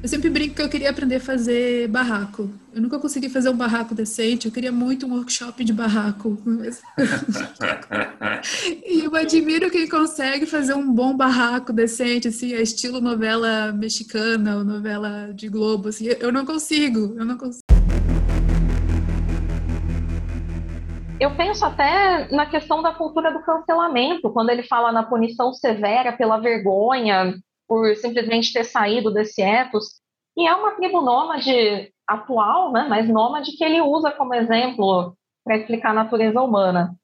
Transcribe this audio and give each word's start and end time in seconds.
Eu 0.00 0.08
sempre 0.08 0.30
brinco 0.30 0.54
que 0.54 0.62
eu 0.62 0.68
queria 0.68 0.90
aprender 0.90 1.16
a 1.16 1.20
fazer 1.20 1.88
barraco. 1.88 2.48
Eu 2.72 2.80
nunca 2.80 3.00
consegui 3.00 3.28
fazer 3.28 3.48
um 3.48 3.56
barraco 3.56 3.96
decente, 3.96 4.46
eu 4.46 4.52
queria 4.52 4.70
muito 4.70 5.04
um 5.04 5.16
workshop 5.16 5.64
de 5.64 5.72
barraco. 5.72 6.38
e 8.86 9.04
eu 9.04 9.12
admiro 9.16 9.68
quem 9.72 9.88
consegue 9.88 10.46
fazer 10.46 10.74
um 10.74 10.94
bom 10.94 11.16
barraco 11.16 11.72
decente, 11.72 12.28
assim, 12.28 12.54
é 12.54 12.62
estilo 12.62 13.00
novela 13.00 13.72
mexicana 13.72 14.58
ou 14.58 14.64
novela 14.64 15.32
de 15.34 15.48
Globo, 15.48 15.88
assim. 15.88 16.06
Eu 16.20 16.30
não 16.30 16.46
consigo, 16.46 17.16
eu 17.18 17.24
não 17.24 17.36
consigo. 17.36 17.64
Eu 21.18 21.36
penso 21.36 21.64
até 21.64 22.28
na 22.30 22.46
questão 22.46 22.80
da 22.80 22.92
cultura 22.92 23.32
do 23.32 23.42
cancelamento, 23.42 24.30
quando 24.30 24.50
ele 24.50 24.62
fala 24.62 24.92
na 24.92 25.02
punição 25.02 25.52
severa 25.52 26.12
pela 26.12 26.38
vergonha, 26.38 27.34
por 27.68 27.94
simplesmente 27.96 28.52
ter 28.52 28.64
saído 28.64 29.12
desse 29.12 29.42
ethos. 29.42 30.00
E 30.34 30.48
é 30.48 30.54
uma 30.54 30.72
tribo 30.72 31.02
nômade 31.02 31.92
atual, 32.08 32.72
né, 32.72 32.86
mas 32.88 33.06
nômade 33.06 33.52
que 33.52 33.62
ele 33.62 33.82
usa 33.82 34.10
como 34.10 34.34
exemplo 34.34 35.14
para 35.44 35.58
explicar 35.58 35.90
a 35.90 35.94
natureza 35.94 36.40
humana. 36.40 36.96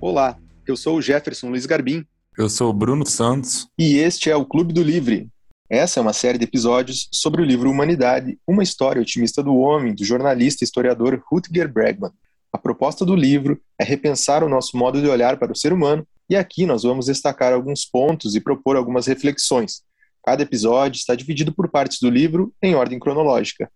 Olá, 0.00 0.36
eu 0.66 0.76
sou 0.76 0.98
o 0.98 1.02
Jefferson 1.02 1.48
Luiz 1.48 1.64
Garbim. 1.64 2.04
Eu 2.36 2.48
sou 2.48 2.70
o 2.70 2.74
Bruno 2.74 3.06
Santos. 3.06 3.66
E 3.76 3.96
este 3.96 4.30
é 4.30 4.36
o 4.36 4.44
Clube 4.44 4.72
do 4.72 4.82
Livre. 4.82 5.28
Essa 5.70 5.98
é 5.98 6.02
uma 6.02 6.12
série 6.12 6.38
de 6.38 6.44
episódios 6.44 7.08
sobre 7.12 7.42
o 7.42 7.44
livro 7.44 7.70
Humanidade, 7.70 8.38
uma 8.46 8.62
história 8.62 9.02
otimista 9.02 9.42
do 9.42 9.56
homem, 9.56 9.94
do 9.94 10.04
jornalista 10.04 10.62
e 10.62 10.66
historiador 10.66 11.20
Rutger 11.30 11.70
Bregman. 11.70 12.12
A 12.52 12.56
proposta 12.56 13.04
do 13.04 13.14
livro 13.14 13.60
é 13.78 13.84
repensar 13.84 14.42
o 14.42 14.48
nosso 14.48 14.76
modo 14.76 15.00
de 15.00 15.08
olhar 15.08 15.38
para 15.38 15.52
o 15.52 15.56
ser 15.56 15.72
humano 15.72 16.06
e 16.30 16.36
aqui 16.36 16.64
nós 16.64 16.82
vamos 16.82 17.06
destacar 17.06 17.52
alguns 17.52 17.84
pontos 17.84 18.34
e 18.34 18.40
propor 18.40 18.76
algumas 18.76 19.06
reflexões. 19.06 19.82
Cada 20.24 20.42
episódio 20.42 20.98
está 20.98 21.14
dividido 21.14 21.52
por 21.52 21.70
partes 21.70 21.98
do 22.00 22.08
livro 22.08 22.52
em 22.62 22.74
ordem 22.74 22.98
cronológica. 22.98 23.70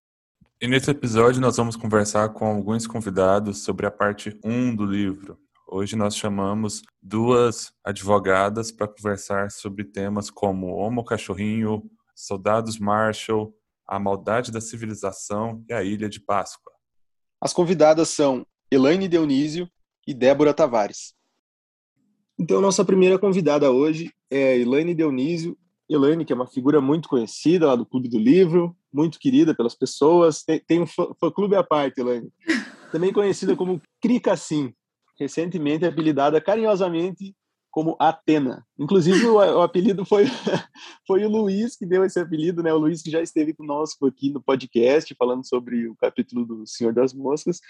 E 0.60 0.66
nesse 0.66 0.90
episódio 0.90 1.40
nós 1.40 1.56
vamos 1.56 1.76
conversar 1.76 2.30
com 2.30 2.46
alguns 2.46 2.86
convidados 2.86 3.62
sobre 3.62 3.86
a 3.86 3.90
parte 3.90 4.38
1 4.44 4.74
do 4.74 4.86
livro. 4.86 5.38
Hoje 5.68 5.96
nós 5.96 6.16
chamamos 6.16 6.82
duas 7.02 7.72
advogadas 7.84 8.70
para 8.70 8.86
conversar 8.86 9.50
sobre 9.50 9.84
temas 9.84 10.30
como 10.30 10.76
Homo 10.76 11.04
Cachorrinho, 11.04 11.82
Soldados 12.14 12.78
Marshall, 12.78 13.54
A 13.86 13.98
Maldade 13.98 14.52
da 14.52 14.60
Civilização 14.60 15.64
e 15.68 15.72
a 15.72 15.82
Ilha 15.82 16.08
de 16.08 16.20
Páscoa. 16.20 16.72
As 17.40 17.52
convidadas 17.52 18.10
são 18.10 18.46
Elaine 18.72 19.06
Dionísio 19.06 19.68
e 20.06 20.14
Débora 20.14 20.54
Tavares. 20.54 21.12
Então, 22.38 22.58
nossa 22.58 22.82
primeira 22.82 23.18
convidada 23.18 23.70
hoje 23.70 24.10
é 24.30 24.58
Elaine 24.58 24.94
Dionísio. 24.94 25.58
Elaine, 25.86 26.24
que 26.24 26.32
é 26.32 26.36
uma 26.36 26.46
figura 26.46 26.80
muito 26.80 27.06
conhecida 27.06 27.66
lá 27.66 27.76
do 27.76 27.84
Clube 27.84 28.08
do 28.08 28.18
Livro, 28.18 28.74
muito 28.90 29.18
querida 29.18 29.54
pelas 29.54 29.74
pessoas. 29.74 30.42
Tem, 30.42 30.58
tem 30.58 30.80
um 30.80 30.86
fã-clube 30.86 31.54
à 31.54 31.62
parte, 31.62 32.00
Elaine. 32.00 32.32
Também 32.90 33.12
conhecida 33.12 33.54
como 33.54 33.78
Cricassim, 34.00 34.72
recentemente 35.20 35.84
apelidada 35.84 36.40
carinhosamente 36.40 37.36
como 37.72 37.96
Atena. 37.98 38.64
Inclusive, 38.78 39.26
o, 39.26 39.36
o, 39.36 39.62
apelido 39.62 40.04
foi, 40.04 40.26
foi 41.08 41.24
o 41.24 41.28
Luiz 41.28 41.74
que 41.74 41.86
deu 41.86 42.04
esse 42.04 42.20
apelido, 42.20 42.62
né? 42.62 42.72
O 42.72 42.78
Luiz 42.78 43.02
que 43.02 43.10
já 43.10 43.20
esteve 43.20 43.54
conosco 43.54 44.06
aqui 44.06 44.30
no 44.30 44.42
podcast, 44.42 45.12
falando 45.18 45.44
sobre 45.44 45.88
o 45.88 45.96
capítulo 45.96 46.44
do 46.44 46.66
Senhor 46.66 46.92
das 46.92 47.14
Moscas. 47.14 47.60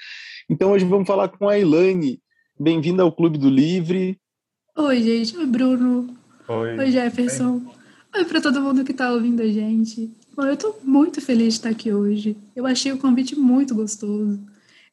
Então, 0.51 0.73
hoje 0.73 0.85
vamos 0.85 1.07
falar 1.07 1.29
com 1.29 1.49
a 1.49 1.57
Elaine. 1.57 2.21
Bem-vinda 2.59 3.05
ao 3.05 3.13
Clube 3.13 3.39
do 3.39 3.49
Livre. 3.49 4.19
Oi, 4.77 5.03
gente. 5.03 5.37
Oi, 5.37 5.47
Bruno. 5.47 6.15
Oi, 6.49 6.79
Oi 6.79 6.91
Jefferson. 6.91 7.63
Oi, 8.13 8.21
Oi 8.21 8.25
para 8.25 8.41
todo 8.41 8.61
mundo 8.61 8.85
que 8.85 8.93
está 8.93 9.13
ouvindo 9.13 9.41
a 9.41 9.47
gente. 9.47 10.11
Bom, 10.35 10.43
eu 10.43 10.55
estou 10.55 10.81
muito 10.83 11.21
feliz 11.21 11.55
de 11.55 11.61
estar 11.61 11.69
aqui 11.69 11.93
hoje. 11.93 12.37
Eu 12.57 12.67
achei 12.67 12.91
o 12.91 12.99
convite 12.99 13.37
muito 13.37 13.73
gostoso. 13.73 14.41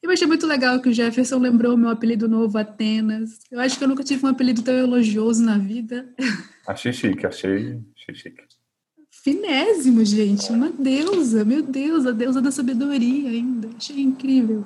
Eu 0.02 0.10
achei 0.12 0.26
muito 0.26 0.48
legal 0.48 0.80
que 0.82 0.90
o 0.90 0.94
Jefferson 0.94 1.40
lembrou 1.40 1.76
o 1.76 1.78
meu 1.78 1.90
apelido 1.90 2.28
novo, 2.28 2.58
Atenas. 2.58 3.40
Eu 3.52 3.60
acho 3.60 3.78
que 3.78 3.84
eu 3.84 3.88
nunca 3.88 4.04
tive 4.04 4.26
um 4.26 4.30
apelido 4.30 4.62
tão 4.62 4.74
elogioso 4.74 5.44
na 5.44 5.58
vida. 5.58 6.08
Achei 6.66 6.94
chique, 6.94 7.26
achei, 7.26 7.80
achei 7.96 8.16
chique. 8.16 8.44
Finésimo, 9.12 10.06
gente. 10.06 10.52
Uma 10.52 10.70
deusa, 10.70 11.44
meu 11.44 11.62
Deus, 11.62 12.06
a 12.06 12.12
deusa 12.12 12.42
da 12.42 12.52
sabedoria 12.52 13.30
ainda. 13.30 13.70
Achei 13.76 14.00
incrível. 14.00 14.66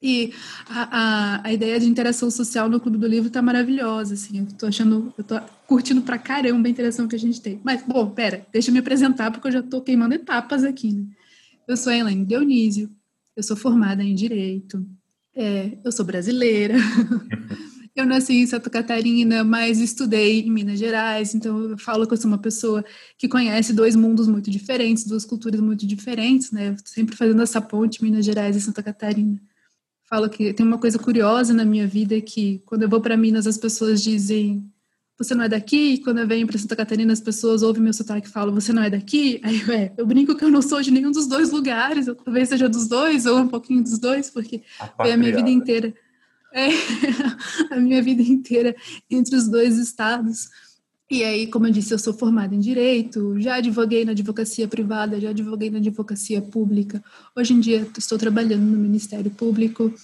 E 0.00 0.32
a, 0.68 0.88
a, 0.90 1.48
a 1.48 1.52
ideia 1.52 1.78
de 1.78 1.86
interação 1.86 2.30
social 2.30 2.68
no 2.68 2.80
Clube 2.80 2.98
do 2.98 3.06
Livro 3.06 3.30
tá 3.30 3.42
maravilhosa, 3.42 4.14
assim. 4.14 4.40
Eu 4.40 4.46
tô 4.58 4.66
achando, 4.66 5.12
eu 5.18 5.24
tô 5.24 5.40
curtindo 5.66 6.02
pra 6.02 6.18
caramba 6.18 6.68
a 6.68 6.70
interação 6.70 7.08
que 7.08 7.16
a 7.16 7.18
gente 7.18 7.40
tem. 7.40 7.60
Mas, 7.64 7.82
bom, 7.82 8.10
pera, 8.10 8.46
deixa 8.52 8.70
eu 8.70 8.72
me 8.72 8.80
apresentar, 8.80 9.30
porque 9.30 9.48
eu 9.48 9.52
já 9.52 9.62
tô 9.62 9.80
queimando 9.80 10.14
etapas 10.14 10.64
aqui, 10.64 10.92
né? 10.92 11.04
Eu 11.66 11.76
sou 11.76 11.92
a 11.92 11.96
Elaine 11.96 12.24
Dionísio, 12.24 12.90
eu 13.36 13.42
sou 13.42 13.56
formada 13.56 14.02
em 14.02 14.14
Direito, 14.14 14.86
é, 15.34 15.78
eu 15.84 15.90
sou 15.90 16.04
brasileira, 16.04 16.74
eu 17.94 18.06
nasci 18.06 18.34
em 18.34 18.46
Santa 18.46 18.70
Catarina, 18.70 19.44
mas 19.44 19.78
estudei 19.80 20.40
em 20.40 20.50
Minas 20.50 20.78
Gerais, 20.78 21.34
então 21.34 21.70
eu 21.70 21.78
falo 21.78 22.06
que 22.06 22.12
eu 22.12 22.16
sou 22.16 22.30
uma 22.30 22.38
pessoa 22.38 22.84
que 23.18 23.28
conhece 23.28 23.72
dois 23.72 23.94
mundos 23.94 24.26
muito 24.26 24.50
diferentes, 24.50 25.06
duas 25.06 25.24
culturas 25.24 25.60
muito 25.60 25.86
diferentes, 25.86 26.50
né? 26.50 26.74
Sempre 26.84 27.16
fazendo 27.16 27.42
essa 27.42 27.60
ponte 27.60 28.02
Minas 28.02 28.24
Gerais 28.24 28.56
e 28.56 28.60
Santa 28.60 28.82
Catarina. 28.82 29.40
Falo 30.08 30.28
que 30.28 30.52
tem 30.52 30.66
uma 30.66 30.78
coisa 30.78 30.98
curiosa 30.98 31.52
na 31.52 31.64
minha 31.64 31.86
vida 31.86 32.20
que 32.20 32.62
quando 32.66 32.82
eu 32.82 32.88
vou 32.88 33.00
para 33.00 33.16
Minas 33.16 33.46
as 33.46 33.58
pessoas 33.58 34.02
dizem 34.02 34.71
você 35.22 35.34
não 35.34 35.44
é 35.44 35.48
daqui? 35.48 35.94
E 35.94 35.98
quando 35.98 36.18
eu 36.18 36.26
venho 36.26 36.46
para 36.46 36.58
Santa 36.58 36.76
Catarina, 36.76 37.12
as 37.12 37.20
pessoas 37.20 37.62
ouvem 37.62 37.82
meu 37.82 37.92
sotaque 37.92 38.28
e 38.28 38.30
falam, 38.30 38.54
você 38.54 38.72
não 38.72 38.82
é 38.82 38.90
daqui? 38.90 39.40
Aí 39.42 39.60
eu, 39.60 39.72
é, 39.72 39.92
eu 39.96 40.06
brinco 40.06 40.34
que 40.36 40.44
eu 40.44 40.50
não 40.50 40.62
sou 40.62 40.82
de 40.82 40.90
nenhum 40.90 41.10
dos 41.10 41.26
dois 41.26 41.50
lugares, 41.50 42.06
eu 42.06 42.14
talvez 42.14 42.48
seja 42.48 42.68
dos 42.68 42.88
dois, 42.88 43.26
ou 43.26 43.38
um 43.38 43.48
pouquinho 43.48 43.82
dos 43.82 43.98
dois, 43.98 44.30
porque 44.30 44.62
a 44.78 44.86
foi 44.88 45.12
a 45.12 45.16
minha 45.16 45.34
vida 45.34 45.50
inteira. 45.50 45.94
É, 46.54 46.68
a 47.74 47.80
minha 47.80 48.02
vida 48.02 48.20
inteira 48.20 48.76
entre 49.10 49.34
os 49.34 49.48
dois 49.48 49.78
estados. 49.78 50.50
E 51.10 51.24
aí, 51.24 51.46
como 51.46 51.66
eu 51.66 51.70
disse, 51.70 51.94
eu 51.94 51.98
sou 51.98 52.12
formada 52.12 52.54
em 52.54 52.60
Direito, 52.60 53.40
já 53.40 53.54
advoguei 53.56 54.04
na 54.04 54.12
advocacia 54.12 54.68
privada, 54.68 55.18
já 55.18 55.30
advoguei 55.30 55.70
na 55.70 55.78
advocacia 55.78 56.42
pública. 56.42 57.02
Hoje 57.34 57.54
em 57.54 57.60
dia, 57.60 57.88
estou 57.96 58.18
trabalhando 58.18 58.62
no 58.62 58.76
Ministério 58.76 59.30
Público 59.30 59.94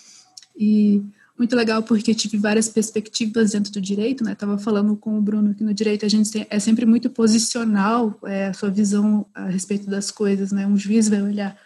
e 0.57 1.03
muito 1.39 1.55
legal 1.55 1.83
porque 1.83 2.15
tive 2.15 2.37
várias 2.37 2.69
perspectivas 2.69 3.53
dentro 3.53 3.73
do 3.73 3.81
direito, 3.81 4.25
né? 4.25 4.33
Estava 4.33 4.59
falando 4.59 4.97
com 4.97 5.17
o 5.17 5.23
Bruno 5.23 5.55
que 5.55 5.63
no 5.63 5.73
direito 5.73 6.05
a 6.05 6.09
gente 6.09 6.31
tem, 6.31 6.47
é 6.51 6.59
sempre 6.59 6.85
muito 6.85 7.09
posicional 7.09 8.19
é, 8.25 8.47
a 8.47 8.53
sua 8.53 8.71
visão 8.71 9.25
a 9.33 9.47
respeito 9.47 9.89
das 9.89 10.11
coisas, 10.11 10.51
né? 10.51 10.67
Um 10.67 10.77
juiz 10.77 11.09
vai 11.09 11.23
olhar 11.23 11.57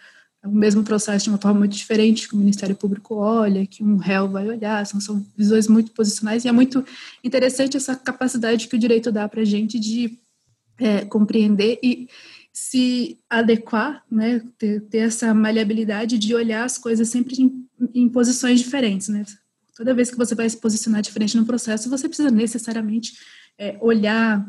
o 0.45 0.51
mesmo 0.51 0.83
processo 0.83 1.23
de 1.23 1.29
uma 1.29 1.39
forma 1.39 1.59
muito 1.59 1.75
diferente 1.75 2.27
que 2.27 2.35
o 2.35 2.37
Ministério 2.37 2.75
Público 2.75 3.15
olha, 3.15 3.65
que 3.65 3.83
um 3.83 3.95
réu 3.97 4.29
vai 4.29 4.47
olhar, 4.47 4.85
são, 4.85 4.99
são 4.99 5.25
visões 5.35 5.67
muito 5.67 5.91
posicionais 5.91 6.43
e 6.43 6.49
é 6.49 6.51
muito 6.51 6.85
interessante 7.23 7.77
essa 7.77 7.95
capacidade 7.95 8.67
que 8.67 8.75
o 8.75 8.79
direito 8.79 9.11
dá 9.11 9.27
para 9.27 9.41
a 9.41 9.45
gente 9.45 9.79
de 9.79 10.19
é, 10.77 11.05
compreender 11.05 11.79
e 11.81 12.07
se 12.51 13.17
adequar, 13.29 14.03
né, 14.11 14.41
ter, 14.59 14.81
ter, 14.81 14.97
essa 14.99 15.33
maleabilidade 15.33 16.19
de 16.19 16.35
olhar 16.35 16.63
as 16.63 16.77
coisas 16.77 17.09
sempre 17.09 17.41
em, 17.41 17.65
em 17.95 18.09
posições 18.09 18.59
diferentes, 18.59 19.07
né, 19.07 19.23
Toda 19.75 19.93
vez 19.93 20.11
que 20.11 20.17
você 20.17 20.35
vai 20.35 20.49
se 20.49 20.57
posicionar 20.57 21.01
diferente 21.01 21.35
no 21.35 21.45
processo, 21.45 21.89
você 21.89 22.07
precisa 22.07 22.29
necessariamente 22.29 23.13
é, 23.57 23.77
olhar 23.81 24.45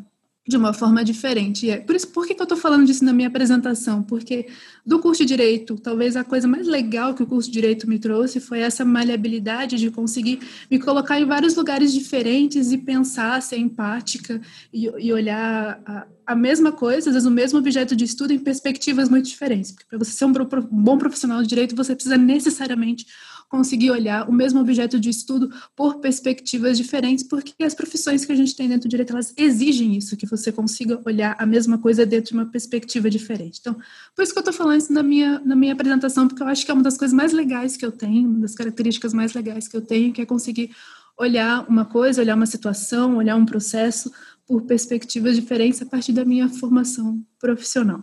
de 0.46 0.58
uma 0.58 0.74
forma 0.74 1.02
diferente. 1.02 1.70
É, 1.70 1.78
por 1.78 1.96
isso, 1.96 2.08
por 2.08 2.26
que, 2.26 2.34
que 2.34 2.40
eu 2.40 2.44
estou 2.44 2.58
falando 2.58 2.84
disso 2.84 3.02
na 3.02 3.14
minha 3.14 3.28
apresentação? 3.28 4.02
Porque 4.02 4.46
do 4.84 4.98
curso 4.98 5.22
de 5.22 5.28
Direito, 5.28 5.78
talvez 5.78 6.16
a 6.16 6.22
coisa 6.22 6.46
mais 6.46 6.66
legal 6.66 7.14
que 7.14 7.22
o 7.22 7.26
curso 7.26 7.48
de 7.48 7.54
Direito 7.54 7.88
me 7.88 7.98
trouxe 7.98 8.38
foi 8.40 8.60
essa 8.60 8.84
maleabilidade 8.84 9.76
de 9.76 9.90
conseguir 9.90 10.40
me 10.70 10.78
colocar 10.78 11.18
em 11.18 11.24
vários 11.24 11.54
lugares 11.54 11.94
diferentes 11.94 12.72
e 12.72 12.78
pensar, 12.78 13.40
ser 13.40 13.56
empática 13.56 14.40
e, 14.70 14.84
e 14.98 15.12
olhar 15.12 15.80
a, 15.86 16.06
a, 16.26 16.36
mesma 16.36 16.70
coisa, 16.70 17.08
às 17.08 17.14
vezes 17.14 17.26
o 17.26 17.30
mesmo 17.30 17.58
objeto 17.58 17.96
de 17.96 18.04
estudo 18.04 18.34
em 18.34 18.38
perspectivas 18.38 19.08
muito 19.08 19.26
diferentes. 19.26 19.72
Porque 19.72 19.86
para 19.88 19.98
você 19.98 20.10
ser 20.10 20.26
um, 20.26 20.30
um 20.30 20.82
bom 20.82 20.98
profissional 20.98 21.40
de 21.40 21.48
Direito, 21.48 21.74
você 21.74 21.94
precisa 21.94 22.18
necessariamente 22.18 23.06
conseguir 23.48 23.90
olhar 23.90 24.28
o 24.28 24.32
mesmo 24.32 24.60
objeto 24.60 24.98
de 24.98 25.10
estudo 25.10 25.50
por 25.76 26.00
perspectivas 26.00 26.76
diferentes, 26.76 27.24
porque 27.24 27.62
as 27.62 27.74
profissões 27.74 28.24
que 28.24 28.32
a 28.32 28.36
gente 28.36 28.56
tem 28.56 28.68
dentro 28.68 28.88
do 28.88 28.90
direito, 28.90 29.12
elas 29.12 29.32
exigem 29.36 29.96
isso, 29.96 30.16
que 30.16 30.26
você 30.26 30.50
consiga 30.50 31.00
olhar 31.04 31.36
a 31.38 31.46
mesma 31.46 31.78
coisa 31.78 32.04
dentro 32.04 32.30
de 32.30 32.34
uma 32.34 32.46
perspectiva 32.46 33.08
diferente. 33.08 33.58
Então, 33.60 33.76
por 34.14 34.22
isso 34.22 34.32
que 34.32 34.38
eu 34.38 34.42
estou 34.42 34.54
falando 34.54 34.78
isso 34.78 34.92
na 34.92 35.02
minha, 35.02 35.40
na 35.40 35.54
minha 35.54 35.72
apresentação, 35.72 36.26
porque 36.26 36.42
eu 36.42 36.46
acho 36.48 36.64
que 36.64 36.70
é 36.70 36.74
uma 36.74 36.82
das 36.82 36.98
coisas 36.98 37.14
mais 37.14 37.32
legais 37.32 37.76
que 37.76 37.84
eu 37.84 37.92
tenho, 37.92 38.28
uma 38.28 38.40
das 38.40 38.54
características 38.54 39.14
mais 39.14 39.34
legais 39.34 39.68
que 39.68 39.76
eu 39.76 39.80
tenho, 39.80 40.12
que 40.12 40.20
é 40.20 40.26
conseguir 40.26 40.70
olhar 41.18 41.68
uma 41.68 41.84
coisa, 41.84 42.20
olhar 42.20 42.34
uma 42.34 42.46
situação, 42.46 43.16
olhar 43.16 43.36
um 43.36 43.46
processo 43.46 44.12
por 44.46 44.62
perspectivas 44.62 45.36
diferentes 45.36 45.80
a 45.80 45.86
partir 45.86 46.12
da 46.12 46.24
minha 46.24 46.48
formação 46.48 47.22
profissional. 47.38 48.02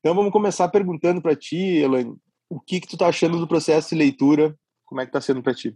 Então 0.00 0.14
vamos 0.14 0.32
começar 0.32 0.68
perguntando 0.68 1.20
para 1.20 1.36
ti, 1.36 1.56
Elaine, 1.56 2.16
o 2.50 2.58
que 2.60 2.80
que 2.80 2.88
tu 2.88 2.96
tá 2.96 3.06
achando 3.06 3.38
do 3.38 3.46
processo 3.46 3.90
de 3.90 3.94
leitura? 3.94 4.54
Como 4.84 5.00
é 5.00 5.06
que 5.06 5.12
tá 5.12 5.20
sendo 5.20 5.40
para 5.40 5.54
ti? 5.54 5.74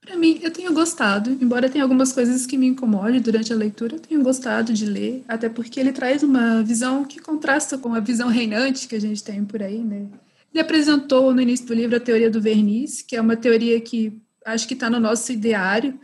Para 0.00 0.16
mim, 0.16 0.40
eu 0.42 0.52
tenho 0.52 0.74
gostado, 0.74 1.30
embora 1.40 1.70
tenha 1.70 1.84
algumas 1.84 2.12
coisas 2.12 2.44
que 2.44 2.58
me 2.58 2.66
incomodem 2.66 3.20
durante 3.20 3.52
a 3.52 3.56
leitura, 3.56 3.94
eu 3.94 4.00
tenho 4.00 4.20
gostado 4.20 4.72
de 4.72 4.84
ler, 4.84 5.24
até 5.28 5.48
porque 5.48 5.78
ele 5.78 5.92
traz 5.92 6.24
uma 6.24 6.60
visão 6.60 7.04
que 7.04 7.20
contrasta 7.20 7.78
com 7.78 7.94
a 7.94 8.00
visão 8.00 8.28
reinante 8.28 8.88
que 8.88 8.96
a 8.96 9.00
gente 9.00 9.22
tem 9.22 9.44
por 9.44 9.62
aí, 9.62 9.78
né? 9.78 10.08
Ele 10.52 10.60
apresentou 10.60 11.32
no 11.32 11.40
início 11.40 11.66
do 11.66 11.74
livro 11.74 11.96
a 11.96 12.00
teoria 12.00 12.28
do 12.28 12.40
verniz, 12.40 13.00
que 13.00 13.14
é 13.14 13.20
uma 13.20 13.36
teoria 13.36 13.80
que 13.80 14.20
acho 14.44 14.66
que 14.66 14.74
está 14.74 14.90
no 14.90 14.98
nosso 14.98 15.30
ideário 15.30 15.98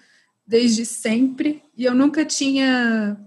desde 0.47 0.87
sempre, 0.87 1.61
e 1.77 1.85
eu 1.85 1.95
nunca 1.95 2.25
tinha 2.25 3.19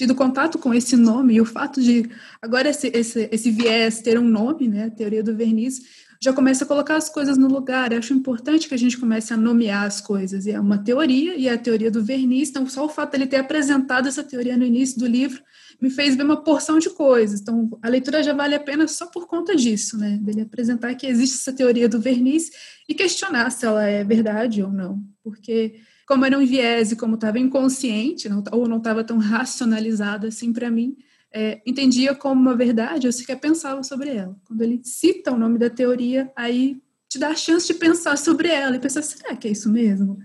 tido 0.00 0.14
contato 0.14 0.58
com 0.58 0.72
esse 0.72 0.96
nome, 0.96 1.34
e 1.34 1.40
o 1.42 1.44
fato 1.44 1.78
de 1.78 2.08
agora 2.40 2.70
esse, 2.70 2.90
esse, 2.94 3.28
esse 3.30 3.50
viés 3.50 4.00
ter 4.00 4.18
um 4.18 4.26
nome, 4.26 4.66
né, 4.66 4.84
a 4.84 4.90
teoria 4.90 5.22
do 5.22 5.36
verniz, 5.36 5.82
já 6.22 6.32
começa 6.32 6.64
a 6.64 6.66
colocar 6.66 6.96
as 6.96 7.10
coisas 7.10 7.36
no 7.36 7.48
lugar. 7.48 7.92
Eu 7.92 7.98
acho 7.98 8.14
importante 8.14 8.66
que 8.66 8.74
a 8.74 8.78
gente 8.78 8.96
comece 8.96 9.34
a 9.34 9.36
nomear 9.36 9.84
as 9.84 10.00
coisas. 10.00 10.46
E 10.46 10.52
é 10.52 10.60
uma 10.60 10.78
teoria, 10.78 11.34
e 11.34 11.48
é 11.48 11.52
a 11.52 11.58
teoria 11.58 11.90
do 11.90 12.02
verniz. 12.02 12.48
Então, 12.48 12.66
só 12.66 12.86
o 12.86 12.88
fato 12.88 13.12
dele 13.12 13.26
ter 13.26 13.36
apresentado 13.36 14.08
essa 14.08 14.22
teoria 14.22 14.56
no 14.56 14.64
início 14.64 14.98
do 14.98 15.06
livro 15.06 15.42
me 15.80 15.90
fez 15.90 16.16
ver 16.16 16.22
uma 16.22 16.42
porção 16.42 16.78
de 16.78 16.88
coisas. 16.90 17.40
Então, 17.40 17.70
a 17.82 17.88
leitura 17.88 18.22
já 18.22 18.32
vale 18.32 18.54
a 18.54 18.60
pena 18.60 18.88
só 18.88 19.06
por 19.06 19.26
conta 19.26 19.54
disso, 19.54 19.98
né? 19.98 20.18
Dele 20.22 20.42
apresentar 20.42 20.94
que 20.94 21.06
existe 21.06 21.36
essa 21.36 21.52
teoria 21.52 21.88
do 21.88 22.00
verniz 22.00 22.50
e 22.88 22.94
questionar 22.94 23.50
se 23.50 23.66
ela 23.66 23.84
é 23.84 24.02
verdade 24.02 24.62
ou 24.62 24.70
não. 24.70 25.02
Porque, 25.22 25.76
como 26.10 26.24
era 26.24 26.36
um 26.36 26.44
viés 26.44 26.90
e 26.90 26.96
como 26.96 27.14
estava 27.14 27.38
inconsciente, 27.38 28.28
não, 28.28 28.42
ou 28.50 28.66
não 28.66 28.78
estava 28.78 29.04
tão 29.04 29.16
racionalizada 29.18 30.26
assim 30.26 30.52
para 30.52 30.68
mim, 30.68 30.96
é, 31.32 31.62
entendia 31.64 32.16
como 32.16 32.40
uma 32.40 32.56
verdade, 32.56 33.06
eu 33.06 33.12
sequer 33.12 33.38
pensava 33.38 33.80
sobre 33.84 34.10
ela. 34.16 34.36
Quando 34.42 34.60
ele 34.60 34.80
cita 34.82 35.30
o 35.30 35.38
nome 35.38 35.56
da 35.56 35.70
teoria, 35.70 36.28
aí 36.34 36.82
te 37.08 37.16
dá 37.16 37.28
a 37.28 37.36
chance 37.36 37.64
de 37.64 37.74
pensar 37.74 38.18
sobre 38.18 38.48
ela 38.48 38.74
e 38.74 38.80
pensar, 38.80 39.02
será 39.02 39.36
que 39.36 39.46
é 39.46 39.52
isso 39.52 39.70
mesmo? 39.70 40.18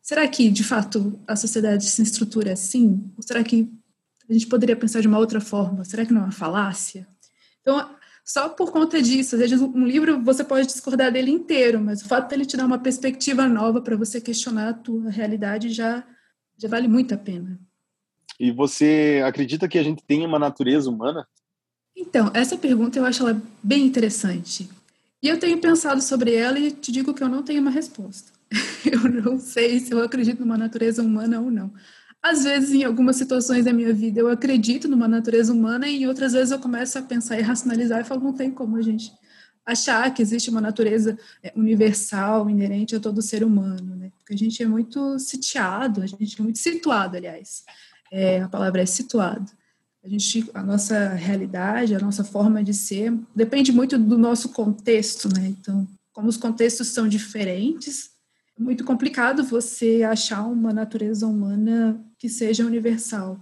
Será 0.00 0.28
que, 0.28 0.48
de 0.48 0.62
fato, 0.62 1.18
a 1.26 1.34
sociedade 1.34 1.84
se 1.84 2.00
estrutura 2.00 2.52
assim? 2.52 3.02
Ou 3.16 3.22
será 3.24 3.42
que 3.42 3.68
a 4.30 4.32
gente 4.32 4.46
poderia 4.46 4.76
pensar 4.76 5.00
de 5.00 5.08
uma 5.08 5.18
outra 5.18 5.40
forma? 5.40 5.84
Será 5.84 6.06
que 6.06 6.12
não 6.12 6.20
é 6.20 6.24
uma 6.26 6.32
falácia? 6.32 7.08
Então, 7.60 7.90
só 8.24 8.48
por 8.48 8.72
conta 8.72 9.02
disso, 9.02 9.34
às 9.34 9.40
vezes 9.42 9.60
um 9.60 9.84
livro 9.84 10.22
você 10.22 10.42
pode 10.42 10.66
discordar 10.66 11.12
dele 11.12 11.30
inteiro, 11.30 11.78
mas 11.78 12.00
o 12.00 12.08
fato 12.08 12.30
dele 12.30 12.46
te 12.46 12.56
dar 12.56 12.64
uma 12.64 12.78
perspectiva 12.78 13.46
nova 13.46 13.82
para 13.82 13.96
você 13.96 14.20
questionar 14.20 14.70
a 14.70 14.74
tua 14.74 15.10
realidade 15.10 15.68
já, 15.68 16.02
já 16.56 16.68
vale 16.68 16.88
muito 16.88 17.12
a 17.14 17.18
pena. 17.18 17.60
E 18.40 18.50
você 18.50 19.22
acredita 19.24 19.68
que 19.68 19.78
a 19.78 19.82
gente 19.82 20.02
tem 20.02 20.24
uma 20.24 20.38
natureza 20.38 20.88
humana? 20.88 21.28
Então, 21.94 22.30
essa 22.34 22.56
pergunta 22.56 22.98
eu 22.98 23.04
acho 23.04 23.22
ela 23.22 23.40
bem 23.62 23.84
interessante. 23.84 24.68
E 25.22 25.28
eu 25.28 25.38
tenho 25.38 25.58
pensado 25.58 26.02
sobre 26.02 26.34
ela 26.34 26.58
e 26.58 26.70
te 26.70 26.90
digo 26.90 27.14
que 27.14 27.22
eu 27.22 27.28
não 27.28 27.42
tenho 27.42 27.60
uma 27.60 27.70
resposta. 27.70 28.32
Eu 28.84 29.08
não 29.08 29.40
sei 29.40 29.80
se 29.80 29.90
eu 29.92 30.02
acredito 30.02 30.40
numa 30.40 30.58
natureza 30.58 31.02
humana 31.02 31.40
ou 31.40 31.50
não. 31.50 31.72
Às 32.24 32.42
vezes, 32.42 32.72
em 32.72 32.84
algumas 32.84 33.16
situações 33.16 33.66
da 33.66 33.72
minha 33.74 33.92
vida, 33.92 34.18
eu 34.18 34.30
acredito 34.30 34.88
numa 34.88 35.06
natureza 35.06 35.52
humana 35.52 35.86
e 35.86 36.04
em 36.04 36.06
outras 36.06 36.32
vezes 36.32 36.52
eu 36.52 36.58
começo 36.58 36.98
a 36.98 37.02
pensar 37.02 37.38
e 37.38 37.42
racionalizar 37.42 38.00
e 38.00 38.04
falo, 38.04 38.24
não 38.24 38.32
tem 38.32 38.50
como 38.50 38.78
a 38.78 38.82
gente 38.82 39.12
achar 39.62 40.12
que 40.14 40.22
existe 40.22 40.48
uma 40.48 40.60
natureza 40.60 41.18
é, 41.42 41.52
universal, 41.54 42.48
inerente 42.48 42.96
a 42.96 43.00
todo 43.00 43.20
ser 43.20 43.44
humano, 43.44 43.94
né? 43.94 44.10
Porque 44.16 44.32
a 44.32 44.38
gente 44.38 44.62
é 44.62 44.66
muito 44.66 45.18
sitiado, 45.18 46.00
a 46.00 46.06
gente 46.06 46.40
é 46.40 46.42
muito 46.42 46.58
situado, 46.58 47.14
aliás, 47.14 47.62
é, 48.10 48.40
a 48.40 48.48
palavra 48.48 48.80
é 48.80 48.86
situado. 48.86 49.52
A 50.02 50.08
gente, 50.08 50.50
a 50.54 50.62
nossa 50.62 51.10
realidade, 51.10 51.94
a 51.94 51.98
nossa 51.98 52.24
forma 52.24 52.64
de 52.64 52.72
ser, 52.72 53.12
depende 53.36 53.70
muito 53.70 53.98
do 53.98 54.16
nosso 54.16 54.48
contexto, 54.48 55.28
né? 55.28 55.48
Então, 55.48 55.86
como 56.10 56.28
os 56.28 56.38
contextos 56.38 56.88
são 56.88 57.06
diferentes, 57.06 58.14
é 58.58 58.62
muito 58.62 58.82
complicado 58.84 59.42
você 59.42 60.02
achar 60.04 60.46
uma 60.46 60.72
natureza 60.72 61.26
humana 61.26 62.00
que 62.24 62.28
seja 62.30 62.64
universal. 62.64 63.38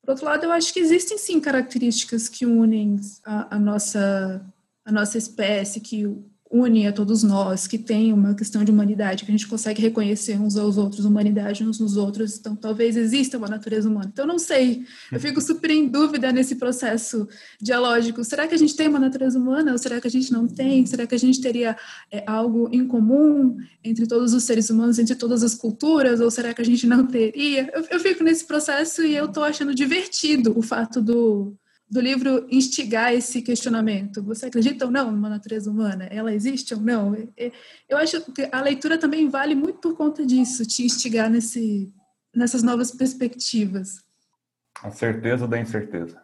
Por 0.00 0.10
outro 0.10 0.26
lado, 0.26 0.44
eu 0.44 0.52
acho 0.52 0.72
que 0.72 0.78
existem 0.78 1.18
sim 1.18 1.40
características 1.40 2.28
que 2.28 2.46
unem 2.46 3.00
a, 3.24 3.56
a 3.56 3.58
nossa 3.58 4.54
a 4.84 4.92
nossa 4.92 5.18
espécie, 5.18 5.80
que 5.80 6.06
une 6.54 6.86
a 6.86 6.92
todos 6.92 7.24
nós, 7.24 7.66
que 7.66 7.76
tem 7.76 8.12
uma 8.12 8.32
questão 8.32 8.62
de 8.62 8.70
humanidade, 8.70 9.24
que 9.24 9.30
a 9.30 9.34
gente 9.34 9.48
consegue 9.48 9.82
reconhecer 9.82 10.40
uns 10.40 10.56
aos 10.56 10.78
outros, 10.78 11.04
humanidade 11.04 11.64
uns 11.64 11.80
nos 11.80 11.96
outros, 11.96 12.38
então 12.38 12.54
talvez 12.54 12.96
exista 12.96 13.36
uma 13.36 13.48
natureza 13.48 13.88
humana. 13.88 14.08
Então, 14.12 14.24
não 14.24 14.38
sei, 14.38 14.84
eu 15.10 15.18
fico 15.18 15.40
super 15.40 15.68
em 15.72 15.88
dúvida 15.88 16.30
nesse 16.30 16.54
processo 16.54 17.26
dialógico. 17.60 18.22
Será 18.22 18.46
que 18.46 18.54
a 18.54 18.56
gente 18.56 18.76
tem 18.76 18.86
uma 18.86 19.00
natureza 19.00 19.36
humana 19.36 19.72
ou 19.72 19.78
será 19.78 20.00
que 20.00 20.06
a 20.06 20.10
gente 20.10 20.32
não 20.32 20.46
tem? 20.46 20.86
Será 20.86 21.08
que 21.08 21.14
a 21.16 21.18
gente 21.18 21.40
teria 21.40 21.76
é, 22.08 22.22
algo 22.24 22.68
em 22.72 22.86
comum 22.86 23.56
entre 23.82 24.06
todos 24.06 24.32
os 24.32 24.44
seres 24.44 24.70
humanos, 24.70 25.00
entre 25.00 25.16
todas 25.16 25.42
as 25.42 25.56
culturas, 25.56 26.20
ou 26.20 26.30
será 26.30 26.54
que 26.54 26.62
a 26.62 26.64
gente 26.64 26.86
não 26.86 27.04
teria? 27.04 27.68
Eu, 27.74 27.84
eu 27.90 27.98
fico 27.98 28.22
nesse 28.22 28.44
processo 28.44 29.02
e 29.02 29.16
eu 29.16 29.24
estou 29.24 29.42
achando 29.42 29.74
divertido 29.74 30.56
o 30.56 30.62
fato 30.62 31.02
do 31.02 31.56
do 31.94 32.00
livro 32.00 32.44
instigar 32.50 33.14
esse 33.14 33.40
questionamento. 33.40 34.20
Você 34.24 34.46
acredita 34.46 34.84
ou 34.84 34.90
não 34.90 35.12
numa 35.12 35.28
natureza 35.28 35.70
humana? 35.70 36.06
Ela 36.06 36.34
existe 36.34 36.74
ou 36.74 36.80
não? 36.80 37.16
Eu 37.88 37.96
acho 37.96 38.20
que 38.32 38.48
a 38.50 38.60
leitura 38.60 38.98
também 38.98 39.28
vale 39.28 39.54
muito 39.54 39.78
por 39.78 39.96
conta 39.96 40.26
disso, 40.26 40.66
te 40.66 40.84
instigar 40.84 41.30
nesse, 41.30 41.94
nessas 42.34 42.64
novas 42.64 42.90
perspectivas. 42.90 44.02
A 44.82 44.90
certeza 44.90 45.46
da 45.46 45.56
incerteza. 45.56 46.20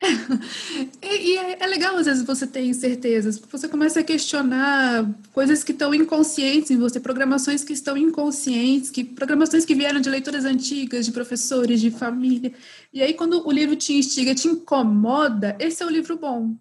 e, 1.02 1.36
é, 1.36 1.62
é, 1.64 1.66
legal, 1.66 1.96
às 1.96 2.06
vezes, 2.06 2.22
você 2.22 2.46
ter 2.46 2.64
incertezas, 2.64 3.38
você 3.38 3.68
começa 3.68 3.98
a 3.98 4.04
questionar 4.04 5.08
coisas 5.32 5.64
que 5.64 5.72
estão 5.72 5.92
inconscientes 5.92 6.70
em 6.70 6.76
você, 6.76 7.00
programações 7.00 7.64
que 7.64 7.72
estão 7.72 7.96
inconscientes, 7.96 8.90
que 8.90 9.02
programações 9.02 9.64
que 9.64 9.74
vieram 9.74 10.00
de 10.00 10.08
leituras 10.08 10.44
antigas, 10.44 11.04
de 11.04 11.12
professores, 11.12 11.80
de 11.80 11.90
família. 11.90 12.52
E 12.92 13.02
aí, 13.02 13.12
quando 13.12 13.44
o 13.46 13.50
livro 13.50 13.74
te 13.74 13.92
instiga, 13.92 14.34
te 14.34 14.46
incomoda, 14.46 15.56
esse 15.58 15.82
é 15.82 15.86
o 15.86 15.90
livro 15.90 16.16
bom. 16.16 16.54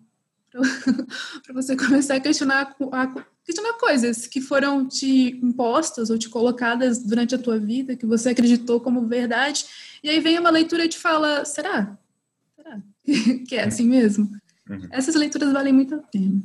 Para 0.52 1.54
você 1.54 1.76
começar 1.76 2.16
a 2.16 2.20
questionar, 2.20 2.76
a 2.92 3.26
questionar 3.46 3.74
coisas 3.74 4.26
que 4.26 4.42
foram 4.42 4.88
te 4.88 5.40
impostas 5.44 6.10
ou 6.10 6.18
te 6.18 6.28
colocadas 6.28 7.04
durante 7.04 7.36
a 7.36 7.38
tua 7.38 7.60
vida, 7.60 7.96
que 7.96 8.06
você 8.06 8.30
acreditou 8.30 8.82
como 8.82 9.06
verdade. 9.08 9.66
E 10.04 10.10
aí 10.10 10.20
vem 10.20 10.40
uma 10.40 10.50
leitura 10.50 10.86
e 10.86 10.90
te 10.90 10.98
fala: 10.98 11.46
será? 11.46 11.98
que 13.48 13.56
é 13.56 13.64
assim 13.64 13.88
mesmo. 13.88 14.30
Uhum. 14.70 14.88
Essas 14.92 15.16
leituras 15.16 15.52
valem 15.54 15.74
muito 15.74 15.96
a 15.96 16.00
pena. 16.00 16.42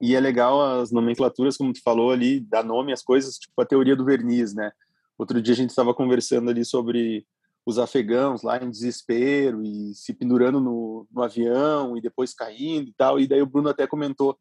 E 0.00 0.14
é 0.14 0.20
legal 0.20 0.80
as 0.80 0.90
nomenclaturas, 0.90 1.56
como 1.56 1.72
tu 1.72 1.82
falou 1.82 2.10
ali, 2.10 2.40
dar 2.40 2.64
nome 2.64 2.92
às 2.92 3.02
coisas, 3.02 3.36
tipo 3.36 3.60
a 3.60 3.66
teoria 3.66 3.96
do 3.96 4.04
verniz, 4.04 4.54
né? 4.54 4.72
Outro 5.18 5.40
dia 5.42 5.52
a 5.52 5.56
gente 5.56 5.70
estava 5.70 5.92
conversando 5.92 6.48
ali 6.48 6.64
sobre 6.64 7.26
os 7.66 7.78
afegãos 7.78 8.42
lá 8.42 8.62
em 8.62 8.70
desespero 8.70 9.62
e 9.62 9.94
se 9.94 10.14
pendurando 10.14 10.58
no, 10.58 11.06
no, 11.12 11.22
avião 11.22 11.96
e 11.96 12.00
depois 12.00 12.32
caindo 12.32 12.88
e 12.88 12.94
tal. 12.94 13.20
E 13.20 13.28
daí 13.28 13.42
o 13.42 13.46
Bruno 13.46 13.68
até 13.68 13.86
comentou: 13.86 14.38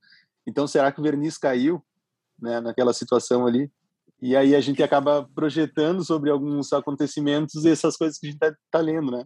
então 0.48 0.65
será 0.65 0.91
que 0.91 1.01
o 1.01 1.03
verniz 1.03 1.38
caiu, 1.38 1.84
né, 2.41 2.62
naquela 2.62 2.93
situação 2.93 3.46
ali? 3.46 3.69
E 4.22 4.36
aí 4.36 4.55
a 4.55 4.62
gente 4.62 4.81
acaba 4.81 5.27
projetando 5.36 6.03
sobre 6.03 6.29
alguns 6.29 6.72
acontecimentos 6.72 7.65
essas 7.65 7.98
coisas 7.98 8.17
que 8.17 8.27
a 8.27 8.31
gente 8.31 8.41
está 8.41 8.55
tá 8.72 8.79
lendo, 8.79 9.12
né? 9.12 9.25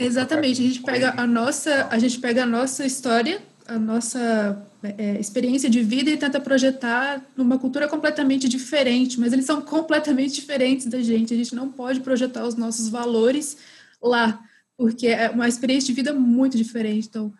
Exatamente, 0.00 0.62
a 0.62 0.64
gente 0.64 0.82
pega 0.82 1.14
a 1.14 1.26
nossa, 1.26 1.86
a 1.90 1.98
gente 1.98 2.18
pega 2.18 2.44
a 2.44 2.46
nossa 2.46 2.86
história, 2.86 3.42
a 3.66 3.78
nossa 3.78 4.66
é, 4.82 5.20
experiência 5.20 5.68
de 5.68 5.82
vida 5.82 6.10
e 6.10 6.16
tenta 6.16 6.40
projetar 6.40 7.22
numa 7.36 7.58
cultura 7.58 7.86
completamente 7.86 8.48
diferente, 8.48 9.20
mas 9.20 9.30
eles 9.30 9.44
são 9.44 9.60
completamente 9.60 10.34
diferentes 10.34 10.86
da 10.86 11.02
gente. 11.02 11.34
A 11.34 11.36
gente 11.36 11.54
não 11.54 11.70
pode 11.70 12.00
projetar 12.00 12.46
os 12.46 12.54
nossos 12.54 12.88
valores 12.88 13.58
lá, 14.02 14.42
porque 14.74 15.08
é 15.08 15.28
uma 15.28 15.46
experiência 15.46 15.88
de 15.88 15.92
vida 15.92 16.14
muito 16.14 16.56
diferente. 16.56 17.06
Então, 17.06 17.30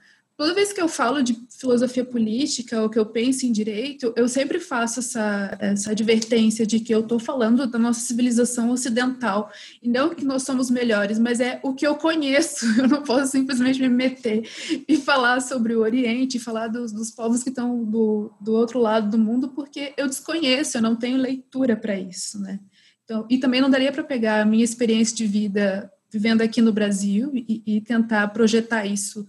Toda 0.40 0.54
vez 0.54 0.72
que 0.72 0.80
eu 0.80 0.88
falo 0.88 1.22
de 1.22 1.36
filosofia 1.50 2.02
política 2.02 2.80
ou 2.80 2.88
que 2.88 2.98
eu 2.98 3.04
penso 3.04 3.44
em 3.44 3.52
direito, 3.52 4.10
eu 4.16 4.26
sempre 4.26 4.58
faço 4.58 5.00
essa, 5.00 5.54
essa 5.60 5.90
advertência 5.90 6.66
de 6.66 6.80
que 6.80 6.94
eu 6.94 7.00
estou 7.00 7.18
falando 7.18 7.66
da 7.66 7.78
nossa 7.78 8.00
civilização 8.00 8.70
ocidental. 8.70 9.52
E 9.82 9.86
não 9.86 10.14
que 10.14 10.24
nós 10.24 10.42
somos 10.44 10.70
melhores, 10.70 11.18
mas 11.18 11.40
é 11.40 11.60
o 11.62 11.74
que 11.74 11.86
eu 11.86 11.94
conheço. 11.94 12.64
Eu 12.80 12.88
não 12.88 13.02
posso 13.02 13.32
simplesmente 13.32 13.78
me 13.82 13.90
meter 13.90 14.48
e 14.88 14.96
falar 14.96 15.42
sobre 15.42 15.74
o 15.74 15.80
Oriente, 15.80 16.38
falar 16.38 16.68
dos, 16.68 16.90
dos 16.90 17.10
povos 17.10 17.42
que 17.42 17.50
estão 17.50 17.84
do, 17.84 18.32
do 18.40 18.54
outro 18.54 18.78
lado 18.78 19.10
do 19.10 19.18
mundo, 19.18 19.50
porque 19.50 19.92
eu 19.98 20.06
desconheço, 20.06 20.78
eu 20.78 20.82
não 20.82 20.96
tenho 20.96 21.18
leitura 21.18 21.76
para 21.76 22.00
isso. 22.00 22.40
Né? 22.40 22.58
Então, 23.04 23.26
e 23.28 23.36
também 23.36 23.60
não 23.60 23.68
daria 23.68 23.92
para 23.92 24.02
pegar 24.02 24.40
a 24.40 24.46
minha 24.46 24.64
experiência 24.64 25.14
de 25.14 25.26
vida 25.26 25.92
vivendo 26.10 26.40
aqui 26.40 26.62
no 26.62 26.72
Brasil 26.72 27.30
e, 27.34 27.62
e 27.66 27.80
tentar 27.82 28.26
projetar 28.28 28.86
isso 28.86 29.28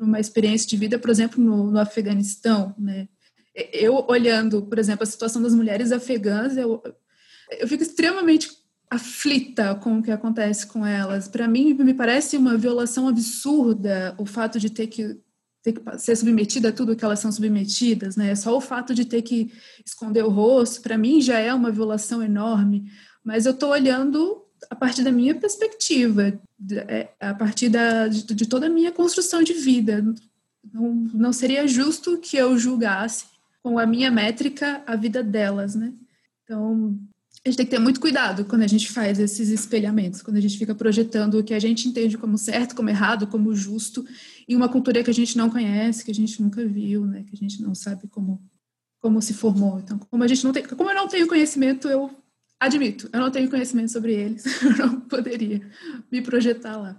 uma 0.00 0.20
experiência 0.20 0.68
de 0.68 0.76
vida, 0.76 0.98
por 0.98 1.10
exemplo, 1.10 1.42
no, 1.42 1.70
no 1.70 1.78
Afeganistão, 1.78 2.74
né? 2.78 3.08
Eu 3.72 4.06
olhando, 4.08 4.62
por 4.62 4.78
exemplo, 4.78 5.02
a 5.02 5.06
situação 5.06 5.42
das 5.42 5.54
mulheres 5.54 5.92
afegãs, 5.92 6.56
eu, 6.56 6.82
eu 7.50 7.68
fico 7.68 7.82
extremamente 7.82 8.48
aflita 8.88 9.74
com 9.76 9.98
o 9.98 10.02
que 10.02 10.10
acontece 10.10 10.66
com 10.66 10.84
elas. 10.84 11.28
Para 11.28 11.46
mim, 11.46 11.74
me 11.74 11.94
parece 11.94 12.36
uma 12.36 12.56
violação 12.56 13.08
absurda 13.08 14.14
o 14.18 14.26
fato 14.26 14.58
de 14.58 14.70
ter 14.70 14.86
que 14.88 15.20
ter 15.62 15.72
que 15.72 15.98
ser 15.98 16.16
submetida 16.16 16.70
a 16.70 16.72
tudo 16.72 16.96
que 16.96 17.04
elas 17.04 17.20
são 17.20 17.30
submetidas, 17.30 18.16
né? 18.16 18.34
Só 18.34 18.56
o 18.56 18.62
fato 18.62 18.94
de 18.94 19.04
ter 19.04 19.20
que 19.20 19.52
esconder 19.84 20.24
o 20.24 20.30
rosto, 20.30 20.80
para 20.80 20.96
mim 20.96 21.20
já 21.20 21.38
é 21.38 21.52
uma 21.52 21.70
violação 21.70 22.22
enorme. 22.22 22.90
Mas 23.22 23.44
eu 23.44 23.52
estou 23.52 23.70
olhando 23.70 24.39
a 24.68 24.74
partir 24.74 25.02
da 25.02 25.12
minha 25.12 25.34
perspectiva, 25.34 26.38
é, 26.88 27.08
a 27.18 27.34
partir 27.34 27.68
da, 27.68 28.08
de, 28.08 28.46
toda 28.46 28.66
a 28.66 28.70
minha 28.70 28.92
construção 28.92 29.42
de 29.42 29.52
vida. 29.52 30.04
Não, 30.72 30.92
não 31.14 31.32
seria 31.32 31.66
justo 31.66 32.18
que 32.18 32.36
eu 32.36 32.58
julgasse 32.58 33.24
com 33.62 33.78
a 33.78 33.86
minha 33.86 34.10
métrica 34.10 34.82
a 34.86 34.96
vida 34.96 35.22
delas, 35.22 35.74
né? 35.74 35.92
Então, 36.44 36.98
a 37.44 37.48
gente 37.48 37.56
tem 37.56 37.66
que 37.66 37.70
ter 37.70 37.78
muito 37.78 38.00
cuidado 38.00 38.44
quando 38.44 38.62
a 38.62 38.66
gente 38.66 38.90
faz 38.90 39.18
esses 39.18 39.48
espelhamentos, 39.48 40.20
quando 40.20 40.36
a 40.36 40.40
gente 40.40 40.58
fica 40.58 40.74
projetando 40.74 41.38
o 41.38 41.44
que 41.44 41.54
a 41.54 41.58
gente 41.58 41.88
entende 41.88 42.18
como 42.18 42.36
certo, 42.36 42.74
como 42.74 42.90
errado, 42.90 43.26
como 43.26 43.54
justo, 43.54 44.04
em 44.46 44.54
uma 44.54 44.68
cultura 44.68 45.02
que 45.02 45.10
a 45.10 45.14
gente 45.14 45.36
não 45.38 45.48
conhece, 45.48 46.04
que 46.04 46.10
a 46.10 46.14
gente 46.14 46.42
nunca 46.42 46.66
viu, 46.66 47.06
né? 47.06 47.22
Que 47.22 47.34
a 47.34 47.38
gente 47.38 47.62
não 47.62 47.74
sabe 47.74 48.06
como 48.08 48.40
como 49.00 49.20
se 49.22 49.32
formou. 49.32 49.78
Então, 49.78 49.98
como 49.98 50.22
a 50.22 50.28
gente 50.28 50.44
não 50.44 50.52
tem, 50.52 50.62
como 50.62 50.90
eu 50.90 50.94
não 50.94 51.08
tenho 51.08 51.26
conhecimento, 51.26 51.88
eu 51.88 52.10
admito, 52.60 53.08
eu 53.12 53.20
não 53.20 53.30
tenho 53.30 53.50
conhecimento 53.50 53.90
sobre 53.90 54.12
eles, 54.12 54.44
eu 54.62 54.76
não 54.76 55.00
poderia 55.00 55.60
me 56.12 56.22
projetar 56.22 56.76
lá. 56.76 56.96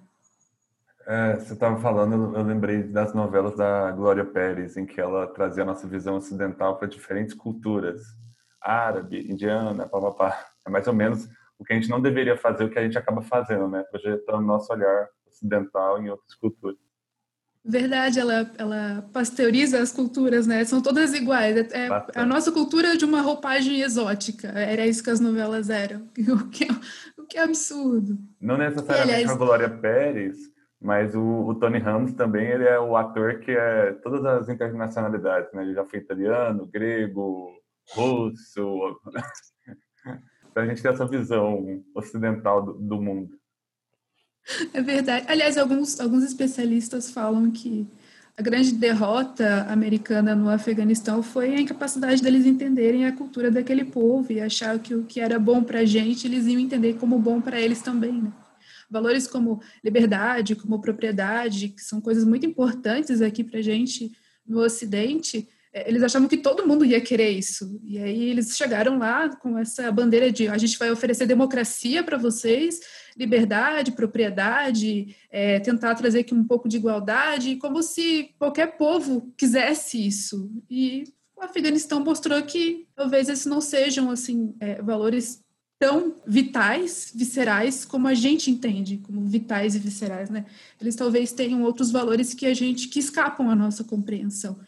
É, 1.07 1.35
você 1.37 1.53
estava 1.53 1.79
falando, 1.79 2.35
eu 2.35 2.43
lembrei 2.43 2.83
das 2.83 3.13
novelas 3.13 3.55
da 3.55 3.91
Glória 3.91 4.25
Pérez, 4.25 4.77
em 4.77 4.85
que 4.85 4.99
ela 4.99 5.27
trazia 5.27 5.63
a 5.63 5.65
nossa 5.65 5.87
visão 5.87 6.15
ocidental 6.15 6.77
para 6.77 6.87
diferentes 6.87 7.33
culturas 7.33 8.01
árabe, 8.61 9.19
indiana, 9.29 9.87
papapá. 9.87 10.45
É 10.65 10.69
mais 10.69 10.87
ou 10.87 10.93
menos 10.93 11.27
o 11.57 11.63
que 11.63 11.73
a 11.73 11.75
gente 11.75 11.89
não 11.89 11.99
deveria 11.99 12.37
fazer, 12.37 12.63
o 12.63 12.69
que 12.69 12.77
a 12.77 12.83
gente 12.83 12.97
acaba 12.97 13.21
fazendo, 13.21 13.67
né? 13.67 13.83
Projetando 13.83 14.45
nosso 14.45 14.71
olhar 14.71 15.07
ocidental 15.27 16.01
em 16.01 16.09
outras 16.09 16.35
culturas. 16.35 16.77
Verdade, 17.63 18.19
ela, 18.19 18.51
ela 18.57 19.07
pasteuriza 19.13 19.79
as 19.79 19.91
culturas, 19.91 20.47
né? 20.47 20.65
São 20.65 20.81
todas 20.81 21.13
iguais. 21.13 21.55
É, 21.71 21.87
é 21.87 22.19
a 22.19 22.25
nossa 22.25 22.51
cultura 22.51 22.97
de 22.97 23.05
uma 23.05 23.21
roupagem 23.21 23.81
exótica. 23.81 24.47
Era 24.47 24.85
isso 24.85 25.03
que 25.03 25.11
as 25.11 25.19
novelas 25.19 25.69
eram. 25.69 26.07
O 26.31 26.49
que 26.49 26.63
é, 26.63 26.67
o 27.17 27.25
que 27.27 27.37
é 27.37 27.43
absurdo. 27.43 28.17
Não 28.39 28.57
necessariamente 28.57 29.13
aliás... 29.13 29.29
a 29.29 29.35
Glória 29.35 29.69
Pérez, 29.69 30.37
mas 30.81 31.13
o, 31.13 31.21
o, 31.21 31.55
Tony 31.55 31.77
Ramos 31.77 32.13
também 32.13 32.47
ele 32.47 32.63
é 32.63 32.79
o 32.79 32.97
ator 32.97 33.39
que 33.39 33.51
é 33.51 33.91
todas 34.01 34.25
as 34.25 34.49
internacionalidades, 34.49 35.53
né? 35.53 35.61
Ele 35.61 35.75
já 35.75 35.85
foi 35.85 35.99
italiano, 35.99 36.65
grego, 36.65 37.51
russo, 37.93 38.99
para 40.53 40.63
a 40.63 40.65
gente 40.65 40.81
ter 40.81 40.89
essa 40.89 41.05
visão 41.05 41.83
ocidental 41.93 42.63
do, 42.63 42.73
do, 42.73 43.01
mundo. 43.01 43.37
É 44.73 44.81
verdade. 44.81 45.25
Aliás, 45.27 45.57
alguns, 45.57 45.99
alguns 45.99 46.23
especialistas 46.23 47.11
falam 47.11 47.51
que 47.51 47.87
a 48.37 48.41
grande 48.41 48.71
derrota 48.71 49.67
americana 49.69 50.35
no 50.35 50.49
Afeganistão 50.49 51.21
foi 51.21 51.55
a 51.55 51.61
incapacidade 51.61 52.21
deles 52.21 52.45
entenderem 52.45 53.05
a 53.05 53.11
cultura 53.11 53.51
daquele 53.51 53.85
povo 53.85 54.31
e 54.31 54.41
achar 54.41 54.77
que 54.79 54.95
o 54.95 55.03
que 55.03 55.19
era 55.19 55.37
bom 55.37 55.63
para 55.63 55.79
a 55.79 55.85
gente, 55.85 56.25
eles 56.25 56.47
iam 56.47 56.59
entender 56.59 56.95
como 56.95 57.19
bom 57.19 57.39
para 57.39 57.59
eles 57.59 57.81
também, 57.81 58.13
né? 58.13 58.31
Valores 58.89 59.27
como 59.27 59.61
liberdade, 59.83 60.55
como 60.55 60.81
propriedade, 60.81 61.69
que 61.69 61.81
são 61.81 62.01
coisas 62.01 62.25
muito 62.25 62.45
importantes 62.45 63.21
aqui 63.21 63.43
para 63.43 63.59
a 63.59 63.61
gente 63.61 64.11
no 64.45 64.59
Ocidente, 64.59 65.47
é, 65.73 65.87
eles 65.87 66.03
achavam 66.03 66.27
que 66.27 66.37
todo 66.37 66.67
mundo 66.67 66.83
ia 66.83 66.99
querer 66.99 67.29
isso. 67.29 67.79
E 67.83 67.97
aí 67.97 68.29
eles 68.29 68.57
chegaram 68.57 68.97
lá 68.97 69.29
com 69.37 69.57
essa 69.57 69.89
bandeira 69.91 70.31
de 70.31 70.47
a 70.47 70.57
gente 70.57 70.77
vai 70.77 70.91
oferecer 70.91 71.25
democracia 71.25 72.03
para 72.03 72.17
vocês, 72.17 72.81
liberdade, 73.21 73.91
propriedade, 73.91 75.15
é, 75.29 75.59
tentar 75.59 75.95
trazer 75.95 76.21
aqui 76.21 76.33
um 76.33 76.43
pouco 76.43 76.67
de 76.67 76.77
igualdade, 76.77 77.55
como 77.57 77.83
se 77.83 78.33
qualquer 78.39 78.77
povo 78.77 79.31
quisesse 79.37 80.05
isso. 80.05 80.51
E 80.69 81.03
o 81.37 81.43
Afeganistão 81.43 82.03
mostrou 82.03 82.41
que 82.41 82.87
talvez 82.95 83.29
esses 83.29 83.45
não 83.45 83.61
sejam 83.61 84.09
assim 84.09 84.55
é, 84.59 84.81
valores 84.81 85.43
tão 85.79 86.15
vitais, 86.27 87.11
viscerais, 87.13 87.85
como 87.85 88.07
a 88.07 88.13
gente 88.13 88.51
entende, 88.51 88.97
como 88.97 89.25
vitais 89.25 89.75
e 89.75 89.79
viscerais, 89.79 90.29
né? 90.29 90.45
Eles 90.79 90.95
talvez 90.95 91.31
tenham 91.31 91.63
outros 91.63 91.91
valores 91.91 92.35
que 92.35 92.45
a 92.45 92.53
gente 92.53 92.87
que 92.87 92.99
escapam 92.99 93.49
à 93.49 93.55
nossa 93.55 93.83
compreensão. 93.83 94.59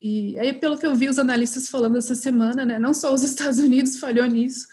E 0.00 0.38
aí, 0.38 0.52
pelo 0.52 0.78
que 0.78 0.86
eu 0.86 0.94
vi 0.94 1.08
os 1.08 1.18
analistas 1.18 1.68
falando 1.68 1.98
essa 1.98 2.14
semana, 2.14 2.64
né, 2.64 2.78
não 2.78 2.94
só 2.94 3.12
os 3.12 3.22
Estados 3.24 3.58
Unidos 3.58 3.98
falhou 3.98 4.26
nisso, 4.26 4.66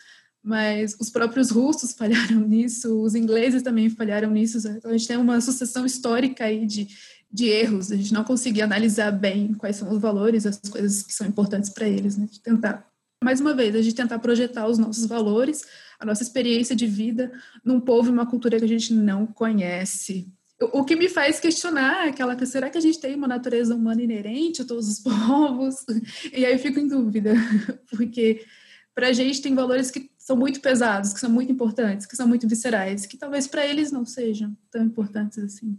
mas 0.45 0.95
os 0.99 1.09
próprios 1.09 1.49
russos 1.49 1.93
falharam 1.93 2.39
nisso, 2.47 3.01
os 3.01 3.15
ingleses 3.15 3.63
também 3.63 3.89
falharam 3.89 4.29
nisso. 4.29 4.59
Então, 4.67 4.91
a 4.91 4.97
gente 4.97 5.07
tem 5.07 5.17
uma 5.17 5.41
sucessão 5.41 5.87
histórica 5.87 6.45
aí 6.45 6.67
de, 6.67 6.87
de 7.31 7.47
erros, 7.47 7.91
a 7.91 7.95
gente 7.95 8.13
não 8.13 8.23
conseguia 8.23 8.63
analisar 8.63 9.11
bem 9.11 9.53
quais 9.55 9.77
são 9.77 9.91
os 9.91 9.99
valores, 9.99 10.45
as 10.45 10.59
coisas 10.59 11.01
que 11.01 11.13
são 11.13 11.25
importantes 11.25 11.71
para 11.71 11.89
eles, 11.89 12.15
né, 12.15 12.27
de 12.29 12.39
tentar, 12.39 12.87
mais 13.23 13.41
uma 13.41 13.55
vez, 13.55 13.75
a 13.75 13.81
gente 13.81 13.95
tentar 13.95 14.19
projetar 14.19 14.67
os 14.67 14.77
nossos 14.77 15.07
valores, 15.07 15.65
a 15.99 16.05
nossa 16.05 16.21
experiência 16.21 16.75
de 16.75 16.85
vida 16.85 17.31
num 17.63 17.79
povo 17.79 18.09
e 18.09 18.11
uma 18.11 18.27
cultura 18.27 18.59
que 18.59 18.65
a 18.65 18.69
gente 18.69 18.93
não 18.93 19.25
conhece. 19.25 20.31
O 20.61 20.85
que 20.85 20.95
me 20.95 21.09
faz 21.09 21.39
questionar 21.39 22.05
é 22.05 22.09
aquela 22.09 22.37
será 22.45 22.69
que 22.69 22.77
a 22.77 22.81
gente 22.81 22.99
tem 22.99 23.15
uma 23.15 23.27
natureza 23.27 23.75
humana 23.75 24.03
inerente 24.03 24.61
a 24.61 24.65
todos 24.65 24.87
os 24.87 24.99
povos? 25.01 25.83
E 26.31 26.45
aí 26.45 26.53
eu 26.53 26.59
fico 26.59 26.79
em 26.79 26.87
dúvida, 26.87 27.33
porque 27.89 28.45
para 28.93 29.09
a 29.09 29.13
gente 29.13 29.41
tem 29.41 29.53
valores 29.53 29.91
que 29.91 30.09
são 30.25 30.35
muito 30.35 30.59
pesados, 30.59 31.13
que 31.13 31.19
são 31.19 31.29
muito 31.29 31.51
importantes, 31.51 32.07
que 32.07 32.15
são 32.15 32.27
muito 32.27 32.47
viscerais, 32.47 33.05
que 33.05 33.15
talvez 33.15 33.45
para 33.47 33.63
eles 33.63 33.91
não 33.91 34.03
sejam 34.03 34.57
tão 34.71 34.83
importantes 34.83 35.37
assim. 35.37 35.77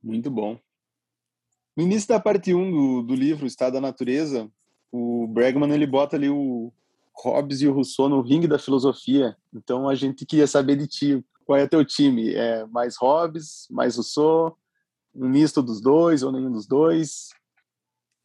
Muito 0.00 0.30
bom. 0.30 0.60
No 1.76 1.82
início 1.82 2.08
da 2.08 2.20
parte 2.20 2.54
1 2.54 2.70
do, 2.70 3.02
do 3.02 3.14
livro, 3.16 3.44
Estado 3.44 3.72
da 3.72 3.80
Natureza, 3.80 4.48
o 4.92 5.26
Bregman 5.26 5.72
ele 5.72 5.88
bota 5.88 6.14
ali 6.14 6.28
o 6.28 6.72
Hobbes 7.12 7.60
e 7.62 7.66
o 7.66 7.72
Rousseau 7.72 8.08
no 8.08 8.20
ringue 8.20 8.46
da 8.46 8.60
filosofia. 8.60 9.36
Então 9.52 9.88
a 9.88 9.96
gente 9.96 10.24
queria 10.24 10.46
saber 10.46 10.76
de 10.76 10.86
ti, 10.86 11.24
qual 11.44 11.58
é 11.58 11.66
teu 11.66 11.84
time? 11.84 12.32
É 12.32 12.64
mais 12.66 12.94
Hobbes, 12.96 13.66
mais 13.68 13.96
Rousseau, 13.96 14.56
um 15.12 15.28
misto 15.28 15.60
dos 15.60 15.80
dois 15.80 16.22
ou 16.22 16.30
nenhum 16.30 16.52
dos 16.52 16.68
dois? 16.68 17.30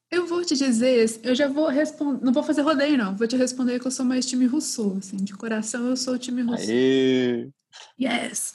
Eu 0.10 0.26
vou 0.26 0.44
te 0.44 0.56
dizer, 0.56 1.20
eu 1.24 1.36
já 1.36 1.48
vou 1.48 1.68
responder, 1.68 2.24
não 2.24 2.32
vou 2.32 2.44
fazer 2.44 2.62
rodeio 2.62 2.98
não, 2.98 3.16
vou 3.16 3.28
te 3.28 3.36
responder 3.36 3.80
que 3.80 3.88
eu 3.88 3.92
sou 3.92 4.06
mais 4.06 4.26
time 4.26 4.46
Rousseau, 4.46 4.98
assim, 4.98 5.18
de 5.18 5.34
coração 5.34 5.88
eu 5.88 5.98
sou 5.98 6.14
o 6.14 6.18
time 6.18 6.42
Rousseau. 6.42 6.70
Aê. 6.70 7.50
Yes! 8.00 8.54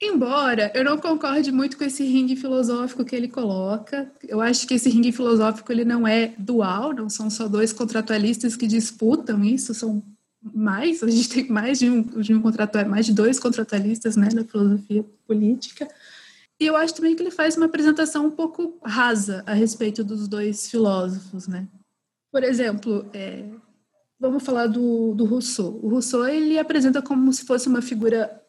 Embora 0.00 0.70
eu 0.74 0.84
não 0.84 0.98
concorde 0.98 1.50
muito 1.50 1.78
com 1.78 1.84
esse 1.84 2.04
ringue 2.04 2.36
filosófico 2.36 3.04
que 3.04 3.16
ele 3.16 3.28
coloca, 3.28 4.12
eu 4.28 4.40
acho 4.40 4.66
que 4.66 4.74
esse 4.74 4.90
ringue 4.90 5.12
filosófico 5.12 5.72
ele 5.72 5.84
não 5.84 6.06
é 6.06 6.34
dual, 6.38 6.92
não 6.92 7.08
são 7.08 7.30
só 7.30 7.48
dois 7.48 7.72
contratualistas 7.72 8.54
que 8.54 8.66
disputam 8.66 9.42
isso, 9.42 9.72
são 9.72 10.02
mais, 10.52 11.02
a 11.02 11.08
gente 11.08 11.28
tem 11.30 11.48
mais 11.48 11.78
de 11.78 11.88
um, 11.88 12.02
de 12.02 12.34
um 12.34 12.42
contratual, 12.42 12.86
mais 12.86 13.06
de 13.06 13.14
dois 13.14 13.40
contratualistas 13.40 14.16
né, 14.16 14.28
da 14.28 14.44
filosofia 14.44 15.04
política. 15.26 15.88
E 16.60 16.66
eu 16.66 16.76
acho 16.76 16.94
também 16.94 17.16
que 17.16 17.22
ele 17.22 17.30
faz 17.30 17.56
uma 17.56 17.66
apresentação 17.66 18.26
um 18.26 18.30
pouco 18.30 18.78
rasa 18.84 19.42
a 19.46 19.52
respeito 19.52 20.04
dos 20.04 20.28
dois 20.28 20.70
filósofos, 20.70 21.48
né? 21.48 21.66
Por 22.30 22.44
exemplo, 22.44 23.08
é, 23.12 23.48
vamos 24.18 24.42
falar 24.42 24.66
do, 24.66 25.14
do 25.14 25.24
Rousseau. 25.24 25.78
O 25.82 25.88
Rousseau 25.88 26.26
ele 26.26 26.58
apresenta 26.58 27.02
como 27.02 27.32
se 27.32 27.44
fosse 27.44 27.68
uma 27.68 27.82
figura 27.82 28.40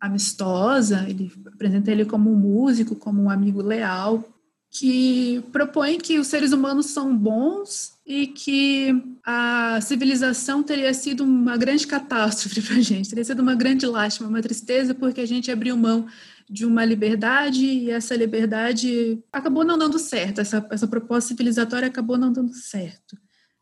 amistosa, 0.00 1.04
ele 1.08 1.30
apresenta 1.46 1.90
ele 1.90 2.06
como 2.06 2.32
um 2.32 2.36
músico, 2.36 2.96
como 2.96 3.22
um 3.22 3.30
amigo 3.30 3.60
leal, 3.60 4.24
que 4.70 5.42
propõe 5.52 5.98
que 5.98 6.18
os 6.18 6.28
seres 6.28 6.52
humanos 6.52 6.86
são 6.86 7.14
bons 7.14 7.92
e 8.06 8.28
que 8.28 8.94
a 9.24 9.80
civilização 9.82 10.62
teria 10.62 10.94
sido 10.94 11.24
uma 11.24 11.56
grande 11.56 11.86
catástrofe 11.86 12.62
para 12.62 12.76
a 12.76 12.80
gente, 12.80 13.08
teria 13.08 13.24
sido 13.24 13.40
uma 13.40 13.54
grande 13.54 13.84
lástima, 13.84 14.28
uma 14.28 14.40
tristeza, 14.40 14.94
porque 14.94 15.20
a 15.20 15.26
gente 15.26 15.50
abriu 15.50 15.76
mão 15.76 16.06
de 16.50 16.66
uma 16.66 16.84
liberdade 16.84 17.64
e 17.64 17.90
essa 17.90 18.16
liberdade 18.16 19.22
acabou 19.32 19.64
não 19.64 19.78
dando 19.78 20.00
certo, 20.00 20.40
essa, 20.40 20.66
essa 20.70 20.88
proposta 20.88 21.28
civilizatória 21.28 21.86
acabou 21.86 22.18
não 22.18 22.32
dando 22.32 22.52
certo. 22.52 23.16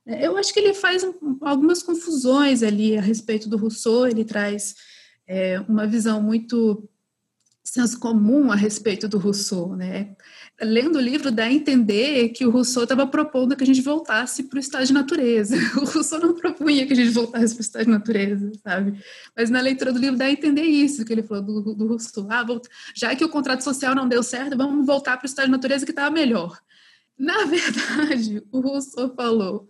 É, 0.07 0.27
eu 0.27 0.39
acho 0.39 0.55
que 0.55 0.59
ele 0.59 0.73
faz 0.73 1.05
algumas 1.43 1.83
confusões 1.83 2.63
ali 2.63 2.97
a 2.97 3.03
respeito 3.03 3.47
do 3.47 3.59
Rousseau, 3.59 4.07
ele 4.07 4.25
traz 4.25 4.75
é, 5.27 5.61
uma 5.69 5.87
visão 5.87 6.23
muito 6.23 6.89
senso 7.63 8.01
comum 8.01 8.51
a 8.51 8.57
respeito 8.57 9.07
do 9.07 9.19
Rousseau, 9.19 9.77
né? 9.77 10.17
Lendo 10.61 10.97
o 10.97 11.01
livro 11.01 11.31
dá 11.31 11.45
a 11.45 11.53
entender 11.53 12.31
que 12.31 12.45
o 12.45 12.51
Rousseau 12.51 12.83
estava 12.83 13.07
propondo 13.07 13.55
que 13.55 13.63
a 13.63 13.67
gente 13.67 13.81
voltasse 13.81 14.43
para 14.43 14.57
o 14.57 14.61
estado 14.61 14.87
de 14.87 14.93
natureza. 14.93 15.57
O 15.77 15.85
Rousseau 15.85 16.21
não 16.21 16.35
propunha 16.35 16.87
que 16.87 16.93
a 16.93 16.97
gente 16.97 17.11
voltasse 17.11 17.55
para 17.55 17.61
o 17.61 17.65
estado 17.65 17.85
de 17.85 17.91
natureza, 17.91 18.53
sabe? 18.63 19.01
Mas 19.37 19.51
na 19.51 19.61
leitura 19.61 19.93
do 19.93 19.99
livro 19.99 20.17
dá 20.17 20.25
a 20.25 20.33
entender 20.33 20.63
isso 20.63 21.05
que 21.05 21.13
ele 21.13 21.23
falou 21.23 21.63
do, 21.63 21.75
do 21.75 21.87
Rousseau. 21.87 22.27
Ah, 22.29 22.45
já 22.95 23.15
que 23.15 23.25
o 23.25 23.29
contrato 23.29 23.63
social 23.63 23.95
não 23.95 24.09
deu 24.09 24.23
certo, 24.23 24.57
vamos 24.57 24.85
voltar 24.85 25.17
para 25.17 25.27
o 25.27 25.29
estado 25.29 25.47
de 25.47 25.53
natureza 25.53 25.85
que 25.85 25.93
estava 25.93 26.11
melhor. 26.11 26.59
Na 27.17 27.45
verdade, 27.47 28.43
o 28.51 28.61
Rousseau 28.61 29.15
falou 29.15 29.67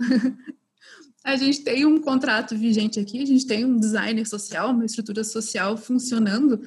a 1.29 1.37
gente 1.37 1.61
tem 1.61 1.85
um 1.85 2.01
contrato 2.01 2.57
vigente 2.57 2.99
aqui, 2.99 3.23
a 3.23 3.27
gente 3.27 3.47
tem 3.47 3.65
um 3.65 3.77
designer 3.77 4.27
social, 4.27 4.71
uma 4.71 4.87
estrutura 4.87 5.23
social 5.23 5.77
funcionando, 5.77 6.67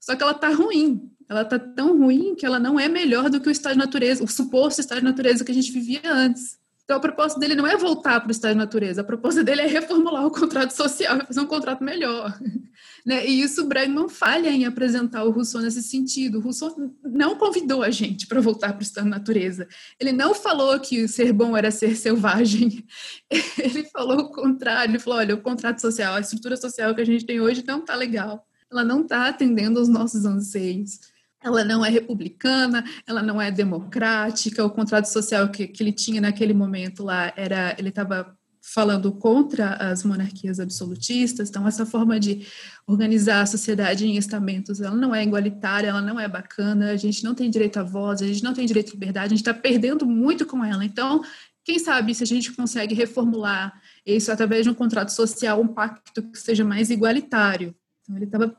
só 0.00 0.16
que 0.16 0.22
ela 0.22 0.32
está 0.32 0.48
ruim. 0.48 1.10
Ela 1.30 1.42
está 1.42 1.60
tão 1.60 1.96
ruim 1.96 2.34
que 2.34 2.44
ela 2.44 2.58
não 2.58 2.78
é 2.78 2.88
melhor 2.88 3.30
do 3.30 3.40
que 3.40 3.48
o 3.48 3.52
estado 3.52 3.74
de 3.74 3.78
natureza, 3.78 4.24
o 4.24 4.26
suposto 4.26 4.80
estado 4.80 4.98
de 4.98 5.04
natureza 5.04 5.44
que 5.44 5.52
a 5.52 5.54
gente 5.54 5.70
vivia 5.70 6.00
antes. 6.04 6.58
Então, 6.82 6.96
a 6.96 7.00
proposta 7.00 7.38
dele 7.38 7.54
não 7.54 7.68
é 7.68 7.76
voltar 7.76 8.18
para 8.18 8.26
o 8.26 8.32
estado 8.32 8.54
de 8.54 8.58
natureza, 8.58 9.02
a 9.02 9.04
proposta 9.04 9.44
dele 9.44 9.60
é 9.60 9.66
reformular 9.66 10.26
o 10.26 10.30
contrato 10.32 10.72
social 10.72 11.18
e 11.18 11.24
fazer 11.24 11.38
um 11.38 11.46
contrato 11.46 11.84
melhor. 11.84 12.36
né? 13.06 13.24
E 13.24 13.40
isso 13.40 13.64
Bregman 13.68 14.08
falha 14.08 14.48
em 14.48 14.64
apresentar 14.64 15.22
o 15.22 15.30
Rousseau 15.30 15.62
nesse 15.62 15.84
sentido. 15.84 16.38
O 16.38 16.40
Rousseau 16.40 16.74
não 17.04 17.36
convidou 17.36 17.84
a 17.84 17.90
gente 17.90 18.26
para 18.26 18.40
voltar 18.40 18.72
para 18.72 18.80
o 18.80 18.82
estado 18.82 19.04
de 19.04 19.10
natureza. 19.10 19.68
Ele 20.00 20.10
não 20.10 20.34
falou 20.34 20.80
que 20.80 21.06
ser 21.06 21.32
bom 21.32 21.56
era 21.56 21.70
ser 21.70 21.94
selvagem. 21.94 22.84
Ele 23.56 23.84
falou 23.84 24.18
o 24.18 24.32
contrário. 24.32 24.90
Ele 24.90 24.98
falou: 24.98 25.20
olha, 25.20 25.36
o 25.36 25.40
contrato 25.40 25.80
social, 25.80 26.14
a 26.14 26.20
estrutura 26.20 26.56
social 26.56 26.92
que 26.92 27.02
a 27.02 27.06
gente 27.06 27.24
tem 27.24 27.40
hoje 27.40 27.62
não 27.64 27.78
está 27.78 27.94
legal. 27.94 28.44
Ela 28.68 28.82
não 28.82 29.02
está 29.02 29.28
atendendo 29.28 29.78
aos 29.78 29.88
nossos 29.88 30.24
anseios 30.24 30.98
ela 31.42 31.64
não 31.64 31.84
é 31.84 31.88
republicana, 31.88 32.84
ela 33.06 33.22
não 33.22 33.40
é 33.40 33.50
democrática, 33.50 34.64
o 34.64 34.70
contrato 34.70 35.06
social 35.06 35.48
que, 35.48 35.66
que 35.66 35.82
ele 35.82 35.92
tinha 35.92 36.20
naquele 36.20 36.52
momento 36.52 37.02
lá 37.02 37.32
era, 37.36 37.74
ele 37.78 37.88
estava 37.88 38.36
falando 38.62 39.10
contra 39.10 39.74
as 39.74 40.04
monarquias 40.04 40.60
absolutistas, 40.60 41.48
então 41.48 41.66
essa 41.66 41.86
forma 41.86 42.20
de 42.20 42.46
organizar 42.86 43.40
a 43.40 43.46
sociedade 43.46 44.06
em 44.06 44.16
estamentos, 44.16 44.80
ela 44.80 44.94
não 44.94 45.14
é 45.14 45.22
igualitária, 45.22 45.88
ela 45.88 46.02
não 46.02 46.20
é 46.20 46.28
bacana, 46.28 46.90
a 46.90 46.96
gente 46.96 47.24
não 47.24 47.34
tem 47.34 47.50
direito 47.50 47.78
à 47.78 47.82
voz, 47.82 48.20
a 48.20 48.26
gente 48.26 48.44
não 48.44 48.52
tem 48.52 48.66
direito 48.66 48.90
à 48.90 48.92
liberdade, 48.92 49.26
a 49.26 49.36
gente 49.36 49.40
está 49.40 49.54
perdendo 49.54 50.06
muito 50.06 50.44
com 50.44 50.62
ela, 50.62 50.84
então 50.84 51.22
quem 51.64 51.78
sabe 51.78 52.14
se 52.14 52.22
a 52.22 52.26
gente 52.26 52.52
consegue 52.52 52.94
reformular 52.94 53.80
isso 54.04 54.30
através 54.30 54.64
de 54.64 54.70
um 54.70 54.74
contrato 54.74 55.10
social, 55.10 55.60
um 55.60 55.68
pacto 55.68 56.22
que 56.22 56.38
seja 56.38 56.64
mais 56.64 56.90
igualitário. 56.90 57.74
Então 58.02 58.16
ele 58.16 58.24
estava 58.24 58.56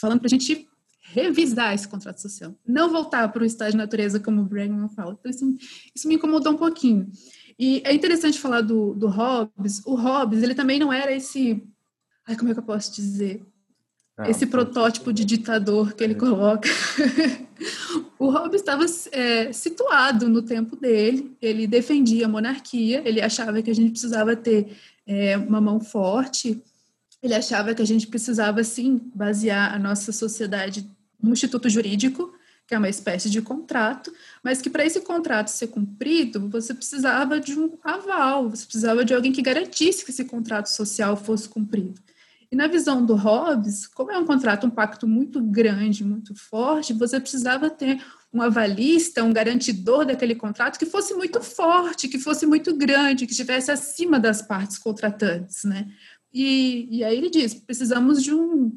falando 0.00 0.20
para 0.20 0.26
a 0.26 0.30
gente 0.30 0.68
revisar 1.14 1.72
esse 1.72 1.86
contrato 1.86 2.20
social, 2.20 2.52
não 2.66 2.90
voltar 2.90 3.28
para 3.28 3.42
o 3.42 3.46
estado 3.46 3.70
de 3.70 3.76
natureza, 3.76 4.18
como 4.18 4.40
o 4.40 4.44
Bregman 4.44 4.88
fala. 4.88 5.16
Então, 5.18 5.30
isso, 5.30 5.56
isso 5.94 6.08
me 6.08 6.16
incomodou 6.16 6.52
um 6.52 6.56
pouquinho. 6.56 7.08
E 7.56 7.80
é 7.84 7.94
interessante 7.94 8.40
falar 8.40 8.62
do, 8.62 8.94
do 8.94 9.06
Hobbes. 9.06 9.80
O 9.86 9.94
Hobbes, 9.94 10.42
ele 10.42 10.56
também 10.56 10.80
não 10.80 10.92
era 10.92 11.12
esse. 11.12 11.62
Ai, 12.26 12.36
como 12.36 12.50
é 12.50 12.52
que 12.52 12.58
eu 12.58 12.64
posso 12.64 12.92
dizer? 12.92 13.46
Não, 14.18 14.26
esse 14.26 14.44
protótipo 14.46 15.12
de 15.12 15.24
ditador 15.24 15.94
que 15.94 16.02
ele 16.02 16.14
é. 16.14 16.16
coloca. 16.16 16.68
o 18.18 18.28
Hobbes 18.28 18.60
estava 18.60 18.84
é, 19.12 19.52
situado 19.52 20.28
no 20.28 20.42
tempo 20.42 20.74
dele, 20.74 21.36
ele 21.40 21.64
defendia 21.68 22.26
a 22.26 22.28
monarquia, 22.28 23.02
ele 23.04 23.20
achava 23.20 23.62
que 23.62 23.70
a 23.70 23.74
gente 23.74 23.92
precisava 23.92 24.34
ter 24.34 24.76
é, 25.06 25.36
uma 25.36 25.60
mão 25.60 25.78
forte, 25.78 26.60
ele 27.22 27.34
achava 27.34 27.74
que 27.74 27.80
a 27.80 27.86
gente 27.86 28.06
precisava, 28.06 28.62
sim, 28.62 29.00
basear 29.14 29.74
a 29.74 29.78
nossa 29.78 30.12
sociedade 30.12 30.86
um 31.28 31.32
instituto 31.32 31.68
jurídico, 31.68 32.32
que 32.66 32.74
é 32.74 32.78
uma 32.78 32.88
espécie 32.88 33.28
de 33.28 33.42
contrato, 33.42 34.12
mas 34.42 34.62
que 34.62 34.70
para 34.70 34.84
esse 34.84 35.00
contrato 35.00 35.48
ser 35.48 35.68
cumprido, 35.68 36.48
você 36.48 36.72
precisava 36.72 37.38
de 37.38 37.58
um 37.58 37.76
aval, 37.82 38.48
você 38.48 38.64
precisava 38.64 39.04
de 39.04 39.14
alguém 39.14 39.32
que 39.32 39.42
garantisse 39.42 40.04
que 40.04 40.10
esse 40.10 40.24
contrato 40.24 40.66
social 40.66 41.16
fosse 41.16 41.48
cumprido. 41.48 42.00
E 42.50 42.56
na 42.56 42.66
visão 42.66 43.04
do 43.04 43.16
Hobbes, 43.16 43.86
como 43.86 44.12
é 44.12 44.18
um 44.18 44.24
contrato, 44.24 44.66
um 44.66 44.70
pacto 44.70 45.06
muito 45.06 45.42
grande, 45.42 46.04
muito 46.04 46.34
forte, 46.34 46.92
você 46.92 47.18
precisava 47.18 47.68
ter 47.68 48.00
um 48.32 48.40
avalista, 48.40 49.24
um 49.24 49.32
garantidor 49.32 50.06
daquele 50.06 50.34
contrato 50.34 50.78
que 50.78 50.86
fosse 50.86 51.14
muito 51.14 51.40
forte, 51.40 52.08
que 52.08 52.18
fosse 52.18 52.46
muito 52.46 52.76
grande, 52.76 53.26
que 53.26 53.32
estivesse 53.32 53.70
acima 53.70 54.18
das 54.18 54.40
partes 54.40 54.78
contratantes, 54.78 55.64
né? 55.64 55.88
E, 56.32 56.88
e 56.90 57.04
aí 57.04 57.16
ele 57.16 57.30
diz, 57.30 57.54
precisamos 57.54 58.22
de 58.22 58.34
um 58.34 58.76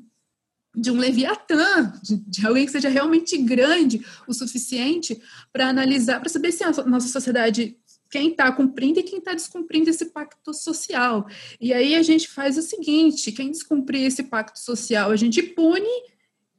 de 0.75 0.91
um 0.91 0.97
Leviatã, 0.97 1.93
de, 2.03 2.17
de, 2.17 2.45
alguém 2.45 2.65
que 2.65 2.71
seja 2.71 2.89
realmente 2.89 3.37
grande 3.37 4.05
o 4.27 4.33
suficiente 4.33 5.19
para 5.51 5.69
analisar, 5.69 6.19
para 6.19 6.29
saber 6.29 6.51
se 6.51 6.63
a 6.63 6.71
nossa 6.83 7.07
sociedade, 7.07 7.75
quem 8.09 8.29
está 8.29 8.51
cumprindo 8.51 8.99
e 8.99 9.03
quem 9.03 9.19
está 9.19 9.33
descumprindo 9.33 9.89
esse 9.89 10.05
pacto 10.05 10.53
social. 10.53 11.27
E 11.59 11.73
aí 11.73 11.95
a 11.95 12.03
gente 12.03 12.27
faz 12.27 12.57
o 12.57 12.61
seguinte: 12.61 13.31
quem 13.31 13.51
descumprir 13.51 14.03
esse 14.03 14.23
pacto 14.23 14.59
social, 14.59 15.11
a 15.11 15.15
gente 15.15 15.41
pune, 15.41 15.89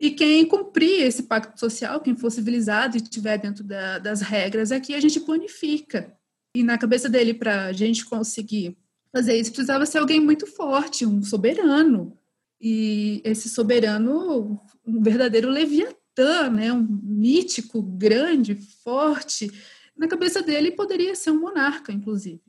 e 0.00 0.10
quem 0.10 0.44
cumprir 0.46 1.02
esse 1.02 1.24
pacto 1.24 1.58
social, 1.58 2.00
quem 2.00 2.16
for 2.16 2.30
civilizado 2.30 2.96
e 2.96 3.02
estiver 3.02 3.38
dentro 3.38 3.64
da, 3.64 3.98
das 3.98 4.20
regras 4.20 4.72
aqui, 4.72 4.94
a 4.94 5.00
gente 5.00 5.20
punifica. 5.20 6.12
E 6.54 6.62
na 6.62 6.76
cabeça 6.76 7.08
dele, 7.08 7.34
para 7.34 7.66
a 7.66 7.72
gente 7.72 8.04
conseguir 8.04 8.76
fazer 9.12 9.36
isso, 9.36 9.52
precisava 9.52 9.86
ser 9.86 9.98
alguém 9.98 10.20
muito 10.20 10.46
forte, 10.46 11.06
um 11.06 11.22
soberano, 11.22 12.17
e 12.60 13.22
esse 13.24 13.48
soberano, 13.48 14.60
um 14.84 15.02
verdadeiro 15.02 15.48
leviatã, 15.48 16.50
né? 16.50 16.72
um 16.72 16.86
mítico, 17.02 17.80
grande, 17.80 18.56
forte, 18.82 19.50
na 19.96 20.08
cabeça 20.08 20.42
dele 20.42 20.72
poderia 20.72 21.14
ser 21.14 21.30
um 21.30 21.40
monarca, 21.40 21.92
inclusive. 21.92 22.42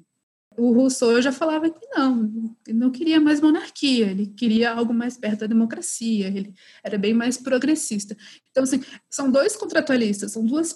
O 0.57 0.73
Rousseau 0.73 1.21
já 1.21 1.31
falava 1.31 1.69
que 1.69 1.87
não, 1.95 2.57
não 2.67 2.91
queria 2.91 3.19
mais 3.19 3.39
monarquia, 3.39 4.07
ele 4.07 4.27
queria 4.27 4.73
algo 4.73 4.93
mais 4.93 5.15
perto 5.15 5.41
da 5.41 5.47
democracia, 5.47 6.27
ele 6.27 6.53
era 6.83 6.97
bem 6.97 7.13
mais 7.13 7.37
progressista. 7.37 8.17
Então, 8.49 8.63
assim, 8.63 8.83
são 9.09 9.31
dois 9.31 9.55
contratualistas, 9.55 10.31
são 10.31 10.43
duas, 10.43 10.75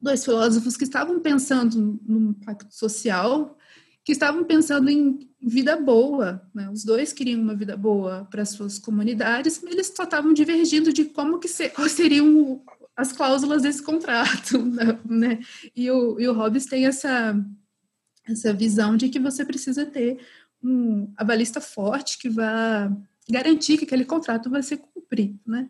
dois 0.00 0.24
filósofos 0.24 0.76
que 0.76 0.84
estavam 0.84 1.20
pensando 1.20 2.00
num 2.06 2.32
pacto 2.32 2.72
social 2.74 3.57
que 4.08 4.12
estavam 4.12 4.42
pensando 4.42 4.88
em 4.88 5.28
vida 5.38 5.76
boa, 5.76 6.40
né? 6.54 6.70
Os 6.70 6.82
dois 6.82 7.12
queriam 7.12 7.42
uma 7.42 7.54
vida 7.54 7.76
boa 7.76 8.26
para 8.30 8.42
suas 8.46 8.78
comunidades, 8.78 9.60
mas 9.62 9.74
eles 9.74 9.92
só 9.94 10.04
estavam 10.04 10.32
divergindo 10.32 10.94
de 10.94 11.04
como 11.04 11.38
que 11.38 11.46
seriam 11.90 12.62
as 12.96 13.12
cláusulas 13.12 13.60
desse 13.60 13.82
contrato, 13.82 14.64
né? 15.04 15.40
E 15.76 15.90
o, 15.90 16.18
e 16.18 16.26
o 16.26 16.32
Hobbes 16.32 16.64
tem 16.64 16.86
essa 16.86 17.38
essa 18.26 18.50
visão 18.50 18.96
de 18.96 19.10
que 19.10 19.18
você 19.18 19.44
precisa 19.44 19.84
ter 19.84 20.18
um 20.62 21.12
avalista 21.14 21.60
forte 21.60 22.16
que 22.16 22.30
vá 22.30 22.90
garantir 23.28 23.76
que 23.76 23.84
aquele 23.84 24.06
contrato 24.06 24.48
vai 24.48 24.62
ser 24.62 24.78
cumprido, 24.78 25.38
né? 25.46 25.68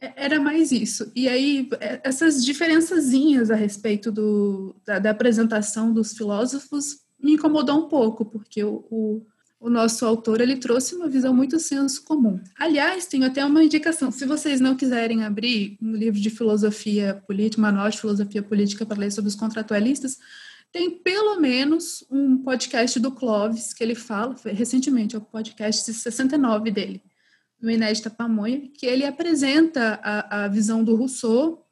É, 0.00 0.24
era 0.24 0.40
mais 0.40 0.72
isso. 0.72 1.12
E 1.14 1.28
aí, 1.28 1.68
é, 1.78 2.00
essas 2.02 2.44
diferençazinhas 2.44 3.48
a 3.48 3.54
respeito 3.54 4.10
do, 4.10 4.74
da, 4.84 4.98
da 4.98 5.10
apresentação 5.10 5.94
dos 5.94 6.14
filósofos 6.14 7.08
me 7.22 7.34
incomodou 7.34 7.78
um 7.78 7.88
pouco, 7.88 8.24
porque 8.24 8.62
o, 8.64 8.84
o, 8.90 9.26
o, 9.60 9.70
nosso 9.70 10.04
autor 10.06 10.40
ele 10.40 10.56
trouxe 10.56 10.94
uma 10.94 11.08
visão 11.08 11.34
muito 11.34 11.58
senso 11.58 12.02
comum. 12.04 12.40
Aliás, 12.58 13.06
tenho 13.06 13.26
até 13.26 13.44
uma 13.44 13.62
indicação: 13.62 14.10
se 14.10 14.24
vocês 14.24 14.60
não 14.60 14.76
quiserem 14.76 15.24
abrir 15.24 15.76
um 15.80 15.92
livro 15.92 16.20
de 16.20 16.30
filosofia 16.30 17.22
política, 17.26 17.62
manual 17.62 17.90
de 17.90 18.00
filosofia 18.00 18.42
política 18.42 18.86
para 18.86 18.98
ler 18.98 19.10
sobre 19.10 19.28
os 19.28 19.34
contratualistas, 19.34 20.18
tem 20.72 20.90
pelo 20.90 21.40
menos 21.40 22.04
um 22.10 22.38
podcast 22.38 22.98
do 23.00 23.10
Clóvis 23.10 23.74
que 23.74 23.82
ele 23.82 23.94
fala, 23.94 24.36
recentemente, 24.44 25.16
é 25.16 25.18
o 25.18 25.22
podcast 25.22 25.92
69 25.92 26.70
dele, 26.70 27.02
no 27.60 27.70
Inédita 27.70 28.08
Pamonha, 28.08 28.68
que 28.72 28.86
ele 28.86 29.04
apresenta 29.04 30.00
a, 30.02 30.44
a 30.44 30.48
visão 30.48 30.84
do 30.84 30.94
Rousseau, 30.94 31.66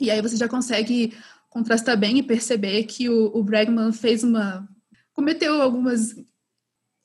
e 0.00 0.10
aí 0.10 0.22
você 0.22 0.36
já 0.36 0.48
consegue 0.48 1.12
contrastar 1.48 1.98
bem 1.98 2.18
e 2.18 2.22
perceber 2.22 2.84
que 2.84 3.08
o, 3.08 3.36
o 3.36 3.42
Bregman 3.42 3.92
fez 3.92 4.22
uma 4.22 4.68
cometeu 5.12 5.60
algumas 5.60 6.14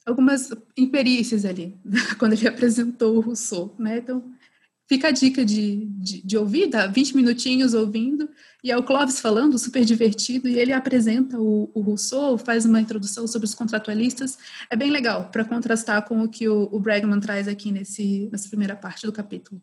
algumas 0.05 0.49
imperícias 0.77 1.45
ali 1.45 1.77
quando 2.19 2.33
ele 2.33 2.47
apresentou 2.47 3.15
o 3.17 3.21
Rousseau, 3.21 3.73
né? 3.79 3.97
Então 3.97 4.23
fica 4.87 5.07
a 5.07 5.11
dica 5.11 5.45
de, 5.45 5.85
de, 5.85 6.21
de 6.21 6.37
ouvir, 6.37 6.67
dá 6.67 6.87
20 6.87 7.15
minutinhos 7.15 7.73
ouvindo, 7.73 8.29
e 8.63 8.69
é 8.71 8.77
o 8.77 8.83
Clóvis 8.83 9.19
falando, 9.19 9.57
super 9.57 9.83
divertido, 9.83 10.47
e 10.47 10.59
ele 10.59 10.73
apresenta 10.73 11.39
o, 11.39 11.71
o 11.73 11.81
Rousseau, 11.81 12.37
faz 12.37 12.65
uma 12.65 12.81
introdução 12.81 13.25
sobre 13.27 13.45
os 13.45 13.55
contratualistas, 13.55 14.37
é 14.69 14.75
bem 14.75 14.91
legal, 14.91 15.29
para 15.29 15.45
contrastar 15.45 16.05
com 16.07 16.21
o 16.21 16.29
que 16.29 16.47
o, 16.47 16.69
o 16.71 16.79
Bregman 16.79 17.19
traz 17.19 17.47
aqui 17.47 17.71
nesse, 17.71 18.29
nessa 18.31 18.49
primeira 18.49 18.75
parte 18.75 19.05
do 19.05 19.11
capítulo. 19.11 19.61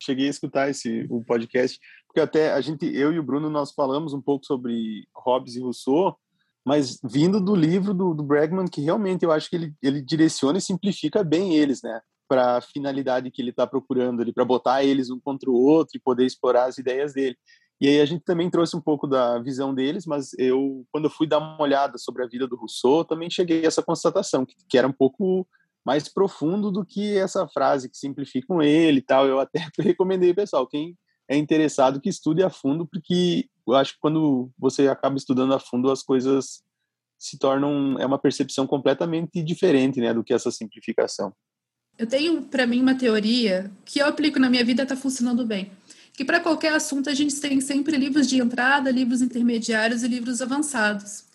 Cheguei 0.00 0.26
a 0.26 0.30
escutar 0.30 0.70
esse 0.70 1.06
o 1.10 1.22
podcast, 1.24 1.78
porque 2.06 2.20
até 2.20 2.52
a 2.52 2.60
gente, 2.60 2.86
eu 2.86 3.12
e 3.12 3.18
o 3.18 3.22
Bruno, 3.22 3.50
nós 3.50 3.72
falamos 3.72 4.12
um 4.12 4.20
pouco 4.20 4.46
sobre 4.46 5.06
Hobbes 5.14 5.56
e 5.56 5.60
Rousseau, 5.60 6.16
mas 6.64 6.98
vindo 7.02 7.40
do 7.40 7.54
livro 7.54 7.94
do, 7.94 8.14
do 8.14 8.22
Bregman, 8.22 8.66
que 8.66 8.80
realmente 8.80 9.24
eu 9.24 9.32
acho 9.32 9.48
que 9.48 9.56
ele, 9.56 9.74
ele 9.82 10.02
direciona 10.02 10.58
e 10.58 10.62
simplifica 10.62 11.24
bem 11.24 11.56
eles, 11.56 11.82
né? 11.82 12.00
Para 12.28 12.58
a 12.58 12.60
finalidade 12.60 13.30
que 13.30 13.40
ele 13.40 13.50
está 13.50 13.66
procurando 13.66 14.20
ali, 14.20 14.32
para 14.32 14.44
botar 14.44 14.84
eles 14.84 15.10
um 15.10 15.18
contra 15.18 15.50
o 15.50 15.54
outro 15.54 15.96
e 15.96 16.00
poder 16.00 16.26
explorar 16.26 16.64
as 16.66 16.76
ideias 16.76 17.14
dele. 17.14 17.36
E 17.80 17.86
aí 17.86 18.00
a 18.00 18.04
gente 18.04 18.24
também 18.24 18.50
trouxe 18.50 18.76
um 18.76 18.80
pouco 18.80 19.06
da 19.06 19.38
visão 19.38 19.72
deles, 19.72 20.04
mas 20.04 20.32
eu, 20.36 20.84
quando 20.90 21.04
eu 21.04 21.10
fui 21.10 21.26
dar 21.26 21.38
uma 21.38 21.62
olhada 21.62 21.96
sobre 21.96 22.24
a 22.24 22.26
vida 22.26 22.46
do 22.46 22.56
Rousseau, 22.56 23.04
também 23.04 23.30
cheguei 23.30 23.64
a 23.64 23.68
essa 23.68 23.82
constatação, 23.82 24.44
que, 24.44 24.54
que 24.68 24.76
era 24.76 24.86
um 24.86 24.92
pouco 24.92 25.46
mais 25.88 26.06
profundo 26.06 26.70
do 26.70 26.84
que 26.84 27.16
essa 27.16 27.48
frase 27.48 27.88
que 27.88 27.96
simplificam 27.96 28.60
ele 28.60 28.98
e 28.98 29.02
tal. 29.02 29.26
Eu 29.26 29.40
até 29.40 29.66
recomendei, 29.80 30.34
pessoal, 30.34 30.66
quem 30.66 30.94
é 31.26 31.34
interessado 31.34 31.98
que 31.98 32.10
estude 32.10 32.42
a 32.42 32.50
fundo, 32.50 32.86
porque 32.86 33.46
eu 33.66 33.74
acho 33.74 33.94
que 33.94 33.98
quando 33.98 34.50
você 34.58 34.86
acaba 34.86 35.16
estudando 35.16 35.54
a 35.54 35.58
fundo, 35.58 35.90
as 35.90 36.02
coisas 36.02 36.62
se 37.18 37.38
tornam 37.38 37.98
é 37.98 38.04
uma 38.04 38.18
percepção 38.18 38.66
completamente 38.66 39.42
diferente, 39.42 39.98
né, 39.98 40.12
do 40.12 40.22
que 40.22 40.34
essa 40.34 40.50
simplificação. 40.50 41.32
Eu 41.96 42.06
tenho 42.06 42.42
para 42.42 42.66
mim 42.66 42.82
uma 42.82 42.94
teoria 42.94 43.70
que 43.86 43.98
eu 43.98 44.06
aplico 44.06 44.38
na 44.38 44.50
minha 44.50 44.64
vida 44.64 44.82
está 44.82 44.94
funcionando 44.94 45.46
bem, 45.46 45.72
que 46.12 46.22
para 46.22 46.38
qualquer 46.38 46.74
assunto 46.74 47.08
a 47.08 47.14
gente 47.14 47.40
tem 47.40 47.62
sempre 47.62 47.96
livros 47.96 48.28
de 48.28 48.38
entrada, 48.38 48.90
livros 48.90 49.22
intermediários 49.22 50.02
e 50.02 50.08
livros 50.08 50.42
avançados. 50.42 51.27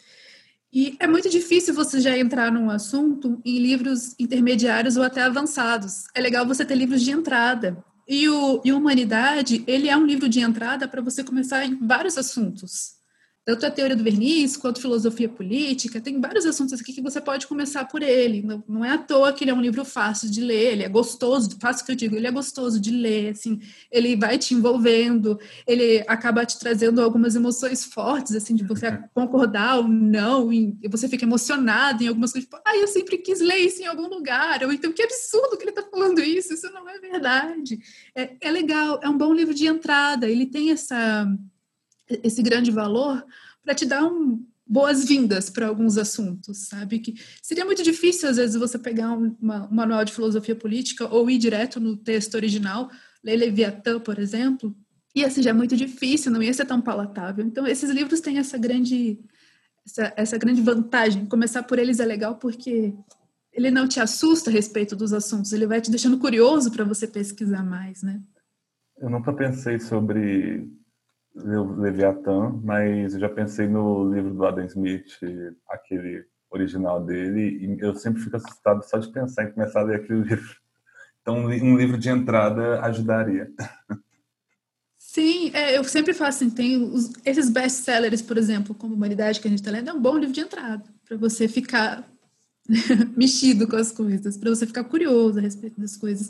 E 0.74 0.96
é 1.00 1.06
muito 1.06 1.30
difícil 1.30 1.74
você 1.74 2.02
já 2.02 2.18
entrar 2.18 2.52
num 2.52 2.70
assunto 2.70 3.40
em 3.46 3.60
livros 3.60 4.16
intermediários 4.18 4.98
ou 4.98 5.04
até 5.04 5.22
avançados. 5.22 6.06
É 6.16 6.20
legal 6.20 6.48
você 6.48 6.66
ter 6.66 6.74
livros 6.74 7.04
de 7.04 7.12
entrada. 7.12 7.78
E 8.08 8.28
o 8.28 8.60
e 8.66 8.74
Humanidade, 8.74 9.64
ele 9.68 9.88
é 9.88 9.96
um 9.96 10.06
livro 10.06 10.28
de 10.28 10.40
entrada 10.40 10.88
para 10.88 11.02
você 11.02 11.24
começar 11.24 11.64
em 11.64 11.78
vários 11.86 12.18
assuntos 12.18 13.03
tanto 13.46 13.66
a 13.66 13.72
teoria 13.72 13.96
do 13.96 14.04
verniz 14.04 14.56
quanto 14.56 14.80
filosofia 14.80 15.28
política, 15.28 16.00
tem 16.00 16.20
vários 16.20 16.46
assuntos 16.46 16.80
aqui 16.80 16.94
que 16.94 17.02
você 17.02 17.20
pode 17.20 17.46
começar 17.46 17.86
por 17.86 18.02
ele. 18.02 18.42
Não, 18.42 18.64
não 18.68 18.86
é 18.86 18.92
à 18.92 18.98
toa 18.98 19.34
que 19.34 19.44
ele 19.44 19.52
é 19.52 19.54
um 19.54 19.62
livro 19.62 19.84
fácil 19.84 20.30
de 20.32 20.42
ler, 20.42 20.74
ele 20.74 20.84
é 20.84 20.90
gostoso, 20.90 21.50
fácil 21.60 21.86
que 21.86 21.92
eu 21.92 21.96
digo, 21.96 22.16
ele 22.16 22.28
é 22.28 22.32
gostoso 22.32 22.80
de 22.80 22.92
ler, 22.92 23.32
assim, 23.32 23.60
ele 23.92 24.16
vai 24.16 24.38
te 24.38 24.54
envolvendo, 24.54 25.38
ele 25.68 26.04
acaba 26.08 26.46
te 26.46 26.58
trazendo 26.58 27.02
algumas 27.02 27.36
emoções 27.36 27.84
fortes, 27.84 28.34
assim, 28.34 28.56
de 28.56 28.64
você 28.64 28.98
concordar 29.14 29.80
ou 29.80 29.88
não, 29.88 30.52
e 30.54 30.78
você 30.90 31.10
fica 31.10 31.26
emocionado 31.26 32.04
em 32.04 32.08
algumas 32.08 32.32
coisas, 32.32 32.50
tipo, 32.50 32.62
ah, 32.66 32.78
eu 32.78 32.88
sempre 32.88 33.18
quis 33.18 33.42
ler 33.42 33.58
isso 33.58 33.82
em 33.82 33.86
algum 33.86 34.08
lugar, 34.08 34.64
ou 34.64 34.72
então, 34.72 34.92
que 34.92 35.04
absurdo 35.04 35.58
que 35.58 35.64
ele 35.64 35.72
está 35.72 35.84
falando 35.84 36.20
isso, 36.22 36.54
isso 36.54 36.72
não 36.72 36.88
é 36.88 36.98
verdade. 36.98 37.80
É, 38.16 38.36
é 38.40 38.52
legal, 38.52 39.00
é 39.04 39.10
um 39.10 39.18
bom 39.18 39.34
livro 39.34 39.54
de 39.54 39.68
entrada, 39.68 40.30
ele 40.30 40.46
tem 40.46 40.72
essa 40.72 41.28
esse 42.10 42.42
grande 42.42 42.72
valor 42.72 43.26
para 43.64 43.74
te 43.74 43.86
dar 43.86 44.06
um, 44.06 44.46
boas-vindas 44.66 45.50
para 45.50 45.68
alguns 45.68 45.98
assuntos, 45.98 46.68
sabe? 46.68 47.00
Que 47.00 47.16
seria 47.42 47.66
muito 47.66 47.84
difícil, 47.84 48.30
às 48.30 48.38
vezes, 48.38 48.56
você 48.56 48.80
pegar 48.80 49.12
um, 49.12 49.36
uma, 49.42 49.68
um 49.68 49.74
manual 49.74 50.04
de 50.06 50.14
filosofia 50.14 50.56
política 50.56 51.08
ou 51.08 51.30
ir 51.30 51.38
direto 51.38 51.80
no 51.80 51.96
texto 51.98 52.36
original, 52.36 52.90
ler 53.24 53.38
Leviatã, 53.38 54.00
por 54.00 54.20
exemplo, 54.20 54.76
ia 55.16 55.30
ser 55.30 55.44
já 55.44 55.54
muito 55.54 55.76
difícil, 55.76 56.32
não 56.32 56.42
ia 56.42 56.54
ser 56.54 56.66
tão 56.66 56.82
palatável. 56.82 57.46
Então, 57.46 57.68
esses 57.68 57.90
livros 57.90 58.20
têm 58.20 58.38
essa 58.38 58.58
grande, 58.58 59.20
essa, 59.86 60.14
essa 60.16 60.38
grande 60.38 60.62
vantagem. 60.62 61.26
Começar 61.26 61.64
por 61.64 61.78
eles 61.78 62.00
é 62.00 62.06
legal 62.06 62.36
porque 62.36 62.94
ele 63.52 63.70
não 63.70 63.88
te 63.88 64.00
assusta 64.00 64.50
a 64.50 64.54
respeito 64.54 64.96
dos 64.96 65.14
assuntos, 65.14 65.54
ele 65.54 65.68
vai 65.68 65.80
te 65.80 65.92
deixando 65.92 66.18
curioso 66.18 66.72
para 66.72 66.84
você 66.84 67.06
pesquisar 67.06 67.64
mais, 67.64 68.02
né? 68.02 68.20
Eu 68.98 69.10
nunca 69.10 69.34
pensei 69.34 69.80
sobre 69.80 70.68
Leviatã, 71.36 72.60
mas 72.64 73.14
eu 73.14 73.20
já 73.20 73.30
pensei 73.30 73.68
no 73.68 74.14
livro 74.14 74.34
do 74.34 74.46
Adam 74.46 74.66
Smith, 74.66 75.20
aquele 75.68 76.26
original 76.50 77.04
dele, 77.04 77.58
e 77.66 77.80
eu 77.80 77.96
sempre 77.96 78.22
fico 78.22 78.38
assustado 78.38 78.84
só 78.84 78.98
de 79.00 79.12
pensar 79.12 79.44
em 79.44 79.52
começar 79.52 79.82
a 79.82 79.84
ler 79.84 80.02
aquele 80.02 80.22
livro. 80.30 80.56
Então, 81.22 81.38
um 81.38 81.78
livro 81.78 81.98
de 81.98 82.10
entrada 82.10 82.82
ajudaria. 82.82 83.50
Sim, 85.00 85.52
é, 85.54 85.78
eu 85.78 85.84
sempre 85.84 86.14
faço 86.14 86.44
assim, 86.44 86.50
tem 86.50 86.84
os, 86.84 87.14
esses 87.26 87.50
best-sellers, 87.50 88.22
por 88.22 88.38
exemplo, 88.38 88.76
como 88.76 88.94
Humanidade, 88.94 89.40
que 89.40 89.48
a 89.48 89.50
gente 89.50 89.60
está 89.60 89.72
lendo, 89.72 89.90
é 89.90 89.94
um 89.94 90.02
bom 90.02 90.18
livro 90.18 90.34
de 90.34 90.42
entrada, 90.42 90.84
para 91.06 91.18
você 91.18 91.48
ficar 91.48 92.08
mexido 93.16 93.68
com 93.68 93.76
as 93.76 93.92
coisas, 93.92 94.38
para 94.38 94.50
você 94.50 94.66
ficar 94.66 94.84
curioso 94.84 95.40
a 95.40 95.42
respeito 95.42 95.80
das 95.80 95.96
coisas. 95.96 96.30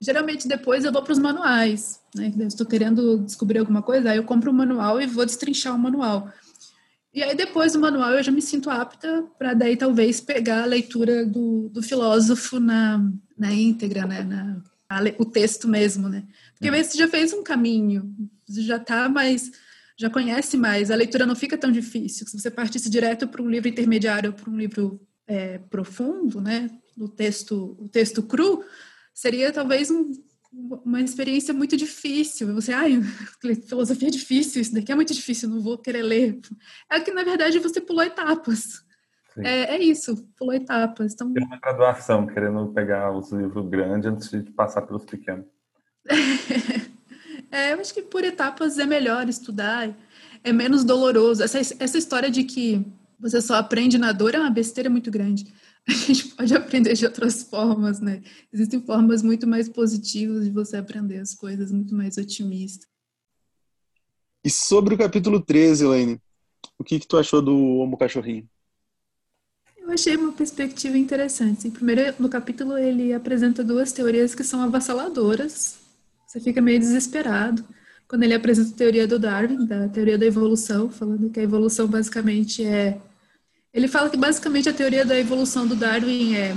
Geralmente 0.00 0.46
depois 0.46 0.84
eu 0.84 0.92
vou 0.92 1.02
para 1.02 1.12
os 1.12 1.18
manuais, 1.18 2.00
né? 2.14 2.32
Estou 2.46 2.66
querendo 2.66 3.18
descobrir 3.18 3.58
alguma 3.58 3.82
coisa, 3.82 4.10
aí 4.10 4.16
eu 4.16 4.24
compro 4.24 4.50
o 4.50 4.54
um 4.54 4.56
manual 4.56 5.00
e 5.00 5.06
vou 5.06 5.26
destrinchar 5.26 5.74
o 5.74 5.78
manual. 5.78 6.32
E 7.12 7.22
aí 7.22 7.34
depois 7.34 7.72
do 7.72 7.80
manual 7.80 8.12
eu 8.12 8.22
já 8.22 8.30
me 8.30 8.40
sinto 8.40 8.70
apta 8.70 9.24
para 9.36 9.54
daí 9.54 9.76
talvez 9.76 10.20
pegar 10.20 10.62
a 10.62 10.66
leitura 10.66 11.26
do, 11.26 11.68
do 11.68 11.82
filósofo 11.82 12.60
na, 12.60 13.02
na 13.36 13.52
íntegra, 13.52 14.06
né? 14.06 14.22
Na, 14.22 14.62
a, 14.88 15.00
o 15.18 15.24
texto 15.24 15.66
mesmo, 15.66 16.08
né? 16.08 16.24
Porque 16.54 16.68
aí 16.68 16.84
você 16.84 16.96
já 16.96 17.08
fez 17.08 17.32
um 17.32 17.42
caminho, 17.42 18.14
você 18.46 18.62
já 18.62 18.76
está 18.76 19.08
mais, 19.08 19.50
já 19.96 20.08
conhece 20.08 20.56
mais, 20.56 20.90
a 20.90 20.96
leitura 20.96 21.26
não 21.26 21.34
fica 21.34 21.58
tão 21.58 21.72
difícil. 21.72 22.26
Se 22.26 22.38
você 22.38 22.50
partisse 22.50 22.88
direto 22.88 23.26
para 23.26 23.42
um 23.42 23.50
livro 23.50 23.68
intermediário, 23.68 24.32
para 24.32 24.48
um 24.48 24.56
livro 24.56 25.00
é, 25.26 25.58
profundo, 25.58 26.40
né? 26.40 26.70
O 26.96 27.08
texto, 27.08 27.76
o 27.78 27.88
texto 27.88 28.22
cru, 28.22 28.64
seria 29.18 29.52
talvez 29.52 29.90
um, 29.90 30.12
uma 30.84 31.00
experiência 31.00 31.52
muito 31.52 31.76
difícil. 31.76 32.54
Você, 32.54 32.72
ai, 32.72 33.02
filosofia 33.66 34.06
é 34.06 34.12
difícil, 34.12 34.62
isso 34.62 34.72
daqui 34.72 34.92
é 34.92 34.94
muito 34.94 35.12
difícil, 35.12 35.48
não 35.48 35.60
vou 35.60 35.76
querer 35.76 36.02
ler. 36.02 36.38
É 36.88 37.00
que, 37.00 37.10
na 37.10 37.24
verdade, 37.24 37.58
você 37.58 37.80
pulou 37.80 38.04
etapas. 38.04 38.84
É, 39.38 39.74
é, 39.74 39.82
isso, 39.82 40.24
pulou 40.36 40.54
etapas. 40.54 41.14
Então... 41.14 41.32
Tem 41.32 41.44
uma 41.44 41.58
graduação, 41.58 42.28
querendo 42.28 42.68
pegar 42.68 43.10
os 43.10 43.32
livros 43.32 43.68
grandes 43.68 44.08
antes 44.08 44.30
de 44.30 44.52
passar 44.52 44.82
pelos 44.82 45.04
pequenos. 45.04 45.46
é, 47.50 47.72
eu 47.72 47.80
acho 47.80 47.92
que 47.92 48.02
por 48.02 48.22
etapas 48.22 48.78
é 48.78 48.86
melhor 48.86 49.28
estudar, 49.28 49.90
é 50.44 50.52
menos 50.52 50.84
doloroso. 50.84 51.42
Essa, 51.42 51.58
essa 51.58 51.98
história 51.98 52.30
de 52.30 52.44
que 52.44 52.86
você 53.18 53.40
só 53.40 53.56
aprende 53.56 53.98
na 53.98 54.12
dor 54.12 54.36
é 54.36 54.38
uma 54.38 54.50
besteira 54.50 54.88
muito 54.88 55.10
grande 55.10 55.52
a 55.90 55.92
gente 55.92 56.28
pode 56.28 56.54
aprender 56.54 56.92
de 56.92 57.06
outras 57.06 57.42
formas, 57.42 57.98
né? 57.98 58.22
Existem 58.52 58.80
formas 58.82 59.22
muito 59.22 59.46
mais 59.46 59.68
positivas 59.68 60.44
de 60.44 60.50
você 60.50 60.76
aprender 60.76 61.18
as 61.18 61.34
coisas, 61.34 61.72
muito 61.72 61.94
mais 61.94 62.18
otimistas. 62.18 62.86
E 64.44 64.50
sobre 64.50 64.94
o 64.94 64.98
capítulo 64.98 65.40
13, 65.40 65.84
Elaine, 65.84 66.20
o 66.78 66.84
que, 66.84 67.00
que 67.00 67.06
tu 67.06 67.16
achou 67.16 67.40
do 67.40 67.56
Homo 67.56 67.96
Cachorrinho? 67.96 68.48
Eu 69.78 69.90
achei 69.90 70.16
uma 70.16 70.32
perspectiva 70.32 70.98
interessante. 70.98 71.70
Primeiro, 71.70 72.14
no 72.18 72.28
capítulo, 72.28 72.76
ele 72.76 73.14
apresenta 73.14 73.64
duas 73.64 73.90
teorias 73.90 74.34
que 74.34 74.44
são 74.44 74.60
avassaladoras. 74.62 75.78
Você 76.26 76.38
fica 76.38 76.60
meio 76.60 76.78
desesperado 76.78 77.64
quando 78.06 78.22
ele 78.22 78.34
apresenta 78.34 78.70
a 78.70 78.76
teoria 78.76 79.08
do 79.08 79.18
Darwin, 79.18 79.66
da 79.66 79.88
teoria 79.88 80.18
da 80.18 80.26
evolução, 80.26 80.90
falando 80.90 81.30
que 81.30 81.40
a 81.40 81.42
evolução 81.42 81.86
basicamente 81.86 82.64
é 82.64 83.00
ele 83.72 83.88
fala 83.88 84.10
que 84.10 84.16
basicamente 84.16 84.68
a 84.68 84.72
teoria 84.72 85.04
da 85.04 85.18
evolução 85.18 85.66
do 85.66 85.76
Darwin 85.76 86.34
é 86.34 86.56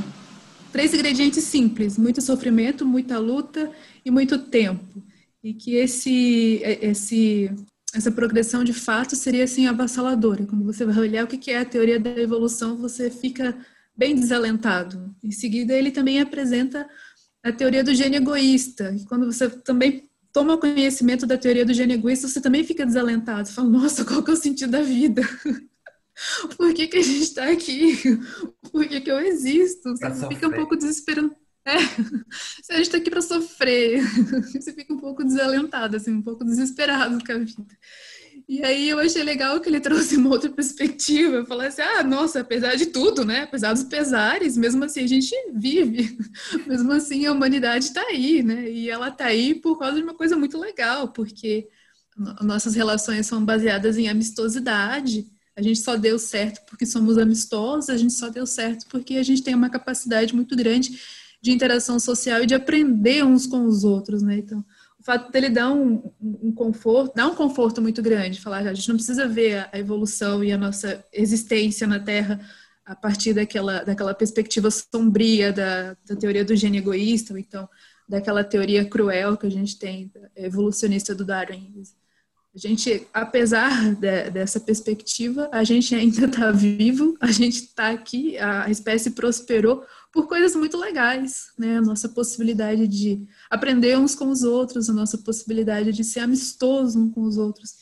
três 0.72 0.94
ingredientes 0.94 1.44
simples: 1.44 1.98
muito 1.98 2.22
sofrimento, 2.22 2.86
muita 2.86 3.20
luta 3.20 3.72
e 4.04 4.10
muito 4.10 4.38
tempo. 4.38 5.04
E 5.44 5.54
que 5.54 5.76
esse, 5.76 6.62
esse, 6.64 7.52
essa 7.94 8.12
progressão 8.12 8.64
de 8.64 8.74
fato 8.74 9.16
seria 9.16 9.44
assim 9.44 9.68
avassaladora. 9.68 10.46
Quando 10.46 10.64
você 10.64 10.86
vai 10.86 10.98
olhar 10.98 11.26
o 11.26 11.28
que 11.28 11.52
é 11.52 11.60
a 11.60 11.66
teoria 11.66 12.00
da 12.00 12.12
evolução, 12.12 12.78
você 12.78 13.10
fica 13.10 13.58
bem 13.98 14.16
desalentado. 14.16 15.14
Em 15.24 15.32
seguida, 15.32 15.74
ele 15.74 15.92
também 15.92 16.22
apresenta 16.22 16.88
a 17.44 17.52
teoria 17.52 17.84
do 17.84 17.94
gênio 17.94 18.18
egoísta. 18.18 18.96
E 18.96 19.04
quando 19.06 19.26
você 19.26 19.50
também 19.50 20.10
toma 20.32 20.58
conhecimento 20.58 21.26
da 21.26 21.38
teoria 21.38 21.66
do 21.66 21.74
gênio 21.74 21.96
egoísta, 21.96 22.28
você 22.28 22.40
também 22.40 22.64
fica 22.64 22.86
desalentado. 22.86 23.48
Você 23.48 23.54
fala, 23.54 23.70
nossa, 23.70 24.06
qual 24.06 24.24
que 24.24 24.30
é 24.30 24.34
o 24.34 24.38
sentido 24.38 24.72
da 24.72 24.82
vida? 24.82 25.24
Por 26.58 26.74
que, 26.74 26.88
que 26.88 26.98
a 26.98 27.02
gente 27.02 27.24
está 27.24 27.50
aqui? 27.50 27.98
Por 28.72 28.88
que, 28.88 29.02
que 29.02 29.12
eu 29.12 29.20
existo? 29.20 29.96
Você 29.96 30.28
fica 30.28 30.48
um 30.48 30.52
pouco 30.52 30.76
desesperado. 30.76 31.36
É, 31.64 31.76
a 32.72 32.78
gente 32.78 32.82
está 32.82 32.98
aqui 32.98 33.10
para 33.10 33.22
sofrer, 33.22 34.02
você 34.52 34.74
fica 34.74 34.92
um 34.94 34.98
pouco 34.98 35.24
desalentado, 35.24 35.96
assim, 35.96 36.12
um 36.12 36.22
pouco 36.22 36.44
desesperado 36.44 37.24
com 37.24 37.32
a 37.32 37.38
vida. 37.38 37.78
E 38.48 38.64
aí 38.64 38.90
eu 38.90 39.00
achei 39.00 39.24
legal 39.24 39.60
que 39.62 39.70
ele 39.70 39.80
trouxe 39.80 40.18
uma 40.18 40.30
outra 40.30 40.50
perspectiva, 40.50 41.46
falar 41.46 41.68
assim, 41.68 41.82
ah, 41.82 42.04
nossa, 42.04 42.42
apesar 42.42 42.76
de 42.76 42.88
tudo, 42.88 43.24
né, 43.24 43.44
apesar 43.44 43.74
dos 43.74 43.84
pesares, 43.84 44.58
mesmo 44.58 44.84
assim 44.84 45.04
a 45.04 45.08
gente 45.08 45.36
vive, 45.54 46.18
mesmo 46.68 46.92
assim 46.92 47.26
a 47.26 47.32
humanidade 47.32 47.86
está 47.86 48.02
aí, 48.02 48.42
né, 48.42 48.70
e 48.70 48.90
ela 48.90 49.10
está 49.10 49.26
aí 49.26 49.54
por 49.56 49.78
causa 49.78 49.98
de 49.98 50.04
uma 50.04 50.16
coisa 50.16 50.36
muito 50.36 50.58
legal, 50.58 51.10
porque 51.14 51.70
nossas 52.42 52.76
relações 52.76 53.26
são 53.26 53.46
baseadas 53.46 53.98
em 53.98 54.10
amistosidade, 54.10 55.31
a 55.56 55.62
gente 55.62 55.80
só 55.80 55.96
deu 55.96 56.18
certo 56.18 56.62
porque 56.68 56.86
somos 56.86 57.18
amistosos, 57.18 57.90
a 57.90 57.98
gente 57.98 58.14
só 58.14 58.30
deu 58.30 58.46
certo 58.46 58.86
porque 58.90 59.16
a 59.16 59.24
gente 59.24 59.44
tem 59.44 59.54
uma 59.54 59.70
capacidade 59.70 60.34
muito 60.34 60.56
grande 60.56 61.00
de 61.42 61.52
interação 61.52 62.00
social 62.00 62.44
e 62.44 62.46
de 62.46 62.54
aprender 62.54 63.26
uns 63.26 63.48
com 63.48 63.66
os 63.66 63.84
outros, 63.84 64.22
né? 64.22 64.38
Então, 64.38 64.64
o 65.00 65.04
fato 65.04 65.32
dele 65.32 65.50
dar 65.50 65.72
um, 65.72 66.12
um 66.22 66.52
conforto, 66.54 67.16
dar 67.16 67.28
um 67.28 67.34
conforto 67.34 67.82
muito 67.82 68.02
grande, 68.04 68.40
falar, 68.40 68.60
a 68.60 68.74
gente 68.74 68.88
não 68.88 68.96
precisa 68.96 69.28
ver 69.28 69.68
a 69.74 69.80
evolução 69.80 70.44
e 70.44 70.52
a 70.52 70.58
nossa 70.58 71.04
existência 71.12 71.88
na 71.88 72.00
Terra 72.00 72.40
a 72.86 72.96
partir 72.96 73.34
daquela, 73.34 73.84
daquela 73.84 74.14
perspectiva 74.14 74.70
sombria 74.70 75.52
da, 75.52 75.98
da 76.06 76.16
teoria 76.16 76.46
do 76.46 76.56
gênio 76.56 76.80
egoísta, 76.80 77.34
ou 77.34 77.40
então 77.40 77.68
daquela 78.08 78.44
teoria 78.44 78.86
cruel 78.86 79.38
que 79.38 79.48
a 79.48 79.52
gente 79.52 79.80
tem, 79.80 80.12
evolucionista 80.36 81.16
do 81.16 81.26
Darwin. 81.26 81.82
A 82.54 82.58
gente, 82.58 83.08
apesar 83.14 83.96
de, 83.96 84.30
dessa 84.30 84.60
perspectiva, 84.60 85.50
a 85.54 85.64
gente 85.64 85.96
ainda 85.96 86.26
está 86.26 86.52
vivo, 86.52 87.16
a 87.22 87.32
gente 87.32 87.62
está 87.64 87.92
aqui, 87.92 88.38
a 88.38 88.70
espécie 88.70 89.12
prosperou 89.12 89.86
por 90.12 90.28
coisas 90.28 90.54
muito 90.54 90.76
legais, 90.78 91.54
né? 91.58 91.78
A 91.78 91.82
nossa 91.82 92.10
possibilidade 92.10 92.86
de 92.88 93.26
aprender 93.50 93.98
uns 93.98 94.14
com 94.14 94.30
os 94.30 94.44
outros, 94.44 94.90
a 94.90 94.94
nossa 94.94 95.18
possibilidade 95.20 95.94
de 95.94 96.04
ser 96.04 96.20
amistoso 96.20 97.00
uns 97.00 97.14
com 97.14 97.22
os 97.22 97.38
outros. 97.38 97.76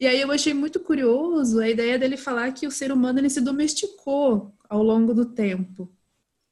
E 0.00 0.06
aí 0.06 0.20
eu 0.20 0.32
achei 0.32 0.52
muito 0.52 0.80
curioso 0.80 1.60
a 1.60 1.68
ideia 1.68 1.96
dele 1.96 2.16
falar 2.16 2.50
que 2.52 2.66
o 2.66 2.70
ser 2.72 2.90
humano 2.90 3.20
ele 3.20 3.30
se 3.30 3.40
domesticou 3.40 4.52
ao 4.68 4.82
longo 4.82 5.14
do 5.14 5.24
tempo. 5.24 5.88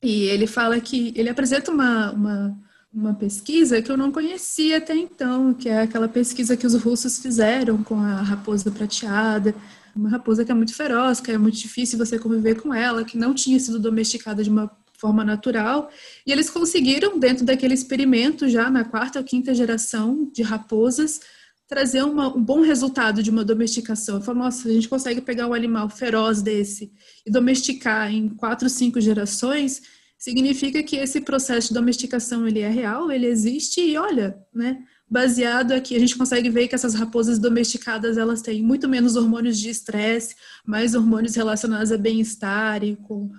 E 0.00 0.24
ele 0.24 0.46
fala 0.46 0.80
que 0.80 1.12
ele 1.16 1.28
apresenta 1.28 1.72
uma, 1.72 2.12
uma 2.12 2.63
uma 2.94 3.12
pesquisa 3.12 3.82
que 3.82 3.90
eu 3.90 3.96
não 3.96 4.12
conhecia 4.12 4.78
até 4.78 4.94
então, 4.94 5.52
que 5.52 5.68
é 5.68 5.82
aquela 5.82 6.08
pesquisa 6.08 6.56
que 6.56 6.66
os 6.66 6.74
russos 6.74 7.18
fizeram 7.18 7.82
com 7.82 7.96
a 7.96 8.22
raposa 8.22 8.70
prateada, 8.70 9.54
uma 9.94 10.08
raposa 10.08 10.44
que 10.44 10.52
é 10.52 10.54
muito 10.54 10.74
feroz, 10.74 11.20
que 11.20 11.32
é 11.32 11.38
muito 11.38 11.58
difícil 11.58 11.98
você 11.98 12.18
conviver 12.18 12.60
com 12.60 12.72
ela, 12.72 13.04
que 13.04 13.18
não 13.18 13.34
tinha 13.34 13.58
sido 13.58 13.78
domesticada 13.80 14.44
de 14.44 14.50
uma 14.50 14.70
forma 14.96 15.24
natural, 15.24 15.90
e 16.24 16.30
eles 16.30 16.48
conseguiram, 16.48 17.18
dentro 17.18 17.44
daquele 17.44 17.74
experimento, 17.74 18.48
já 18.48 18.70
na 18.70 18.84
quarta 18.84 19.18
ou 19.18 19.24
quinta 19.24 19.52
geração 19.52 20.30
de 20.32 20.42
raposas, 20.42 21.20
trazer 21.66 22.04
uma, 22.04 22.34
um 22.34 22.42
bom 22.42 22.60
resultado 22.60 23.22
de 23.22 23.30
uma 23.30 23.44
domesticação. 23.44 24.16
Eu 24.16 24.22
falo, 24.22 24.38
nossa, 24.38 24.68
a 24.68 24.72
gente 24.72 24.88
consegue 24.88 25.20
pegar 25.20 25.48
um 25.48 25.54
animal 25.54 25.88
feroz 25.88 26.42
desse 26.42 26.92
e 27.26 27.30
domesticar 27.30 28.12
em 28.12 28.28
quatro, 28.28 28.68
cinco 28.68 29.00
gerações, 29.00 29.82
significa 30.24 30.82
que 30.82 30.96
esse 30.96 31.20
processo 31.20 31.68
de 31.68 31.74
domesticação 31.74 32.48
ele 32.48 32.60
é 32.60 32.68
real, 32.70 33.12
ele 33.12 33.26
existe 33.26 33.82
e 33.82 33.98
olha, 33.98 34.38
né? 34.54 34.82
Baseado 35.06 35.72
aqui, 35.72 35.94
a 35.94 35.98
gente 35.98 36.16
consegue 36.16 36.48
ver 36.48 36.66
que 36.66 36.74
essas 36.74 36.94
raposas 36.94 37.38
domesticadas 37.38 38.16
elas 38.16 38.40
têm 38.40 38.62
muito 38.62 38.88
menos 38.88 39.16
hormônios 39.16 39.58
de 39.58 39.68
estresse, 39.68 40.34
mais 40.64 40.94
hormônios 40.94 41.34
relacionados 41.34 41.92
a 41.92 41.98
bem-estar 41.98 42.82
e 42.82 42.96
com 42.96 43.30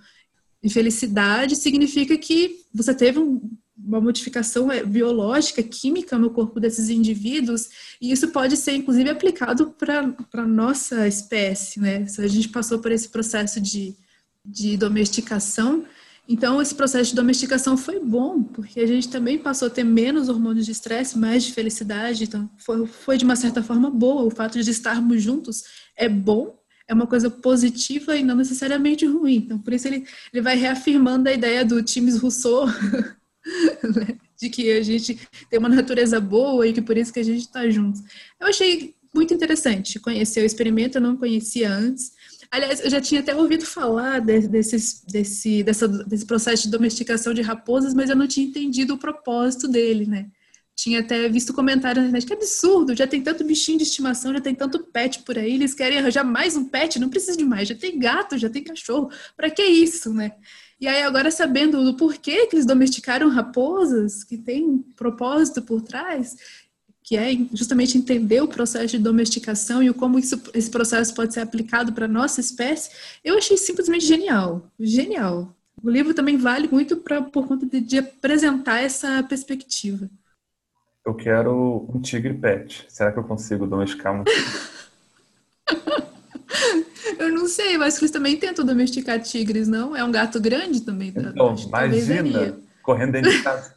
felicidade, 0.70 1.56
significa 1.56 2.16
que 2.20 2.62
você 2.72 2.94
teve 2.94 3.18
um, 3.18 3.42
uma 3.76 4.00
modificação 4.00 4.72
é, 4.72 4.84
biológica, 4.84 5.64
química 5.64 6.20
no 6.20 6.30
corpo 6.30 6.60
desses 6.60 6.90
indivíduos, 6.90 7.68
e 8.00 8.12
isso 8.12 8.28
pode 8.28 8.58
ser, 8.58 8.74
inclusive, 8.76 9.10
aplicado 9.10 9.72
para 9.72 10.16
a 10.34 10.46
nossa 10.46 11.08
espécie, 11.08 11.80
né? 11.80 12.06
Se 12.06 12.22
a 12.22 12.28
gente 12.28 12.50
passou 12.50 12.78
por 12.78 12.92
esse 12.92 13.10
processo 13.10 13.60
de, 13.60 13.96
de 14.46 14.78
domesticação, 14.78 15.84
então, 16.28 16.60
esse 16.60 16.74
processo 16.74 17.12
de 17.12 17.16
domesticação 17.16 17.78
foi 17.78 18.00
bom, 18.00 18.42
porque 18.42 18.80
a 18.80 18.88
gente 18.88 19.10
também 19.10 19.38
passou 19.38 19.68
a 19.68 19.72
ter 19.72 19.84
menos 19.84 20.28
hormônios 20.28 20.66
de 20.66 20.72
estresse, 20.72 21.18
mais 21.18 21.44
de 21.44 21.54
felicidade. 21.54 22.24
Então, 22.24 22.50
foi, 22.58 22.88
foi 22.88 23.18
de 23.18 23.24
uma 23.24 23.36
certa 23.36 23.62
forma 23.62 23.92
boa. 23.92 24.24
O 24.24 24.32
fato 24.32 24.62
de 24.62 24.72
estarmos 24.72 25.22
juntos 25.22 25.64
é 25.96 26.10
bom, 26.10 26.58
é 26.88 26.94
uma 26.94 27.06
coisa 27.06 27.30
positiva 27.30 28.18
e 28.18 28.24
não 28.24 28.36
necessariamente 28.36 29.06
ruim. 29.06 29.36
Então, 29.36 29.60
por 29.60 29.72
isso 29.74 29.88
ele, 29.88 30.06
ele 30.34 30.42
vai 30.42 30.56
reafirmando 30.56 31.30
a 31.30 31.34
ideia 31.34 31.64
do 31.64 31.84
Times 31.84 32.18
Rousseau, 32.18 32.66
né? 33.96 34.18
de 34.40 34.50
que 34.50 34.72
a 34.72 34.82
gente 34.82 35.20
tem 35.50 35.60
uma 35.60 35.70
natureza 35.70 36.20
boa 36.20 36.68
e 36.68 36.74
que 36.74 36.82
por 36.82 36.98
isso 36.98 37.14
que 37.14 37.20
a 37.20 37.24
gente 37.24 37.42
está 37.42 37.70
juntos. 37.70 38.02
Eu 38.40 38.48
achei 38.48 38.96
muito 39.14 39.34
interessante 39.34 40.00
conhecer 40.00 40.42
o 40.42 40.46
experimento, 40.46 40.98
eu 40.98 41.02
não 41.02 41.16
conhecia 41.16 41.72
antes. 41.72 42.12
Aliás, 42.52 42.80
eu 42.80 42.90
já 42.90 43.02
tinha 43.02 43.22
até 43.22 43.36
ouvido 43.36 43.66
falar 43.66 44.20
de, 44.20 44.48
desse, 44.48 45.64
dessa, 45.64 45.88
desse 45.88 46.26
processo 46.26 46.64
de 46.64 46.70
domesticação 46.70 47.34
de 47.34 47.42
raposas, 47.42 47.94
mas 47.94 48.10
eu 48.10 48.16
não 48.16 48.28
tinha 48.28 48.46
entendido 48.46 48.94
o 48.94 48.98
propósito 48.98 49.68
dele, 49.68 50.06
né? 50.06 50.28
Tinha 50.76 51.00
até 51.00 51.30
visto 51.30 51.54
comentários 51.54 52.04
na 52.04 52.10
internet, 52.10 52.28
que 52.28 52.34
absurdo, 52.34 52.96
já 52.96 53.08
tem 53.08 53.22
tanto 53.22 53.46
bichinho 53.46 53.78
de 53.78 53.86
estimação, 53.86 54.34
já 54.34 54.42
tem 54.42 54.54
tanto 54.54 54.80
pet 54.80 55.24
por 55.24 55.38
aí, 55.38 55.54
eles 55.54 55.74
querem 55.74 55.98
arranjar 55.98 56.26
mais 56.26 56.58
um 56.58 56.66
pet, 56.66 57.00
não 57.00 57.10
precisa 57.10 57.38
de 57.38 57.46
mais, 57.46 57.70
já 57.70 57.76
tem 57.76 57.98
gato, 57.98 58.38
já 58.38 58.50
tem 58.50 58.62
cachorro, 58.62 59.10
para 59.38 59.50
que 59.50 59.64
isso, 59.64 60.14
né? 60.14 60.34
E 60.80 60.88
aí 60.88 61.04
agora 61.04 61.32
sabendo 61.32 61.84
do 61.86 61.96
porquê 61.96 62.48
que 62.48 62.58
eles 62.58 62.66
domesticaram 62.66 63.30
raposas, 63.30 64.26
que 64.26 64.38
tem 64.38 64.66
um 64.66 64.84
propósito 64.98 65.62
por 65.62 65.82
trás, 65.82 66.36
que 67.06 67.16
é 67.16 67.32
justamente 67.54 67.98
entender 68.00 68.42
o 68.42 68.48
processo 68.48 68.98
de 68.98 69.04
domesticação 69.04 69.82
e 69.84 69.94
como 69.94 70.18
isso, 70.18 70.42
esse 70.56 70.72
processo 70.72 71.14
pode 71.14 71.36
ser 71.36 71.42
aplicado 71.42 71.94
para 71.94 72.06
a 72.06 72.10
nossa 72.10 72.42
espécie, 72.42 72.90
eu 73.24 73.38
achei 73.38 73.56
simplesmente 73.58 74.04
genial. 74.04 74.66
Genial. 74.80 75.56
O 75.84 75.90
livro 75.90 76.16
também 76.16 76.36
vale 76.36 76.68
muito 76.68 76.98
pra, 76.98 77.22
por 77.22 77.48
conta 77.48 77.64
de, 77.64 77.80
de 77.80 78.00
apresentar 78.00 78.82
essa 78.82 79.22
perspectiva. 79.22 80.10
Eu 81.06 81.14
quero 81.14 81.88
um 81.94 82.02
tigre 82.02 82.34
pet. 82.34 82.88
Será 82.90 83.12
que 83.12 83.20
eu 83.20 83.24
consigo 83.24 83.68
domesticar 83.68 84.20
um 84.20 84.24
tigre? 84.24 84.44
eu 87.20 87.32
não 87.32 87.48
sei, 87.48 87.78
mas 87.78 88.00
eles 88.00 88.10
também 88.10 88.36
tentam 88.36 88.66
domesticar 88.66 89.22
tigres, 89.22 89.68
não? 89.68 89.96
É 89.96 90.04
um 90.04 90.12
gato 90.12 90.42
grande 90.42 90.82
também. 90.82 91.10
Então, 91.10 91.56
imagina, 91.56 92.58
correndo 92.82 93.12
dentro 93.12 93.30
de 93.30 93.44
casa. 93.44 93.75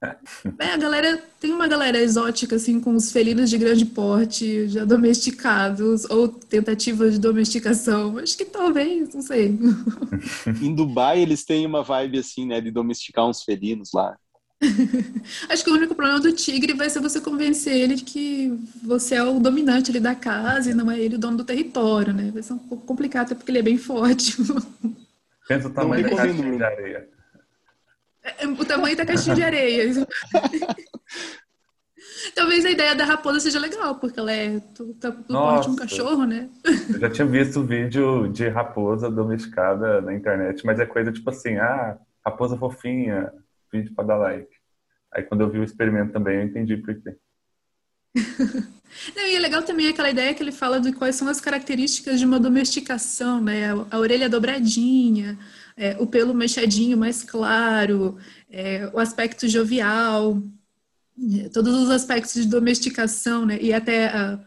É, 0.00 0.70
a 0.72 0.76
galera 0.76 1.20
tem 1.40 1.52
uma 1.52 1.66
galera 1.66 1.98
exótica 1.98 2.54
assim 2.54 2.78
com 2.78 2.94
os 2.94 3.10
felinos 3.10 3.50
de 3.50 3.58
grande 3.58 3.84
porte, 3.84 4.68
já 4.68 4.84
domesticados 4.84 6.04
ou 6.04 6.28
tentativas 6.28 7.14
de 7.14 7.18
domesticação. 7.18 8.16
Acho 8.18 8.36
que 8.36 8.44
talvez, 8.44 9.12
não 9.12 9.22
sei. 9.22 9.58
em 10.62 10.74
Dubai 10.74 11.20
eles 11.20 11.44
têm 11.44 11.66
uma 11.66 11.82
vibe 11.82 12.18
assim, 12.18 12.46
né, 12.46 12.60
de 12.60 12.70
domesticar 12.70 13.28
uns 13.28 13.42
felinos 13.42 13.90
lá. 13.92 14.16
Acho 15.48 15.64
que 15.64 15.70
o 15.70 15.74
único 15.74 15.94
problema 15.94 16.20
do 16.20 16.32
tigre 16.32 16.74
vai 16.74 16.90
ser 16.90 17.00
você 17.00 17.20
convencer 17.20 17.74
ele 17.74 17.94
de 17.96 18.04
que 18.04 18.56
você 18.82 19.16
é 19.16 19.22
o 19.22 19.38
dominante 19.38 19.90
ali 19.90 20.00
da 20.00 20.14
casa 20.14 20.70
e 20.70 20.74
não 20.74 20.90
é 20.90 20.98
ele 20.98 21.16
o 21.16 21.18
dono 21.18 21.36
do 21.36 21.44
território, 21.44 22.12
né? 22.12 22.30
Vai 22.32 22.42
ser 22.42 22.52
um 22.52 22.58
pouco 22.58 22.84
complicado, 22.84 23.26
até 23.26 23.34
porque 23.34 23.50
ele 23.50 23.58
é 23.58 23.62
bem 23.62 23.78
forte. 23.78 24.36
Pensa 25.46 25.68
o 25.68 25.72
tamanho 25.72 26.08
da 26.08 26.16
caixinha 26.16 26.56
de 26.56 26.62
areia. 26.62 27.17
O 28.58 28.64
tamanho 28.64 28.96
da 28.96 29.06
caixinha 29.06 29.34
de 29.34 29.42
areia. 29.42 29.92
Talvez 32.34 32.64
a 32.64 32.70
ideia 32.70 32.94
da 32.94 33.04
raposa 33.04 33.40
seja 33.40 33.58
legal, 33.60 33.96
porque 33.96 34.18
ela 34.18 34.32
é 34.32 34.60
do, 34.76 34.92
do 34.94 35.12
porte 35.26 35.66
de 35.66 35.70
um 35.72 35.76
cachorro, 35.76 36.24
né? 36.24 36.48
Eu 36.64 37.00
já 37.00 37.10
tinha 37.10 37.26
visto 37.26 37.62
vídeo 37.62 38.28
de 38.28 38.48
raposa 38.48 39.10
domesticada 39.10 40.00
na 40.00 40.14
internet, 40.14 40.64
mas 40.64 40.80
é 40.80 40.86
coisa 40.86 41.12
tipo 41.12 41.28
assim, 41.30 41.56
ah, 41.56 41.96
raposa 42.24 42.56
fofinha, 42.56 43.32
vídeo 43.72 43.94
para 43.94 44.06
dar 44.06 44.16
like. 44.16 44.48
Aí 45.12 45.22
quando 45.22 45.42
eu 45.42 45.50
vi 45.50 45.58
o 45.58 45.64
experimento 45.64 46.12
também, 46.12 46.36
eu 46.36 46.44
entendi 46.44 46.76
por 46.76 46.94
quê. 46.94 47.16
Não, 49.14 49.26
e 49.26 49.36
é 49.36 49.38
legal 49.38 49.62
também 49.62 49.88
aquela 49.88 50.10
ideia 50.10 50.34
que 50.34 50.42
ele 50.42 50.52
fala 50.52 50.80
de 50.80 50.92
quais 50.92 51.14
são 51.14 51.28
as 51.28 51.40
características 51.40 52.18
de 52.18 52.24
uma 52.24 52.40
domesticação, 52.40 53.40
né? 53.40 53.70
A 53.90 53.98
orelha 53.98 54.28
dobradinha, 54.28 55.38
é, 55.78 55.96
o 56.00 56.06
pelo 56.06 56.34
mexadinho 56.34 56.98
mais 56.98 57.22
claro, 57.22 58.18
é, 58.50 58.90
o 58.92 58.98
aspecto 58.98 59.46
jovial, 59.46 60.42
todos 61.52 61.72
os 61.74 61.90
aspectos 61.90 62.34
de 62.34 62.48
domesticação, 62.48 63.46
né? 63.46 63.58
E 63.60 63.72
até 63.72 64.08
a, 64.08 64.40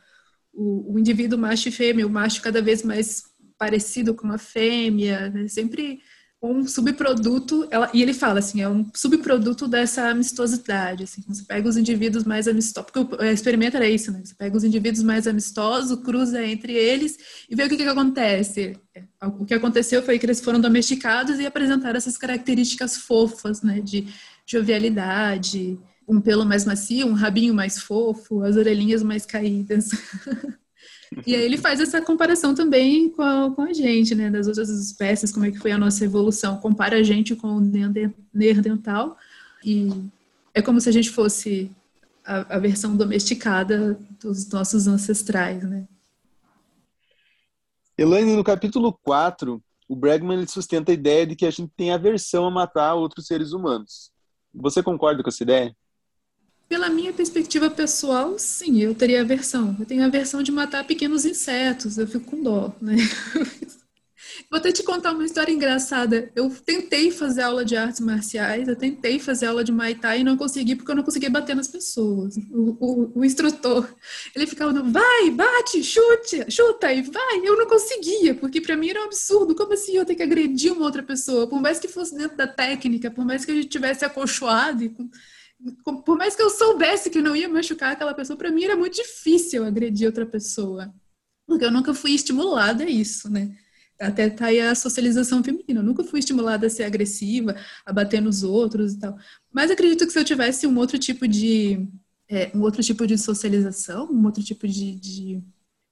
o, 0.54 0.94
o, 0.94 1.00
indivíduo 1.00 1.40
macho 1.40 1.70
e 1.70 1.72
fêmea, 1.72 2.06
o 2.06 2.10
macho 2.10 2.42
cada 2.42 2.62
vez 2.62 2.84
mais 2.84 3.24
parecido 3.58 4.14
com 4.14 4.28
a 4.32 4.38
fêmea, 4.38 5.30
né? 5.30 5.48
sempre 5.48 6.02
um 6.42 6.68
subproduto, 6.68 7.68
ela, 7.70 7.90
e 7.94 8.02
ele 8.02 8.14
fala 8.14 8.40
assim, 8.40 8.62
é 8.62 8.68
um 8.68 8.90
subproduto 8.96 9.68
dessa 9.68 10.10
amistosidade, 10.10 11.04
assim, 11.04 11.22
você 11.28 11.44
pega 11.44 11.70
os 11.70 11.78
indivíduos 11.78 12.24
mais 12.24 12.48
amistosos, 12.48 12.90
porque 12.92 13.16
o 13.16 13.26
experimento 13.26 13.78
era 13.78 13.88
isso, 13.88 14.12
né, 14.12 14.22
você 14.26 14.34
pega 14.34 14.58
os 14.58 14.64
indivíduos 14.64 15.04
mais 15.04 15.28
amistosos, 15.28 16.04
cruza 16.04 16.44
entre 16.44 16.74
eles 16.74 17.16
e 17.48 17.56
vê 17.56 17.66
o 17.66 17.70
que, 17.70 17.78
que 17.78 17.84
acontece. 17.84 18.76
O 19.22 19.46
que 19.46 19.54
aconteceu 19.54 20.02
foi 20.02 20.18
que 20.18 20.26
eles 20.26 20.42
foram 20.42 20.60
domesticados 20.60 21.40
e 21.40 21.46
apresentaram 21.46 21.98
essas 21.98 22.18
características 22.18 22.98
fofas, 22.98 23.62
né, 23.62 23.80
de 23.80 24.08
jovialidade, 24.46 25.80
um 26.08 26.20
pelo 26.20 26.44
mais 26.44 26.66
macio, 26.66 27.06
um 27.06 27.14
rabinho 27.14 27.54
mais 27.54 27.80
fofo, 27.80 28.42
as 28.42 28.56
orelhinhas 28.56 29.04
mais 29.04 29.26
caídas. 29.26 29.90
E 31.26 31.36
aí 31.36 31.42
ele 31.44 31.58
faz 31.58 31.80
essa 31.82 32.02
comparação 32.02 32.56
também 32.56 33.10
com 33.10 33.22
a, 33.22 33.52
com 33.52 33.64
a 33.64 33.74
gente, 33.74 34.16
né? 34.16 34.30
Das 34.30 34.48
outras 34.48 34.70
espécies, 34.70 35.32
como 35.32 35.46
é 35.46 35.52
que 35.52 35.60
foi 35.60 35.72
a 35.72 35.78
nossa 35.78 36.06
evolução. 36.06 36.58
Compara 36.58 36.98
a 36.98 37.04
gente 37.04 37.36
com 37.36 37.48
o 37.48 37.60
Neandertal 38.34 39.18
e 39.64 39.90
é 40.54 40.62
como 40.62 40.80
se 40.80 40.88
a 40.88 40.92
gente 40.92 41.10
fosse 41.10 41.70
a, 42.26 42.56
a 42.56 42.60
versão 42.60 42.96
domesticada 42.96 44.00
dos 44.22 44.50
nossos 44.50 44.88
ancestrais, 44.88 45.64
né? 45.64 45.86
Elaine, 47.98 48.36
no 48.36 48.44
capítulo 48.44 48.98
4, 49.04 49.62
o 49.88 49.96
Bregman 49.96 50.38
ele 50.38 50.48
sustenta 50.48 50.92
a 50.92 50.94
ideia 50.94 51.28
de 51.28 51.36
que 51.36 51.46
a 51.46 51.52
gente 51.52 51.72
tem 51.76 51.92
aversão 51.92 52.48
a 52.48 52.52
matar 52.52 52.96
outros 52.96 53.28
seres 53.28 53.52
humanos. 53.52 54.12
Você 54.54 54.82
concorda 54.82 55.22
com 55.22 55.30
essa 55.30 55.44
ideia? 55.44 55.76
Pela 56.72 56.90
minha 56.90 57.12
perspectiva 57.12 57.70
pessoal, 57.70 58.40
sim, 58.40 58.82
eu 58.82 58.96
teria 58.96 59.20
aversão. 59.20 59.76
Eu 59.78 59.86
tenho 59.86 60.06
aversão 60.06 60.42
de 60.42 60.54
matar 60.54 60.88
pequenos 60.88 61.26
insetos, 61.26 61.98
eu 61.98 62.08
fico 62.08 62.32
com 62.32 62.42
dó, 62.42 62.74
né? 62.82 62.96
Vou 64.50 64.58
até 64.58 64.72
te 64.72 64.82
contar 64.82 65.12
uma 65.12 65.26
história 65.26 65.52
engraçada. 65.52 66.32
Eu 66.34 66.50
tentei 66.50 67.12
fazer 67.12 67.42
aula 67.42 67.66
de 67.66 67.76
artes 67.76 68.00
marciais, 68.00 68.70
eu 68.70 68.76
tentei 68.78 69.20
fazer 69.20 69.48
aula 69.48 69.66
de 69.66 69.72
Muay 69.74 69.96
Thai 69.96 70.22
e 70.22 70.24
não 70.24 70.38
consegui 70.38 70.78
porque 70.78 70.90
eu 70.90 70.96
não 70.96 71.04
conseguia 71.04 71.30
bater 71.30 71.58
nas 71.58 71.68
pessoas. 71.68 72.38
O, 72.50 72.78
o, 72.80 73.20
o 73.20 73.26
instrutor, 73.26 73.94
ele 74.34 74.48
ficava, 74.48 74.72
vai, 74.82 75.30
bate, 75.30 75.84
chute, 75.84 76.50
chuta 76.50 76.94
e 76.94 77.02
vai. 77.02 77.42
Eu 77.44 77.58
não 77.58 77.68
conseguia, 77.68 78.34
porque 78.34 78.62
para 78.62 78.78
mim 78.78 78.92
era 78.92 79.02
um 79.02 79.06
absurdo. 79.08 79.54
Como 79.56 79.74
assim 79.74 79.98
eu 79.98 80.06
ter 80.06 80.16
que 80.16 80.24
agredir 80.24 80.72
uma 80.72 80.86
outra 80.86 81.04
pessoa? 81.04 81.48
Por 81.48 81.62
mais 81.62 81.80
que 81.80 81.90
fosse 81.90 82.16
dentro 82.16 82.38
da 82.38 82.48
técnica, 82.48 83.12
por 83.12 83.26
mais 83.26 83.44
que 83.44 83.52
a 83.52 83.56
gente 83.56 83.68
tivesse 83.68 84.06
acolchoado 84.06 84.86
e 84.86 84.96
por 85.84 86.18
mais 86.18 86.36
que 86.36 86.42
eu 86.42 86.50
soubesse 86.50 87.10
que 87.10 87.22
não 87.22 87.36
ia 87.36 87.48
machucar 87.50 87.94
aquela 87.94 88.14
pessoa, 88.14 88.38
para 88.38 88.52
mim 88.52 88.64
era 88.64 88.76
muito 88.76 88.96
difícil 88.96 89.64
agredir 89.64 90.08
outra 90.08 90.26
pessoa, 90.26 90.94
porque 91.48 91.66
eu 91.66 91.72
nunca 91.72 91.94
fui 91.94 92.12
estimulada 92.14 92.84
a 92.84 92.90
isso, 92.90 93.30
né? 93.30 93.56
até 94.02 94.30
tá 94.30 94.48
aí 94.48 94.60
a 94.60 94.74
socialização 94.74 95.44
feminina. 95.44 95.80
Eu 95.80 95.84
nunca 95.84 96.04
fui 96.04 96.20
estimulada 96.20 96.68
a 96.68 96.70
ser 96.70 96.84
agressiva, 96.84 97.56
a 97.86 97.94
bater 97.94 98.22
nos 98.22 98.44
outros 98.44 98.94
e 98.94 99.00
tal. 99.00 99.18
Mas 99.54 99.70
acredito 99.70 100.06
que 100.06 100.12
se 100.12 100.20
eu 100.20 100.26
tivesse 100.26 100.66
um 100.66 100.78
outro 100.78 100.98
tipo 100.98 101.28
de 101.28 101.88
é, 102.28 102.52
um 102.56 102.62
outro 102.62 102.82
tipo 102.82 103.06
de 103.06 103.18
socialização, 103.18 104.10
um 104.12 104.26
outro 104.26 104.42
tipo 104.42 104.68
de, 104.68 104.96
de, 104.96 105.44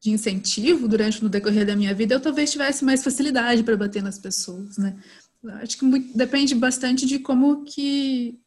de 0.01 0.11
incentivo 0.11 0.87
durante 0.87 1.21
no 1.21 1.29
decorrer 1.29 1.65
da 1.65 1.75
minha 1.75 1.93
vida, 1.93 2.15
eu 2.15 2.19
talvez 2.19 2.51
tivesse 2.51 2.83
mais 2.83 3.03
facilidade 3.03 3.63
para 3.63 3.77
bater 3.77 4.01
nas 4.01 4.17
pessoas, 4.17 4.77
né? 4.77 4.97
Acho 5.61 5.77
que 5.77 5.85
muito, 5.85 6.17
depende 6.17 6.55
bastante 6.55 7.05
de 7.05 7.19
como 7.19 7.63
que 7.63 8.39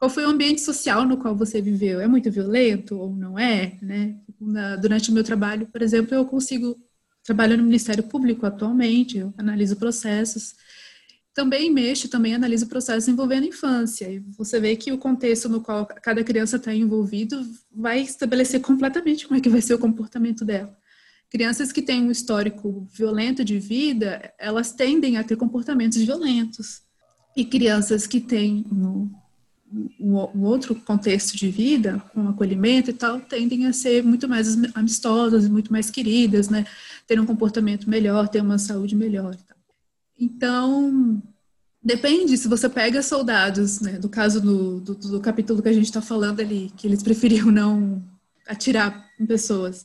qual 0.00 0.08
foi 0.08 0.24
o 0.24 0.30
ambiente 0.30 0.62
social 0.62 1.06
no 1.06 1.18
qual 1.18 1.36
você 1.36 1.60
viveu? 1.60 2.00
É 2.00 2.08
muito 2.08 2.30
violento 2.30 2.96
ou 2.96 3.14
não 3.14 3.38
é? 3.38 3.76
Né? 3.82 4.16
Na, 4.40 4.74
durante 4.76 5.10
o 5.10 5.12
meu 5.12 5.22
trabalho, 5.22 5.66
por 5.66 5.82
exemplo, 5.82 6.14
eu 6.14 6.24
consigo 6.24 6.74
trabalho 7.22 7.58
no 7.58 7.64
Ministério 7.64 8.02
Público 8.02 8.46
atualmente, 8.46 9.18
eu 9.18 9.34
analiso 9.36 9.76
processos. 9.76 10.54
Também 11.34 11.70
mexo, 11.70 12.08
também 12.08 12.34
analiso 12.34 12.66
processos 12.66 13.08
envolvendo 13.08 13.46
infância. 13.46 14.10
E 14.10 14.20
você 14.38 14.58
vê 14.58 14.74
que 14.74 14.90
o 14.90 14.96
contexto 14.96 15.50
no 15.50 15.60
qual 15.60 15.84
cada 15.84 16.24
criança 16.24 16.56
está 16.56 16.74
envolvido 16.74 17.38
vai 17.70 18.00
estabelecer 18.00 18.62
completamente 18.62 19.28
como 19.28 19.38
é 19.38 19.42
que 19.42 19.50
vai 19.50 19.60
ser 19.60 19.74
o 19.74 19.78
comportamento 19.78 20.46
dela. 20.46 20.74
Crianças 21.28 21.72
que 21.72 21.82
têm 21.82 22.04
um 22.04 22.10
histórico 22.10 22.88
violento 22.90 23.44
de 23.44 23.58
vida, 23.58 24.32
elas 24.38 24.72
tendem 24.72 25.18
a 25.18 25.22
ter 25.22 25.36
comportamentos 25.36 25.98
violentos. 25.98 26.80
E 27.36 27.44
crianças 27.44 28.06
que 28.06 28.18
têm 28.18 28.64
no, 29.70 30.30
um, 30.34 30.44
outro 30.44 30.74
contexto 30.74 31.36
de 31.36 31.48
vida, 31.48 32.02
com 32.12 32.28
acolhimento 32.28 32.90
e 32.90 32.92
tal, 32.92 33.20
tendem 33.20 33.66
a 33.66 33.72
ser 33.72 34.02
muito 34.02 34.28
mais 34.28 34.58
amistosas, 34.74 35.48
muito 35.48 35.72
mais 35.72 35.90
queridas, 35.90 36.48
né? 36.48 36.66
Ter 37.06 37.20
um 37.20 37.26
comportamento 37.26 37.88
melhor, 37.88 38.28
ter 38.28 38.40
uma 38.40 38.58
saúde 38.58 38.96
melhor. 38.96 39.36
Então, 40.18 41.22
depende, 41.82 42.36
se 42.36 42.48
você 42.48 42.68
pega 42.68 43.02
soldados, 43.02 43.80
né? 43.80 43.92
Do 43.92 44.08
caso 44.08 44.40
do, 44.40 44.80
do, 44.80 44.94
do 44.94 45.20
capítulo 45.20 45.62
que 45.62 45.68
a 45.68 45.72
gente 45.72 45.86
está 45.86 46.02
falando 46.02 46.40
ali, 46.40 46.72
que 46.76 46.86
eles 46.86 47.02
preferiam 47.04 47.50
não 47.50 48.02
atirar 48.46 49.08
em 49.18 49.26
pessoas. 49.26 49.84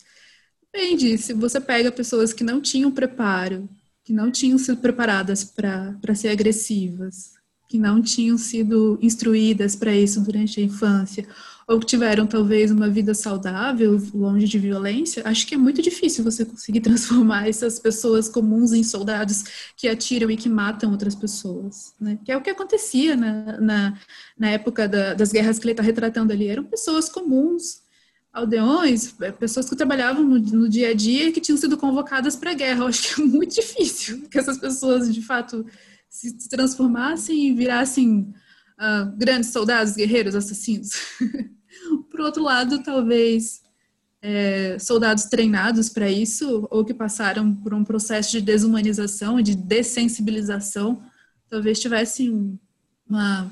Depende, 0.74 1.18
se 1.18 1.34
você 1.34 1.62
pega 1.62 1.92
pessoas 1.92 2.34
que 2.34 2.44
não 2.44 2.60
tinham 2.60 2.92
preparo, 2.92 3.70
que 4.04 4.12
não 4.12 4.30
tinham 4.30 4.58
sido 4.58 4.78
preparadas 4.78 5.44
para 5.44 6.16
ser 6.16 6.30
agressivas, 6.30 7.35
que 7.68 7.78
não 7.78 8.02
tinham 8.02 8.38
sido 8.38 8.98
instruídas 9.02 9.76
para 9.76 9.96
isso 9.96 10.22
durante 10.22 10.60
a 10.60 10.64
infância, 10.64 11.28
ou 11.68 11.80
que 11.80 11.86
tiveram 11.86 12.28
talvez 12.28 12.70
uma 12.70 12.88
vida 12.88 13.14
saudável, 13.14 14.00
longe 14.14 14.48
de 14.48 14.60
violência, 14.60 15.24
acho 15.26 15.48
que 15.48 15.56
é 15.56 15.58
muito 15.58 15.82
difícil 15.82 16.24
você 16.24 16.46
conseguir 16.46 16.82
transformar 16.82 17.48
essas 17.48 17.80
pessoas 17.80 18.30
comuns 18.30 18.72
em 18.72 18.84
soldados 18.84 19.44
que 19.76 19.88
atiram 19.88 20.30
e 20.30 20.38
que 20.38 20.48
matam 20.48 20.92
outras 20.92 21.16
pessoas, 21.16 21.96
né? 22.00 22.20
Que 22.24 22.32
é 22.32 22.38
o 22.38 22.42
que 22.42 22.52
acontecia 22.52 23.16
na, 23.16 23.60
na, 23.60 24.00
na 24.38 24.50
época 24.52 24.88
da, 24.88 25.16
das 25.16 25.32
guerras 25.32 25.58
que 25.58 25.66
ele 25.66 25.72
está 25.72 25.84
retratando 25.84 26.32
ali. 26.32 26.48
Eram 26.48 26.64
pessoas 26.64 27.10
comuns, 27.10 27.82
aldeões, 28.32 29.16
é, 29.22 29.32
pessoas 29.32 29.68
que 29.68 29.76
trabalhavam 29.76 30.24
no, 30.24 30.38
no 30.38 30.70
dia 30.70 30.90
a 30.90 30.94
dia 30.94 31.30
e 31.30 31.32
que 31.32 31.42
tinham 31.42 31.58
sido 31.58 31.78
convocadas 31.78 32.36
para 32.36 32.52
a 32.52 32.54
guerra. 32.56 32.82
Eu 32.82 32.88
acho 32.88 33.16
que 33.16 33.22
é 33.22 33.26
muito 33.26 33.56
difícil 33.56 34.28
que 34.30 34.38
essas 34.38 34.60
pessoas, 34.60 35.12
de 35.12 35.22
fato, 35.22 35.66
se 36.16 36.50
transformassem 36.50 37.48
e 37.48 37.54
virassem 37.54 38.34
uh, 38.80 39.18
grandes 39.18 39.52
soldados, 39.52 39.96
guerreiros, 39.96 40.36
assassinos. 40.36 40.92
Por 42.10 42.22
outro 42.22 42.44
lado, 42.44 42.82
talvez 42.84 43.62
é, 44.22 44.80
soldados 44.80 45.26
treinados 45.26 45.88
para 45.88 46.10
isso, 46.10 46.68
ou 46.72 46.84
que 46.84 46.96
passaram 46.96 47.54
por 47.54 47.76
um 47.76 47.84
processo 47.84 48.32
de 48.32 48.42
desumanização 48.42 49.40
e 49.40 49.44
de 49.44 49.56
dessensibilização, 49.56 51.04
talvez 51.48 51.80
tivessem 51.80 52.60
uma 53.08 53.52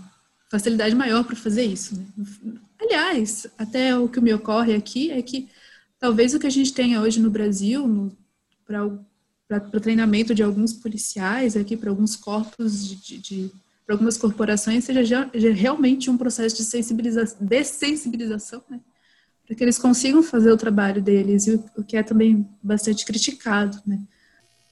facilidade 0.49 0.95
maior 0.95 1.23
para 1.25 1.35
fazer 1.35 1.63
isso. 1.63 1.95
Né? 1.95 2.55
Aliás, 2.81 3.45
até 3.55 3.95
o 3.95 4.09
que 4.09 4.19
me 4.19 4.33
ocorre 4.33 4.73
aqui 4.73 5.11
é 5.11 5.21
que 5.21 5.47
talvez 5.99 6.33
o 6.33 6.39
que 6.39 6.47
a 6.47 6.51
gente 6.51 6.73
tenha 6.73 7.01
hoje 7.01 7.19
no 7.19 7.29
Brasil, 7.29 8.11
para 8.65 8.89
para 9.59 9.79
treinamento 9.79 10.33
de 10.33 10.43
alguns 10.43 10.73
policiais 10.73 11.55
aqui, 11.55 11.75
para 11.75 11.89
alguns 11.89 12.15
corpos 12.15 12.87
de, 12.87 12.95
de, 12.95 13.17
de 13.17 13.51
para 13.85 13.95
algumas 13.95 14.17
corporações, 14.17 14.85
seja 14.85 15.03
já, 15.03 15.29
já 15.33 15.51
realmente 15.51 16.09
um 16.09 16.17
processo 16.17 16.55
de 16.55 16.63
sensibilização, 16.63 17.37
dessensibilização, 17.41 18.61
né? 18.69 18.79
para 19.45 19.55
que 19.55 19.63
eles 19.63 19.77
consigam 19.77 20.23
fazer 20.23 20.51
o 20.51 20.57
trabalho 20.57 21.01
deles, 21.01 21.47
e 21.47 21.51
o, 21.51 21.63
o, 21.77 21.83
que 21.83 21.97
é 21.97 22.03
também 22.03 22.47
bastante 22.61 23.05
criticado, 23.05 23.77
né? 23.85 23.99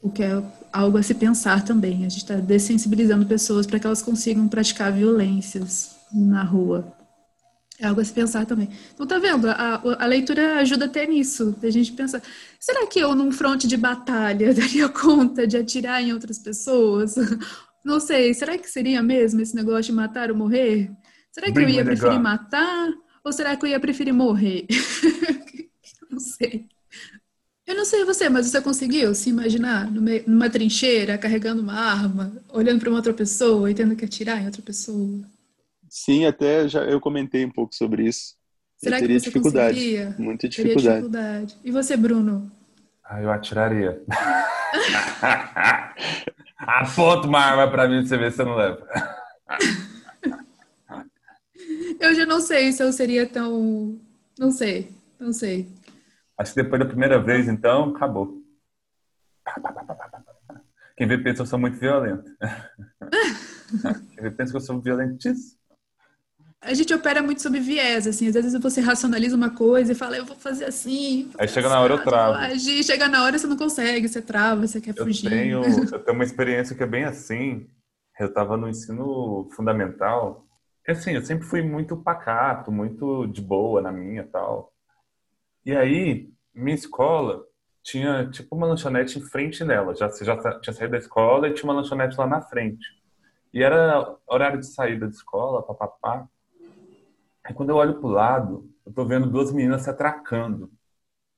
o 0.01 0.09
que 0.09 0.23
é 0.23 0.41
algo 0.71 0.97
a 0.97 1.03
se 1.03 1.13
pensar 1.13 1.63
também. 1.63 2.05
A 2.05 2.09
gente 2.09 2.17
está 2.17 2.35
dessensibilizando 2.35 3.25
pessoas 3.25 3.67
para 3.67 3.79
que 3.79 3.85
elas 3.85 4.01
consigam 4.01 4.47
praticar 4.47 4.91
violências 4.91 5.95
na 6.11 6.43
rua. 6.43 7.00
É 7.81 7.87
algo 7.87 7.99
a 7.99 8.05
se 8.05 8.13
pensar 8.13 8.45
também. 8.45 8.69
Então, 8.93 9.07
tá 9.07 9.17
vendo? 9.17 9.49
A, 9.49 9.81
a 9.97 10.05
leitura 10.05 10.57
ajuda 10.57 10.85
até 10.85 11.07
nisso. 11.07 11.55
A 11.63 11.69
gente 11.71 11.91
pensa, 11.93 12.21
será 12.59 12.85
que 12.85 12.99
eu, 12.99 13.15
num 13.15 13.31
fronte 13.31 13.67
de 13.67 13.75
batalha, 13.75 14.53
daria 14.55 14.87
conta 14.87 15.47
de 15.47 15.57
atirar 15.57 15.99
em 15.99 16.13
outras 16.13 16.37
pessoas? 16.37 17.15
Não 17.83 17.99
sei, 17.99 18.31
será 18.35 18.55
que 18.59 18.69
seria 18.69 19.01
mesmo 19.01 19.41
esse 19.41 19.55
negócio 19.55 19.85
de 19.85 19.93
matar 19.93 20.29
ou 20.29 20.37
morrer? 20.37 20.91
Será 21.31 21.51
que 21.51 21.57
eu 21.57 21.67
ia 21.67 21.83
preferir 21.83 22.19
matar? 22.19 22.93
Ou 23.23 23.33
será 23.33 23.55
que 23.55 23.65
eu 23.65 23.69
ia 23.71 23.79
preferir 23.79 24.13
morrer? 24.13 24.67
não 26.11 26.19
sei. 26.19 26.67
Eu 27.65 27.73
não 27.73 27.85
sei 27.85 28.05
você, 28.05 28.29
mas 28.29 28.45
você 28.45 28.61
conseguiu 28.61 29.15
se 29.15 29.31
imaginar 29.31 29.89
numa 29.89 30.49
trincheira, 30.49 31.17
carregando 31.17 31.63
uma 31.63 31.73
arma, 31.73 32.31
olhando 32.49 32.79
para 32.79 32.89
uma 32.89 32.99
outra 32.99 33.13
pessoa 33.13 33.71
e 33.71 33.73
tendo 33.73 33.95
que 33.95 34.05
atirar 34.05 34.39
em 34.39 34.45
outra 34.45 34.61
pessoa? 34.61 35.21
Sim, 35.91 36.25
até 36.25 36.67
já 36.69 36.85
eu 36.85 37.01
comentei 37.01 37.43
um 37.43 37.51
pouco 37.51 37.75
sobre 37.75 38.07
isso. 38.07 38.37
Será 38.77 38.95
eu 38.95 39.01
teria 39.01 39.17
que 39.17 39.25
você 39.25 39.29
dificuldade, 39.29 39.75
conseguiria? 39.75 40.15
muita 40.17 40.47
dificuldade. 40.47 41.01
dificuldade. 41.01 41.57
E 41.65 41.69
você, 41.69 41.97
Bruno? 41.97 42.49
Ah, 43.03 43.21
eu 43.21 43.29
atiraria. 43.29 44.01
Aponta 46.57 47.27
uma 47.27 47.39
arma 47.39 47.69
para 47.69 47.89
mim 47.89 48.05
você 48.05 48.17
ver 48.17 48.31
se 48.31 48.37
você 48.37 48.45
não 48.45 48.55
leva. 48.55 48.87
eu 51.99 52.15
já 52.15 52.25
não 52.25 52.39
sei 52.39 52.71
se 52.71 52.81
eu 52.81 52.93
seria 52.93 53.27
tão. 53.27 53.99
Não 54.39 54.49
sei, 54.49 54.95
não 55.19 55.33
sei. 55.33 55.67
Acho 56.37 56.53
que 56.53 56.63
depois 56.63 56.81
da 56.81 56.87
primeira 56.87 57.21
vez, 57.21 57.49
então, 57.49 57.89
acabou. 57.89 58.41
Quem 60.95 61.05
vê 61.05 61.17
pensa 61.17 61.35
que 61.35 61.41
eu 61.41 61.47
sou 61.47 61.59
muito 61.59 61.77
violento. 61.77 62.31
Quem 64.15 64.23
vê 64.23 64.31
pensa 64.31 64.51
que 64.51 64.57
eu 64.57 64.61
sou 64.61 64.79
violentíssimo 64.79 65.59
a 66.61 66.73
gente 66.73 66.93
opera 66.93 67.23
muito 67.23 67.41
sob 67.41 67.59
viés, 67.59 68.05
assim, 68.05 68.27
às 68.27 68.35
vezes 68.35 68.61
você 68.61 68.81
racionaliza 68.81 69.35
uma 69.35 69.49
coisa 69.49 69.91
e 69.91 69.95
fala, 69.95 70.17
eu 70.17 70.25
vou 70.25 70.35
fazer 70.35 70.65
assim. 70.65 71.29
Vou 71.31 71.41
Aí 71.41 71.47
chega 71.47 71.67
na 71.67 71.81
hora 71.81 71.95
eu 71.95 72.03
travo. 72.03 72.37
Agir, 72.37 72.83
chega 72.83 73.07
na 73.07 73.23
hora 73.23 73.37
você 73.37 73.47
não 73.47 73.57
consegue, 73.57 74.07
você 74.07 74.21
trava, 74.21 74.67
você 74.67 74.79
quer 74.79 74.93
eu 74.95 75.03
fugir. 75.03 75.29
Tenho, 75.29 75.63
eu 75.91 75.99
tenho 75.99 76.15
uma 76.15 76.23
experiência 76.23 76.75
que 76.75 76.83
é 76.83 76.87
bem 76.87 77.03
assim. 77.03 77.67
Eu 78.19 78.27
estava 78.27 78.55
no 78.55 78.69
ensino 78.69 79.49
fundamental, 79.55 80.45
assim, 80.87 81.13
eu 81.13 81.23
sempre 81.23 81.45
fui 81.45 81.61
muito 81.61 81.97
pacato, 81.97 82.71
muito 82.71 83.25
de 83.27 83.41
boa 83.41 83.81
na 83.81 83.91
minha 83.91 84.23
tal. 84.23 84.71
E 85.65 85.75
aí, 85.75 86.29
minha 86.53 86.75
escola 86.75 87.43
tinha 87.83 88.29
tipo 88.29 88.55
uma 88.55 88.67
lanchonete 88.67 89.17
em 89.17 89.21
frente 89.21 89.63
dela. 89.63 89.95
Já, 89.95 90.09
você 90.09 90.23
já 90.23 90.37
tinha 90.59 90.73
saído 90.73 90.91
da 90.91 90.97
escola 90.97 91.47
e 91.47 91.53
tinha 91.53 91.69
uma 91.69 91.79
lanchonete 91.79 92.17
lá 92.17 92.27
na 92.27 92.41
frente. 92.41 92.85
E 93.53 93.63
era 93.63 94.15
horário 94.27 94.59
de 94.59 94.67
saída 94.67 95.07
da 95.07 95.11
escola, 95.11 95.63
papapá. 95.63 96.27
Aí 97.43 97.53
quando 97.53 97.69
eu 97.69 97.75
olho 97.75 97.99
pro 97.99 98.07
lado, 98.07 98.69
eu 98.85 98.93
tô 98.93 99.05
vendo 99.05 99.29
duas 99.29 99.51
meninas 99.51 99.83
se 99.83 99.89
atracando. 99.89 100.71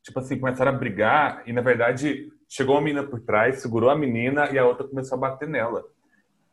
Tipo 0.03 0.19
assim, 0.19 0.39
começaram 0.39 0.71
a 0.71 0.75
brigar 0.75 1.43
e 1.47 1.53
na 1.53 1.61
verdade 1.61 2.31
chegou 2.47 2.75
uma 2.75 2.81
menina 2.81 3.07
por 3.07 3.21
trás, 3.21 3.61
segurou 3.61 3.89
a 3.89 3.95
menina 3.95 4.49
e 4.51 4.59
a 4.59 4.65
outra 4.65 4.87
começou 4.87 5.17
a 5.17 5.21
bater 5.21 5.47
nela. 5.47 5.83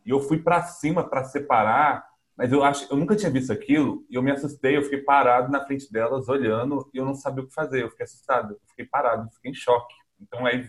E 0.05 0.09
eu 0.09 0.19
fui 0.19 0.39
para 0.41 0.63
cima 0.63 1.07
para 1.07 1.25
separar, 1.25 2.05
mas 2.35 2.51
eu 2.51 2.63
acho, 2.63 2.91
eu 2.91 2.97
nunca 2.97 3.15
tinha 3.15 3.29
visto 3.29 3.51
aquilo 3.51 4.05
e 4.09 4.15
eu 4.15 4.23
me 4.23 4.31
assustei, 4.31 4.77
eu 4.77 4.83
fiquei 4.83 5.01
parado 5.01 5.51
na 5.51 5.63
frente 5.65 5.91
delas 5.91 6.27
olhando 6.29 6.89
e 6.93 6.97
eu 6.97 7.05
não 7.05 7.13
sabia 7.13 7.43
o 7.43 7.47
que 7.47 7.53
fazer, 7.53 7.83
eu 7.83 7.89
fiquei 7.89 8.05
assustado, 8.05 8.53
eu 8.53 8.59
fiquei 8.69 8.85
parado, 8.85 9.27
eu 9.27 9.31
fiquei 9.31 9.51
em 9.51 9.55
choque. 9.55 9.93
Então 10.19 10.45
aí 10.45 10.63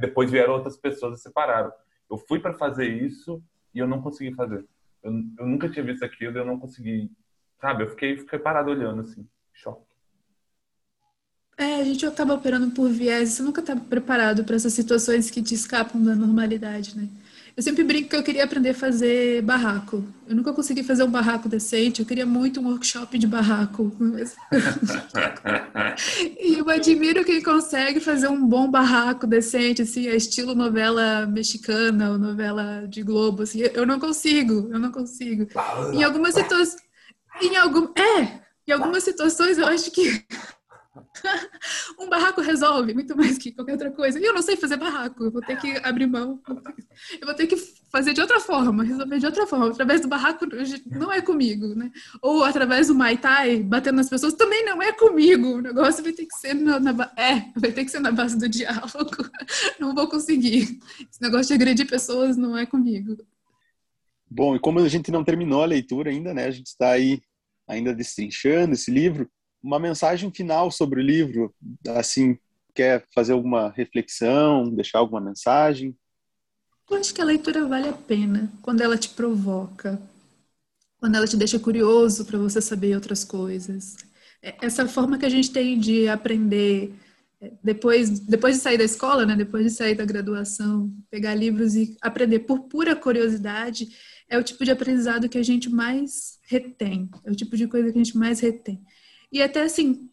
depois 0.00 0.30
vieram 0.30 0.54
outras 0.54 0.76
pessoas 0.76 1.18
e 1.18 1.22
separaram. 1.22 1.70
Eu 2.10 2.16
fui 2.16 2.40
para 2.40 2.54
fazer 2.54 2.86
isso 2.86 3.42
e 3.74 3.78
eu 3.78 3.86
não 3.86 4.00
consegui 4.00 4.34
fazer. 4.34 4.64
Eu, 5.02 5.12
eu 5.38 5.46
nunca 5.46 5.68
tinha 5.68 5.84
visto 5.84 6.04
aquilo 6.04 6.38
eu 6.38 6.46
não 6.46 6.58
consegui 6.58 7.10
Sabe? 7.62 7.84
Eu 7.84 7.90
fiquei, 7.90 8.18
fiquei 8.18 8.40
parado 8.40 8.72
olhando, 8.72 9.02
assim, 9.02 9.24
choque. 9.54 9.86
É, 11.56 11.76
a 11.76 11.84
gente 11.84 12.04
acaba 12.04 12.34
operando 12.34 12.72
por 12.72 12.90
viés, 12.90 13.28
você 13.28 13.42
nunca 13.42 13.60
está 13.60 13.76
preparado 13.76 14.42
para 14.42 14.56
essas 14.56 14.72
situações 14.72 15.30
que 15.30 15.40
te 15.40 15.54
escapam 15.54 16.02
da 16.02 16.16
normalidade, 16.16 16.96
né? 16.96 17.08
Eu 17.56 17.62
sempre 17.62 17.84
brinco 17.84 18.08
que 18.08 18.16
eu 18.16 18.22
queria 18.22 18.44
aprender 18.44 18.70
a 18.70 18.74
fazer 18.74 19.42
barraco. 19.42 20.02
Eu 20.26 20.34
nunca 20.34 20.54
consegui 20.54 20.82
fazer 20.82 21.04
um 21.04 21.10
barraco 21.10 21.50
decente. 21.50 22.00
Eu 22.00 22.06
queria 22.06 22.24
muito 22.24 22.60
um 22.60 22.68
workshop 22.68 23.18
de 23.18 23.26
barraco. 23.26 23.94
e 26.40 26.58
eu 26.58 26.66
admiro 26.70 27.26
quem 27.26 27.42
consegue 27.42 28.00
fazer 28.00 28.28
um 28.28 28.48
bom 28.48 28.70
barraco 28.70 29.26
decente, 29.26 29.82
assim, 29.82 30.08
é 30.08 30.16
estilo 30.16 30.54
novela 30.54 31.26
mexicana 31.26 32.12
ou 32.12 32.18
novela 32.18 32.86
de 32.88 33.02
Globo. 33.02 33.42
Assim. 33.42 33.60
Eu 33.60 33.84
não 33.84 34.00
consigo, 34.00 34.70
eu 34.72 34.78
não 34.78 34.90
consigo. 34.90 35.46
Em 35.92 36.02
algumas 36.02 36.32
situações. 36.32 36.76
Em 37.40 37.56
algum, 37.56 37.92
é, 37.98 38.40
em 38.66 38.72
algumas 38.72 39.02
situações 39.02 39.58
eu 39.58 39.66
acho 39.66 39.90
que 39.90 40.24
um 41.98 42.08
barraco 42.08 42.40
resolve 42.40 42.92
muito 42.92 43.16
mais 43.16 43.38
que 43.38 43.52
qualquer 43.52 43.72
outra 43.72 43.90
coisa. 43.90 44.18
E 44.18 44.24
eu 44.24 44.34
não 44.34 44.42
sei 44.42 44.56
fazer 44.56 44.76
barraco, 44.76 45.24
eu 45.24 45.30
vou 45.30 45.40
ter 45.40 45.56
que 45.58 45.76
abrir 45.82 46.06
mão. 46.06 46.40
Eu 47.20 47.26
vou 47.26 47.34
ter 47.34 47.46
que 47.46 47.56
fazer 47.90 48.12
de 48.12 48.20
outra 48.20 48.40
forma, 48.40 48.84
resolver 48.84 49.18
de 49.18 49.26
outra 49.26 49.46
forma. 49.46 49.68
Através 49.68 50.00
do 50.00 50.08
barraco 50.08 50.46
não 50.86 51.12
é 51.12 51.20
comigo, 51.20 51.74
né? 51.74 51.90
Ou 52.20 52.44
através 52.44 52.88
do 52.88 52.94
Mai 52.94 53.16
Tai, 53.16 53.62
batendo 53.62 53.96
nas 53.96 54.08
pessoas, 54.08 54.34
também 54.34 54.64
não 54.64 54.82
é 54.82 54.92
comigo. 54.92 55.56
O 55.56 55.60
negócio 55.60 56.02
vai 56.02 56.12
ter 56.12 56.26
que 56.26 56.34
ser 56.36 56.54
na, 56.54 56.78
na 56.78 57.12
é, 57.16 57.50
vai 57.56 57.72
ter 57.72 57.84
que 57.84 57.90
ser 57.90 58.00
na 58.00 58.12
base 58.12 58.38
do 58.38 58.48
diálogo. 58.48 59.30
Não 59.78 59.94
vou 59.94 60.08
conseguir. 60.08 60.80
Esse 61.10 61.20
negócio 61.20 61.48
de 61.48 61.54
agredir 61.54 61.88
pessoas 61.88 62.36
não 62.36 62.56
é 62.56 62.64
comigo. 62.64 63.16
Bom, 64.34 64.56
e 64.56 64.58
como 64.58 64.78
a 64.78 64.88
gente 64.88 65.10
não 65.10 65.22
terminou 65.22 65.62
a 65.62 65.66
leitura 65.66 66.10
ainda, 66.10 66.32
né? 66.32 66.46
A 66.46 66.50
gente 66.50 66.68
está 66.68 66.92
aí 66.92 67.20
ainda 67.68 67.94
destrinchando 67.94 68.72
esse 68.72 68.90
livro 68.90 69.30
uma 69.62 69.78
mensagem 69.78 70.30
final 70.32 70.70
sobre 70.70 71.00
o 71.00 71.04
livro, 71.04 71.54
assim, 71.90 72.36
quer 72.74 73.06
fazer 73.14 73.32
alguma 73.32 73.70
reflexão, 73.70 74.68
deixar 74.68 74.98
alguma 74.98 75.20
mensagem? 75.20 75.94
Eu 76.90 76.96
acho 76.96 77.14
que 77.14 77.20
a 77.20 77.24
leitura 77.24 77.66
vale 77.66 77.88
a 77.88 77.92
pena 77.92 78.50
quando 78.60 78.80
ela 78.80 78.98
te 78.98 79.10
provoca, 79.10 80.00
quando 80.98 81.14
ela 81.14 81.28
te 81.28 81.36
deixa 81.36 81.58
curioso 81.58 82.24
para 82.24 82.38
você 82.38 82.60
saber 82.60 82.94
outras 82.94 83.22
coisas. 83.22 83.96
É, 84.42 84.56
essa 84.62 84.88
forma 84.88 85.16
que 85.16 85.26
a 85.26 85.30
gente 85.30 85.52
tem 85.52 85.78
de 85.78 86.08
aprender 86.08 86.92
é, 87.40 87.52
depois, 87.62 88.20
depois 88.20 88.56
de 88.56 88.62
sair 88.62 88.78
da 88.78 88.84
escola, 88.84 89.24
né, 89.24 89.36
depois 89.36 89.64
de 89.64 89.70
sair 89.70 89.94
da 89.94 90.04
graduação, 90.04 90.92
pegar 91.10 91.34
livros 91.34 91.74
e 91.76 91.96
aprender 92.00 92.40
por 92.40 92.60
pura 92.60 92.96
curiosidade, 92.96 93.88
é 94.32 94.38
o 94.38 94.42
tipo 94.42 94.64
de 94.64 94.70
aprendizado 94.70 95.28
que 95.28 95.36
a 95.36 95.42
gente 95.42 95.68
mais 95.68 96.38
retém, 96.44 97.10
é 97.22 97.30
o 97.30 97.34
tipo 97.34 97.54
de 97.54 97.68
coisa 97.68 97.92
que 97.92 97.98
a 97.98 98.02
gente 98.02 98.16
mais 98.16 98.40
retém. 98.40 98.82
E 99.30 99.42
até 99.42 99.60
assim, 99.60 100.08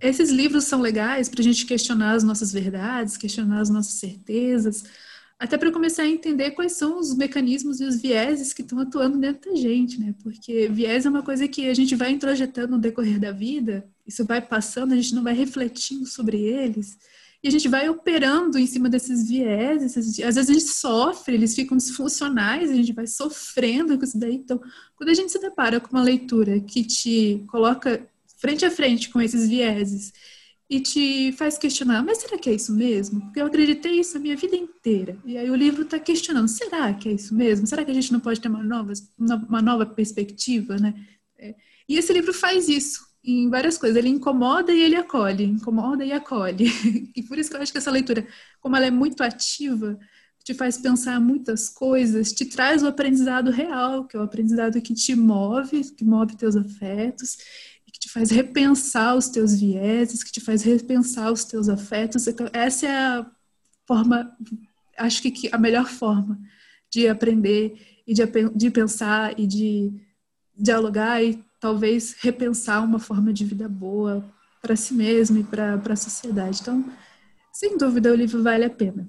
esses 0.00 0.30
livros 0.30 0.64
são 0.64 0.80
legais 0.80 1.28
para 1.28 1.40
a 1.40 1.44
gente 1.44 1.66
questionar 1.66 2.12
as 2.12 2.24
nossas 2.24 2.54
verdades, 2.54 3.18
questionar 3.18 3.60
as 3.60 3.68
nossas 3.68 3.92
certezas, 3.94 4.84
até 5.38 5.58
para 5.58 5.70
começar 5.70 6.04
a 6.04 6.08
entender 6.08 6.52
quais 6.52 6.72
são 6.72 6.98
os 6.98 7.14
mecanismos 7.14 7.82
e 7.82 7.84
os 7.84 8.00
vieses 8.00 8.54
que 8.54 8.62
estão 8.62 8.78
atuando 8.78 9.18
dentro 9.18 9.50
da 9.50 9.56
gente, 9.56 10.00
né? 10.00 10.14
Porque 10.22 10.66
viés 10.68 11.04
é 11.04 11.10
uma 11.10 11.22
coisa 11.22 11.46
que 11.46 11.68
a 11.68 11.74
gente 11.74 11.94
vai 11.94 12.12
introjetando 12.12 12.72
no 12.76 12.80
decorrer 12.80 13.20
da 13.20 13.30
vida, 13.30 13.86
isso 14.06 14.24
vai 14.24 14.40
passando, 14.40 14.94
a 14.94 14.96
gente 14.96 15.14
não 15.14 15.22
vai 15.22 15.34
refletindo 15.34 16.06
sobre 16.06 16.38
eles, 16.38 16.96
e 17.42 17.48
a 17.48 17.50
gente 17.50 17.68
vai 17.68 17.88
operando 17.88 18.58
em 18.58 18.66
cima 18.66 18.88
desses 18.88 19.26
vieses, 19.26 19.96
às 19.96 20.34
vezes 20.34 20.50
a 20.50 20.52
gente 20.52 20.68
sofre, 20.68 21.34
eles 21.34 21.54
ficam 21.54 21.76
disfuncionais, 21.76 22.70
a 22.70 22.74
gente 22.74 22.92
vai 22.92 23.06
sofrendo 23.06 23.96
com 23.96 24.04
isso 24.04 24.18
daí. 24.18 24.34
Então, 24.34 24.60
quando 24.94 25.08
a 25.08 25.14
gente 25.14 25.32
se 25.32 25.40
depara 25.40 25.80
com 25.80 25.96
uma 25.96 26.02
leitura 26.02 26.60
que 26.60 26.84
te 26.84 27.42
coloca 27.48 28.06
frente 28.38 28.64
a 28.64 28.70
frente 28.70 29.08
com 29.08 29.20
esses 29.22 29.48
vieses 29.48 30.12
e 30.68 30.80
te 30.80 31.32
faz 31.32 31.56
questionar, 31.56 32.04
mas 32.04 32.18
será 32.18 32.38
que 32.38 32.50
é 32.50 32.54
isso 32.54 32.74
mesmo? 32.74 33.22
Porque 33.22 33.40
eu 33.40 33.46
acreditei 33.46 33.98
isso 33.98 34.18
a 34.18 34.20
minha 34.20 34.36
vida 34.36 34.54
inteira. 34.54 35.18
E 35.24 35.38
aí 35.38 35.50
o 35.50 35.56
livro 35.56 35.82
está 35.82 35.98
questionando, 35.98 36.46
será 36.46 36.92
que 36.92 37.08
é 37.08 37.12
isso 37.12 37.34
mesmo? 37.34 37.66
Será 37.66 37.84
que 37.84 37.90
a 37.90 37.94
gente 37.94 38.12
não 38.12 38.20
pode 38.20 38.38
ter 38.38 38.48
uma 38.48 38.62
nova, 38.62 38.92
uma 39.18 39.62
nova 39.62 39.86
perspectiva, 39.86 40.76
né? 40.76 40.94
É, 41.38 41.54
e 41.88 41.96
esse 41.96 42.12
livro 42.12 42.34
faz 42.34 42.68
isso 42.68 43.09
em 43.24 43.48
várias 43.48 43.78
coisas. 43.78 43.96
Ele 43.96 44.08
incomoda 44.08 44.72
e 44.72 44.80
ele 44.80 44.96
acolhe, 44.96 45.44
incomoda 45.44 46.04
e 46.04 46.12
acolhe. 46.12 46.66
E 47.16 47.22
por 47.22 47.38
isso 47.38 47.50
que 47.50 47.56
eu 47.56 47.62
acho 47.62 47.72
que 47.72 47.78
essa 47.78 47.90
leitura, 47.90 48.26
como 48.60 48.76
ela 48.76 48.86
é 48.86 48.90
muito 48.90 49.22
ativa, 49.22 49.98
te 50.42 50.54
faz 50.54 50.78
pensar 50.78 51.20
muitas 51.20 51.68
coisas, 51.68 52.32
te 52.32 52.46
traz 52.46 52.82
o 52.82 52.86
aprendizado 52.86 53.50
real, 53.50 54.06
que 54.06 54.16
é 54.16 54.20
o 54.20 54.22
aprendizado 54.22 54.80
que 54.80 54.94
te 54.94 55.14
move, 55.14 55.84
que 55.92 56.04
move 56.04 56.36
teus 56.36 56.56
afetos 56.56 57.36
que 57.90 57.98
te 57.98 58.08
faz 58.08 58.30
repensar 58.30 59.16
os 59.16 59.28
teus 59.28 59.58
vieses, 59.58 60.22
que 60.22 60.32
te 60.32 60.40
faz 60.40 60.62
repensar 60.62 61.30
os 61.32 61.44
teus 61.44 61.68
afetos. 61.68 62.26
Então, 62.26 62.48
essa 62.52 62.86
é 62.86 62.96
a 62.96 63.30
forma, 63.86 64.36
acho 64.96 65.22
que 65.22 65.48
a 65.52 65.58
melhor 65.58 65.88
forma 65.88 66.38
de 66.90 67.08
aprender 67.08 68.02
e 68.06 68.14
de, 68.14 68.22
de 68.54 68.70
pensar 68.70 69.38
e 69.38 69.46
de 69.46 69.92
dialogar 70.56 71.22
e 71.22 71.42
talvez 71.60 72.16
repensar 72.20 72.82
uma 72.82 72.98
forma 72.98 73.32
de 73.32 73.44
vida 73.44 73.68
boa 73.68 74.24
para 74.62 74.74
si 74.74 74.94
mesmo 74.94 75.38
e 75.38 75.44
para 75.44 75.74
a 75.74 75.96
sociedade. 75.96 76.60
Então, 76.60 76.84
sem 77.52 77.76
dúvida, 77.76 78.10
o 78.10 78.14
livro 78.14 78.42
vale 78.42 78.64
a 78.64 78.70
pena. 78.70 79.08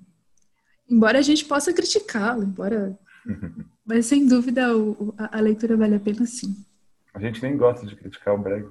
Embora 0.89 1.19
a 1.19 1.21
gente 1.21 1.45
possa 1.45 1.73
criticá-lo, 1.73 2.43
embora. 2.43 2.99
Mas 3.85 4.05
sem 4.05 4.27
dúvida 4.27 4.75
o, 4.75 5.13
a, 5.17 5.37
a 5.37 5.41
leitura 5.41 5.77
vale 5.77 5.95
a 5.95 5.99
pena 5.99 6.25
sim. 6.25 6.55
A 7.13 7.19
gente 7.19 7.41
nem 7.41 7.57
gosta 7.57 7.85
de 7.85 7.95
criticar 7.95 8.35
o 8.35 8.37
Brega. 8.37 8.69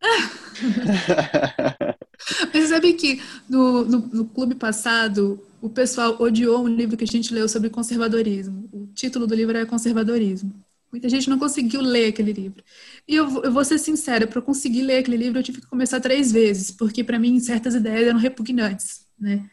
Mas 2.52 2.68
sabe 2.68 2.92
que 2.94 3.20
no, 3.48 3.84
no, 3.84 3.98
no, 3.98 4.24
clube 4.26 4.54
passado 4.54 5.40
o 5.60 5.68
pessoal 5.68 6.20
odiou 6.20 6.64
um 6.64 6.68
livro 6.68 6.96
que 6.96 7.04
a 7.04 7.06
gente 7.06 7.32
leu 7.32 7.48
sobre 7.48 7.70
conservadorismo. 7.70 8.68
O 8.72 8.86
título 8.94 9.26
do 9.26 9.34
livro 9.34 9.56
era 9.56 9.66
Conservadorismo. 9.66 10.52
Muita 10.96 11.10
gente 11.10 11.28
não 11.28 11.38
conseguiu 11.38 11.82
ler 11.82 12.06
aquele 12.08 12.32
livro. 12.32 12.64
E 13.06 13.14
eu, 13.14 13.44
eu 13.44 13.52
vou 13.52 13.62
ser 13.64 13.78
sincera, 13.78 14.26
para 14.26 14.40
conseguir 14.40 14.80
ler 14.82 14.98
aquele 14.98 15.18
livro 15.18 15.38
eu 15.38 15.42
tive 15.42 15.60
que 15.60 15.66
começar 15.66 16.00
três 16.00 16.32
vezes, 16.32 16.70
porque 16.70 17.04
para 17.04 17.18
mim 17.18 17.38
certas 17.38 17.74
ideias 17.74 18.08
eram 18.08 18.18
repugnantes, 18.18 19.06
né? 19.18 19.50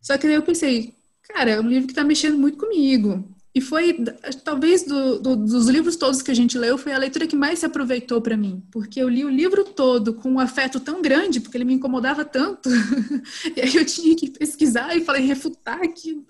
Só 0.00 0.18
que 0.18 0.26
aí 0.26 0.34
eu 0.34 0.42
pensei, 0.42 0.94
cara, 1.24 1.52
é 1.52 1.60
um 1.60 1.68
livro 1.68 1.86
que 1.86 1.92
está 1.92 2.04
mexendo 2.04 2.38
muito 2.38 2.58
comigo. 2.58 3.24
E 3.54 3.60
foi, 3.60 4.02
talvez, 4.44 4.82
do, 4.84 5.18
do, 5.18 5.36
dos 5.36 5.68
livros 5.68 5.96
todos 5.96 6.22
que 6.22 6.30
a 6.30 6.34
gente 6.34 6.56
leu, 6.56 6.78
foi 6.78 6.92
a 6.92 6.98
leitura 6.98 7.26
que 7.26 7.36
mais 7.36 7.58
se 7.58 7.66
aproveitou 7.66 8.20
para 8.20 8.34
mim. 8.34 8.62
Porque 8.70 8.98
eu 9.00 9.08
li 9.08 9.24
o 9.26 9.28
livro 9.28 9.62
todo 9.64 10.14
com 10.14 10.30
um 10.30 10.40
afeto 10.40 10.80
tão 10.80 11.02
grande, 11.02 11.38
porque 11.38 11.58
ele 11.58 11.64
me 11.64 11.74
incomodava 11.74 12.24
tanto. 12.24 12.70
e 13.54 13.60
aí 13.60 13.76
eu 13.76 13.84
tinha 13.84 14.16
que 14.16 14.30
pesquisar 14.30 14.96
e 14.96 15.04
falei, 15.04 15.26
refutar 15.26 15.82
aquilo. 15.82 16.24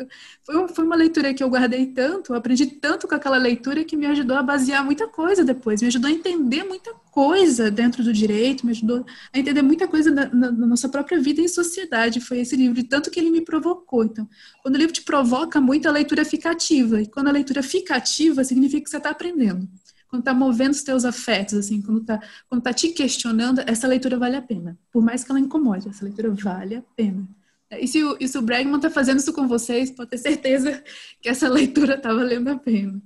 Foi, 0.44 0.68
foi 0.68 0.84
uma 0.84 0.96
leitura 0.96 1.32
que 1.32 1.44
eu 1.44 1.48
guardei 1.48 1.86
tanto, 1.86 2.34
aprendi 2.34 2.66
tanto 2.66 3.06
com 3.06 3.14
aquela 3.14 3.36
leitura 3.36 3.84
que 3.84 3.96
me 3.96 4.06
ajudou 4.06 4.36
a 4.36 4.42
basear 4.42 4.84
muita 4.84 5.06
coisa 5.06 5.44
depois, 5.44 5.80
me 5.80 5.88
ajudou 5.88 6.10
a 6.10 6.12
entender 6.12 6.64
muita 6.64 6.92
coisa 7.12 7.70
dentro 7.70 8.02
do 8.02 8.10
direito, 8.10 8.64
me 8.64 8.72
ajudou 8.72 9.04
a 9.30 9.38
entender 9.38 9.60
muita 9.60 9.86
coisa 9.86 10.10
na, 10.10 10.50
nossa 10.50 10.88
própria 10.88 11.20
vida 11.20 11.42
em 11.42 11.46
sociedade. 11.46 12.22
Foi 12.22 12.40
esse 12.40 12.56
livro, 12.56 12.82
tanto 12.84 13.10
que 13.10 13.20
ele 13.20 13.30
me 13.30 13.42
provocou. 13.42 14.02
Então, 14.02 14.26
quando 14.62 14.76
o 14.76 14.78
livro 14.78 14.94
te 14.94 15.02
provoca 15.02 15.60
muito, 15.60 15.86
a 15.86 15.92
leitura 15.92 16.24
fica 16.24 16.50
ativa 16.50 17.02
quando 17.12 17.28
a 17.28 17.32
leitura 17.32 17.62
fica 17.62 17.94
ativa, 17.94 18.42
significa 18.42 18.84
que 18.84 18.90
você 18.90 18.96
está 18.96 19.10
aprendendo. 19.10 19.68
Quando 20.08 20.20
está 20.20 20.32
movendo 20.32 20.72
os 20.72 20.82
teus 20.82 21.04
afetos, 21.04 21.54
assim, 21.54 21.82
quando 21.82 22.00
está 22.00 22.18
quando 22.48 22.62
tá 22.62 22.72
te 22.72 22.88
questionando, 22.88 23.60
essa 23.66 23.86
leitura 23.86 24.18
vale 24.18 24.36
a 24.36 24.42
pena. 24.42 24.78
Por 24.90 25.02
mais 25.02 25.22
que 25.22 25.30
ela 25.30 25.40
incomode, 25.40 25.88
essa 25.88 26.04
leitura 26.04 26.30
vale 26.30 26.76
a 26.76 26.82
pena. 26.96 27.28
E 27.72 27.86
se 27.86 28.02
o, 28.02 28.16
e 28.18 28.26
se 28.26 28.38
o 28.38 28.42
Bregman 28.42 28.76
está 28.76 28.90
fazendo 28.90 29.18
isso 29.18 29.32
com 29.34 29.46
vocês, 29.46 29.90
pode 29.90 30.10
ter 30.10 30.18
certeza 30.18 30.82
que 31.20 31.28
essa 31.28 31.48
leitura 31.48 31.94
está 31.94 32.12
valendo 32.12 32.48
a 32.48 32.58
pena. 32.58 33.00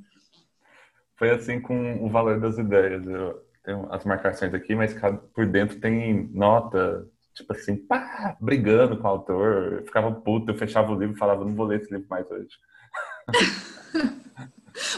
Foi 1.17 1.31
assim 1.31 1.61
com 1.61 2.05
o 2.05 2.09
valor 2.09 2.39
das 2.39 2.57
ideias. 2.57 3.05
Eu 3.07 3.46
tenho 3.67 3.89
as 3.91 4.05
marcações 4.05 4.55
aqui, 4.55 4.75
mas 4.75 4.95
por 5.35 5.45
dentro 5.45 5.79
tem 5.81 6.31
nota, 6.33 7.05
tipo 7.35 7.53
assim, 7.53 7.77
pá, 7.77 8.37
brigando 8.41 8.97
com 8.97 9.05
o 9.05 9.11
autor. 9.11 9.73
Eu 9.73 9.85
ficava 9.85 10.13
puto, 10.13 10.53
eu 10.53 10.57
fechava 10.57 10.93
o 10.93 10.99
livro 10.99 11.17
e 11.17 11.19
falava, 11.19 11.45
não 11.45 11.55
vou 11.55 11.67
ler 11.67 11.83
esse 11.83 11.93
livro 11.93 12.07
mais 12.09 12.25
hoje. 12.31 12.49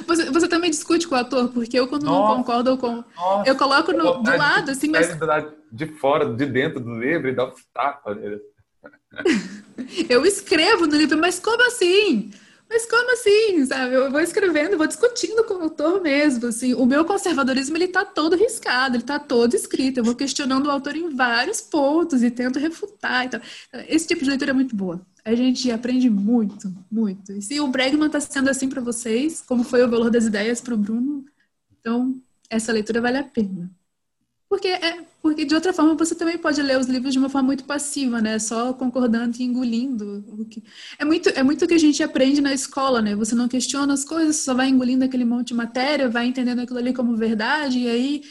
Você, 0.08 0.28
você 0.28 0.48
também 0.48 0.70
discute 0.70 1.06
com 1.06 1.14
o 1.14 1.18
ator, 1.18 1.50
porque 1.50 1.78
eu, 1.78 1.86
quando 1.86 2.02
nossa, 2.02 2.34
não 2.34 2.36
concordo 2.38 2.76
com. 2.76 3.04
Nossa, 3.14 3.48
eu 3.48 3.56
coloco 3.56 3.92
no, 3.92 4.14
do 4.24 4.36
lado, 4.36 4.72
assim, 4.72 4.88
mas. 4.88 5.16
De 5.70 5.86
fora, 5.86 6.34
de 6.34 6.46
dentro 6.46 6.80
do 6.80 6.98
livro 6.98 7.28
e 7.28 7.32
dá 7.32 7.44
um 7.46 8.14
nele. 8.16 8.40
eu 10.10 10.26
escrevo 10.26 10.84
no 10.84 10.96
livro, 10.96 11.16
mas 11.16 11.38
como 11.38 11.64
assim? 11.64 12.32
Mas 12.68 12.84
como 12.84 13.12
assim, 13.12 13.64
sabe? 13.64 13.94
Eu 13.94 14.10
vou 14.10 14.20
escrevendo, 14.20 14.76
vou 14.76 14.86
discutindo 14.86 15.42
com 15.44 15.54
o 15.54 15.62
autor 15.62 16.02
mesmo, 16.02 16.48
assim. 16.48 16.74
O 16.74 16.84
meu 16.84 17.04
conservadorismo, 17.04 17.76
ele 17.76 17.88
tá 17.88 18.04
todo 18.04 18.36
riscado, 18.36 18.96
ele 18.96 19.04
tá 19.04 19.18
todo 19.18 19.54
escrito. 19.54 19.98
Eu 19.98 20.04
vou 20.04 20.14
questionando 20.14 20.66
o 20.66 20.70
autor 20.70 20.94
em 20.94 21.08
vários 21.08 21.62
pontos 21.62 22.22
e 22.22 22.30
tento 22.30 22.58
refutar. 22.58 23.24
Então, 23.24 23.40
esse 23.88 24.06
tipo 24.06 24.22
de 24.22 24.28
leitura 24.28 24.50
é 24.50 24.54
muito 24.54 24.76
boa. 24.76 25.00
A 25.24 25.34
gente 25.34 25.70
aprende 25.70 26.10
muito, 26.10 26.72
muito. 26.90 27.32
E 27.32 27.40
se 27.40 27.58
o 27.58 27.68
Bregman 27.68 28.06
está 28.06 28.20
sendo 28.20 28.50
assim 28.50 28.68
para 28.68 28.82
vocês, 28.82 29.40
como 29.40 29.64
foi 29.64 29.82
o 29.82 29.88
valor 29.90 30.10
das 30.10 30.26
ideias 30.26 30.60
para 30.60 30.74
o 30.74 30.78
Bruno, 30.78 31.24
então 31.80 32.20
essa 32.50 32.72
leitura 32.72 33.00
vale 33.00 33.16
a 33.16 33.24
pena. 33.24 33.70
Porque, 34.48 34.68
é, 34.68 35.04
porque 35.28 35.44
de 35.44 35.54
outra 35.54 35.74
forma 35.74 35.94
você 35.94 36.14
também 36.14 36.38
pode 36.38 36.62
ler 36.62 36.78
os 36.78 36.86
livros 36.86 37.12
de 37.12 37.18
uma 37.18 37.28
forma 37.28 37.48
muito 37.48 37.64
passiva, 37.64 38.18
né? 38.18 38.38
Só 38.38 38.72
concordando 38.72 39.36
e 39.38 39.42
engolindo. 39.42 40.24
É, 40.98 41.04
muito, 41.04 41.28
é 41.28 41.42
muito 41.42 41.66
o 41.66 41.68
que 41.68 41.74
a 41.74 41.78
gente 41.78 42.02
aprende 42.02 42.40
na 42.40 42.54
escola, 42.54 43.02
né? 43.02 43.14
Você 43.14 43.34
não 43.34 43.46
questiona 43.46 43.92
as 43.92 44.06
coisas, 44.06 44.36
só 44.36 44.54
vai 44.54 44.70
engolindo 44.70 45.04
aquele 45.04 45.26
monte 45.26 45.48
de 45.48 45.54
matéria, 45.54 46.08
vai 46.08 46.24
entendendo 46.24 46.60
aquilo 46.60 46.78
ali 46.78 46.94
como 46.94 47.14
verdade, 47.14 47.80
e 47.80 47.88
aí 47.88 48.22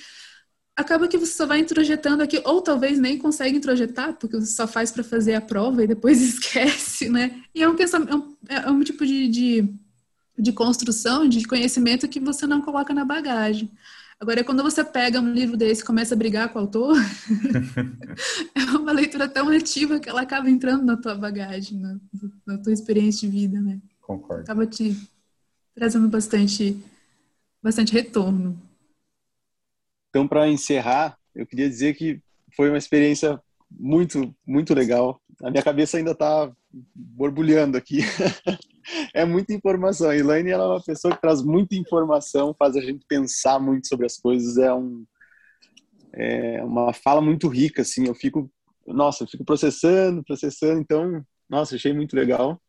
acaba 0.75 1.07
que 1.07 1.19
você 1.19 1.33
só 1.33 1.45
vai 1.45 1.59
introjetando 1.59 2.23
aqui, 2.23 2.41
ou 2.43 2.63
talvez 2.63 2.97
nem 2.97 3.19
consegue 3.19 3.55
introjetar, 3.55 4.15
porque 4.15 4.35
você 4.35 4.55
só 4.55 4.67
faz 4.67 4.91
para 4.91 5.03
fazer 5.03 5.35
a 5.35 5.41
prova 5.41 5.83
e 5.83 5.87
depois 5.87 6.19
esquece, 6.27 7.09
né? 7.09 7.43
E 7.53 7.61
é 7.61 7.69
um, 7.69 7.75
é 7.75 8.15
um, 8.15 8.37
é 8.49 8.71
um 8.71 8.81
tipo 8.81 9.05
de, 9.05 9.27
de, 9.27 9.69
de 10.35 10.51
construção, 10.51 11.29
de 11.29 11.45
conhecimento 11.45 12.07
que 12.07 12.19
você 12.19 12.47
não 12.47 12.59
coloca 12.59 12.91
na 12.91 13.05
bagagem. 13.05 13.71
Agora, 14.19 14.43
quando 14.43 14.63
você 14.63 14.83
pega 14.83 15.21
um 15.21 15.31
livro 15.31 15.55
desse 15.55 15.83
e 15.83 15.85
começa 15.85 16.15
a 16.15 16.17
brigar 16.17 16.49
com 16.49 16.57
o 16.57 16.61
autor, 16.63 16.95
é 18.55 18.61
uma 18.75 18.91
leitura 18.91 19.29
tão 19.29 19.49
ativa 19.49 19.99
que 19.99 20.09
ela 20.09 20.21
acaba 20.21 20.49
entrando 20.49 20.83
na 20.83 20.97
tua 20.97 21.13
bagagem, 21.13 21.79
na, 21.79 21.99
na 22.45 22.57
tua 22.57 22.73
experiência 22.73 23.29
de 23.29 23.37
vida, 23.37 23.61
né? 23.61 23.79
Concordo. 24.01 24.41
Acaba 24.41 24.65
te 24.65 24.97
trazendo 25.75 26.07
bastante, 26.07 26.75
bastante 27.61 27.93
retorno. 27.93 28.59
Então, 30.09 30.27
para 30.27 30.47
encerrar, 30.47 31.15
eu 31.35 31.45
queria 31.45 31.69
dizer 31.69 31.93
que 31.95 32.19
foi 32.55 32.69
uma 32.69 32.77
experiência 32.79 33.39
muito, 33.69 34.35
muito 34.47 34.73
legal. 34.73 35.21
A 35.43 35.51
minha 35.51 35.61
cabeça 35.61 35.97
ainda 35.97 36.11
está 36.11 36.51
borbulhando 36.95 37.77
aqui. 37.77 37.99
é 39.13 39.25
muita 39.25 39.53
informação. 39.53 40.09
A 40.09 40.15
Elaine 40.15 40.49
ela 40.49 40.63
é 40.63 40.67
uma 40.67 40.83
pessoa 40.83 41.13
que 41.13 41.21
traz 41.21 41.41
muita 41.41 41.75
informação, 41.75 42.55
faz 42.57 42.75
a 42.75 42.81
gente 42.81 43.05
pensar 43.07 43.59
muito 43.59 43.87
sobre 43.87 44.05
as 44.05 44.17
coisas. 44.17 44.57
É, 44.57 44.73
um, 44.73 45.05
é 46.13 46.63
uma 46.63 46.93
fala 46.93 47.21
muito 47.21 47.47
rica, 47.47 47.81
assim. 47.81 48.07
Eu 48.07 48.15
fico, 48.15 48.49
nossa, 48.85 49.23
eu 49.23 49.27
fico 49.27 49.45
processando, 49.45 50.23
processando. 50.23 50.79
Então, 50.79 51.23
nossa, 51.49 51.75
achei 51.75 51.93
muito 51.93 52.15
legal. 52.15 52.61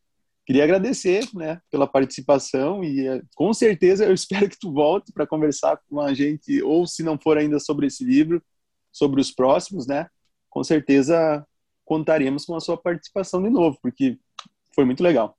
Queria 0.45 0.63
agradecer, 0.63 1.27
né, 1.35 1.61
pela 1.69 1.85
participação 1.85 2.83
e 2.83 3.07
é, 3.07 3.21
com 3.35 3.53
certeza 3.53 4.05
eu 4.05 4.13
espero 4.15 4.49
que 4.49 4.57
tu 4.59 4.73
volte 4.73 5.13
para 5.13 5.27
conversar 5.27 5.79
com 5.87 6.01
a 6.01 6.11
gente, 6.11 6.59
ou 6.63 6.87
se 6.87 7.03
não 7.03 7.19
for 7.19 7.37
ainda 7.37 7.59
sobre 7.59 7.85
esse 7.85 8.03
livro, 8.03 8.41
sobre 8.91 9.21
os 9.21 9.29
próximos, 9.29 9.85
né? 9.85 10.07
Com 10.49 10.63
certeza 10.63 11.45
contaremos 11.85 12.45
com 12.45 12.55
a 12.55 12.59
sua 12.59 12.77
participação 12.77 13.43
de 13.43 13.49
novo, 13.51 13.77
porque 13.79 14.17
foi 14.73 14.85
muito 14.85 15.03
legal. 15.03 15.38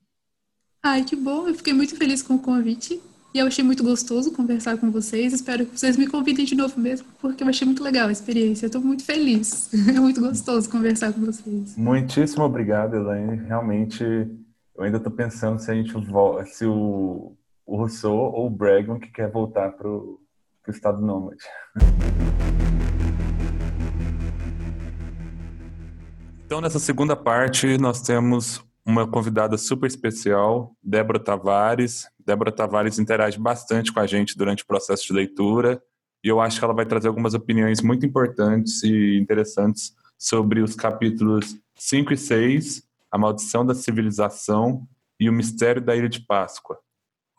Ai, 0.83 1.03
que 1.03 1.15
bom. 1.15 1.47
Eu 1.47 1.53
fiquei 1.53 1.73
muito 1.73 1.95
feliz 1.95 2.23
com 2.23 2.35
o 2.35 2.39
convite. 2.39 2.99
E 3.33 3.37
eu 3.37 3.45
achei 3.45 3.63
muito 3.63 3.83
gostoso 3.83 4.31
conversar 4.33 4.77
com 4.77 4.89
vocês. 4.91 5.31
Espero 5.31 5.65
que 5.65 5.79
vocês 5.79 5.95
me 5.95 6.07
convidem 6.07 6.43
de 6.43 6.55
novo 6.55 6.79
mesmo, 6.79 7.07
porque 7.21 7.43
eu 7.43 7.47
achei 7.47 7.65
muito 7.65 7.83
legal 7.83 8.09
a 8.09 8.11
experiência. 8.11 8.65
Eu 8.65 8.67
estou 8.67 8.81
muito 8.81 9.05
feliz. 9.05 9.69
É 9.95 9.99
muito 9.99 10.19
gostoso 10.19 10.67
conversar 10.69 11.13
com 11.13 11.21
vocês. 11.21 11.77
Muitíssimo 11.77 12.43
obrigado, 12.43 12.95
Elaine. 12.95 13.37
Realmente, 13.45 14.03
eu 14.03 14.83
ainda 14.83 14.97
estou 14.97 15.11
pensando 15.11 15.59
se 15.59 15.69
a 15.69 15.75
gente 15.75 15.93
volta, 15.93 16.45
se 16.47 16.65
o, 16.65 17.37
o 17.63 17.77
Rousseau 17.77 18.33
ou 18.33 18.47
o 18.47 18.49
Bregman 18.49 18.99
que 18.99 19.11
quer 19.11 19.29
voltar 19.29 19.71
para 19.73 19.87
o 19.87 20.19
estado 20.67 20.99
nômade. 20.99 21.43
Então, 26.43 26.59
nessa 26.59 26.79
segunda 26.79 27.15
parte, 27.15 27.77
nós 27.77 28.01
temos 28.01 28.65
uma 28.85 29.07
convidada 29.07 29.57
super 29.57 29.87
especial, 29.87 30.75
Débora 30.81 31.19
Tavares. 31.19 32.07
Débora 32.19 32.51
Tavares 32.51 32.99
interage 32.99 33.37
bastante 33.39 33.91
com 33.91 33.99
a 33.99 34.07
gente 34.07 34.37
durante 34.37 34.63
o 34.63 34.67
processo 34.67 35.05
de 35.05 35.13
leitura 35.13 35.81
e 36.23 36.27
eu 36.27 36.39
acho 36.39 36.59
que 36.59 36.65
ela 36.65 36.73
vai 36.73 36.85
trazer 36.85 37.07
algumas 37.07 37.33
opiniões 37.33 37.81
muito 37.81 38.05
importantes 38.05 38.83
e 38.83 39.17
interessantes 39.17 39.93
sobre 40.17 40.61
os 40.61 40.75
capítulos 40.75 41.55
5 41.75 42.13
e 42.13 42.17
6, 42.17 42.83
A 43.11 43.17
Maldição 43.17 43.65
da 43.65 43.73
Civilização 43.73 44.87
e 45.19 45.27
O 45.27 45.33
Mistério 45.33 45.81
da 45.81 45.95
Ilha 45.95 46.07
de 46.07 46.23
Páscoa. 46.23 46.77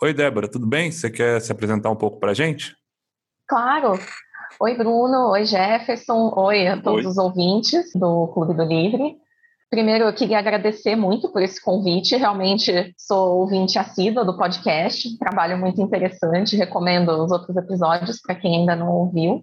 Oi, 0.02 0.12
Débora, 0.12 0.48
tudo 0.48 0.66
bem? 0.66 0.90
Você 0.90 1.08
quer 1.08 1.40
se 1.40 1.52
apresentar 1.52 1.90
um 1.90 1.96
pouco 1.96 2.18
para 2.18 2.32
a 2.32 2.34
gente? 2.34 2.76
Claro. 3.46 4.00
Oi, 4.58 4.76
Bruno. 4.76 5.30
Oi, 5.30 5.44
Jefferson. 5.44 6.32
Oi 6.36 6.66
a 6.66 6.82
todos 6.82 7.04
Oi. 7.04 7.10
os 7.10 7.18
ouvintes 7.18 7.92
do 7.94 8.26
Clube 8.28 8.54
do 8.54 8.64
Livre. 8.64 9.16
Primeiro, 9.72 10.04
eu 10.04 10.12
queria 10.12 10.38
agradecer 10.38 10.94
muito 10.94 11.32
por 11.32 11.40
esse 11.40 11.58
convite. 11.58 12.14
Realmente 12.14 12.92
sou 12.94 13.38
ouvinte 13.38 13.78
assídua 13.78 14.22
do 14.22 14.36
podcast, 14.36 15.16
trabalho 15.16 15.56
muito 15.56 15.80
interessante, 15.80 16.58
recomendo 16.58 17.08
os 17.24 17.32
outros 17.32 17.56
episódios 17.56 18.20
para 18.20 18.34
quem 18.34 18.58
ainda 18.58 18.76
não 18.76 18.92
ouviu. 18.92 19.42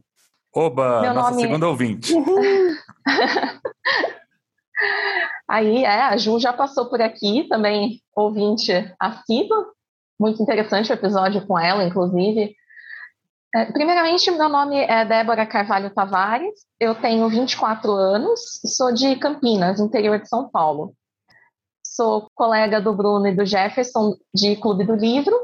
Oba, 0.55 1.01
Meu 1.01 1.15
nossa 1.15 1.31
nome... 1.31 1.41
segunda 1.41 1.67
ouvinte. 1.67 2.13
Aí, 5.49 5.83
é, 5.83 6.03
a 6.03 6.15
Ju 6.15 6.39
já 6.39 6.53
passou 6.53 6.85
por 6.85 7.01
aqui, 7.01 7.47
também 7.49 7.99
ouvinte 8.15 8.71
assídua. 8.99 9.65
Muito 10.19 10.43
interessante 10.43 10.91
o 10.91 10.93
episódio 10.93 11.43
com 11.47 11.57
ela, 11.57 11.83
inclusive. 11.83 12.53
É, 13.53 13.65
primeiramente, 13.65 14.29
meu 14.29 14.47
nome 14.47 14.77
é 14.77 15.03
Débora 15.05 15.45
Carvalho 15.45 15.89
Tavares, 15.89 16.53
eu 16.79 16.93
tenho 16.93 17.27
24 17.27 17.91
anos, 17.91 18.39
sou 18.63 18.93
de 18.93 19.15
Campinas, 19.15 19.79
interior 19.79 20.19
de 20.19 20.29
São 20.29 20.47
Paulo. 20.47 20.93
Sou 21.83 22.29
colega 22.35 22.79
do 22.79 22.93
Bruno 22.93 23.27
e 23.27 23.35
do 23.35 23.45
Jefferson 23.45 24.15
de 24.33 24.55
Clube 24.55 24.85
do 24.85 24.93
Livro 24.93 25.35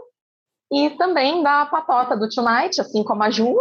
e 0.72 0.92
também 0.92 1.42
da 1.42 1.66
Patota 1.66 2.16
do 2.16 2.30
Tonight, 2.30 2.80
assim 2.80 3.04
como 3.04 3.24
a 3.24 3.32
Ju, 3.32 3.60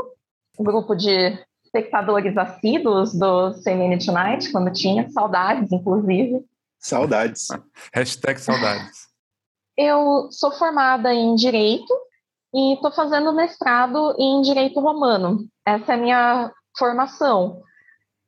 um 0.58 0.64
grupo 0.64 0.94
de 0.94 1.38
espectadores 1.64 2.36
assíduos 2.36 3.14
do 3.14 3.54
CNN 3.54 3.98
Tonight, 3.98 4.52
quando 4.52 4.70
tinha, 4.70 5.08
saudades, 5.10 5.72
inclusive. 5.72 6.44
Saudades. 6.78 7.48
Hashtag 7.94 8.38
saudades. 8.38 9.08
Eu 9.76 10.28
sou 10.30 10.52
formada 10.52 11.12
em 11.14 11.34
Direito 11.34 12.03
e 12.54 12.74
estou 12.74 12.92
fazendo 12.92 13.32
mestrado 13.34 14.14
em 14.16 14.40
Direito 14.40 14.78
Romano. 14.78 15.44
Essa 15.66 15.92
é 15.92 15.94
a 15.96 15.98
minha 15.98 16.52
formação. 16.78 17.60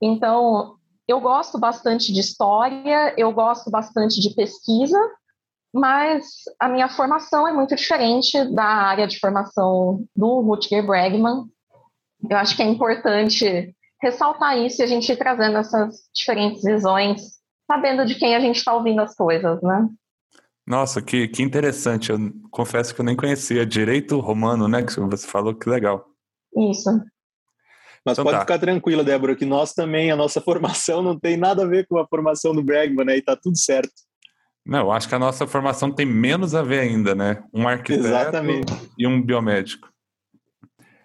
Então, 0.02 0.74
eu 1.06 1.20
gosto 1.20 1.58
bastante 1.58 2.12
de 2.12 2.20
história, 2.20 3.14
eu 3.16 3.30
gosto 3.32 3.70
bastante 3.70 4.20
de 4.20 4.34
pesquisa, 4.34 4.98
mas 5.72 6.26
a 6.58 6.68
minha 6.68 6.88
formação 6.88 7.46
é 7.46 7.52
muito 7.52 7.76
diferente 7.76 8.44
da 8.52 8.64
área 8.64 9.06
de 9.06 9.18
formação 9.20 10.04
do 10.14 10.40
Rutger 10.40 10.84
Bregman. 10.84 11.44
Eu 12.28 12.36
acho 12.36 12.56
que 12.56 12.62
é 12.62 12.66
importante 12.66 13.72
ressaltar 14.02 14.58
isso 14.58 14.82
e 14.82 14.84
a 14.84 14.88
gente 14.88 15.10
ir 15.10 15.16
trazendo 15.16 15.56
essas 15.56 16.00
diferentes 16.12 16.62
visões, 16.64 17.22
sabendo 17.70 18.04
de 18.04 18.16
quem 18.16 18.34
a 18.34 18.40
gente 18.40 18.56
está 18.56 18.74
ouvindo 18.74 19.00
as 19.00 19.14
coisas, 19.14 19.62
né? 19.62 19.88
Nossa, 20.66 21.00
que, 21.00 21.28
que 21.28 21.42
interessante. 21.42 22.10
Eu 22.10 22.18
confesso 22.50 22.94
que 22.94 23.00
eu 23.00 23.04
nem 23.04 23.14
conhecia 23.14 23.64
direito 23.64 24.18
romano, 24.18 24.66
né? 24.66 24.82
Que 24.82 24.98
você 24.98 25.26
falou, 25.26 25.54
que 25.54 25.68
legal. 25.68 26.06
Isso. 26.70 26.90
Mas 28.04 28.14
então 28.14 28.24
pode 28.24 28.36
tá. 28.36 28.40
ficar 28.40 28.58
tranquila, 28.58 29.04
Débora, 29.04 29.36
que 29.36 29.44
nós 29.44 29.72
também, 29.72 30.10
a 30.10 30.16
nossa 30.16 30.40
formação 30.42 31.02
não 31.02 31.18
tem 31.18 31.36
nada 31.36 31.64
a 31.64 31.66
ver 31.66 31.86
com 31.86 31.98
a 31.98 32.06
formação 32.06 32.54
do 32.54 32.62
Bregman, 32.62 33.06
né? 33.06 33.16
E 33.16 33.22
tá 33.22 33.36
tudo 33.36 33.56
certo. 33.56 33.92
Não, 34.64 34.80
eu 34.80 34.92
acho 34.92 35.08
que 35.08 35.14
a 35.14 35.18
nossa 35.18 35.46
formação 35.46 35.92
tem 35.92 36.04
menos 36.04 36.52
a 36.54 36.62
ver 36.62 36.80
ainda, 36.80 37.14
né? 37.14 37.44
Um 37.54 37.68
arquiteto 37.68 38.06
Exatamente. 38.06 38.72
e 38.98 39.06
um 39.06 39.22
biomédico. 39.22 39.88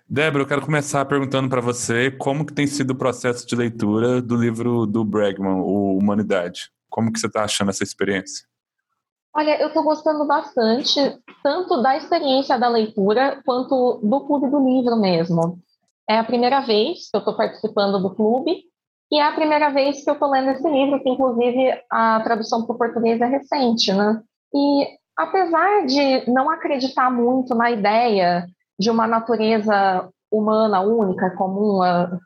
Débora, 0.10 0.44
eu 0.44 0.48
quero 0.48 0.62
começar 0.62 1.06
perguntando 1.06 1.48
para 1.48 1.62
você 1.62 2.10
como 2.12 2.46
que 2.46 2.54
tem 2.54 2.66
sido 2.66 2.92
o 2.92 2.96
processo 2.96 3.48
de 3.48 3.56
leitura 3.56 4.22
do 4.22 4.36
livro 4.36 4.86
do 4.86 5.06
Bregman, 5.06 5.62
o 5.62 5.98
Humanidade. 5.98 6.72
Como 6.90 7.14
que 7.14 7.20
você 7.20 7.28
está 7.28 7.44
achando 7.44 7.70
essa 7.70 7.84
experiência? 7.84 8.51
Olha, 9.34 9.62
eu 9.62 9.70
estou 9.70 9.84
gostando 9.84 10.26
bastante, 10.26 11.00
tanto 11.42 11.82
da 11.82 11.96
experiência 11.96 12.60
da 12.60 12.68
leitura, 12.68 13.42
quanto 13.46 14.02
do 14.04 14.22
clube 14.28 14.50
do 14.50 14.60
livro 14.60 14.98
mesmo. 14.98 15.58
É 16.10 16.18
a 16.18 16.24
primeira 16.24 16.60
vez 16.60 17.10
que 17.10 17.16
eu 17.16 17.20
estou 17.20 17.36
participando 17.36 18.02
do 18.02 18.14
clube, 18.14 18.64
e 19.10 19.20
é 19.20 19.24
a 19.24 19.34
primeira 19.34 19.70
vez 19.70 20.04
que 20.04 20.10
eu 20.10 20.16
estou 20.16 20.30
lendo 20.30 20.52
esse 20.52 20.70
livro, 20.70 21.02
que 21.02 21.10
inclusive 21.10 21.82
a 21.90 22.20
tradução 22.22 22.66
para 22.66 22.76
o 22.76 22.78
português 22.78 23.22
é 23.22 23.26
recente, 23.26 23.94
né? 23.94 24.22
E 24.54 24.88
apesar 25.18 25.86
de 25.86 26.30
não 26.30 26.50
acreditar 26.50 27.10
muito 27.10 27.56
na 27.56 27.72
ideia 27.72 28.46
de 28.78 28.90
uma 28.90 29.08
natureza 29.08 30.10
humana 30.32 30.82
única, 30.82 31.36
comum 31.36 31.82
a 31.82 32.18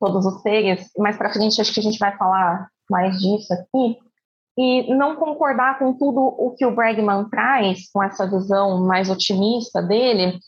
todos 0.00 0.24
os 0.24 0.40
seres, 0.42 0.90
mais 0.98 1.16
para 1.16 1.32
frente 1.32 1.60
acho 1.60 1.72
que 1.72 1.80
a 1.80 1.82
gente 1.82 1.98
vai 1.98 2.16
falar 2.16 2.68
mais 2.90 3.18
disso 3.18 3.52
aqui, 3.52 3.98
e 4.56 4.94
não 4.94 5.16
concordar 5.16 5.78
com 5.78 5.92
tudo 5.94 6.20
o 6.20 6.54
que 6.56 6.64
o 6.64 6.74
Bregman 6.74 7.28
traz, 7.28 7.90
com 7.92 8.02
essa 8.02 8.28
visão 8.28 8.84
mais 8.84 9.10
otimista 9.10 9.82
dele, 9.82 10.38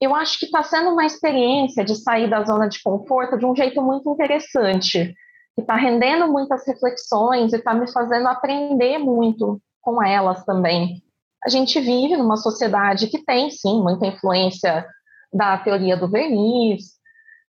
eu 0.00 0.14
acho 0.14 0.38
que 0.38 0.46
está 0.46 0.62
sendo 0.62 0.90
uma 0.90 1.04
experiência 1.04 1.84
de 1.84 1.94
sair 1.96 2.30
da 2.30 2.42
zona 2.44 2.68
de 2.68 2.82
conforto 2.82 3.36
de 3.36 3.44
um 3.44 3.54
jeito 3.54 3.82
muito 3.82 4.10
interessante, 4.10 5.14
que 5.54 5.60
está 5.60 5.74
rendendo 5.74 6.30
muitas 6.30 6.66
reflexões 6.66 7.52
e 7.52 7.56
está 7.56 7.74
me 7.74 7.90
fazendo 7.90 8.28
aprender 8.28 8.98
muito 8.98 9.60
com 9.82 10.02
elas 10.02 10.44
também. 10.44 11.02
A 11.44 11.48
gente 11.48 11.78
vive 11.80 12.16
numa 12.16 12.36
sociedade 12.36 13.08
que 13.08 13.24
tem, 13.24 13.50
sim, 13.50 13.82
muita 13.82 14.06
influência 14.06 14.86
da 15.32 15.58
teoria 15.58 15.96
do 15.96 16.08
verniz, 16.08 17.00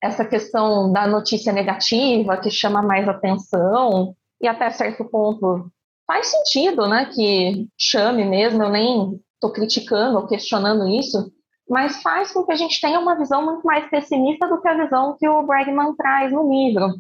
essa 0.03 0.24
questão 0.24 0.90
da 0.90 1.07
notícia 1.07 1.53
negativa 1.53 2.36
que 2.36 2.50
chama 2.50 2.82
mais 2.82 3.09
atenção 3.09 4.16
e 4.43 4.49
até 4.49 4.70
certo 4.70 5.05
ponto 5.05 5.70
faz 6.07 6.26
sentido, 6.26 6.86
né, 6.88 7.07
que 7.07 7.66
chame 7.78 8.24
mesmo, 8.24 8.62
eu 8.62 8.70
nem 8.70 9.20
estou 9.34 9.51
criticando 9.51 10.18
ou 10.18 10.26
questionando 10.26 10.86
isso, 10.88 11.32
mas 11.68 12.03
faz 12.03 12.32
com 12.32 12.45
que 12.45 12.53
a 12.53 12.57
gente 12.57 12.80
tenha 12.80 12.99
uma 12.99 13.16
visão 13.16 13.45
muito 13.45 13.64
mais 13.64 13.88
pessimista 13.88 14.47
do 14.47 14.61
que 14.61 14.68
a 14.68 14.84
visão 14.84 15.16
que 15.18 15.28
o 15.28 15.43
Bregman 15.43 15.95
traz 15.97 16.32
no 16.32 16.51
livro. 16.51 16.95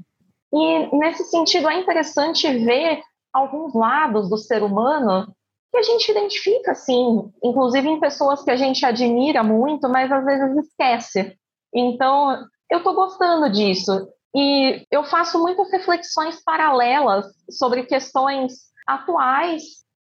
E 0.52 0.96
nesse 0.96 1.24
sentido 1.24 1.68
é 1.68 1.78
interessante 1.78 2.46
ver 2.64 3.02
alguns 3.32 3.74
lados 3.74 4.28
do 4.28 4.36
ser 4.36 4.62
humano 4.62 5.26
que 5.70 5.78
a 5.78 5.82
gente 5.82 6.10
identifica, 6.10 6.72
assim, 6.72 7.30
inclusive 7.42 7.88
em 7.88 8.00
pessoas 8.00 8.42
que 8.42 8.50
a 8.50 8.56
gente 8.56 8.84
admira 8.84 9.42
muito, 9.42 9.88
mas 9.88 10.12
às 10.12 10.24
vezes 10.24 10.66
esquece. 10.66 11.36
Então, 11.74 12.44
eu 12.70 12.78
estou 12.78 12.94
gostando 12.94 13.50
disso. 13.50 14.08
E 14.34 14.86
eu 14.90 15.04
faço 15.04 15.40
muitas 15.40 15.70
reflexões 15.70 16.42
paralelas 16.42 17.26
sobre 17.50 17.84
questões 17.84 18.54
atuais, 18.86 19.62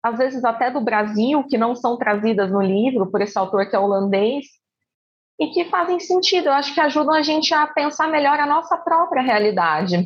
às 0.02 0.18
vezes 0.18 0.44
até 0.44 0.70
do 0.70 0.80
Brasil, 0.80 1.44
que 1.44 1.58
não 1.58 1.74
são 1.74 1.96
trazidas 1.96 2.50
no 2.50 2.60
livro 2.60 3.10
por 3.10 3.20
esse 3.22 3.38
autor 3.38 3.68
que 3.68 3.76
é 3.76 3.78
holandês, 3.78 4.46
e 5.40 5.46
que 5.48 5.64
fazem 5.70 5.98
sentido. 5.98 6.48
Eu 6.48 6.52
acho 6.52 6.74
que 6.74 6.80
ajudam 6.80 7.14
a 7.14 7.22
gente 7.22 7.54
a 7.54 7.66
pensar 7.66 8.08
melhor 8.08 8.38
a 8.38 8.46
nossa 8.46 8.76
própria 8.76 9.22
realidade, 9.22 10.04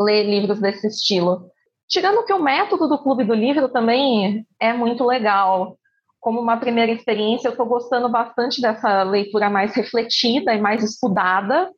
ler 0.00 0.24
livros 0.24 0.58
desse 0.58 0.86
estilo. 0.86 1.50
Tirando 1.86 2.24
que 2.24 2.32
o 2.32 2.42
método 2.42 2.88
do 2.88 2.98
Clube 2.98 3.24
do 3.24 3.34
Livro 3.34 3.68
também 3.68 4.46
é 4.58 4.72
muito 4.72 5.04
legal. 5.04 5.78
Como 6.18 6.40
uma 6.40 6.56
primeira 6.56 6.90
experiência, 6.90 7.48
eu 7.48 7.52
estou 7.52 7.66
gostando 7.66 8.08
bastante 8.08 8.60
dessa 8.60 9.02
leitura 9.02 9.50
mais 9.50 9.74
refletida 9.74 10.54
e 10.54 10.60
mais 10.60 10.82
estudada, 10.82 11.70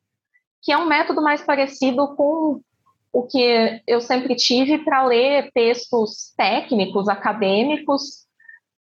que 0.61 0.71
é 0.71 0.77
um 0.77 0.87
método 0.87 1.21
mais 1.21 1.41
parecido 1.41 2.15
com 2.15 2.61
o 3.13 3.23
que 3.23 3.81
eu 3.87 3.99
sempre 3.99 4.35
tive 4.35 4.77
para 4.79 5.05
ler 5.05 5.51
textos 5.53 6.33
técnicos, 6.37 7.09
acadêmicos. 7.09 8.25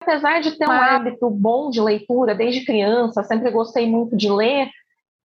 Apesar 0.00 0.40
de 0.40 0.56
ter 0.56 0.68
um 0.68 0.72
hábito 0.72 1.28
bom 1.28 1.68
de 1.68 1.80
leitura 1.80 2.34
desde 2.34 2.64
criança, 2.64 3.24
sempre 3.24 3.50
gostei 3.50 3.86
muito 3.88 4.16
de 4.16 4.30
ler, 4.30 4.70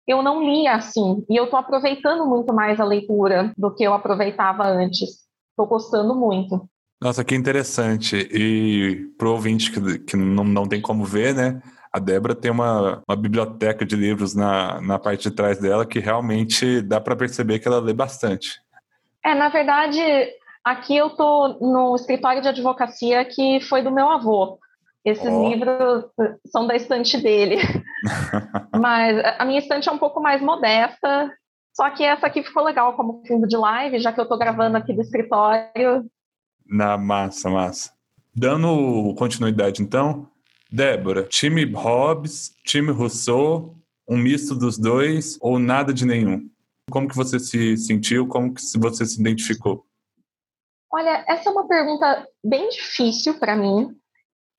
eu 0.06 0.22
não 0.22 0.42
lia 0.42 0.74
assim. 0.74 1.24
E 1.28 1.36
eu 1.36 1.44
estou 1.44 1.58
aproveitando 1.58 2.26
muito 2.26 2.52
mais 2.52 2.80
a 2.80 2.84
leitura 2.84 3.52
do 3.56 3.72
que 3.72 3.84
eu 3.84 3.92
aproveitava 3.92 4.66
antes. 4.66 5.24
Estou 5.50 5.66
gostando 5.66 6.14
muito. 6.14 6.68
Nossa, 7.00 7.24
que 7.24 7.34
interessante. 7.34 8.16
E 8.16 9.06
para 9.18 9.28
o 9.28 9.32
ouvinte 9.32 9.70
que, 9.70 9.98
que 10.00 10.16
não, 10.16 10.44
não 10.44 10.66
tem 10.66 10.80
como 10.80 11.04
ver, 11.04 11.34
né? 11.34 11.62
A 11.94 12.00
Débora 12.00 12.34
tem 12.34 12.50
uma, 12.50 13.04
uma 13.08 13.16
biblioteca 13.16 13.86
de 13.86 13.94
livros 13.94 14.34
na, 14.34 14.80
na 14.80 14.98
parte 14.98 15.30
de 15.30 15.36
trás 15.36 15.60
dela 15.60 15.86
que 15.86 16.00
realmente 16.00 16.82
dá 16.82 17.00
para 17.00 17.14
perceber 17.14 17.60
que 17.60 17.68
ela 17.68 17.78
lê 17.78 17.92
bastante. 17.92 18.60
É, 19.24 19.32
na 19.32 19.48
verdade, 19.48 20.00
aqui 20.64 20.96
eu 20.96 21.06
estou 21.06 21.56
no 21.60 21.94
escritório 21.94 22.42
de 22.42 22.48
advocacia 22.48 23.24
que 23.24 23.60
foi 23.60 23.80
do 23.80 23.92
meu 23.92 24.08
avô. 24.08 24.58
Esses 25.04 25.24
oh. 25.24 25.48
livros 25.48 26.06
são 26.46 26.66
da 26.66 26.74
estante 26.74 27.16
dele. 27.16 27.58
Mas 28.74 29.16
a 29.38 29.44
minha 29.44 29.60
estante 29.60 29.88
é 29.88 29.92
um 29.92 29.98
pouco 29.98 30.20
mais 30.20 30.42
modesta, 30.42 31.32
só 31.72 31.90
que 31.90 32.02
essa 32.02 32.26
aqui 32.26 32.42
ficou 32.42 32.64
legal 32.64 32.94
como 32.94 33.22
fundo 33.24 33.46
de 33.46 33.56
live, 33.56 34.00
já 34.00 34.12
que 34.12 34.18
eu 34.18 34.24
estou 34.24 34.36
gravando 34.36 34.76
aqui 34.76 34.92
do 34.92 35.00
escritório. 35.00 36.04
Na 36.66 36.98
massa, 36.98 37.48
massa. 37.48 37.92
Dando 38.34 39.14
continuidade, 39.16 39.80
então, 39.80 40.28
Débora, 40.74 41.22
time 41.22 41.64
Hobbes, 41.72 42.52
time 42.64 42.90
Rousseau, 42.90 43.76
um 44.08 44.16
misto 44.16 44.56
dos 44.56 44.76
dois 44.76 45.38
ou 45.40 45.56
nada 45.56 45.94
de 45.94 46.04
nenhum? 46.04 46.50
Como 46.90 47.06
que 47.06 47.14
você 47.14 47.38
se 47.38 47.76
sentiu? 47.76 48.26
Como 48.26 48.52
que 48.52 48.60
você 48.76 49.06
se 49.06 49.20
identificou? 49.20 49.86
Olha, 50.92 51.24
essa 51.28 51.48
é 51.48 51.52
uma 51.52 51.68
pergunta 51.68 52.26
bem 52.44 52.68
difícil 52.70 53.38
para 53.38 53.54
mim. 53.54 53.96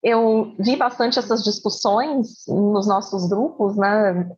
Eu 0.01 0.55
vi 0.57 0.77
bastante 0.77 1.19
essas 1.19 1.43
discussões 1.43 2.45
nos 2.47 2.87
nossos 2.87 3.27
grupos, 3.27 3.75
né, 3.75 4.31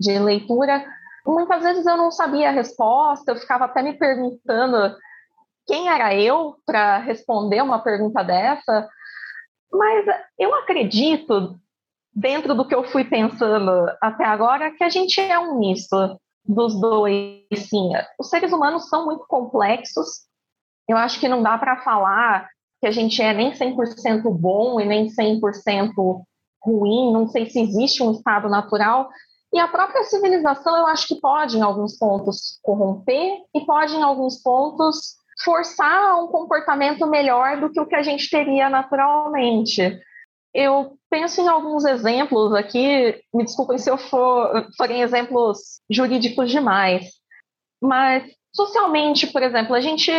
de 0.00 0.18
leitura, 0.18 0.82
muitas 1.26 1.62
vezes 1.62 1.84
eu 1.84 1.98
não 1.98 2.10
sabia 2.10 2.48
a 2.48 2.52
resposta, 2.52 3.32
eu 3.32 3.36
ficava 3.36 3.66
até 3.66 3.82
me 3.82 3.92
perguntando 3.98 4.96
quem 5.66 5.90
era 5.90 6.14
eu 6.14 6.56
para 6.64 6.96
responder 7.00 7.60
uma 7.60 7.80
pergunta 7.80 8.22
dessa, 8.22 8.88
mas 9.72 10.06
eu 10.38 10.54
acredito, 10.54 11.58
dentro 12.14 12.54
do 12.54 12.66
que 12.66 12.74
eu 12.74 12.84
fui 12.84 13.04
pensando 13.04 13.70
até 14.00 14.24
agora, 14.24 14.70
que 14.70 14.84
a 14.84 14.88
gente 14.88 15.20
é 15.20 15.38
um 15.38 15.58
misto 15.58 16.18
dos 16.44 16.80
dois, 16.80 17.44
sim. 17.54 17.90
Os 18.18 18.28
seres 18.30 18.52
humanos 18.52 18.88
são 18.88 19.04
muito 19.04 19.24
complexos, 19.26 20.26
eu 20.88 20.96
acho 20.96 21.20
que 21.20 21.28
não 21.28 21.42
dá 21.42 21.58
para 21.58 21.82
falar 21.82 22.48
que 22.80 22.86
a 22.86 22.90
gente 22.90 23.20
é 23.20 23.34
nem 23.34 23.52
100% 23.52 24.30
bom 24.30 24.80
e 24.80 24.86
nem 24.86 25.08
100% 25.08 26.22
ruim, 26.62 27.12
não 27.12 27.28
sei 27.28 27.48
se 27.50 27.60
existe 27.60 28.02
um 28.02 28.12
estado 28.12 28.48
natural, 28.48 29.08
e 29.52 29.58
a 29.58 29.68
própria 29.68 30.04
civilização, 30.04 30.76
eu 30.76 30.86
acho 30.86 31.08
que 31.08 31.20
pode, 31.20 31.56
em 31.56 31.62
alguns 31.62 31.96
pontos, 31.96 32.58
corromper 32.62 33.38
e 33.54 33.64
pode, 33.64 33.94
em 33.94 34.02
alguns 34.02 34.42
pontos, 34.42 35.17
forçar 35.42 36.16
um 36.22 36.28
comportamento 36.28 37.06
melhor 37.06 37.60
do 37.60 37.70
que 37.70 37.80
o 37.80 37.86
que 37.86 37.94
a 37.94 38.02
gente 38.02 38.28
teria 38.28 38.68
naturalmente. 38.68 40.00
Eu 40.52 40.98
penso 41.10 41.40
em 41.40 41.48
alguns 41.48 41.84
exemplos 41.84 42.54
aqui, 42.54 43.20
me 43.32 43.44
desculpem 43.44 43.78
se 43.78 43.90
eu 43.90 43.98
for, 43.98 44.68
forem 44.76 45.02
exemplos 45.02 45.80
jurídicos 45.90 46.50
demais, 46.50 47.06
mas 47.80 48.24
socialmente, 48.54 49.26
por 49.26 49.42
exemplo, 49.42 49.74
a 49.74 49.80
gente 49.80 50.10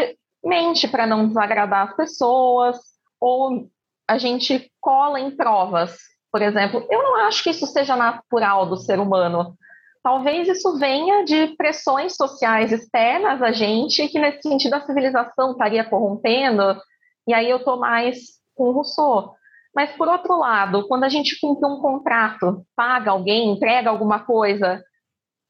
mente 0.43 0.87
para 0.87 1.05
não 1.05 1.27
desagradar 1.27 1.89
as 1.89 1.95
pessoas, 1.95 2.77
ou 3.19 3.69
a 4.07 4.17
gente 4.17 4.71
cola 4.79 5.19
em 5.19 5.35
provas 5.35 5.97
por 6.31 6.41
exemplo, 6.41 6.85
eu 6.89 7.01
não 7.01 7.15
acho 7.27 7.43
que 7.43 7.49
isso 7.49 7.65
seja 7.65 7.95
natural 7.95 8.67
do 8.67 8.77
ser 8.77 8.99
humano. 8.99 9.57
Talvez 10.01 10.47
isso 10.47 10.77
venha 10.77 11.25
de 11.25 11.47
pressões 11.57 12.15
sociais 12.15 12.71
externas 12.71 13.41
a 13.41 13.51
gente, 13.51 14.07
que 14.07 14.19
nesse 14.19 14.47
sentido 14.47 14.75
a 14.75 14.85
civilização 14.85 15.51
estaria 15.51 15.83
corrompendo, 15.83 16.79
e 17.27 17.33
aí 17.33 17.49
eu 17.49 17.57
estou 17.57 17.77
mais 17.77 18.17
com 18.55 18.69
o 18.69 18.71
Rousseau. 18.71 19.35
Mas, 19.75 19.91
por 19.91 20.07
outro 20.07 20.37
lado, 20.37 20.87
quando 20.87 21.03
a 21.03 21.09
gente 21.09 21.39
cumpre 21.39 21.67
um 21.67 21.79
contrato, 21.79 22.65
paga 22.75 23.11
alguém, 23.11 23.51
entrega 23.51 23.89
alguma 23.89 24.19
coisa, 24.19 24.83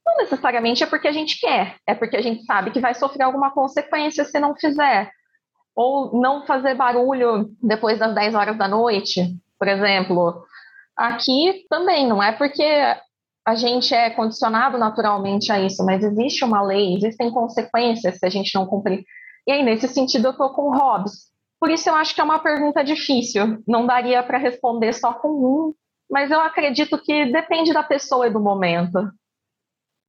não 0.05 0.17
necessariamente 0.17 0.83
é 0.83 0.87
porque 0.87 1.07
a 1.07 1.11
gente 1.11 1.39
quer, 1.39 1.77
é 1.87 1.93
porque 1.93 2.17
a 2.17 2.21
gente 2.21 2.43
sabe 2.43 2.71
que 2.71 2.79
vai 2.79 2.93
sofrer 2.93 3.23
alguma 3.23 3.51
consequência 3.51 4.25
se 4.25 4.39
não 4.39 4.55
fizer. 4.55 5.11
Ou 5.75 6.19
não 6.19 6.45
fazer 6.45 6.75
barulho 6.75 7.49
depois 7.61 7.99
das 7.99 8.13
10 8.13 8.35
horas 8.35 8.57
da 8.57 8.67
noite, 8.67 9.37
por 9.57 9.67
exemplo. 9.67 10.43
Aqui 10.97 11.65
também, 11.69 12.05
não 12.05 12.21
é 12.21 12.33
porque 12.33 12.65
a 13.49 13.55
gente 13.55 13.95
é 13.95 14.11
condicionado 14.11 14.77
naturalmente 14.77 15.51
a 15.51 15.59
isso, 15.59 15.83
mas 15.83 16.03
existe 16.03 16.45
uma 16.45 16.61
lei, 16.61 16.95
existem 16.95 17.31
consequências 17.31 18.19
se 18.19 18.25
a 18.25 18.29
gente 18.29 18.53
não 18.53 18.67
cumprir. 18.67 19.03
E 19.47 19.51
aí, 19.51 19.63
nesse 19.63 19.87
sentido, 19.87 20.27
eu 20.27 20.31
estou 20.31 20.51
com 20.51 20.69
o 20.69 20.77
Hobbes. 20.77 21.29
Por 21.59 21.71
isso, 21.71 21.89
eu 21.89 21.95
acho 21.95 22.13
que 22.13 22.21
é 22.21 22.23
uma 22.23 22.37
pergunta 22.39 22.83
difícil. 22.83 23.61
Não 23.67 23.87
daria 23.87 24.21
para 24.21 24.37
responder 24.37 24.93
só 24.93 25.13
com 25.13 25.29
um, 25.29 25.73
mas 26.09 26.29
eu 26.29 26.39
acredito 26.39 27.01
que 27.01 27.31
depende 27.31 27.73
da 27.73 27.81
pessoa 27.81 28.27
e 28.27 28.31
do 28.31 28.39
momento. 28.39 29.09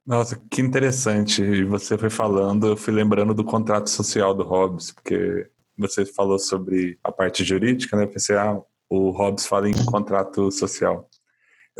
Nossa, 0.05 0.39
que 0.49 0.61
interessante. 0.61 1.41
E 1.41 1.63
você 1.63 1.97
foi 1.97 2.11
falando, 2.11 2.67
eu 2.67 2.77
fui 2.77 2.93
lembrando 2.93 3.33
do 3.33 3.43
contrato 3.43 3.89
social 3.89 4.35
do 4.35 4.43
Hobbes, 4.43 4.91
porque 4.91 5.49
você 5.75 6.05
falou 6.05 6.37
sobre 6.37 6.99
a 7.03 7.11
parte 7.11 7.43
jurídica, 7.43 7.97
né? 7.97 8.03
Eu 8.03 8.09
pensei, 8.09 8.37
ah, 8.37 8.61
o 8.87 9.09
Hobbes 9.09 9.47
fala 9.47 9.67
em 9.67 9.85
contrato 9.85 10.51
social. 10.51 11.09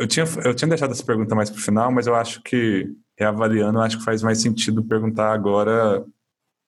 Eu 0.02 0.08
tinha, 0.08 0.26
eu 0.44 0.52
tinha 0.52 0.68
deixado 0.68 0.90
essa 0.90 1.06
pergunta 1.06 1.32
mais 1.32 1.48
para 1.48 1.60
o 1.60 1.62
final, 1.62 1.92
mas 1.92 2.08
eu 2.08 2.14
acho 2.16 2.42
que, 2.42 2.92
reavaliando, 3.16 3.78
eu 3.78 3.82
acho 3.82 3.98
que 3.98 4.04
faz 4.04 4.20
mais 4.20 4.42
sentido 4.42 4.82
perguntar 4.82 5.32
agora. 5.32 6.04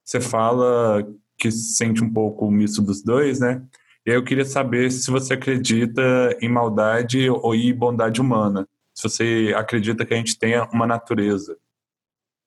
Você 0.05 0.21
fala 0.21 1.05
que 1.37 1.51
sente 1.51 2.05
um 2.05 2.13
pouco 2.13 2.47
o 2.47 2.51
misto 2.51 2.81
dos 2.81 3.03
dois, 3.03 3.41
né? 3.41 3.61
E 4.07 4.13
aí 4.13 4.17
eu 4.17 4.23
queria 4.23 4.45
saber 4.45 4.89
se 4.93 5.11
você 5.11 5.35
acredita 5.35 6.01
em 6.41 6.49
maldade 6.49 7.29
ou 7.29 7.57
em 7.57 7.75
bondade 7.75 8.21
humana. 8.21 8.69
Se 8.95 9.03
você 9.03 9.53
acredita 9.57 10.07
que 10.07 10.15
a 10.15 10.17
gente 10.17 10.39
tenha 10.39 10.69
uma 10.73 10.87
natureza. 10.87 11.59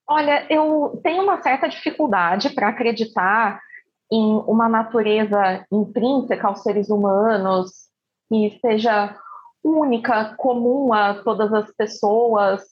Olha, 0.07 0.47
eu 0.49 1.01
tenho 1.03 1.21
uma 1.21 1.43
certa 1.43 1.67
dificuldade 1.67 2.51
para 2.51 2.69
acreditar 2.69 3.59
em 4.09 4.41
uma 4.47 4.69
natureza 4.69 5.65
intrínseca 5.69 6.47
aos 6.47 6.63
seres 6.63 6.89
humanos, 6.89 7.71
que 8.29 8.57
seja 8.61 9.13
única, 9.67 10.35
comum 10.35 10.93
a 10.93 11.21
todas 11.23 11.51
as 11.53 11.71
pessoas. 11.75 12.63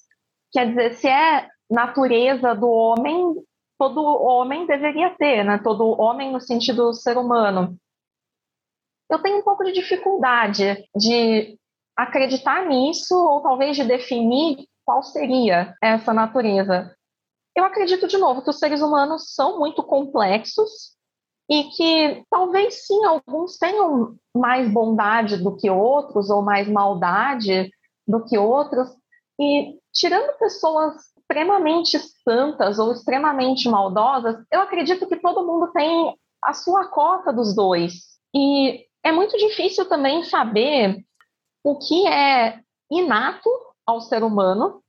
Quer 0.51 0.69
dizer, 0.69 0.93
se 0.95 1.07
é 1.07 1.47
natureza 1.69 2.53
do 2.55 2.69
homem, 2.69 3.35
todo 3.77 4.01
homem 4.01 4.65
deveria 4.65 5.09
ter, 5.17 5.43
né? 5.43 5.59
Todo 5.63 5.99
homem 5.99 6.31
no 6.31 6.39
sentido 6.39 6.93
ser 6.93 7.17
humano. 7.17 7.77
Eu 9.09 9.21
tenho 9.21 9.39
um 9.39 9.43
pouco 9.43 9.63
de 9.63 9.73
dificuldade 9.73 10.87
de 10.95 11.57
acreditar 11.95 12.65
nisso 12.65 13.15
ou 13.15 13.41
talvez 13.41 13.75
de 13.75 13.83
definir 13.83 14.67
qual 14.83 15.03
seria 15.03 15.75
essa 15.81 16.13
natureza. 16.13 16.95
Eu 17.55 17.63
acredito, 17.63 18.07
de 18.07 18.17
novo, 18.17 18.41
que 18.41 18.49
os 18.49 18.59
seres 18.59 18.81
humanos 18.81 19.33
são 19.33 19.59
muito 19.59 19.81
complexos 19.81 20.94
e 21.49 21.65
que 21.65 22.23
talvez 22.29 22.85
sim 22.85 23.05
alguns 23.05 23.57
tenham 23.57 24.15
mais 24.35 24.71
bondade 24.71 25.37
do 25.37 25.55
que 25.55 25.69
outros 25.69 26.29
ou 26.29 26.41
mais 26.41 26.67
maldade 26.67 27.69
do 28.07 28.23
que 28.25 28.37
outros 28.37 28.89
e 29.39 29.77
tirando 29.93 30.37
pessoas 30.37 30.95
extremamente 31.17 31.99
santas 32.23 32.79
ou 32.79 32.91
extremamente 32.91 33.67
maldosas, 33.67 34.43
eu 34.51 34.61
acredito 34.61 35.07
que 35.07 35.17
todo 35.17 35.45
mundo 35.45 35.71
tem 35.71 36.15
a 36.43 36.53
sua 36.53 36.87
cota 36.87 37.33
dos 37.33 37.55
dois. 37.55 37.93
E 38.33 38.85
é 39.03 39.11
muito 39.11 39.37
difícil 39.37 39.87
também 39.87 40.23
saber 40.23 41.03
o 41.63 41.77
que 41.79 42.07
é 42.07 42.59
inato 42.91 43.49
ao 43.85 44.01
ser 44.01 44.23
humano 44.23 44.81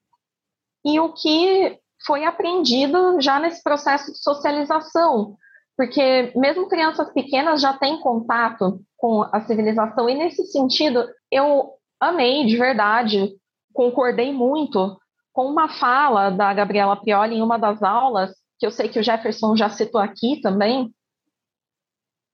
e 0.85 1.01
o 1.01 1.13
que 1.13 1.79
foi 2.05 2.25
aprendido 2.25 3.21
já 3.21 3.41
nesse 3.41 3.63
processo 3.63 4.13
de 4.13 4.19
socialização, 4.19 5.37
porque 5.77 6.33
mesmo 6.35 6.69
crianças 6.69 7.13
pequenas 7.13 7.61
já 7.61 7.73
têm 7.75 8.01
contato 8.01 8.81
com 8.97 9.23
a 9.33 9.41
civilização, 9.43 10.09
e 10.09 10.15
nesse 10.15 10.47
sentido 10.47 11.07
eu 11.31 11.73
amei 12.01 12.47
de 12.47 12.57
verdade, 12.57 13.35
concordei 13.73 14.33
muito 14.33 14.99
com 15.33 15.47
uma 15.47 15.69
fala 15.69 16.31
da 16.31 16.55
Gabriela 16.55 16.97
Prioli 16.97 17.37
em 17.37 17.43
uma 17.43 17.59
das 17.59 17.83
aulas, 17.83 18.35
que 18.59 18.67
eu 18.67 18.71
sei 18.71 18.89
que 18.89 18.99
o 18.99 19.03
Jefferson 19.03 19.55
já 19.55 19.69
citou 19.69 20.01
aqui 20.01 20.41
também, 20.41 20.91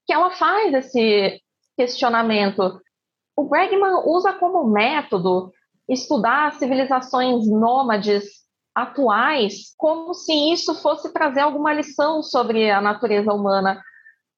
que 0.05 0.13
ela 0.13 0.31
faz 0.31 0.73
esse 0.73 1.41
questionamento. 1.75 2.79
O 3.35 3.43
Bregman 3.43 4.03
usa 4.05 4.31
como 4.33 4.69
método 4.69 5.51
estudar 5.89 6.53
civilizações 6.53 7.45
nômades 7.49 8.42
atuais 8.75 9.73
como 9.77 10.13
se 10.13 10.33
isso 10.51 10.73
fosse 10.81 11.11
trazer 11.13 11.41
alguma 11.41 11.73
lição 11.73 12.23
sobre 12.23 12.71
a 12.71 12.81
natureza 12.81 13.33
humana. 13.33 13.81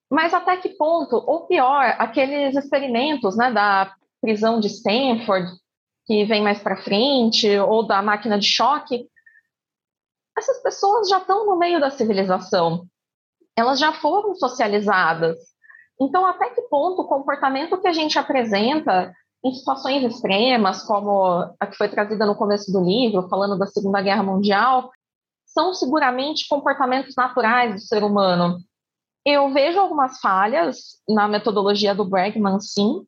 Mas 0.10 0.34
até 0.34 0.58
que 0.58 0.70
ponto? 0.70 1.16
Ou 1.16 1.48
pior, 1.48 1.96
aqueles 1.98 2.56
experimentos 2.56 3.36
né, 3.36 3.52
da 3.52 3.94
prisão 4.22 4.60
de 4.60 4.68
Stanford, 4.68 5.52
que 6.06 6.26
vem 6.26 6.44
mais 6.44 6.60
para 6.60 6.82
frente, 6.82 7.58
ou 7.60 7.86
da 7.86 8.02
máquina 8.02 8.38
de 8.38 8.48
choque, 8.48 9.08
essas 10.38 10.62
pessoas 10.62 11.10
já 11.10 11.18
estão 11.18 11.46
no 11.46 11.58
meio 11.58 11.80
da 11.80 11.90
civilização. 11.90 12.86
Elas 13.58 13.80
já 13.80 13.94
foram 13.94 14.36
socializadas. 14.36 15.38
Então, 16.00 16.26
até 16.26 16.50
que 16.50 16.62
ponto 16.64 17.02
o 17.02 17.08
comportamento 17.08 17.80
que 17.80 17.88
a 17.88 17.94
gente 17.94 18.20
apresenta 18.20 19.14
em 19.46 19.54
situações 19.54 20.04
extremas, 20.04 20.82
como 20.82 21.24
a 21.60 21.68
que 21.68 21.78
foi 21.78 21.88
trazida 21.88 22.26
no 22.26 22.36
começo 22.36 22.72
do 22.72 22.84
livro, 22.84 23.30
falando 23.30 23.58
da 23.58 23.68
Segunda 23.68 24.02
Guerra 24.02 24.24
Mundial, 24.24 24.90
são 25.46 25.72
seguramente 25.72 26.48
comportamentos 26.48 27.16
naturais 27.16 27.76
do 27.76 27.80
ser 27.80 28.04
humano. 28.04 28.58
Eu 29.24 29.54
vejo 29.54 29.80
algumas 29.80 30.20
falhas 30.20 31.00
na 31.08 31.28
metodologia 31.28 31.94
do 31.94 32.04
Bregman, 32.04 32.60
sim, 32.60 33.06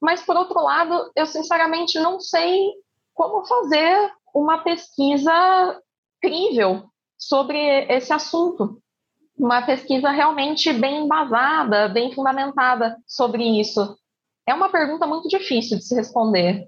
mas, 0.00 0.22
por 0.22 0.36
outro 0.36 0.62
lado, 0.62 1.10
eu 1.16 1.26
sinceramente 1.26 1.98
não 1.98 2.20
sei 2.20 2.70
como 3.14 3.46
fazer 3.46 4.12
uma 4.34 4.58
pesquisa 4.58 5.32
crível 6.20 6.84
sobre 7.16 7.58
esse 7.88 8.12
assunto. 8.12 8.80
Uma 9.36 9.62
pesquisa 9.62 10.10
realmente 10.10 10.70
bem 10.72 11.04
embasada, 11.04 11.88
bem 11.88 12.12
fundamentada 12.12 12.96
sobre 13.06 13.42
isso. 13.58 13.96
É 14.48 14.54
uma 14.54 14.70
pergunta 14.70 15.06
muito 15.06 15.28
difícil 15.28 15.76
de 15.76 15.84
se 15.84 15.94
responder. 15.94 16.66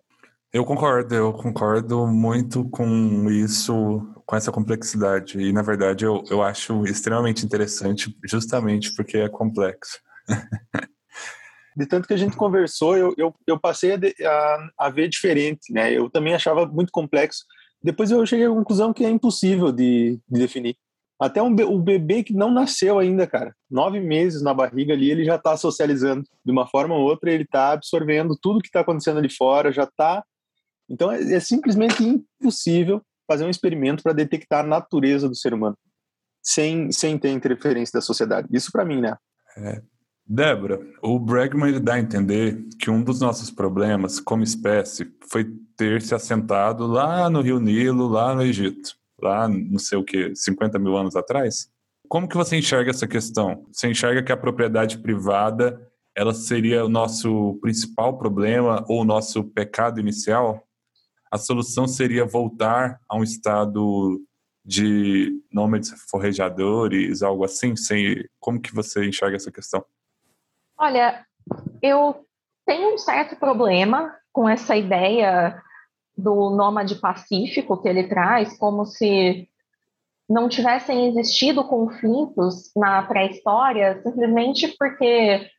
Eu 0.52 0.66
concordo, 0.66 1.14
eu 1.14 1.32
concordo 1.32 2.06
muito 2.06 2.68
com 2.68 3.30
isso, 3.30 4.06
com 4.26 4.36
essa 4.36 4.52
complexidade. 4.52 5.40
E, 5.40 5.50
na 5.50 5.62
verdade, 5.62 6.04
eu, 6.04 6.22
eu 6.28 6.42
acho 6.42 6.84
extremamente 6.84 7.42
interessante, 7.42 8.14
justamente 8.28 8.94
porque 8.94 9.16
é 9.16 9.30
complexo. 9.30 9.98
de 11.74 11.86
tanto 11.86 12.06
que 12.06 12.12
a 12.12 12.18
gente 12.18 12.36
conversou, 12.36 12.98
eu, 12.98 13.14
eu, 13.16 13.34
eu 13.46 13.58
passei 13.58 13.94
a, 13.94 13.98
a, 14.28 14.70
a, 14.86 14.90
ver 14.90 15.08
diferente, 15.08 15.72
né? 15.72 15.90
Eu 15.90 16.10
também 16.10 16.34
achava 16.34 16.66
muito 16.66 16.92
complexo. 16.92 17.46
Depois 17.82 18.10
eu 18.10 18.26
cheguei 18.26 18.44
à 18.44 18.50
conclusão 18.50 18.92
que 18.92 19.06
é 19.06 19.08
impossível 19.08 19.72
de, 19.72 20.20
de 20.28 20.38
definir. 20.38 20.76
Até 21.20 21.42
um, 21.42 21.54
o 21.54 21.78
bebê 21.78 22.22
que 22.22 22.32
não 22.32 22.50
nasceu 22.50 22.98
ainda, 22.98 23.26
cara, 23.26 23.54
nove 23.70 24.00
meses 24.00 24.40
na 24.40 24.54
barriga 24.54 24.94
ali, 24.94 25.10
ele 25.10 25.24
já 25.24 25.36
está 25.36 25.56
socializando 25.56 26.24
de 26.44 26.50
uma 26.50 26.66
forma 26.66 26.94
ou 26.94 27.02
outra, 27.02 27.30
ele 27.30 27.44
está 27.44 27.72
absorvendo 27.72 28.38
tudo 28.40 28.60
que 28.60 28.68
está 28.68 28.80
acontecendo 28.80 29.18
ali 29.18 29.30
fora, 29.30 29.70
já 29.70 29.84
está. 29.84 30.24
Então 30.88 31.12
é, 31.12 31.34
é 31.34 31.40
simplesmente 31.40 32.02
impossível 32.02 33.02
fazer 33.28 33.44
um 33.44 33.50
experimento 33.50 34.02
para 34.02 34.14
detectar 34.14 34.64
a 34.64 34.66
natureza 34.66 35.28
do 35.28 35.36
ser 35.36 35.52
humano 35.52 35.76
sem, 36.42 36.90
sem 36.90 37.18
ter 37.18 37.30
interferência 37.30 37.92
da 37.98 38.00
sociedade. 38.00 38.48
Isso 38.50 38.72
para 38.72 38.84
mim, 38.84 39.00
né? 39.00 39.16
É, 39.56 39.82
Débora, 40.26 40.80
o 41.02 41.18
Bregman 41.18 41.80
dá 41.80 41.94
a 41.94 42.00
entender 42.00 42.64
que 42.78 42.90
um 42.90 43.02
dos 43.02 43.20
nossos 43.20 43.50
problemas 43.50 44.20
como 44.20 44.42
espécie 44.42 45.12
foi 45.28 45.52
ter 45.76 46.00
se 46.02 46.14
assentado 46.14 46.86
lá 46.86 47.28
no 47.28 47.40
Rio 47.40 47.60
Nilo, 47.60 48.08
lá 48.08 48.34
no 48.34 48.42
Egito, 48.42 48.94
lá 49.22 49.48
não 49.48 49.78
sei 49.78 49.98
o 49.98 50.04
que, 50.04 50.34
50 50.34 50.78
mil 50.78 50.96
anos 50.96 51.16
atrás. 51.16 51.70
Como 52.08 52.28
que 52.28 52.36
você 52.36 52.56
enxerga 52.56 52.90
essa 52.90 53.06
questão? 53.06 53.64
Você 53.70 53.88
enxerga 53.88 54.22
que 54.22 54.32
a 54.32 54.36
propriedade 54.36 54.98
privada 54.98 55.80
ela 56.16 56.34
seria 56.34 56.84
o 56.84 56.88
nosso 56.88 57.58
principal 57.60 58.18
problema 58.18 58.84
ou 58.88 59.02
o 59.02 59.04
nosso 59.04 59.44
pecado 59.44 60.00
inicial? 60.00 60.66
A 61.30 61.38
solução 61.38 61.86
seria 61.86 62.26
voltar 62.26 62.98
a 63.08 63.16
um 63.16 63.22
estado 63.22 64.20
de 64.64 65.40
nômades 65.52 65.90
forrejadores, 66.10 67.22
algo 67.22 67.44
assim? 67.44 67.76
Sem... 67.76 68.24
Como 68.40 68.60
que 68.60 68.74
você 68.74 69.06
enxerga 69.06 69.36
essa 69.36 69.52
questão? 69.52 69.84
Olha, 70.76 71.24
eu 71.80 72.26
tenho 72.66 72.94
um 72.94 72.98
certo 72.98 73.36
problema 73.36 74.14
com 74.32 74.48
essa 74.48 74.76
ideia 74.76 75.62
do 76.20 76.50
nômade 76.50 76.96
pacífico 76.96 77.80
que 77.80 77.88
ele 77.88 78.08
traz, 78.08 78.56
como 78.58 78.84
se 78.84 79.48
não 80.28 80.48
tivessem 80.48 81.08
existido 81.08 81.64
conflitos 81.64 82.70
na 82.76 83.02
pré-história, 83.02 84.00
simplesmente 84.02 84.68
porque 84.78 85.50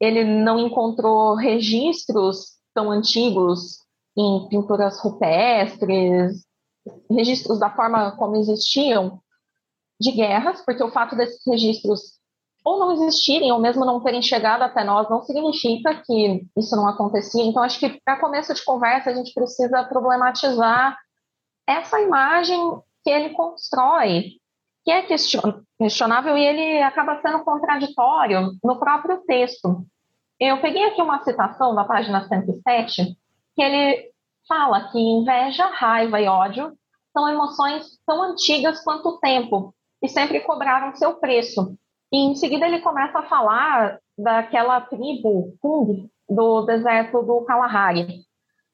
ele 0.00 0.24
não 0.24 0.58
encontrou 0.60 1.34
registros 1.34 2.58
tão 2.72 2.90
antigos 2.90 3.80
em 4.16 4.48
pinturas 4.48 5.00
rupestres, 5.00 6.44
registros 7.10 7.58
da 7.58 7.70
forma 7.70 8.12
como 8.12 8.36
existiam 8.36 9.20
de 10.00 10.12
guerras, 10.12 10.62
porque 10.64 10.82
o 10.82 10.90
fato 10.90 11.16
desses 11.16 11.40
registros 11.46 12.19
ou 12.64 12.78
não 12.78 12.92
existirem, 12.92 13.50
ou 13.52 13.58
mesmo 13.58 13.84
não 13.84 14.00
terem 14.00 14.22
chegado 14.22 14.62
até 14.62 14.84
nós, 14.84 15.08
não 15.08 15.22
significa 15.22 15.94
que 16.04 16.46
isso 16.56 16.76
não 16.76 16.86
acontecia. 16.86 17.44
Então, 17.44 17.62
acho 17.62 17.78
que 17.78 18.00
para 18.04 18.20
começo 18.20 18.52
de 18.52 18.64
conversa, 18.64 19.10
a 19.10 19.14
gente 19.14 19.32
precisa 19.32 19.82
problematizar 19.84 20.96
essa 21.66 22.00
imagem 22.00 22.58
que 23.02 23.10
ele 23.10 23.30
constrói, 23.30 24.32
que 24.84 24.90
é 24.90 25.02
questionável 25.78 26.36
e 26.36 26.44
ele 26.44 26.82
acaba 26.82 27.20
sendo 27.20 27.44
contraditório 27.44 28.52
no 28.62 28.78
próprio 28.78 29.18
texto. 29.26 29.84
Eu 30.38 30.60
peguei 30.60 30.84
aqui 30.84 31.00
uma 31.00 31.22
citação 31.22 31.74
da 31.74 31.84
página 31.84 32.26
107, 32.26 33.16
que 33.54 33.62
ele 33.62 34.10
fala 34.48 34.90
que 34.90 34.98
inveja, 34.98 35.66
raiva 35.66 36.20
e 36.20 36.26
ódio 36.26 36.72
são 37.12 37.28
emoções 37.28 37.98
tão 38.06 38.22
antigas 38.22 38.82
quanto 38.82 39.08
o 39.10 39.18
tempo 39.18 39.74
e 40.02 40.08
sempre 40.08 40.40
cobraram 40.40 40.94
seu 40.94 41.14
preço. 41.14 41.76
E 42.12 42.18
em 42.18 42.34
seguida 42.34 42.66
ele 42.66 42.80
começa 42.80 43.20
a 43.20 43.28
falar 43.28 43.98
daquela 44.18 44.80
tribo 44.80 45.56
Kung 45.60 46.08
do 46.28 46.62
deserto 46.62 47.22
do 47.22 47.42
Kalahari, 47.42 48.20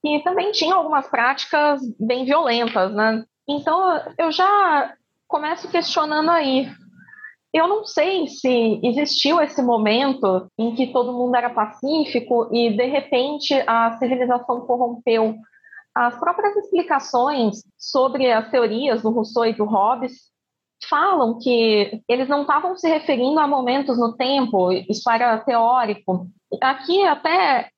que 0.02 0.20
também 0.22 0.52
tinha 0.52 0.74
algumas 0.74 1.08
práticas 1.08 1.80
bem 1.98 2.24
violentas, 2.24 2.92
né? 2.94 3.24
Então 3.48 4.00
eu 4.18 4.32
já 4.32 4.94
começo 5.28 5.70
questionando 5.70 6.30
aí. 6.30 6.68
Eu 7.52 7.66
não 7.66 7.84
sei 7.84 8.26
se 8.26 8.80
existiu 8.82 9.40
esse 9.40 9.62
momento 9.62 10.50
em 10.58 10.74
que 10.74 10.92
todo 10.92 11.12
mundo 11.12 11.34
era 11.36 11.48
pacífico 11.48 12.50
e 12.52 12.76
de 12.76 12.84
repente 12.84 13.54
a 13.66 13.96
civilização 13.98 14.60
corrompeu. 14.66 15.34
As 15.94 16.18
próprias 16.18 16.54
explicações 16.56 17.62
sobre 17.78 18.30
as 18.30 18.50
teorias 18.50 19.02
do 19.02 19.10
Rousseau 19.10 19.46
e 19.46 19.54
do 19.54 19.64
Hobbes 19.64 20.35
falam 20.88 21.38
que 21.38 22.02
eles 22.08 22.28
não 22.28 22.42
estavam 22.42 22.76
se 22.76 22.88
referindo 22.88 23.38
a 23.40 23.46
momentos 23.46 23.98
no 23.98 24.16
tempo, 24.16 24.72
isso 24.72 25.08
era 25.10 25.38
teórico. 25.38 26.28
Aqui 26.60 27.02
até 27.04 27.70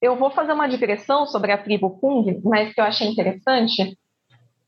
eu 0.00 0.16
vou 0.16 0.30
fazer 0.30 0.52
uma 0.52 0.68
digressão 0.68 1.26
sobre 1.26 1.52
a 1.52 1.58
tribo 1.58 1.98
Kung, 1.98 2.40
mas 2.44 2.72
que 2.72 2.80
eu 2.80 2.84
achei 2.84 3.08
interessante, 3.08 3.98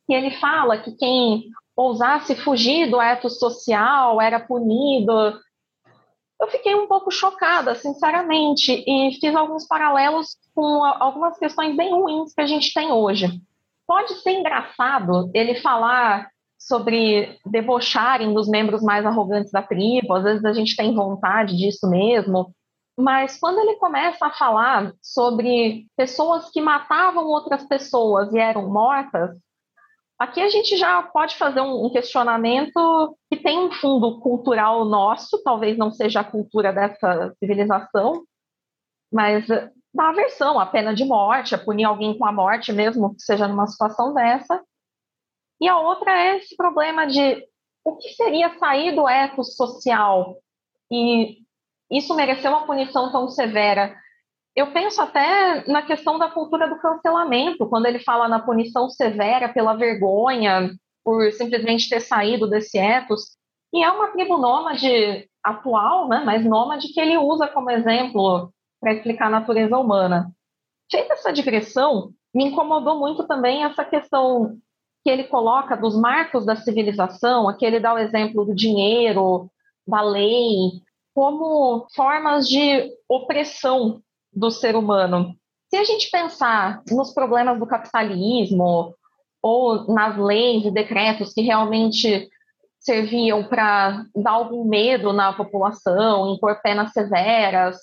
que 0.06 0.12
ele 0.12 0.30
fala 0.32 0.78
que 0.78 0.92
quem 0.96 1.44
ousasse 1.76 2.34
fugir 2.34 2.90
do 2.90 3.00
eto 3.00 3.30
social 3.30 4.20
era 4.20 4.40
punido. 4.40 5.12
Eu 6.40 6.48
fiquei 6.48 6.74
um 6.74 6.86
pouco 6.86 7.10
chocada, 7.10 7.74
sinceramente, 7.74 8.84
e 8.86 9.16
fiz 9.20 9.34
alguns 9.34 9.66
paralelos 9.66 10.36
com 10.54 10.84
algumas 10.84 11.38
questões 11.38 11.76
bem 11.76 11.92
ruins 11.92 12.34
que 12.34 12.40
a 12.40 12.46
gente 12.46 12.72
tem 12.72 12.90
hoje. 12.90 13.40
Pode 13.86 14.14
ser 14.14 14.32
engraçado 14.32 15.30
ele 15.32 15.60
falar 15.60 16.28
sobre 16.58 17.38
debocharem 17.46 18.34
dos 18.34 18.48
membros 18.48 18.82
mais 18.82 19.06
arrogantes 19.06 19.52
da 19.52 19.62
tribo, 19.62 20.14
às 20.14 20.24
vezes 20.24 20.44
a 20.44 20.52
gente 20.52 20.76
tem 20.76 20.94
vontade 20.94 21.56
disso 21.56 21.88
mesmo, 21.88 22.52
mas 22.98 23.38
quando 23.38 23.60
ele 23.60 23.76
começa 23.76 24.26
a 24.26 24.32
falar 24.32 24.92
sobre 25.00 25.86
pessoas 25.96 26.50
que 26.50 26.60
matavam 26.60 27.26
outras 27.26 27.64
pessoas 27.64 28.32
e 28.34 28.38
eram 28.38 28.68
mortas, 28.68 29.38
aqui 30.18 30.40
a 30.40 30.50
gente 30.50 30.76
já 30.76 31.00
pode 31.00 31.36
fazer 31.36 31.60
um 31.60 31.88
questionamento 31.90 33.16
que 33.30 33.36
tem 33.36 33.56
um 33.56 33.70
fundo 33.70 34.18
cultural 34.18 34.84
nosso, 34.84 35.40
talvez 35.44 35.78
não 35.78 35.92
seja 35.92 36.20
a 36.20 36.24
cultura 36.24 36.72
dessa 36.72 37.32
civilização, 37.38 38.24
mas 39.12 39.46
da 39.46 40.08
aversão 40.08 40.58
à 40.58 40.66
pena 40.66 40.92
de 40.92 41.04
morte, 41.04 41.54
a 41.54 41.58
punir 41.58 41.84
alguém 41.84 42.18
com 42.18 42.26
a 42.26 42.32
morte, 42.32 42.72
mesmo 42.72 43.14
que 43.14 43.22
seja 43.22 43.46
numa 43.46 43.68
situação 43.68 44.12
dessa. 44.12 44.60
E 45.60 45.68
a 45.68 45.78
outra 45.78 46.10
é 46.16 46.36
esse 46.36 46.56
problema 46.56 47.06
de 47.06 47.44
o 47.84 47.96
que 47.96 48.10
seria 48.10 48.58
sair 48.58 48.94
do 48.94 49.08
ethos 49.08 49.56
social 49.56 50.36
e 50.90 51.38
isso 51.90 52.14
mereceu 52.14 52.50
uma 52.50 52.66
punição 52.66 53.10
tão 53.10 53.28
severa. 53.28 53.96
Eu 54.54 54.72
penso 54.72 55.00
até 55.00 55.64
na 55.70 55.82
questão 55.82 56.18
da 56.18 56.28
cultura 56.28 56.68
do 56.68 56.78
cancelamento, 56.78 57.68
quando 57.68 57.86
ele 57.86 58.00
fala 58.00 58.28
na 58.28 58.40
punição 58.40 58.90
severa 58.90 59.48
pela 59.48 59.74
vergonha, 59.74 60.70
por 61.04 61.32
simplesmente 61.32 61.88
ter 61.88 62.00
saído 62.00 62.48
desse 62.48 62.76
ethos. 62.76 63.36
E 63.72 63.82
é 63.82 63.90
uma 63.90 64.08
tribo 64.08 64.36
nômade 64.36 65.28
atual, 65.42 66.08
né, 66.08 66.22
mas 66.24 66.44
nômade 66.44 66.88
que 66.88 67.00
ele 67.00 67.16
usa 67.16 67.46
como 67.48 67.70
exemplo 67.70 68.52
para 68.80 68.92
explicar 68.92 69.26
a 69.26 69.30
natureza 69.30 69.78
humana. 69.78 70.30
Feita 70.90 71.14
essa 71.14 71.32
digressão, 71.32 72.12
me 72.34 72.44
incomodou 72.44 72.98
muito 72.98 73.26
também 73.26 73.64
essa 73.64 73.84
questão 73.84 74.58
que 75.08 75.12
ele 75.12 75.24
coloca 75.24 75.74
dos 75.74 75.98
marcos 75.98 76.44
da 76.44 76.54
civilização, 76.54 77.48
aqui 77.48 77.64
ele 77.64 77.80
dá 77.80 77.94
o 77.94 77.98
exemplo 77.98 78.44
do 78.44 78.54
dinheiro, 78.54 79.50
da 79.86 80.02
lei, 80.02 80.82
como 81.14 81.86
formas 81.96 82.46
de 82.46 82.92
opressão 83.08 84.02
do 84.30 84.50
ser 84.50 84.76
humano. 84.76 85.34
Se 85.70 85.78
a 85.78 85.84
gente 85.84 86.10
pensar 86.10 86.82
nos 86.90 87.14
problemas 87.14 87.58
do 87.58 87.66
capitalismo 87.66 88.94
ou 89.40 89.90
nas 89.90 90.18
leis 90.18 90.66
e 90.66 90.70
decretos 90.70 91.32
que 91.32 91.40
realmente 91.40 92.28
serviam 92.78 93.44
para 93.44 94.04
dar 94.14 94.32
algum 94.32 94.68
medo 94.68 95.14
na 95.14 95.32
população, 95.32 96.34
impor 96.34 96.60
penas 96.60 96.92
severas, 96.92 97.78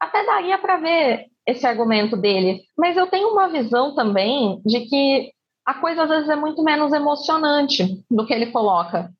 até 0.00 0.26
daria 0.26 0.58
para 0.58 0.76
ver 0.76 1.26
esse 1.46 1.64
argumento 1.64 2.16
dele. 2.16 2.62
Mas 2.76 2.96
eu 2.96 3.06
tenho 3.06 3.28
uma 3.28 3.48
visão 3.48 3.94
também 3.94 4.60
de 4.66 4.80
que 4.86 5.33
a 5.64 5.74
coisa 5.74 6.04
às 6.04 6.08
vezes 6.08 6.28
é 6.28 6.36
muito 6.36 6.62
menos 6.62 6.92
emocionante 6.92 8.04
do 8.10 8.26
que 8.26 8.32
ele 8.32 8.52
coloca 8.52 9.10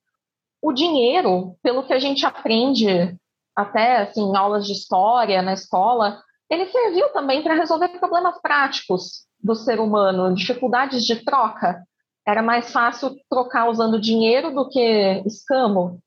o 0.64 0.72
dinheiro, 0.72 1.58
pelo 1.62 1.82
que 1.82 1.92
a 1.92 1.98
gente 1.98 2.24
aprende 2.24 3.14
até 3.54 3.98
assim, 3.98 4.22
em 4.22 4.34
aulas 4.34 4.66
de 4.66 4.72
história 4.72 5.42
na 5.42 5.52
escola, 5.52 6.22
ele 6.48 6.64
serviu 6.66 7.10
também 7.10 7.42
para 7.42 7.54
resolver 7.54 7.88
problemas 7.88 8.40
práticos 8.40 9.26
do 9.38 9.54
ser 9.54 9.78
humano, 9.78 10.34
dificuldades 10.34 11.04
de 11.04 11.22
troca. 11.22 11.84
Era 12.26 12.42
mais 12.42 12.72
fácil 12.72 13.14
trocar 13.28 13.68
usando 13.68 14.00
dinheiro 14.00 14.54
do 14.54 14.66
que 14.70 15.22
escamo. 15.26 16.00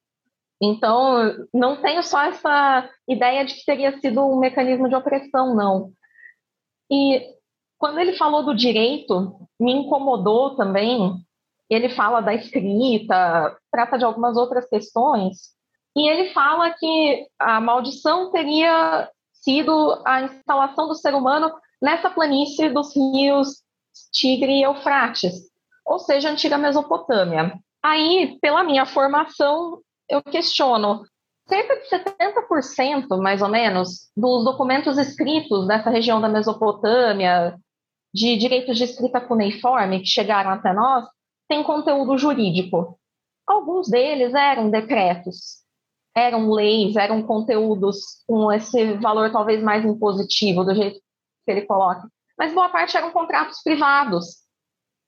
Então, 0.60 1.48
não 1.54 1.80
tenho 1.80 2.02
só 2.02 2.24
essa 2.24 2.90
ideia 3.08 3.46
de 3.46 3.54
que 3.54 3.64
teria 3.64 4.00
sido 4.00 4.26
um 4.26 4.40
mecanismo 4.40 4.90
de 4.90 4.96
opressão, 4.96 5.54
não. 5.56 5.92
E 6.90 7.22
quando 7.78 8.00
ele 8.00 8.14
falou 8.14 8.44
do 8.44 8.56
direito, 8.56 9.40
me 9.60 9.72
incomodou 9.74 10.56
também 10.56 11.22
ele 11.70 11.90
fala 11.90 12.22
da 12.22 12.34
escrita, 12.34 13.56
trata 13.72 13.98
de 13.98 14.06
algumas 14.06 14.38
outras 14.38 14.68
questões, 14.70 15.56
e 15.96 16.08
ele 16.08 16.32
fala 16.32 16.72
que 16.72 17.28
a 17.38 17.60
maldição 17.60 18.32
teria 18.32 19.10
sido 19.34 20.02
a 20.06 20.22
instalação 20.22 20.88
do 20.88 20.96
ser 20.96 21.14
humano 21.14 21.52
nessa 21.82 22.10
planície 22.10 22.70
dos 22.70 22.96
rios 22.96 23.64
Tigre 24.12 24.60
e 24.60 24.64
Eufrates, 24.64 25.50
ou 25.86 26.00
seja, 26.00 26.30
antiga 26.30 26.58
Mesopotâmia. 26.58 27.58
Aí, 27.84 28.38
pela 28.42 28.64
minha 28.64 28.86
formação, 28.86 29.80
eu 30.10 30.22
questiono. 30.22 31.04
Cerca 31.48 31.76
de 31.76 31.88
70%, 31.88 33.18
mais 33.22 33.42
ou 33.42 33.48
menos, 33.48 34.10
dos 34.16 34.44
documentos 34.44 34.98
escritos 34.98 35.66
dessa 35.66 35.90
região 35.90 36.20
da 36.20 36.28
Mesopotâmia, 36.28 37.58
de 38.18 38.36
direitos 38.36 38.76
de 38.80 38.84
escrita 38.84 39.22
cuneiforme 39.22 40.00
que 40.00 40.08
chegaram 40.08 40.50
até 40.50 40.74
nós, 40.74 41.06
tem 41.48 41.64
conteúdo 41.64 42.18
jurídico. 42.18 43.00
Alguns 43.46 43.88
deles 43.88 44.34
eram 44.34 44.72
decretos, 44.72 45.60
eram 46.16 46.50
leis, 46.50 46.96
eram 46.96 47.22
conteúdos 47.22 48.24
com 48.26 48.52
esse 48.52 48.94
valor 48.94 49.32
talvez 49.32 49.62
mais 49.62 49.86
impositivo, 49.86 50.66
do 50.66 50.74
jeito 50.74 51.00
que 51.46 51.52
ele 51.52 51.62
coloca. 51.62 52.10
Mas 52.36 52.52
boa 52.54 52.70
parte 52.70 52.98
eram 52.98 53.12
contratos 53.12 53.62
privados, 53.64 54.38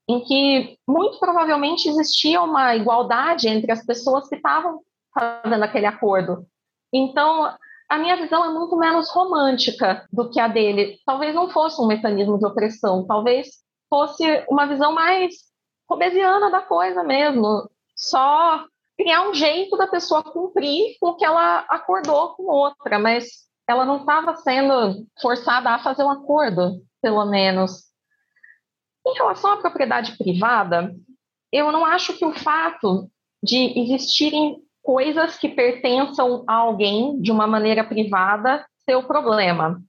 em 0.07 0.23
que 0.23 0.77
muito 0.87 1.19
provavelmente 1.19 1.89
existia 1.89 2.39
uma 2.43 2.75
igualdade 2.75 3.47
entre 3.47 3.71
as 3.71 3.83
pessoas 3.83 4.29
que 4.29 4.35
estavam 4.35 4.81
fazendo 5.11 5.63
aquele 5.63 5.87
acordo. 5.87 6.45
Então, 6.93 7.51
a 7.89 7.97
minha 7.97 8.15
visão 8.15 8.45
é 8.45 8.49
muito 8.49 8.77
menos 8.77 9.09
romântica 9.09 10.07
do 10.13 10.29
que 10.29 10.39
a 10.39 10.47
dele. 10.47 10.99
Talvez 11.05 11.33
não 11.33 11.49
fosse 11.49 11.81
um 11.81 11.87
mecanismo 11.87 12.37
de 12.37 12.45
opressão, 12.45 13.05
talvez 13.07 13.47
fosse 13.89 14.45
uma 14.47 14.67
visão 14.67 14.93
mais 14.93 15.33
robesiana 15.89 16.51
da 16.51 16.61
coisa 16.61 17.03
mesmo. 17.03 17.67
Só 17.95 18.63
criar 18.95 19.27
um 19.27 19.33
jeito 19.33 19.75
da 19.75 19.87
pessoa 19.87 20.23
cumprir 20.23 20.97
com 20.99 21.09
o 21.09 21.15
que 21.15 21.25
ela 21.25 21.65
acordou 21.67 22.35
com 22.35 22.43
outra, 22.43 22.99
mas 22.99 23.25
ela 23.67 23.85
não 23.85 23.97
estava 23.97 24.35
sendo 24.35 25.07
forçada 25.19 25.71
a 25.71 25.79
fazer 25.79 26.03
um 26.03 26.11
acordo, 26.11 26.83
pelo 27.01 27.25
menos. 27.25 27.89
Em 29.05 29.13
relação 29.13 29.53
à 29.53 29.57
propriedade 29.57 30.15
privada, 30.15 30.93
eu 31.51 31.71
não 31.71 31.83
acho 31.83 32.15
que 32.15 32.25
o 32.25 32.33
fato 32.33 33.09
de 33.41 33.79
existirem 33.79 34.61
coisas 34.89 35.37
que 35.37 35.47
pertençam 35.47 36.43
a 36.47 36.55
alguém 36.55 37.21
de 37.21 37.31
uma 37.31 37.45
maneira 37.45 37.83
privada 37.83 38.65
ser 38.83 38.95
o 38.95 39.05
problema. 39.05 39.79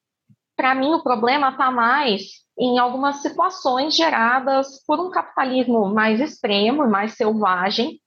Para 0.55 0.74
mim, 0.74 0.92
o 0.92 1.03
problema 1.03 1.48
está 1.48 1.70
mais 1.70 2.44
em 2.59 2.78
algumas 2.78 3.22
situações 3.22 3.96
geradas 3.96 4.84
por 4.86 5.01
um 5.01 5.11
capitalismo 5.11 5.88
mais 5.88 6.20
extremo, 6.20 6.86
mais 6.86 7.14
selvagem, 7.14 7.98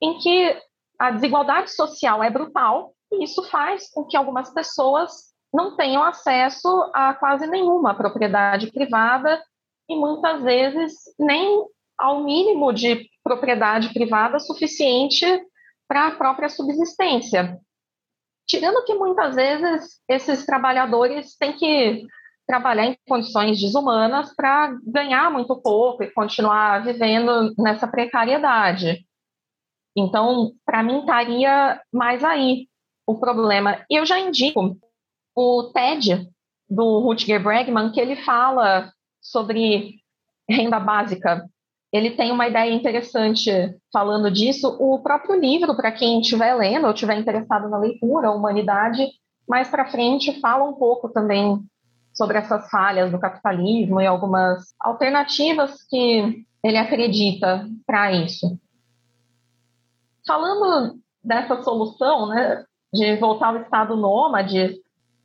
em 0.00 0.16
que 0.18 0.56
a 0.96 1.10
desigualdade 1.10 1.72
social 1.72 2.22
é 2.22 2.30
brutal 2.30 2.92
e 3.10 3.24
isso 3.24 3.42
faz 3.50 3.90
com 3.90 4.04
que 4.04 4.16
algumas 4.16 4.48
pessoas 4.54 5.10
não 5.52 5.74
tenham 5.74 6.04
acesso 6.04 6.68
a 6.94 7.14
quase 7.14 7.48
nenhuma 7.48 7.96
propriedade 7.96 8.70
privada 8.70 9.42
e 9.88 9.96
muitas 9.96 10.40
vezes 10.44 10.92
nem 11.18 11.64
ao 11.98 12.22
mínimo 12.22 12.72
de 12.72 13.10
propriedade 13.24 13.92
privada 13.92 14.38
suficiente 14.38 15.26
para 15.88 16.08
a 16.08 16.14
própria 16.14 16.48
subsistência. 16.48 17.58
Tirando 18.46 18.84
que 18.84 18.94
muitas 18.94 19.34
vezes 19.34 20.00
esses 20.08 20.44
trabalhadores 20.44 21.36
têm 21.36 21.54
que 21.54 22.06
trabalhar 22.46 22.86
em 22.86 22.96
condições 23.06 23.60
desumanas 23.60 24.34
para 24.34 24.74
ganhar 24.86 25.30
muito 25.30 25.60
pouco 25.60 26.02
e 26.02 26.10
continuar 26.10 26.82
vivendo 26.82 27.54
nessa 27.58 27.86
precariedade. 27.86 29.06
Então, 29.96 30.52
para 30.64 30.82
mim, 30.82 31.00
estaria 31.00 31.80
mais 31.92 32.22
aí 32.24 32.68
o 33.06 33.18
problema. 33.18 33.84
Eu 33.90 34.06
já 34.06 34.18
indico 34.18 34.78
o 35.34 35.64
TED 35.74 36.28
do 36.68 37.00
Rutger 37.00 37.42
Bregman, 37.42 37.90
que 37.92 38.00
ele 38.00 38.16
fala 38.16 38.92
sobre 39.20 39.96
renda 40.48 40.80
básica. 40.80 41.48
Ele 41.92 42.10
tem 42.10 42.30
uma 42.30 42.46
ideia 42.46 42.72
interessante 42.72 43.50
falando 43.92 44.30
disso. 44.30 44.76
O 44.78 45.00
próprio 45.00 45.40
livro, 45.40 45.74
para 45.74 45.90
quem 45.90 46.20
estiver 46.20 46.54
lendo 46.54 46.86
ou 46.86 46.92
estiver 46.92 47.18
interessado 47.18 47.68
na 47.68 47.78
leitura, 47.78 48.30
Humanidade, 48.30 49.06
mais 49.48 49.68
para 49.68 49.90
frente 49.90 50.38
fala 50.40 50.64
um 50.64 50.74
pouco 50.74 51.08
também 51.08 51.58
sobre 52.12 52.36
essas 52.36 52.68
falhas 52.68 53.10
do 53.10 53.18
capitalismo 53.18 54.00
e 54.00 54.06
algumas 54.06 54.74
alternativas 54.78 55.82
que 55.84 56.44
ele 56.62 56.76
acredita 56.76 57.66
para 57.86 58.12
isso. 58.12 58.58
Falando 60.26 60.98
dessa 61.24 61.62
solução, 61.62 62.28
né, 62.28 62.64
de 62.92 63.16
voltar 63.16 63.48
ao 63.48 63.62
estado 63.62 63.96
nômade, 63.96 64.78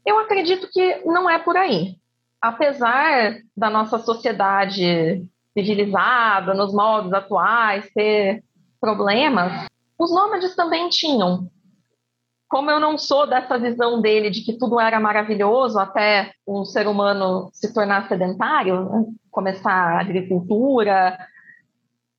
eu 0.06 0.20
acredito 0.20 0.70
que 0.72 1.02
não 1.06 1.30
é 1.30 1.40
por 1.40 1.58
aí. 1.58 1.98
Apesar 2.42 3.38
da 3.56 3.70
nossa 3.70 3.98
sociedade 4.00 5.26
civilizada, 5.54 6.54
nos 6.54 6.74
modos 6.74 7.14
atuais, 7.14 7.90
ter 7.94 8.44
problemas, 8.80 9.68
os 9.98 10.14
nômades 10.14 10.56
também 10.56 10.90
tinham 10.90 11.50
como 12.54 12.70
eu 12.70 12.80
não 12.80 13.00
sou 13.00 13.26
dessa 13.26 13.58
visão 13.58 14.00
dele 14.00 14.30
de 14.30 14.42
que 14.42 14.54
tudo 14.54 14.80
era 14.80 15.00
maravilhoso 15.00 15.80
até 15.80 16.32
o 16.46 16.64
ser 16.64 16.88
humano 16.88 17.50
se 17.52 17.74
tornar 17.74 18.08
sedentário, 18.08 18.90
né? 18.92 19.06
começar 19.32 19.72
a 19.72 20.00
agricultura, 20.00 21.18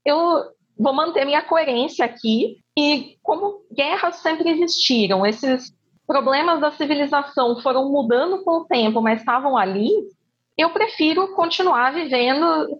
eu 0.05 0.43
vou 0.77 0.93
manter 0.93 1.25
minha 1.25 1.41
coerência 1.41 2.05
aqui. 2.05 2.57
E 2.77 3.17
como 3.23 3.61
guerras 3.73 4.17
sempre 4.17 4.51
existiram, 4.51 5.25
esses 5.25 5.73
problemas 6.05 6.61
da 6.61 6.73
civilização 6.73 7.61
foram 7.61 7.89
mudando 7.89 8.43
com 8.43 8.63
o 8.63 8.65
tempo, 8.65 9.01
mas 9.01 9.21
estavam 9.21 9.57
ali, 9.57 9.89
eu 10.59 10.71
prefiro 10.71 11.33
continuar 11.37 11.93
vivendo 11.95 12.77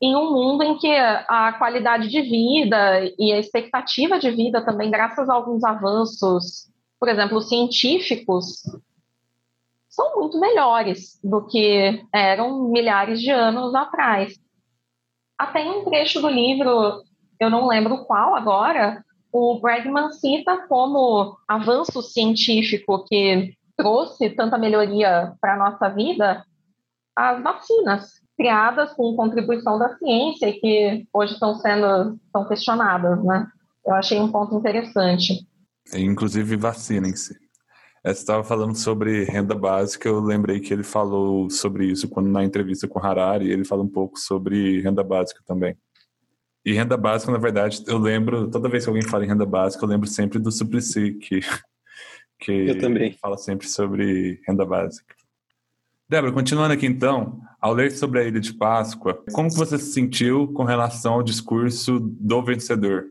em 0.00 0.14
um 0.14 0.32
mundo 0.32 0.62
em 0.62 0.78
que 0.78 0.94
a 0.94 1.52
qualidade 1.58 2.08
de 2.08 2.22
vida 2.22 3.12
e 3.18 3.32
a 3.32 3.38
expectativa 3.38 4.18
de 4.18 4.30
vida 4.30 4.64
também, 4.64 4.90
graças 4.90 5.28
a 5.28 5.34
alguns 5.34 5.64
avanços, 5.64 6.70
por 7.00 7.08
exemplo, 7.08 7.40
científicos, 7.40 8.62
são 9.88 10.16
muito 10.16 10.38
melhores 10.38 11.18
do 11.22 11.44
que 11.46 12.04
eram 12.14 12.68
milhares 12.68 13.20
de 13.20 13.30
anos 13.30 13.74
atrás. 13.74 14.34
Até 15.36 15.62
em 15.62 15.70
um 15.70 15.84
trecho 15.84 16.20
do 16.20 16.28
livro, 16.28 17.02
eu 17.40 17.50
não 17.50 17.66
lembro 17.66 18.04
qual 18.04 18.36
agora, 18.36 19.04
o 19.32 19.58
Bregman 19.60 20.12
cita 20.12 20.66
como 20.68 21.36
avanço 21.46 22.00
científico 22.02 23.04
que 23.04 23.54
trouxe 23.76 24.30
tanta 24.30 24.56
melhoria 24.56 25.32
para 25.40 25.54
a 25.54 25.56
nossa 25.56 25.88
vida 25.88 26.44
as 27.14 27.42
vacinas 27.42 28.27
criadas 28.38 28.94
com 28.94 29.16
contribuição 29.16 29.78
da 29.78 29.96
ciência 29.98 30.48
e 30.48 30.60
que 30.60 31.08
hoje 31.12 31.32
estão 31.32 31.56
sendo 31.56 32.18
estão 32.24 32.46
questionadas, 32.46 33.22
né? 33.24 33.48
Eu 33.84 33.94
achei 33.94 34.20
um 34.20 34.30
ponto 34.30 34.54
interessante. 34.54 35.44
Inclusive 35.92 36.56
vacinem-se. 36.56 37.36
Você 38.04 38.12
estava 38.12 38.44
falando 38.44 38.76
sobre 38.76 39.24
renda 39.24 39.56
básica, 39.56 40.08
eu 40.08 40.20
lembrei 40.20 40.60
que 40.60 40.72
ele 40.72 40.84
falou 40.84 41.50
sobre 41.50 41.86
isso 41.86 42.08
quando 42.08 42.28
na 42.28 42.44
entrevista 42.44 42.86
com 42.86 43.04
Harari, 43.04 43.50
ele 43.50 43.64
fala 43.64 43.82
um 43.82 43.88
pouco 43.88 44.18
sobre 44.18 44.80
renda 44.80 45.02
básica 45.02 45.40
também. 45.44 45.76
E 46.64 46.72
renda 46.72 46.96
básica, 46.96 47.32
na 47.32 47.38
verdade, 47.38 47.82
eu 47.86 47.98
lembro, 47.98 48.50
toda 48.50 48.68
vez 48.68 48.84
que 48.84 48.90
alguém 48.90 49.02
fala 49.02 49.24
em 49.24 49.28
renda 49.28 49.46
básica, 49.46 49.84
eu 49.84 49.88
lembro 49.88 50.06
sempre 50.06 50.38
do 50.38 50.52
Suplicy, 50.52 51.14
que, 51.14 51.40
que 52.38 52.52
eu 52.52 52.78
também. 52.78 53.12
fala 53.14 53.36
sempre 53.36 53.66
sobre 53.66 54.40
renda 54.46 54.64
básica. 54.64 55.17
Débora, 56.10 56.32
continuando 56.32 56.72
aqui 56.72 56.86
então, 56.86 57.38
ao 57.60 57.74
ler 57.74 57.90
sobre 57.90 58.18
a 58.18 58.24
Ilha 58.24 58.40
de 58.40 58.54
Páscoa, 58.54 59.22
como 59.30 59.50
você 59.50 59.76
se 59.76 59.92
sentiu 59.92 60.50
com 60.54 60.64
relação 60.64 61.12
ao 61.12 61.22
discurso 61.22 62.00
do 62.00 62.42
vencedor? 62.42 63.08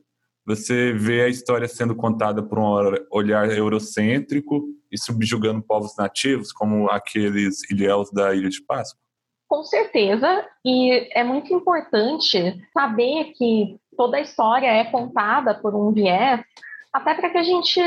Você 0.47 0.93
vê 0.93 1.21
a 1.21 1.27
história 1.27 1.67
sendo 1.67 1.95
contada 1.95 2.41
por 2.41 2.57
um 2.57 2.95
olhar 3.11 3.55
eurocêntrico 3.55 4.63
e 4.91 4.97
subjugando 4.97 5.61
povos 5.61 5.95
nativos, 5.95 6.51
como 6.51 6.89
aqueles 6.89 7.69
ilhéus 7.69 8.09
da 8.09 8.33
Ilha 8.33 8.49
de 8.49 8.63
Páscoa? 8.63 8.99
Com 9.47 9.63
certeza, 9.63 10.43
e 10.65 11.07
é 11.13 11.23
muito 11.23 11.53
importante 11.53 12.59
saber 12.73 13.25
que 13.37 13.79
toda 13.95 14.17
a 14.17 14.21
história 14.21 14.65
é 14.65 14.85
contada 14.85 15.53
por 15.53 15.75
um 15.75 15.91
viés, 15.91 16.41
até 16.91 17.13
para 17.13 17.29
que 17.29 17.37
a 17.37 17.43
gente 17.43 17.79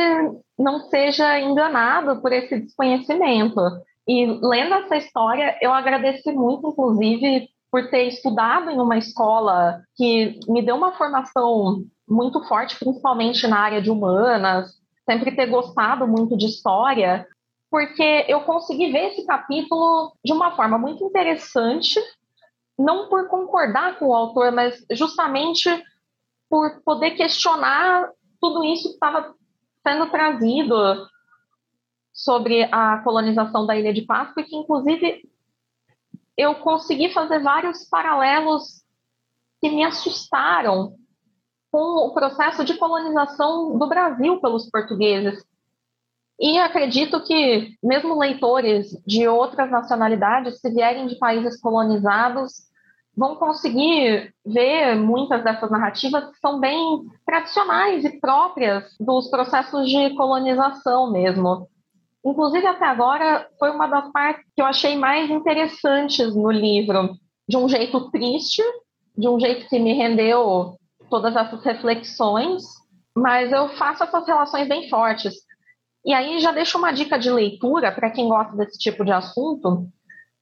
não 0.57 0.79
seja 0.89 1.41
enganado 1.41 2.23
por 2.23 2.33
esse 2.33 2.61
desconhecimento. 2.61 3.61
E 4.09 4.27
lendo 4.27 4.75
essa 4.75 4.97
história, 4.97 5.57
eu 5.61 5.73
agradeci 5.73 6.33
muito, 6.33 6.69
inclusive, 6.69 7.49
por 7.71 7.89
ter 7.91 8.09
estudado 8.09 8.71
em 8.71 8.81
uma 8.81 8.99
escola 8.99 9.83
que 9.97 10.41
me 10.49 10.63
deu 10.63 10.77
uma 10.77 10.93
formação 10.93 11.85
muito 12.09 12.43
forte, 12.49 12.79
principalmente 12.79 13.47
na 13.47 13.61
área 13.61 13.81
de 13.81 13.91
humanas, 13.91 14.73
sempre 15.09 15.35
ter 15.35 15.47
gostado 15.47 16.07
muito 16.09 16.37
de 16.37 16.47
história, 16.47 17.27
porque 17.71 18.25
eu 18.29 18.41
consegui 18.41 18.91
ver 18.91 19.13
esse 19.13 19.25
capítulo 19.25 20.13
de 20.25 20.33
uma 20.33 20.57
forma 20.57 20.77
muito 20.77 21.05
interessante, 21.05 22.01
não 22.77 23.09
por 23.09 23.29
concordar 23.29 23.99
com 23.99 24.07
o 24.07 24.15
autor, 24.15 24.51
mas 24.51 24.85
justamente 24.91 25.69
por 26.49 26.83
poder 26.83 27.13
questionar 27.13 28.11
tudo 28.41 28.65
isso 28.65 28.89
que 28.89 28.95
estava 28.95 29.35
sendo 29.87 30.11
trazido 30.11 30.77
sobre 32.21 32.65
a 32.71 32.99
colonização 32.99 33.67
da 33.67 33.77
Ilha 33.77 33.93
de 33.93 34.03
Páscoa, 34.03 34.43
que 34.43 34.55
inclusive 34.55 35.27
eu 36.37 36.55
consegui 36.57 37.13
fazer 37.13 37.41
vários 37.41 37.89
paralelos 37.89 38.83
que 39.61 39.71
me 39.71 39.85
assustaram 39.85 40.95
com 41.71 42.07
o 42.07 42.13
processo 42.13 42.65
de 42.65 42.77
colonização 42.77 43.79
do 43.79 43.87
Brasil 43.87 44.41
pelos 44.41 44.69
portugueses. 44.69 45.43
E 46.39 46.59
acredito 46.59 47.23
que, 47.23 47.77
mesmo 47.83 48.19
leitores 48.19 48.91
de 49.07 49.29
outras 49.29 49.71
nacionalidades, 49.71 50.61
se 50.61 50.71
vierem 50.71 51.07
de 51.07 51.17
países 51.17 51.61
colonizados, 51.61 52.71
vão 53.17 53.37
conseguir 53.37 54.35
ver 54.45 54.95
muitas 54.97 55.45
dessas 55.45 55.71
narrativas 55.71 56.31
que 56.31 56.39
são 56.39 56.59
bem 56.59 57.07
tradicionais 57.27 58.05
e 58.05 58.19
próprias 58.19 58.95
dos 58.99 59.29
processos 59.29 59.89
de 59.89 60.15
colonização 60.17 61.13
mesmo. 61.13 61.69
Inclusive, 62.25 62.67
até 62.67 62.85
agora, 62.87 63.49
foi 63.59 63.71
uma 63.71 63.87
das 63.87 64.11
partes 64.13 64.45
que 64.55 64.61
eu 64.61 64.67
achei 64.67 64.97
mais 64.97 65.31
interessantes 65.31 66.35
no 66.35 66.51
livro. 66.51 67.15
De 67.49 67.57
um 67.57 67.69
jeito 67.69 68.11
triste, 68.11 68.63
de 69.17 69.29
um 69.29 69.41
jeito 69.41 69.69
que 69.69 69.79
me 69.79 69.93
rendeu 69.95 70.77
todas 71.09 71.35
essas 71.35 71.65
reflexões, 71.65 72.63
mas 73.17 73.51
eu 73.51 73.69
faço 73.71 74.05
essas 74.05 74.27
relações 74.27 74.69
bem 74.69 74.89
fortes. 74.89 75.35
E 76.05 76.15
aí 76.15 76.39
já 76.41 76.53
deixo 76.53 76.79
uma 76.79 76.93
dica 76.93 77.19
de 77.19 77.31
leitura 77.31 77.93
para 77.93 78.11
quem 78.11 78.29
gosta 78.29 78.57
desse 78.57 78.79
tipo 78.79 79.05
de 79.05 79.13
assunto, 79.13 79.89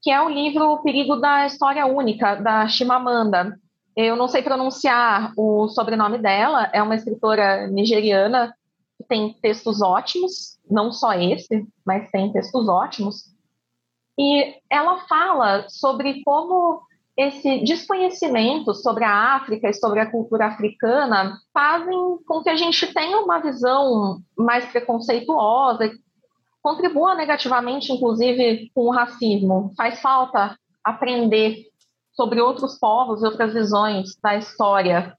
que 0.02 0.10
é 0.10 0.20
o 0.20 0.28
livro 0.28 0.70
O 0.70 0.82
Perigo 0.82 1.16
da 1.16 1.46
História 1.46 1.86
Única, 1.86 2.36
da 2.36 2.68
Chimamanda. 2.68 3.58
Eu 3.96 4.14
não 4.14 4.28
sei 4.28 4.42
pronunciar 4.42 5.32
o 5.36 5.68
sobrenome 5.68 6.18
dela, 6.18 6.70
é 6.72 6.80
uma 6.80 6.94
escritora 6.94 7.66
nigeriana 7.66 8.54
tem 9.06 9.34
textos 9.34 9.80
ótimos, 9.80 10.58
não 10.70 10.92
só 10.92 11.12
esse, 11.14 11.66
mas 11.86 12.10
tem 12.10 12.32
textos 12.32 12.68
ótimos. 12.68 13.24
E 14.18 14.56
ela 14.70 15.06
fala 15.06 15.68
sobre 15.68 16.22
como 16.24 16.82
esse 17.16 17.64
desconhecimento 17.64 18.72
sobre 18.74 19.02
a 19.04 19.34
África 19.34 19.68
e 19.68 19.74
sobre 19.74 19.98
a 19.98 20.10
cultura 20.10 20.46
africana 20.46 21.36
fazem 21.52 22.18
com 22.26 22.42
que 22.42 22.48
a 22.48 22.56
gente 22.56 22.92
tenha 22.94 23.18
uma 23.18 23.40
visão 23.40 24.20
mais 24.36 24.64
preconceituosa, 24.66 25.90
contribua 26.62 27.16
negativamente, 27.16 27.92
inclusive, 27.92 28.70
com 28.72 28.82
o 28.82 28.92
racismo. 28.92 29.72
Faz 29.76 30.00
falta 30.00 30.56
aprender 30.84 31.64
sobre 32.12 32.40
outros 32.40 32.78
povos 32.78 33.22
e 33.22 33.26
outras 33.26 33.52
visões 33.52 34.16
da 34.22 34.36
história 34.36 35.16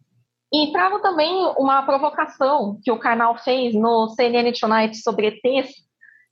e 0.51 0.71
trago 0.71 0.99
também 0.99 1.53
uma 1.57 1.83
provocação 1.83 2.79
que 2.83 2.91
o 2.91 2.99
canal 2.99 3.37
fez 3.37 3.73
no 3.75 4.09
CNN 4.09 4.51
Tonight 4.51 4.97
sobre 4.97 5.27
ETs, 5.27 5.71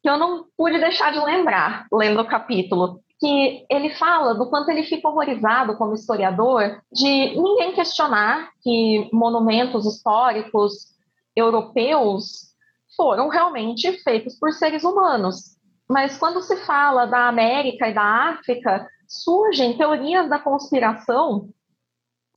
que 0.01 0.09
eu 0.09 0.17
não 0.17 0.45
pude 0.57 0.79
deixar 0.79 1.11
de 1.11 1.19
lembrar, 1.19 1.85
lendo 1.91 2.21
o 2.21 2.27
capítulo, 2.27 2.99
que 3.19 3.65
ele 3.69 3.93
fala 3.95 4.33
do 4.33 4.49
quanto 4.49 4.69
ele 4.69 4.83
fica 4.83 5.07
horrorizado 5.07 5.75
como 5.77 5.93
historiador 5.93 6.81
de 6.91 7.35
ninguém 7.35 7.73
questionar 7.73 8.49
que 8.61 9.09
monumentos 9.11 9.85
históricos 9.85 10.95
europeus 11.35 12.47
foram 12.95 13.29
realmente 13.29 13.91
feitos 14.03 14.37
por 14.39 14.51
seres 14.53 14.83
humanos. 14.83 15.57
Mas 15.87 16.17
quando 16.17 16.41
se 16.41 16.57
fala 16.65 17.05
da 17.05 17.27
América 17.27 17.87
e 17.87 17.93
da 17.93 18.29
África, 18.31 18.87
surgem 19.07 19.77
teorias 19.77 20.29
da 20.29 20.39
conspiração 20.39 21.49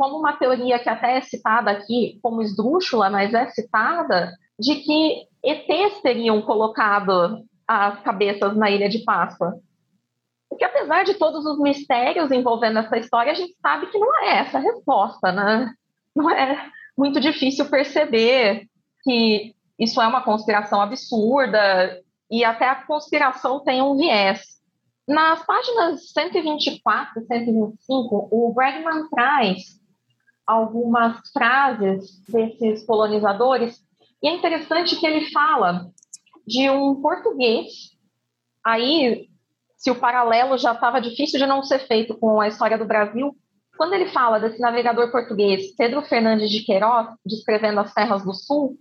como 0.01 0.17
uma 0.17 0.33
teoria 0.33 0.79
que 0.79 0.89
até 0.89 1.19
é 1.19 1.21
citada 1.21 1.71
aqui 1.71 2.19
como 2.23 2.41
esdrúxula, 2.41 3.11
mas 3.11 3.35
é 3.35 3.51
citada, 3.51 4.33
de 4.59 4.77
que 4.77 5.27
ETs 5.45 6.01
teriam 6.01 6.41
colocado 6.41 7.45
as 7.69 8.01
cabeças 8.01 8.57
na 8.57 8.71
Ilha 8.71 8.89
de 8.89 9.05
Páscoa. 9.05 9.61
Porque 10.49 10.65
apesar 10.65 11.05
de 11.05 11.19
todos 11.19 11.45
os 11.45 11.59
mistérios 11.59 12.31
envolvendo 12.31 12.79
essa 12.79 12.97
história, 12.97 13.31
a 13.31 13.35
gente 13.35 13.55
sabe 13.61 13.89
que 13.89 13.99
não 13.99 14.25
é 14.25 14.39
essa 14.39 14.57
a 14.57 14.63
resposta, 14.63 15.33
né? 15.33 15.71
Não 16.17 16.31
é 16.31 16.67
muito 16.97 17.21
difícil 17.21 17.69
perceber 17.69 18.65
que 19.05 19.55
isso 19.79 20.01
é 20.01 20.07
uma 20.07 20.23
conspiração 20.23 20.81
absurda 20.81 22.01
e 22.31 22.43
até 22.43 22.71
a 22.71 22.87
conspiração 22.87 23.63
tem 23.63 23.83
um 23.83 23.99
viés. 23.99 24.41
Nas 25.07 25.45
páginas 25.45 26.11
124 26.11 27.21
e 27.21 27.27
125, 27.27 28.29
o 28.31 28.55
Bregman 28.55 29.07
traz 29.11 29.79
algumas 30.51 31.17
frases 31.33 32.21
desses 32.29 32.85
colonizadores, 32.85 33.79
e 34.21 34.29
é 34.29 34.35
interessante 34.35 34.97
que 34.97 35.07
ele 35.07 35.31
fala 35.31 35.87
de 36.47 36.69
um 36.69 37.01
português. 37.01 37.97
Aí, 38.65 39.29
se 39.77 39.91
o 39.91 39.95
paralelo 39.95 40.59
já 40.59 40.73
estava 40.73 41.01
difícil 41.01 41.39
de 41.39 41.47
não 41.47 41.63
ser 41.63 41.79
feito 41.87 42.17
com 42.19 42.41
a 42.41 42.49
história 42.49 42.77
do 42.77 42.85
Brasil, 42.85 43.35
quando 43.79 43.95
ele 43.95 44.11
fala 44.11 44.41
desse 44.41 44.61
navegador 44.61 45.11
português, 45.13 45.75
Pedro 45.77 46.03
Fernandes 46.03 46.51
de 46.51 46.65
Queiroz, 46.65 47.09
descrevendo 47.25 47.79
as 47.79 47.95
terras 47.95 48.25
do 48.25 48.35
sul, 48.35 48.77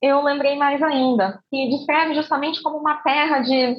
eu 0.00 0.22
lembrei 0.22 0.56
mais 0.56 0.82
ainda, 0.82 1.40
que 1.50 1.68
descreve 1.68 2.14
justamente 2.14 2.62
como 2.62 2.78
uma 2.78 2.96
terra 3.02 3.40
de 3.40 3.76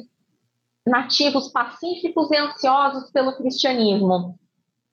nativos 0.86 1.48
pacíficos 1.48 2.30
e 2.30 2.36
ansiosos 2.36 3.10
pelo 3.10 3.36
cristianismo 3.36 4.38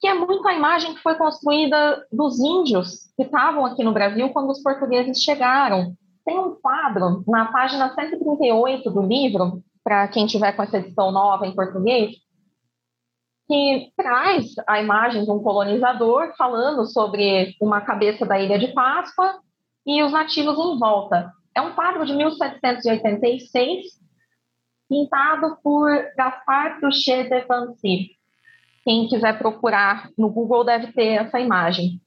que 0.02 0.08
é 0.08 0.16
muito 0.16 0.46
a 0.48 0.54
imagem 0.54 0.96
que 0.96 1.02
foi 1.04 1.14
construída 1.14 2.04
dos 2.12 2.40
índios 2.40 3.14
que 3.16 3.22
estavam 3.22 3.64
aqui 3.64 3.84
no 3.84 3.94
Brasil 3.94 4.30
quando 4.30 4.50
os 4.50 4.62
portugueses 4.62 5.22
chegaram. 5.22 5.96
Tem 6.26 6.40
um 6.40 6.56
quadro 6.56 7.24
na 7.28 7.52
página 7.52 7.94
138 7.94 8.90
do 8.90 9.04
livro, 9.04 9.64
para 9.84 10.08
quem 10.08 10.26
tiver 10.26 10.54
com 10.54 10.64
essa 10.64 10.78
edição 10.78 11.12
nova 11.12 11.46
em 11.46 11.54
português, 11.54 12.16
que 13.48 13.92
traz 13.96 14.48
a 14.68 14.82
imagem 14.82 15.24
de 15.24 15.30
um 15.30 15.40
colonizador 15.40 16.34
falando 16.36 16.84
sobre 16.88 17.56
uma 17.62 17.82
cabeça 17.82 18.26
da 18.26 18.40
Ilha 18.40 18.58
de 18.58 18.70
Páscoa 18.70 19.40
e 19.86 20.02
os 20.02 20.12
nativos 20.12 20.58
em 20.58 20.80
volta. 20.80 21.32
É 21.56 21.62
um 21.62 21.76
quadro 21.76 22.06
de 22.08 22.14
1786, 22.14 23.86
pintado 24.90 25.58
por 25.62 25.92
Gaspar 26.18 26.80
Touché 26.80 27.24
de 27.24 27.46
Fancy. 27.46 28.21
Quem 28.84 29.08
quiser 29.08 29.38
procurar 29.38 30.10
no 30.18 30.30
Google 30.30 30.64
deve 30.64 30.92
ter 30.92 31.14
essa 31.14 31.40
imagem. 31.40 32.02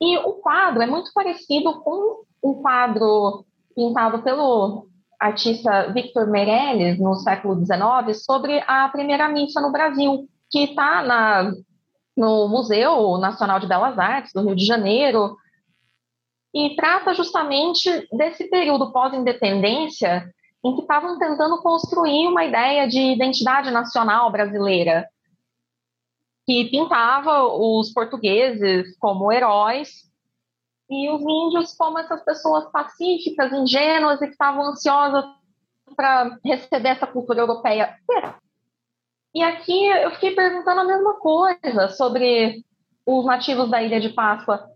E 0.00 0.18
o 0.18 0.34
quadro 0.34 0.82
é 0.82 0.86
muito 0.86 1.10
parecido 1.14 1.80
com 1.80 2.24
um 2.42 2.54
quadro 2.60 3.44
pintado 3.74 4.22
pelo 4.22 4.86
artista 5.18 5.90
Victor 5.92 6.26
Meirelles, 6.26 6.98
no 6.98 7.14
século 7.14 7.56
XIX, 7.56 8.22
sobre 8.22 8.62
a 8.66 8.88
primeira 8.88 9.28
missa 9.28 9.60
no 9.60 9.72
Brasil, 9.72 10.28
que 10.50 10.64
está 10.64 11.50
no 12.16 12.48
Museu 12.48 13.16
Nacional 13.18 13.58
de 13.58 13.66
Belas 13.66 13.98
Artes 13.98 14.32
do 14.32 14.42
Rio 14.42 14.54
de 14.54 14.66
Janeiro, 14.66 15.36
e 16.52 16.76
trata 16.76 17.14
justamente 17.14 18.06
desse 18.12 18.48
período 18.48 18.92
pós-independência 18.92 20.30
em 20.64 20.74
que 20.74 20.82
estavam 20.82 21.18
tentando 21.18 21.60
construir 21.60 22.28
uma 22.28 22.44
ideia 22.44 22.86
de 22.86 23.00
identidade 23.00 23.70
nacional 23.70 24.30
brasileira, 24.30 25.06
que 26.46 26.66
pintava 26.70 27.44
os 27.44 27.92
portugueses 27.92 28.96
como 28.98 29.32
heróis 29.32 30.04
e 30.90 31.10
os 31.10 31.22
índios 31.22 31.74
como 31.76 31.98
essas 31.98 32.22
pessoas 32.22 32.70
pacíficas, 32.70 33.52
ingênuas 33.52 34.20
e 34.20 34.26
que 34.26 34.32
estavam 34.32 34.64
ansiosas 34.64 35.24
para 35.96 36.38
receber 36.44 36.90
essa 36.90 37.06
cultura 37.06 37.40
europeia. 37.40 37.96
E 39.34 39.42
aqui 39.42 39.86
eu 39.86 40.10
fiquei 40.12 40.34
perguntando 40.34 40.80
a 40.80 40.84
mesma 40.84 41.14
coisa 41.14 41.88
sobre 41.88 42.64
os 43.06 43.24
nativos 43.24 43.70
da 43.70 43.82
Ilha 43.82 44.00
de 44.00 44.10
Páscoa. 44.10 44.68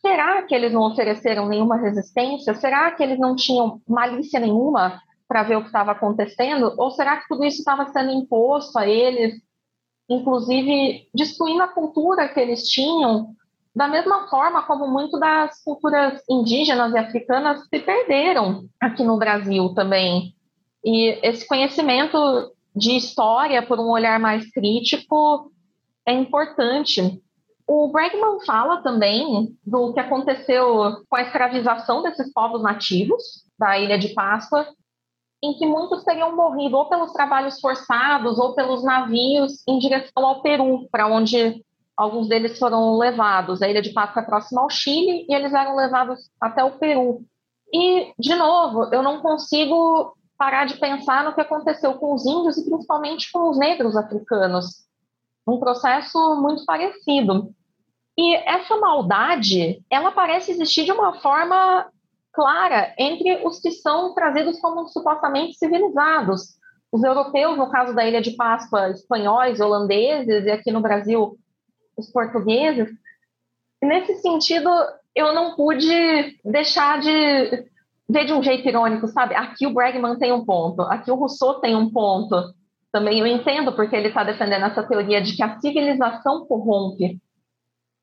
Será 0.00 0.42
que 0.42 0.54
eles 0.54 0.72
não 0.72 0.82
ofereceram 0.82 1.46
nenhuma 1.46 1.76
resistência? 1.76 2.54
Será 2.54 2.90
que 2.92 3.02
eles 3.02 3.18
não 3.18 3.36
tinham 3.36 3.82
malícia 3.86 4.40
nenhuma 4.40 5.00
para 5.28 5.42
ver 5.42 5.56
o 5.56 5.60
que 5.60 5.66
estava 5.66 5.92
acontecendo? 5.92 6.74
Ou 6.78 6.90
será 6.90 7.18
que 7.18 7.28
tudo 7.28 7.44
isso 7.44 7.58
estava 7.58 7.86
sendo 7.92 8.10
imposto 8.10 8.78
a 8.78 8.88
eles, 8.88 9.34
inclusive 10.10 11.08
destruindo 11.14 11.62
a 11.62 11.68
cultura 11.68 12.28
que 12.28 12.40
eles 12.40 12.68
tinham 12.68 13.34
da 13.74 13.86
mesma 13.86 14.28
forma 14.28 14.62
como 14.64 14.88
muito 14.88 15.18
das 15.18 15.62
culturas 15.62 16.20
indígenas 16.28 16.92
e 16.92 16.98
africanas 16.98 17.60
se 17.68 17.78
perderam 17.78 18.64
aqui 18.80 19.04
no 19.04 19.16
Brasil 19.16 19.72
também. 19.74 20.34
E 20.84 21.18
esse 21.22 21.46
conhecimento 21.46 22.18
de 22.74 22.96
história 22.96 23.62
por 23.62 23.78
um 23.78 23.90
olhar 23.90 24.18
mais 24.18 24.50
crítico 24.50 25.52
é 26.04 26.12
importante. 26.12 27.22
O 27.66 27.88
Bregman 27.92 28.44
fala 28.44 28.82
também 28.82 29.56
do 29.64 29.92
que 29.92 30.00
aconteceu 30.00 31.04
com 31.08 31.16
a 31.16 31.22
escravização 31.22 32.02
desses 32.02 32.32
povos 32.32 32.62
nativos 32.62 33.44
da 33.56 33.78
Ilha 33.78 33.96
de 33.96 34.08
Páscoa, 34.08 34.66
em 35.42 35.54
que 35.54 35.66
muitos 35.66 36.04
teriam 36.04 36.36
morrido 36.36 36.76
ou 36.76 36.88
pelos 36.88 37.12
trabalhos 37.12 37.60
forçados 37.60 38.38
ou 38.38 38.54
pelos 38.54 38.84
navios 38.84 39.62
em 39.66 39.78
direção 39.78 40.24
ao 40.26 40.42
Peru, 40.42 40.86
para 40.90 41.06
onde 41.06 41.64
alguns 41.96 42.28
deles 42.28 42.58
foram 42.58 42.98
levados. 42.98 43.62
A 43.62 43.68
ilha 43.68 43.80
de 43.80 43.92
Páscoa 43.92 44.22
é 44.22 44.24
próxima 44.24 44.60
ao 44.62 44.70
Chile 44.70 45.26
e 45.28 45.34
eles 45.34 45.52
eram 45.52 45.76
levados 45.76 46.30
até 46.40 46.62
o 46.62 46.78
Peru. 46.78 47.22
E, 47.72 48.12
de 48.18 48.34
novo, 48.34 48.92
eu 48.92 49.02
não 49.02 49.20
consigo 49.20 50.14
parar 50.36 50.66
de 50.66 50.78
pensar 50.78 51.24
no 51.24 51.34
que 51.34 51.40
aconteceu 51.40 51.94
com 51.94 52.14
os 52.14 52.24
índios 52.26 52.56
e 52.56 52.64
principalmente 52.64 53.30
com 53.30 53.50
os 53.50 53.58
negros 53.58 53.96
africanos. 53.96 54.86
Um 55.46 55.58
processo 55.58 56.18
muito 56.40 56.64
parecido. 56.64 57.54
E 58.18 58.34
essa 58.36 58.76
maldade, 58.76 59.82
ela 59.90 60.10
parece 60.10 60.52
existir 60.52 60.84
de 60.84 60.92
uma 60.92 61.20
forma 61.20 61.86
clara 62.32 62.94
entre 62.98 63.44
os 63.46 63.60
que 63.60 63.70
são 63.70 64.14
trazidos 64.14 64.60
como 64.60 64.86
supostamente 64.88 65.58
civilizados. 65.58 66.58
Os 66.92 67.02
europeus, 67.02 67.56
no 67.56 67.70
caso 67.70 67.94
da 67.94 68.04
Ilha 68.04 68.20
de 68.20 68.32
Páscoa, 68.32 68.90
espanhóis, 68.90 69.60
holandeses, 69.60 70.44
e 70.44 70.50
aqui 70.50 70.72
no 70.72 70.80
Brasil, 70.80 71.36
os 71.96 72.10
portugueses. 72.10 72.88
Nesse 73.82 74.16
sentido, 74.16 74.68
eu 75.14 75.32
não 75.32 75.54
pude 75.54 76.38
deixar 76.44 77.00
de 77.00 77.68
ver 78.08 78.24
de 78.24 78.32
um 78.32 78.42
jeito 78.42 78.68
irônico, 78.68 79.06
sabe? 79.06 79.34
Aqui 79.34 79.66
o 79.66 79.72
Bregman 79.72 80.18
tem 80.18 80.32
um 80.32 80.44
ponto, 80.44 80.82
aqui 80.82 81.10
o 81.10 81.14
Rousseau 81.14 81.60
tem 81.60 81.76
um 81.76 81.90
ponto. 81.90 82.36
Também 82.92 83.20
eu 83.20 83.26
entendo 83.26 83.72
porque 83.72 83.94
ele 83.94 84.08
está 84.08 84.24
defendendo 84.24 84.64
essa 84.64 84.82
teoria 84.82 85.22
de 85.22 85.36
que 85.36 85.42
a 85.42 85.60
civilização 85.60 86.44
corrompe. 86.46 87.20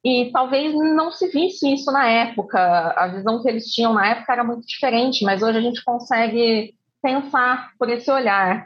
E 0.09 0.31
talvez 0.31 0.73
não 0.73 1.11
se 1.11 1.27
visse 1.27 1.73
isso 1.73 1.91
na 1.91 2.07
época. 2.07 2.57
A 2.95 3.09
visão 3.09 3.41
que 3.41 3.49
eles 3.49 3.65
tinham 3.73 3.93
na 3.93 4.07
época 4.07 4.31
era 4.31 4.41
muito 4.41 4.65
diferente, 4.65 5.25
mas 5.25 5.43
hoje 5.43 5.57
a 5.57 5.61
gente 5.61 5.83
consegue 5.83 6.73
pensar 7.03 7.73
por 7.77 7.89
esse 7.89 8.09
olhar. 8.09 8.65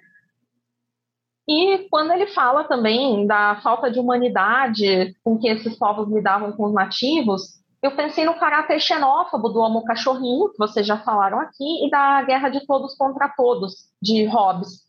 E 1.50 1.88
quando 1.90 2.14
ele 2.14 2.28
fala 2.28 2.66
também 2.66 3.26
da 3.26 3.60
falta 3.64 3.90
de 3.90 4.00
humanidade 4.00 5.16
com 5.24 5.36
que 5.40 5.48
esses 5.48 5.76
povos 5.80 6.14
lidavam 6.14 6.52
com 6.52 6.66
os 6.66 6.74
nativos, 6.76 7.60
eu 7.82 7.96
pensei 7.96 8.24
no 8.24 8.36
caráter 8.36 8.80
xenófobo 8.80 9.50
do 9.50 9.62
Homo 9.62 9.84
Cachorrinho, 9.84 10.52
que 10.52 10.60
vocês 10.60 10.86
já 10.86 11.00
falaram 11.00 11.40
aqui, 11.40 11.88
e 11.88 11.90
da 11.90 12.22
Guerra 12.22 12.50
de 12.50 12.68
Todos 12.68 12.96
contra 12.96 13.28
Todos, 13.30 13.90
de 14.00 14.26
Hobbes. 14.26 14.82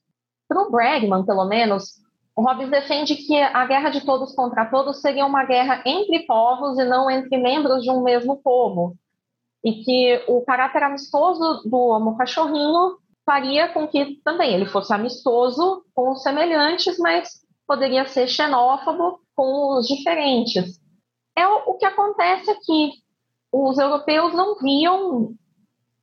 Para 0.46 0.60
o 0.60 0.70
Bregman, 0.70 1.24
pelo 1.24 1.46
menos, 1.46 1.94
o 2.34 2.42
Hobbes 2.42 2.70
defende 2.70 3.14
que 3.16 3.38
a 3.38 3.66
guerra 3.66 3.90
de 3.90 4.04
todos 4.04 4.34
contra 4.34 4.64
todos 4.66 5.00
seria 5.00 5.26
uma 5.26 5.44
guerra 5.44 5.82
entre 5.84 6.20
povos 6.20 6.78
e 6.78 6.84
não 6.84 7.10
entre 7.10 7.36
membros 7.36 7.82
de 7.82 7.90
um 7.90 8.02
mesmo 8.02 8.36
povo. 8.42 8.96
E 9.62 9.84
que 9.84 10.24
o 10.26 10.42
caráter 10.42 10.82
amistoso 10.82 11.68
do 11.68 11.76
Homo 11.76 12.16
Cachorrinho 12.16 12.96
faria 13.24 13.68
com 13.68 13.86
que 13.86 14.20
também 14.24 14.54
ele 14.54 14.66
fosse 14.66 14.92
amistoso 14.92 15.84
com 15.94 16.10
os 16.10 16.22
semelhantes, 16.22 16.98
mas 16.98 17.42
poderia 17.66 18.06
ser 18.06 18.26
xenófobo 18.26 19.20
com 19.36 19.76
os 19.76 19.86
diferentes. 19.86 20.80
É 21.36 21.46
o 21.46 21.74
que 21.74 21.84
acontece 21.84 22.50
aqui. 22.50 22.92
Os 23.52 23.78
europeus 23.78 24.32
não 24.32 24.56
viam, 24.56 25.34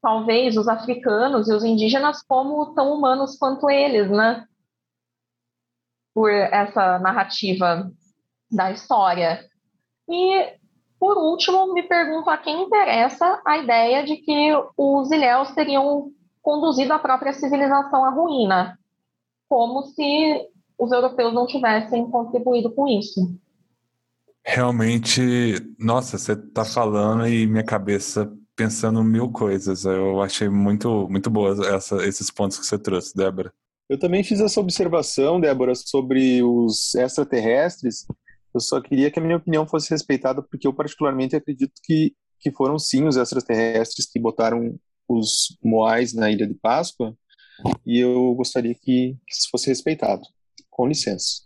talvez, 0.02 0.56
os 0.56 0.68
africanos 0.68 1.50
e 1.50 1.54
os 1.54 1.64
indígenas 1.64 2.22
como 2.22 2.74
tão 2.74 2.94
humanos 2.94 3.36
quanto 3.38 3.70
eles, 3.70 4.10
né? 4.10 4.46
Por 6.14 6.32
essa 6.32 6.99
narrativa 6.99 7.89
da 8.51 8.72
história. 8.72 9.45
E, 10.10 10.53
por 10.99 11.18
último, 11.18 11.74
me 11.74 11.84
pergunto 11.84 12.30
a 12.30 12.38
quem 12.38 12.64
interessa 12.64 13.41
a 13.45 13.57
ideia 13.57 14.03
de 14.03 14.18
que 14.18 14.51
os 14.76 15.12
ilhéus 15.12 15.51
teriam 15.51 16.12
conduzido 16.41 16.93
a 16.93 16.99
própria 16.99 17.34
civilização 17.34 18.03
à 18.03 18.10
ruína, 18.10 18.78
como 19.47 19.84
se 19.84 20.47
os 20.78 20.91
europeus 20.91 21.34
não 21.34 21.45
tivessem 21.45 22.10
contribuído 22.10 22.72
com 22.72 22.88
isso. 22.88 23.38
Realmente, 24.43 25.22
nossa, 25.78 26.18
você 26.18 26.34
está 26.34 26.66
falando 26.66 27.28
e 27.28 27.45
minha 27.45 27.64
cabeça 27.64 28.32
pensando 28.55 29.03
mil 29.03 29.30
coisas. 29.32 29.86
Eu 29.86 30.22
achei 30.22 30.49
muito, 30.49 31.08
muito 31.09 31.29
boas 31.29 31.59
essa, 31.59 32.04
esses 32.05 32.32
pontos 32.32 32.58
que 32.58 32.66
você 32.66 32.79
trouxe, 32.79 33.16
Débora. 33.16 33.54
Eu 33.89 33.97
também 33.97 34.24
fiz 34.24 34.39
essa 34.39 34.59
observação, 34.59 35.41
Débora, 35.41 35.74
sobre 35.74 36.43
os 36.43 36.93
extraterrestres. 36.93 38.05
Eu 38.53 38.59
só 38.59 38.79
queria 38.79 39.09
que 39.09 39.20
a 39.20 39.21
minha 39.21 39.37
opinião 39.37 39.67
fosse 39.67 39.89
respeitada, 39.89 40.43
porque 40.43 40.67
eu 40.67 40.74
particularmente 40.74 41.36
acredito 41.36 41.74
que, 41.83 42.13
que 42.39 42.51
foram 42.51 42.78
sim 42.78 43.07
os 43.07 43.17
extraterrestres 43.17 44.05
que 44.05 44.20
botaram 44.20 44.79
os 45.07 45.57
moais 45.63 46.13
na 46.13 46.29
Ilha 46.29 46.45
de 46.45 46.53
Páscoa 46.53 47.16
e 47.83 47.97
eu 47.97 48.33
gostaria 48.36 48.75
que, 48.75 49.17
que 49.28 49.33
isso 49.33 49.49
fosse 49.49 49.67
respeitado. 49.67 50.21
Com 50.70 50.87
licença. 50.87 51.41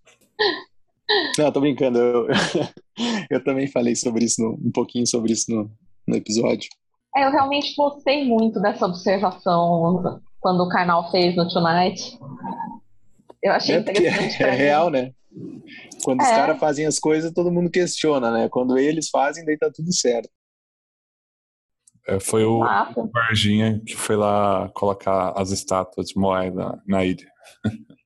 Não, 1.37 1.51
tô 1.51 1.61
brincando. 1.61 1.97
Eu, 1.97 2.27
eu 3.31 3.43
também 3.43 3.67
falei 3.67 3.95
sobre 3.95 4.25
isso, 4.25 4.41
no, 4.41 4.53
um 4.55 4.71
pouquinho 4.71 5.07
sobre 5.07 5.31
isso 5.31 5.49
no, 5.49 5.71
no 6.05 6.15
episódio. 6.15 6.69
É, 7.15 7.25
eu 7.25 7.31
realmente 7.31 7.73
gostei 7.75 8.25
muito 8.25 8.59
dessa 8.59 8.85
observação 8.85 10.01
quando 10.43 10.61
o 10.61 10.69
canal 10.69 11.09
fez 11.09 11.35
no 11.37 11.47
Tonight. 11.47 12.19
Eu 13.41 13.53
achei 13.53 13.75
é 13.75 13.79
interessante. 13.79 14.37
É, 14.43 14.47
é 14.47 14.51
real, 14.51 14.89
né? 14.89 15.11
Quando 16.03 16.21
é. 16.21 16.23
os 16.23 16.29
caras 16.29 16.59
fazem 16.59 16.85
as 16.85 16.99
coisas, 16.99 17.31
todo 17.31 17.51
mundo 17.51 17.71
questiona, 17.71 18.29
né? 18.29 18.49
Quando 18.49 18.77
eles 18.77 19.09
fazem, 19.09 19.45
daí 19.45 19.57
tá 19.57 19.71
tudo 19.73 19.91
certo. 19.93 20.29
É, 22.05 22.19
foi 22.19 22.43
o, 22.43 22.59
Varginha 23.13 23.81
que 23.85 23.95
foi 23.95 24.17
lá 24.17 24.69
colocar 24.75 25.31
as 25.37 25.51
estátuas 25.51 26.07
de 26.07 26.19
Moai 26.19 26.51
na, 26.51 26.77
na 26.85 27.05
ilha. 27.05 27.25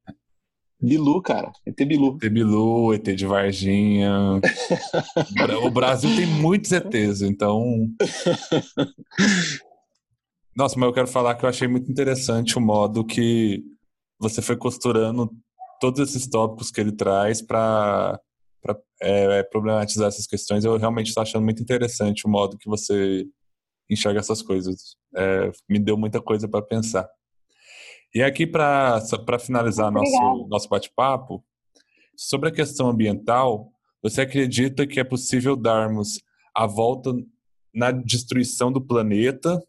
Bilu, 0.80 1.20
cara. 1.24 1.52
ET 1.66 1.76
Bilu. 1.76 2.20
ET 2.22 2.30
Bilu, 2.32 2.94
ET 2.94 3.04
de 3.04 3.26
Varginha. 3.26 4.40
o 5.66 5.72
Brasil 5.72 6.16
tem 6.16 6.28
muitos 6.28 6.72
ETs, 6.72 7.24
então. 7.24 7.90
Nossa, 10.58 10.78
mas 10.80 10.88
eu 10.88 10.94
quero 10.94 11.08
falar 11.08 11.36
que 11.36 11.46
eu 11.46 11.50
achei 11.50 11.68
muito 11.68 11.92
interessante 11.92 12.58
o 12.58 12.62
modo 12.62 13.06
que 13.06 13.64
você 14.20 14.42
foi 14.42 14.58
costurando 14.58 15.32
todos 15.80 16.00
esses 16.00 16.28
tópicos 16.28 16.72
que 16.72 16.82
ele 16.82 16.92
traz 16.92 17.44
para 17.44 18.20
é, 19.00 19.44
problematizar 19.44 20.08
essas 20.08 20.26
questões. 20.26 20.66
Eu 20.66 20.76
realmente 20.78 21.10
estou 21.10 21.22
achando 21.22 21.44
muito 21.44 21.62
interessante 21.62 22.26
o 22.26 22.30
modo 22.30 22.58
que 22.58 22.68
você 22.68 23.24
enxerga 23.88 24.20
essas 24.20 24.42
coisas. 24.42 24.96
É, 25.16 25.52
me 25.70 25.78
deu 25.78 25.96
muita 25.96 26.20
coisa 26.20 26.48
para 26.48 26.66
pensar. 26.66 27.08
E 28.16 28.24
aqui, 28.24 28.48
para 28.48 29.00
finalizar 29.40 29.92
nosso, 29.92 30.48
nosso 30.50 30.68
bate-papo, 30.70 31.46
sobre 32.16 32.50
a 32.50 32.52
questão 32.52 32.90
ambiental, 32.90 33.70
você 34.02 34.22
acredita 34.22 34.88
que 34.88 35.00
é 35.00 35.04
possível 35.04 35.56
darmos 35.56 36.20
a 36.56 36.66
volta 36.66 37.14
na 37.72 37.92
destruição 37.92 38.72
do 38.72 38.82
planeta, 38.82 39.62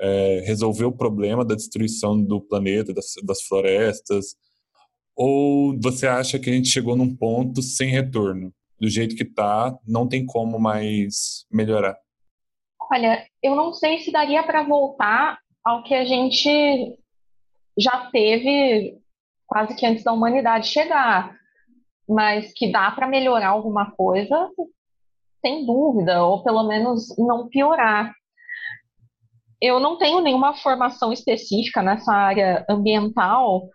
é, 0.00 0.42
resolver 0.46 0.84
o 0.84 0.96
problema 0.96 1.44
da 1.44 1.54
destruição 1.54 2.20
do 2.20 2.40
planeta, 2.40 2.92
das, 2.92 3.14
das 3.24 3.42
florestas, 3.42 4.36
ou 5.16 5.78
você 5.80 6.06
acha 6.06 6.38
que 6.38 6.50
a 6.50 6.52
gente 6.52 6.68
chegou 6.68 6.96
num 6.96 7.14
ponto 7.14 7.62
sem 7.62 7.88
retorno? 7.88 8.52
Do 8.80 8.88
jeito 8.88 9.14
que 9.14 9.22
está, 9.22 9.76
não 9.86 10.08
tem 10.08 10.26
como 10.26 10.58
mais 10.58 11.46
melhorar? 11.50 11.96
Olha, 12.90 13.24
eu 13.42 13.54
não 13.54 13.72
sei 13.72 14.00
se 14.00 14.10
daria 14.10 14.42
para 14.42 14.64
voltar 14.64 15.38
ao 15.64 15.82
que 15.84 15.94
a 15.94 16.04
gente 16.04 16.98
já 17.78 18.10
teve 18.10 18.98
quase 19.46 19.74
que 19.74 19.86
antes 19.86 20.04
da 20.04 20.12
humanidade 20.12 20.68
chegar, 20.68 21.34
mas 22.08 22.52
que 22.52 22.70
dá 22.70 22.90
para 22.90 23.06
melhorar 23.06 23.48
alguma 23.48 23.90
coisa, 23.92 24.50
sem 25.40 25.64
dúvida, 25.64 26.24
ou 26.24 26.42
pelo 26.42 26.64
menos 26.64 27.14
não 27.16 27.48
piorar. 27.48 28.12
Eu 29.60 29.80
não 29.80 29.96
tenho 29.96 30.20
nenhuma 30.20 30.54
formação 30.54 31.12
específica 31.12 31.82
nessa 31.82 32.12
área 32.12 32.64
ambiental, 32.68 33.68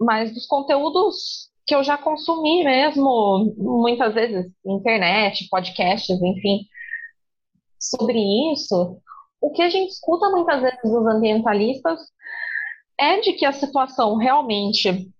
mas 0.00 0.32
dos 0.34 0.46
conteúdos 0.46 1.50
que 1.66 1.74
eu 1.74 1.82
já 1.82 1.96
consumi 1.96 2.62
mesmo, 2.64 3.54
muitas 3.56 4.12
vezes 4.14 4.52
internet, 4.66 5.48
podcasts, 5.48 6.20
enfim, 6.20 6.66
sobre 7.78 8.18
isso, 8.52 8.98
o 9.40 9.50
que 9.50 9.62
a 9.62 9.70
gente 9.70 9.90
escuta 9.90 10.28
muitas 10.30 10.60
vezes 10.60 10.80
dos 10.82 11.06
ambientalistas 11.06 12.00
é 12.98 13.20
de 13.20 13.32
que 13.32 13.44
a 13.44 13.52
situação 13.52 14.16
realmente 14.16 15.10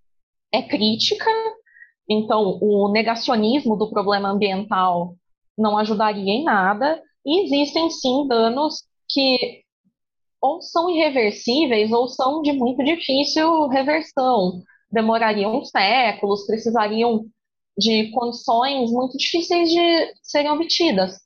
é 0.53 0.63
crítica, 0.63 1.31
então 2.09 2.59
o 2.61 2.91
negacionismo 2.93 3.77
do 3.77 3.91
problema 3.91 4.29
ambiental 4.29 5.15
não 5.57 5.79
ajudaria 5.79 6.33
em 6.33 6.45
nada, 6.45 7.03
e 7.25 7.45
existem 7.45 7.89
sim 7.91 8.27
danos 8.29 8.85
que 9.09 9.64
ou 10.45 10.61
são 10.61 10.91
irreversíveis 10.91 11.91
ou 11.91 12.07
são 12.07 12.43
de 12.43 12.53
muito 12.53 12.85
difícil 12.85 13.67
reversão, 13.69 14.63
demorariam 14.91 15.65
séculos, 15.65 16.45
precisariam 16.45 17.25
de 17.79 18.11
condições 18.11 18.91
muito 18.93 19.17
difíceis 19.17 19.71
de 19.71 20.15
serem 20.23 20.51
obtidas. 20.51 21.19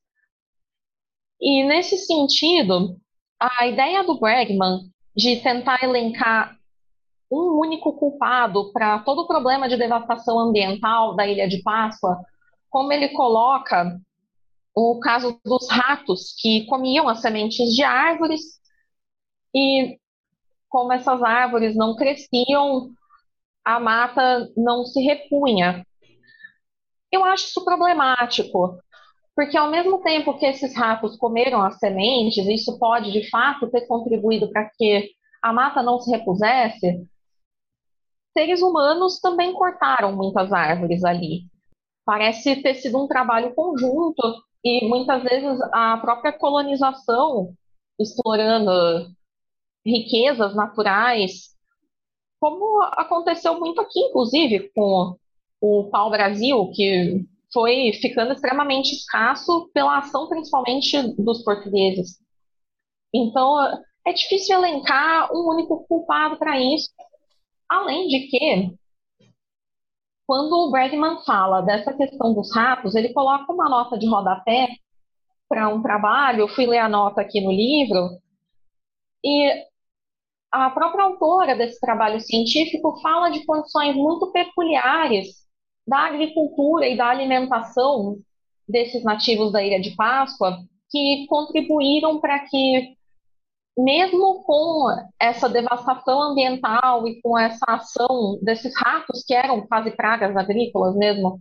E 1.41 1.65
nesse 1.65 1.99
sentido, 1.99 2.97
a 3.41 3.67
ideia 3.67 4.05
do 4.05 4.21
Bregman 4.21 4.89
de 5.17 5.41
tentar 5.41 5.83
elencar 5.83 6.57
um 7.29 7.59
único 7.59 7.95
culpado 7.95 8.73
para 8.73 9.01
todo 9.01 9.23
o 9.23 9.27
problema 9.27 9.69
de 9.69 9.77
devastação 9.77 10.39
ambiental 10.39 11.17
da 11.17 11.27
Ilha 11.27 11.49
de 11.49 11.61
Páscoa, 11.65 12.21
como 12.71 12.93
ele 12.93 13.09
coloca 13.09 14.01
o 14.77 15.01
caso 15.01 15.41
dos 15.45 15.69
ratos 15.69 16.37
que 16.39 16.67
comiam 16.67 17.09
as 17.09 17.21
sementes 17.21 17.75
de 17.75 17.83
árvores 17.83 18.59
e 19.55 19.99
como 20.69 20.93
essas 20.93 21.23
árvores 21.23 21.75
não 21.77 21.97
cresciam, 21.97 22.91
a 23.65 23.81
mata 23.81 24.49
não 24.57 24.85
se 24.85 25.01
repunha. 25.03 25.85
Eu 27.11 27.25
acho 27.25 27.47
isso 27.47 27.65
problemático, 27.65 28.79
porque 29.35 29.57
ao 29.57 29.71
mesmo 29.71 30.03
tempo 30.03 30.39
que 30.39 30.47
esses 30.47 30.77
ratos 30.77 31.17
comeram 31.17 31.63
as 31.63 31.79
sementes, 31.79 32.47
isso 32.47 32.79
pode 32.79 33.11
de 33.13 33.29
fato 33.31 33.71
ter 33.71 33.87
contribuído 33.87 34.51
para 34.51 34.71
que 34.77 35.11
a 35.43 35.53
mata 35.53 35.83
não 35.83 36.01
se 36.01 36.11
repusesse, 36.11 37.07
seres 38.37 38.63
humanos 38.63 39.21
também 39.21 39.53
cortaram 39.53 40.15
muitas 40.15 40.53
árvores 40.53 41.05
ali. 41.05 41.43
Parece 42.05 42.63
ter 42.63 42.75
sido 42.75 43.03
um 43.03 43.09
trabalho 43.09 43.55
conjunto 43.55 44.23
e 44.65 44.87
muitas 44.89 45.23
vezes 45.23 45.61
a 45.73 45.97
própria 45.99 46.33
colonização 46.33 47.53
explorando 47.99 48.71
riquezas 49.85 50.55
naturais, 50.55 51.57
como 52.41 52.83
aconteceu 52.93 53.59
muito 53.59 53.81
aqui, 53.81 53.99
inclusive, 54.01 54.71
com 54.75 55.17
o 55.61 55.85
pau-brasil, 55.91 56.71
que 56.73 57.27
foi 57.53 57.93
ficando 57.95 58.33
extremamente 58.33 58.93
escasso 58.93 59.71
pela 59.73 59.99
ação 59.99 60.29
principalmente 60.29 61.15
dos 61.17 61.43
portugueses. 61.43 62.19
Então, 63.13 63.57
é 64.07 64.13
difícil 64.13 64.57
elencar 64.57 65.33
um 65.35 65.49
único 65.49 65.85
culpado 65.87 66.39
para 66.39 66.61
isso. 66.61 66.91
Além 67.69 68.07
de 68.09 68.21
que, 68.29 68.75
quando 70.27 70.53
o 70.53 70.71
Bregman 70.71 71.23
fala 71.25 71.63
dessa 71.63 71.93
questão 71.93 72.35
dos 72.35 72.55
ratos, 72.55 72.95
ele 72.95 73.13
coloca 73.13 73.53
uma 73.53 73.69
nota 73.69 73.99
de 73.99 74.07
rodapé 74.07 74.69
para 75.49 75.69
um 75.69 75.83
trabalho. 75.83 76.41
Eu 76.41 76.49
fui 76.49 76.67
ler 76.67 76.79
a 76.79 76.89
nota 76.89 77.21
aqui 77.21 77.41
no 77.41 77.51
livro, 77.51 78.19
e 79.29 79.69
a 80.51 80.71
própria 80.71 81.05
autora 81.05 81.55
desse 81.55 81.79
trabalho 81.81 82.21
científico 82.21 82.99
fala 83.03 83.31
de 83.31 83.45
condições 83.45 83.95
muito 83.95 84.33
peculiares 84.33 85.47
da 85.87 86.07
agricultura 86.07 86.89
e 86.89 86.97
da 86.97 87.09
alimentação 87.09 88.19
desses 88.67 89.03
nativos 89.05 89.53
da 89.53 89.63
Ilha 89.63 89.81
de 89.81 89.95
Páscoa 89.95 90.59
que 90.91 91.27
contribuíram 91.29 92.19
para 92.21 92.39
que, 92.41 92.97
mesmo 93.77 94.43
com 94.45 94.87
essa 95.21 95.49
devastação 95.49 96.21
ambiental 96.23 97.07
e 97.07 97.21
com 97.21 97.39
essa 97.39 97.65
ação 97.67 98.39
desses 98.43 98.73
ratos, 98.77 99.23
que 99.25 99.35
eram 99.35 99.67
quase 99.67 99.91
pragas 99.91 100.35
agrícolas 100.35 100.97
mesmo, 100.97 101.41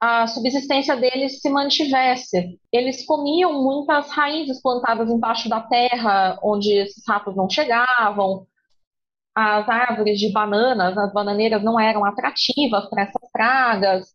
a 0.00 0.26
subsistência 0.28 0.96
deles 0.96 1.40
se 1.40 1.50
mantivesse. 1.50 2.58
Eles 2.72 3.04
comiam 3.04 3.62
muitas 3.62 4.10
raízes 4.10 4.62
plantadas 4.62 5.10
embaixo 5.10 5.48
da 5.48 5.60
terra, 5.60 6.38
onde 6.42 6.72
esses 6.72 7.02
ratos 7.06 7.34
não 7.34 7.50
chegavam, 7.50 8.46
as 9.34 9.68
árvores 9.68 10.18
de 10.18 10.32
bananas, 10.32 10.96
as 10.96 11.12
bananeiras 11.12 11.62
não 11.62 11.78
eram 11.78 12.04
atrativas 12.04 12.88
para 12.88 13.02
essas 13.02 13.30
pragas 13.32 14.14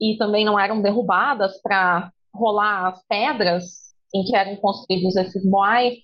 e 0.00 0.16
também 0.18 0.44
não 0.44 0.58
eram 0.58 0.82
derrubadas 0.82 1.60
para 1.62 2.12
rolar 2.32 2.88
as 2.88 3.02
pedras 3.06 3.94
em 4.14 4.24
que 4.24 4.36
eram 4.36 4.56
construídos 4.56 5.16
esses 5.16 5.44
moais. 5.44 5.94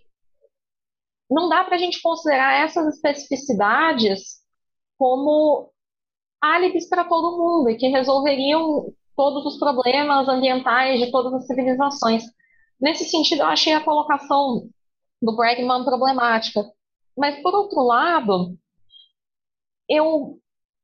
Não 1.30 1.48
dá 1.48 1.64
para 1.64 1.76
a 1.76 1.78
gente 1.78 2.00
considerar 2.02 2.64
essas 2.64 2.94
especificidades 2.94 4.40
como 4.98 5.70
álibis 6.40 6.88
para 6.88 7.04
todo 7.04 7.36
mundo 7.36 7.70
e 7.70 7.76
que 7.76 7.88
resolveriam 7.88 8.92
todos 9.16 9.44
os 9.44 9.58
problemas 9.58 10.28
ambientais 10.28 10.98
de 10.98 11.10
todas 11.10 11.34
as 11.34 11.46
civilizações. 11.46 12.24
Nesse 12.80 13.04
sentido, 13.04 13.42
eu 13.42 13.46
achei 13.46 13.74
a 13.74 13.84
colocação 13.84 14.68
do 15.20 15.36
Bregman 15.36 15.84
problemática, 15.84 16.64
mas, 17.16 17.40
por 17.42 17.54
outro 17.54 17.82
lado, 17.82 18.56
eu 19.88 20.38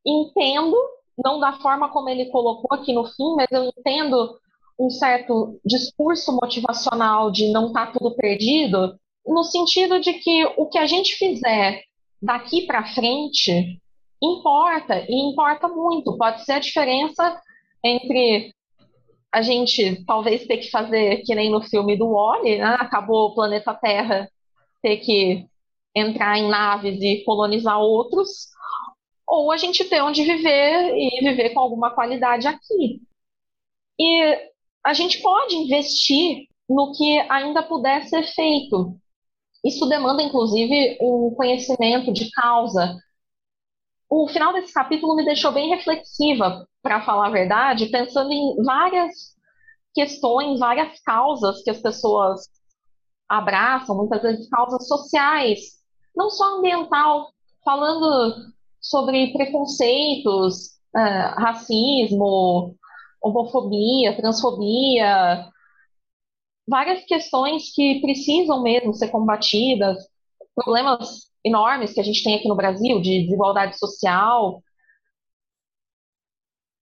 entendo, 0.05 0.77
não 1.17 1.41
da 1.41 1.55
forma 1.55 1.89
como 1.91 2.11
ele 2.11 2.27
colocou 2.27 2.79
aqui 2.79 2.93
no 2.93 3.07
fim, 3.07 3.35
mas 3.37 3.47
eu 3.51 3.65
entendo 3.65 4.39
um 4.79 4.91
certo 4.91 5.59
discurso 5.65 6.33
motivacional 6.33 7.31
de 7.31 7.51
não 7.51 7.69
estar 7.69 7.87
tá 7.87 7.93
tudo 7.93 8.15
perdido, 8.15 8.99
no 9.27 9.43
sentido 9.43 9.99
de 9.99 10.13
que 10.13 10.45
o 10.59 10.69
que 10.69 10.79
a 10.79 10.87
gente 10.87 11.17
fizer 11.17 11.83
daqui 12.21 12.67
para 12.67 12.93
frente 12.95 13.81
importa, 14.23 15.05
e 15.09 15.31
importa 15.31 15.69
muito. 15.69 16.17
Pode 16.17 16.45
ser 16.45 16.53
a 16.53 16.59
diferença 16.59 17.41
entre 17.85 18.53
a 19.33 19.43
gente 19.43 20.05
talvez 20.05 20.47
ter 20.47 20.59
que 20.59 20.71
fazer 20.71 21.23
que 21.25 21.35
nem 21.35 21.51
no 21.51 21.61
filme 21.63 21.97
do 21.97 22.11
Wally, 22.13 22.59
né? 22.59 22.77
acabou 22.81 23.29
o 23.29 23.35
planeta 23.35 23.75
Terra, 23.75 24.31
ter 24.83 24.99
que 24.99 25.47
entrar 25.95 26.39
em 26.39 26.49
naves 26.49 27.01
e 27.01 27.23
colonizar 27.25 27.79
outros, 27.79 28.49
ou 29.27 29.51
a 29.51 29.57
gente 29.57 29.85
ter 29.85 30.03
onde 30.03 30.23
viver 30.23 30.95
e 30.95 31.21
viver 31.23 31.51
com 31.51 31.61
alguma 31.61 31.91
qualidade 31.91 32.47
aqui. 32.47 33.03
E 33.99 34.51
a 34.85 34.93
gente 34.93 35.21
pode 35.21 35.57
investir 35.57 36.47
no 36.69 36.93
que 36.93 37.19
ainda 37.31 37.63
puder 37.63 38.05
ser 38.05 38.25
feito. 38.25 38.97
Isso 39.65 39.87
demanda, 39.87 40.23
inclusive, 40.23 40.97
um 41.01 41.35
conhecimento 41.35 42.13
de 42.13 42.31
causa. 42.31 42.97
O 44.09 44.29
final 44.29 44.53
desse 44.53 44.73
capítulo 44.73 45.17
me 45.17 45.25
deixou 45.25 45.53
bem 45.53 45.69
reflexiva, 45.69 46.67
para 46.83 47.05
falar 47.05 47.27
a 47.27 47.31
verdade, 47.31 47.87
pensando 47.87 48.31
em 48.31 48.63
várias 48.63 49.35
questões, 49.93 50.61
várias 50.61 51.01
causas 51.01 51.63
que 51.65 51.71
as 51.71 51.81
pessoas 51.81 52.43
abraçam, 53.29 53.97
muitas 53.97 54.23
vezes 54.23 54.49
causas 54.49 54.87
sociais, 54.87 55.61
não 56.15 56.31
só 56.31 56.59
ambiental, 56.59 57.33
falando 57.65 58.53
sobre 58.81 59.33
preconceitos, 59.33 60.77
uh, 60.95 61.41
racismo, 61.41 62.77
homofobia, 63.21 64.17
transfobia, 64.17 65.51
várias 66.69 67.05
questões 67.05 67.75
que 67.75 68.01
precisam 68.01 68.63
mesmo 68.63 68.95
ser 68.95 69.09
combatidas, 69.09 69.97
problemas 70.55 71.27
enormes 71.47 71.93
que 71.93 72.01
a 72.01 72.03
gente 72.03 72.25
tem 72.25 72.35
aqui 72.35 72.49
no 72.49 72.57
Brasil 72.57 73.01
de 73.01 73.23
desigualdade 73.23 73.79
social. 73.79 74.63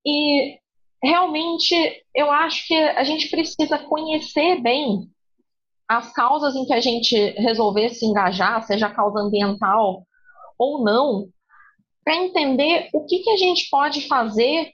E 0.07 0.59
realmente 1.03 1.75
eu 2.15 2.31
acho 2.31 2.67
que 2.67 2.75
a 2.75 3.05
gente 3.05 3.29
precisa 3.29 3.79
conhecer 3.79 4.61
bem 4.63 5.11
as 5.87 6.13
causas 6.15 6.57
em 6.57 6.65
que 6.65 6.73
a 6.73 6.81
gente 6.81 7.15
resolver 7.39 7.91
se 7.91 8.07
engajar, 8.07 8.63
seja 8.63 8.89
causa 8.89 9.21
ambiental 9.21 10.07
ou 10.59 10.83
não, 10.83 11.29
para 12.03 12.17
entender 12.17 12.89
o 12.95 13.05
que, 13.05 13.19
que 13.19 13.31
a 13.31 13.37
gente 13.37 13.69
pode 13.71 14.07
fazer 14.09 14.71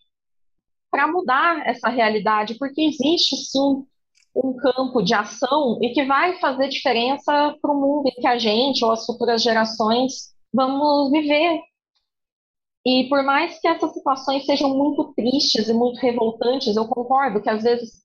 para 0.90 1.06
mudar 1.06 1.66
essa 1.66 1.88
realidade, 1.88 2.54
porque 2.58 2.82
existe 2.82 3.36
sim 3.36 3.84
um 4.34 4.56
campo 4.56 5.02
de 5.02 5.14
ação 5.14 5.78
e 5.82 5.92
que 5.92 6.04
vai 6.04 6.38
fazer 6.38 6.68
diferença 6.68 7.56
para 7.60 7.72
o 7.72 7.80
mundo 7.80 8.12
que 8.14 8.26
a 8.26 8.38
gente 8.38 8.84
ou 8.84 8.92
as 8.92 9.04
futuras 9.04 9.42
gerações 9.42 10.34
vamos 10.52 11.10
viver. 11.10 11.60
E 12.84 13.08
por 13.08 13.22
mais 13.22 13.60
que 13.60 13.68
essas 13.68 13.92
situações 13.92 14.46
sejam 14.46 14.70
muito 14.70 15.12
tristes 15.14 15.68
e 15.68 15.74
muito 15.74 15.98
revoltantes, 16.00 16.76
eu 16.76 16.88
concordo 16.88 17.42
que 17.42 17.50
às 17.50 17.62
vezes 17.62 18.04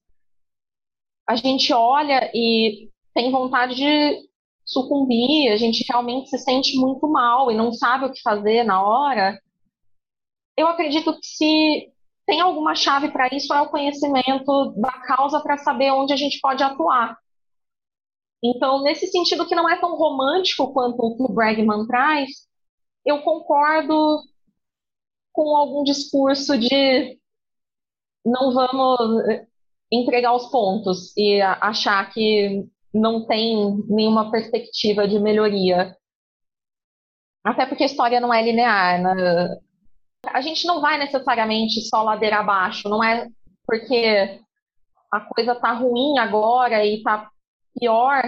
a 1.27 1.35
gente 1.35 1.72
olha 1.73 2.30
e 2.34 2.89
tem 3.14 3.31
vontade 3.31 3.76
de 3.76 4.30
sucumbir, 4.65 5.52
a 5.52 5.57
gente 5.57 5.85
realmente 5.88 6.30
se 6.30 6.38
sente 6.39 6.77
muito 6.77 7.07
mal 7.07 7.52
e 7.52 7.56
não 7.56 7.72
sabe 7.72 8.06
o 8.06 8.11
que 8.11 8.22
fazer 8.22 8.64
na 8.64 8.84
hora. 8.85 9.39
Eu 10.57 10.68
acredito 10.68 11.14
que 11.14 11.26
se 11.26 11.94
tem 12.26 12.41
alguma 12.41 12.76
chave 12.76 13.11
para 13.11 13.27
isso 13.34 13.53
é 13.53 13.61
o 13.61 13.69
conhecimento 13.69 14.73
da 14.77 14.91
causa 14.91 15.39
para 15.41 15.57
saber 15.57 15.91
onde 15.91 16.14
a 16.14 16.18
gente 16.18 16.39
pode 16.39 16.64
atuar. 16.64 17.18
Então, 18.43 18.81
nesse 18.84 19.07
sentido 19.07 19.47
que 19.47 19.56
não 19.56 19.69
é 19.69 19.80
tão 19.80 19.95
romântico 19.95 20.72
quanto 20.73 20.99
o 20.99 21.18
que 21.18 21.23
o 21.23 21.34
Bregman 21.34 21.88
traz, 21.88 22.30
eu 23.06 23.22
concordo 23.22 24.19
com 25.31 25.56
algum 25.56 25.84
discurso 25.84 26.57
de 26.57 27.19
não 28.26 28.53
vamos 28.53 28.99
entregar 29.91 30.34
os 30.35 30.47
pontos 30.47 31.15
e 31.15 31.41
achar 31.41 32.11
que 32.11 32.65
não 32.93 33.26
tem 33.27 33.84
nenhuma 33.88 34.31
perspectiva 34.31 35.07
de 35.07 35.19
melhoria. 35.19 35.95
Até 37.43 37.65
porque 37.65 37.84
a 37.84 37.85
história 37.85 38.19
não 38.19 38.34
é 38.34 38.41
linear. 38.41 39.02
Né? 39.02 39.60
A 40.34 40.41
gente 40.41 40.65
não 40.65 40.81
vai 40.81 40.97
necessariamente 40.97 41.81
só 41.81 42.03
ladeira 42.03 42.38
abaixo, 42.39 42.89
não 42.89 43.03
é 43.03 43.27
porque 43.65 44.39
a 45.11 45.19
coisa 45.22 45.53
está 45.53 45.73
ruim 45.73 46.18
agora 46.18 46.85
e 46.85 46.97
está 46.97 47.30
pior, 47.80 48.23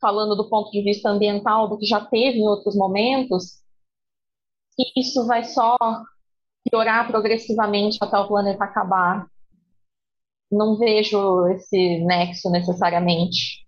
falando 0.00 0.34
do 0.34 0.48
ponto 0.48 0.70
de 0.70 0.82
vista 0.82 1.08
ambiental, 1.08 1.68
do 1.68 1.78
que 1.78 1.86
já 1.86 2.00
teve 2.00 2.38
em 2.38 2.48
outros 2.48 2.74
momentos, 2.74 3.60
que 4.74 5.00
isso 5.00 5.26
vai 5.26 5.44
só 5.44 5.76
piorar 6.68 7.06
progressivamente 7.06 7.98
até 8.00 8.18
o 8.18 8.28
planeta 8.28 8.64
acabar. 8.64 9.26
Não 10.50 10.76
vejo 10.76 11.46
esse 11.48 12.04
nexo 12.04 12.50
necessariamente. 12.50 13.66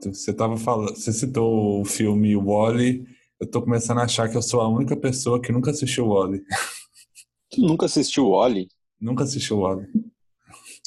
Você 0.00 0.34
tava 0.34 0.56
falando, 0.56 0.94
você 0.94 1.12
citou 1.12 1.80
o 1.80 1.84
filme 1.84 2.36
Wally. 2.36 3.06
Eu 3.40 3.50
tô 3.50 3.60
começando 3.62 3.98
a 3.98 4.04
achar 4.04 4.28
que 4.28 4.36
eu 4.36 4.42
sou 4.42 4.60
a 4.60 4.68
única 4.68 4.96
pessoa 4.96 5.40
que 5.40 5.52
nunca 5.52 5.70
assistiu 5.70 6.08
Wally. 6.08 6.42
Tu 7.50 7.60
nunca 7.60 7.86
assistiu 7.86 8.30
Wally? 8.30 8.68
Nunca 9.00 9.24
assistiu 9.24 9.60
Wally. 9.60 9.86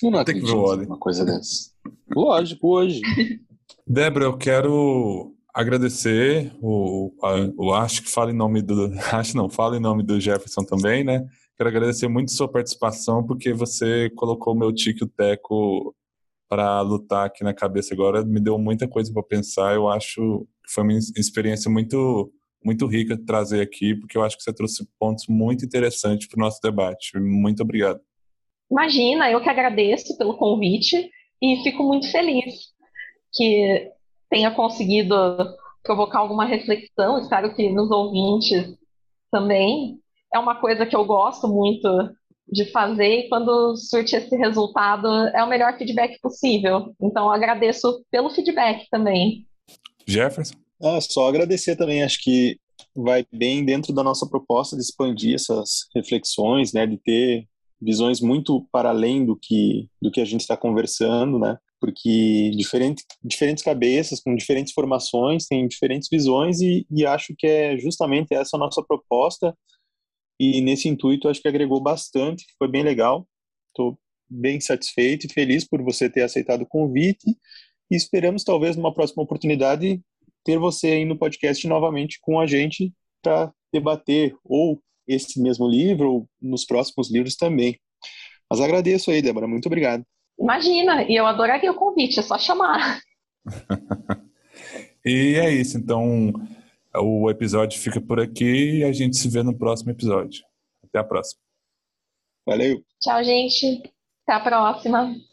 Eu 0.04 0.12
não 0.12 0.24
Tem 0.24 0.40
que 0.40 0.46
ver 0.46 0.56
Wally. 0.56 0.86
Uma 0.86 0.98
coisa 0.98 1.26
dessa. 1.26 1.72
Lógico, 2.14 2.68
hoje. 2.68 3.02
Débora, 3.86 4.26
eu 4.26 4.38
quero 4.38 5.34
agradecer 5.54 6.54
o, 6.62 7.12
o 7.58 7.74
acho 7.74 8.04
que 8.04 8.12
fala 8.12 8.32
em 8.32 8.36
nome 8.36 8.62
do 8.62 8.92
acho 9.12 9.36
não 9.36 9.50
fala 9.50 9.78
em 9.78 9.80
nome 9.80 10.04
do 10.04 10.20
Jefferson 10.20 10.64
também, 10.64 11.04
né? 11.04 11.26
Quero 11.56 11.70
agradecer 11.70 12.08
muito 12.08 12.32
sua 12.32 12.48
participação 12.48 13.26
porque 13.26 13.54
você 13.54 14.10
colocou 14.16 14.56
meu 14.56 14.72
tique 14.74 15.04
o 15.04 15.08
teco 15.08 15.96
para 16.48 16.82
lutar 16.82 17.26
aqui 17.26 17.44
na 17.44 17.54
cabeça 17.54 17.94
agora 17.94 18.24
me 18.24 18.40
deu 18.40 18.58
muita 18.58 18.88
coisa 18.88 19.12
para 19.12 19.24
pensar. 19.24 19.74
Eu 19.74 19.90
acho 19.90 20.48
que 20.64 20.74
foi 20.74 20.84
uma 20.84 20.94
experiência 20.94 21.72
muito 21.72 22.32
muito 22.68 22.86
rica 22.86 23.18
trazer 23.26 23.62
aqui, 23.62 23.96
porque 23.96 24.18
eu 24.18 24.24
acho 24.24 24.36
que 24.36 24.44
você 24.44 24.54
trouxe 24.54 24.86
pontos 25.00 25.26
muito 25.30 25.64
interessantes 25.64 26.28
para 26.28 26.38
o 26.38 26.44
nosso 26.44 26.60
debate. 26.62 27.18
Muito 27.18 27.64
obrigado. 27.64 28.02
Imagina, 28.70 29.32
eu 29.32 29.42
que 29.42 29.50
agradeço 29.50 30.18
pelo 30.18 30.38
convite 30.38 31.10
e 31.42 31.64
fico 31.64 31.82
muito 31.84 32.12
feliz 32.12 32.54
que 33.34 33.90
tenha 34.30 34.52
conseguido 34.52 35.16
provocar 35.82 36.20
alguma 36.20 36.46
reflexão. 36.46 37.20
Espero 37.20 37.56
que 37.56 37.70
nos 37.70 37.90
ouvintes 37.90 38.78
também. 39.32 39.98
É 40.34 40.38
uma 40.38 40.60
coisa 40.60 40.86
que 40.86 40.96
eu 40.96 41.06
gosto 41.06 41.48
muito 41.48 41.88
de 42.52 42.66
fazer 42.72 43.20
e 43.20 43.30
quando 43.30 43.78
surte 43.78 44.14
esse 44.14 44.36
resultado 44.36 45.08
é 45.34 45.42
o 45.42 45.48
melhor 45.48 45.78
feedback 45.78 46.20
possível. 46.20 46.94
Então 47.02 47.32
agradeço 47.32 48.04
pelo 48.12 48.30
feedback 48.30 48.90
também. 48.90 49.48
Jefferson? 50.06 50.67
Ah, 50.82 51.00
só 51.02 51.28
agradecer 51.28 51.76
também, 51.76 52.04
acho 52.04 52.20
que 52.22 52.60
vai 52.96 53.26
bem 53.32 53.66
dentro 53.66 53.94
da 53.94 54.04
nossa 54.04 54.28
proposta 54.28 54.76
de 54.76 54.84
expandir 54.84 55.36
essas 55.36 55.88
reflexões, 55.96 56.74
né, 56.74 56.86
de 56.86 56.98
ter 56.98 57.48
visões 57.82 58.22
muito 58.22 58.68
para 58.72 58.90
além 58.90 59.26
do 59.26 59.38
que 59.40 59.88
do 60.02 60.12
que 60.12 60.22
a 60.22 60.26
gente 60.26 60.42
está 60.42 60.58
conversando, 60.58 61.38
né? 61.40 61.58
Porque 61.80 62.52
diferente, 62.56 63.04
diferentes 63.24 63.64
cabeças 63.64 64.20
com 64.20 64.36
diferentes 64.36 64.74
formações 64.74 65.46
têm 65.46 65.68
diferentes 65.68 66.10
visões 66.12 66.60
e, 66.60 66.88
e 66.90 67.06
acho 67.06 67.36
que 67.38 67.46
é 67.46 67.78
justamente 67.78 68.34
essa 68.34 68.58
a 68.58 68.60
nossa 68.60 68.84
proposta 68.84 69.56
e 70.40 70.62
nesse 70.62 70.88
intuito 70.88 71.28
acho 71.28 71.42
que 71.42 71.48
agregou 71.48 71.82
bastante, 71.82 72.46
foi 72.58 72.68
bem 72.68 72.84
legal. 72.84 73.28
Estou 73.70 73.98
bem 74.30 74.60
satisfeito 74.60 75.26
e 75.26 75.34
feliz 75.34 75.68
por 75.68 75.82
você 75.84 76.10
ter 76.10 76.24
aceitado 76.24 76.64
o 76.64 76.68
convite 76.68 77.38
e 77.90 77.96
esperamos 77.96 78.44
talvez 78.44 78.76
numa 78.76 78.94
próxima 78.94 79.24
oportunidade 79.24 80.02
ter 80.44 80.58
você 80.58 80.88
aí 80.88 81.06
no 81.06 81.18
podcast 81.18 81.68
novamente 81.68 82.20
com 82.22 82.40
a 82.40 82.46
gente 82.46 82.94
para 83.22 83.52
debater 83.72 84.36
ou 84.44 84.82
esse 85.08 85.42
mesmo 85.42 85.68
livro 85.68 86.12
ou 86.12 86.30
nos 86.42 86.66
próximos 86.66 87.12
livros 87.12 87.36
também. 87.36 87.80
Mas 88.50 88.62
agradeço 88.62 89.12
aí, 89.12 89.22
Débora, 89.22 89.48
muito 89.48 89.66
obrigado. 89.66 90.06
Imagina, 90.40 91.04
e 91.04 91.16
eu 91.16 91.26
adoraria 91.26 91.72
o 91.72 91.76
convite, 91.76 92.20
é 92.20 92.24
só 92.24 92.38
chamar. 92.38 93.00
e 95.06 95.36
é 95.36 95.52
isso, 95.52 95.78
então 95.78 96.32
o 96.96 97.30
episódio 97.30 97.80
fica 97.80 98.00
por 98.00 98.20
aqui 98.20 98.80
e 98.80 98.84
a 98.84 98.92
gente 98.92 99.18
se 99.18 99.30
vê 99.30 99.44
no 99.44 99.58
próximo 99.58 99.92
episódio. 99.92 100.44
Até 100.84 101.00
a 101.00 101.04
próxima. 101.04 101.42
Valeu. 102.46 102.82
Tchau, 103.02 103.24
gente. 103.24 103.84
Até 104.26 104.34
a 104.34 104.40
próxima. 104.40 105.27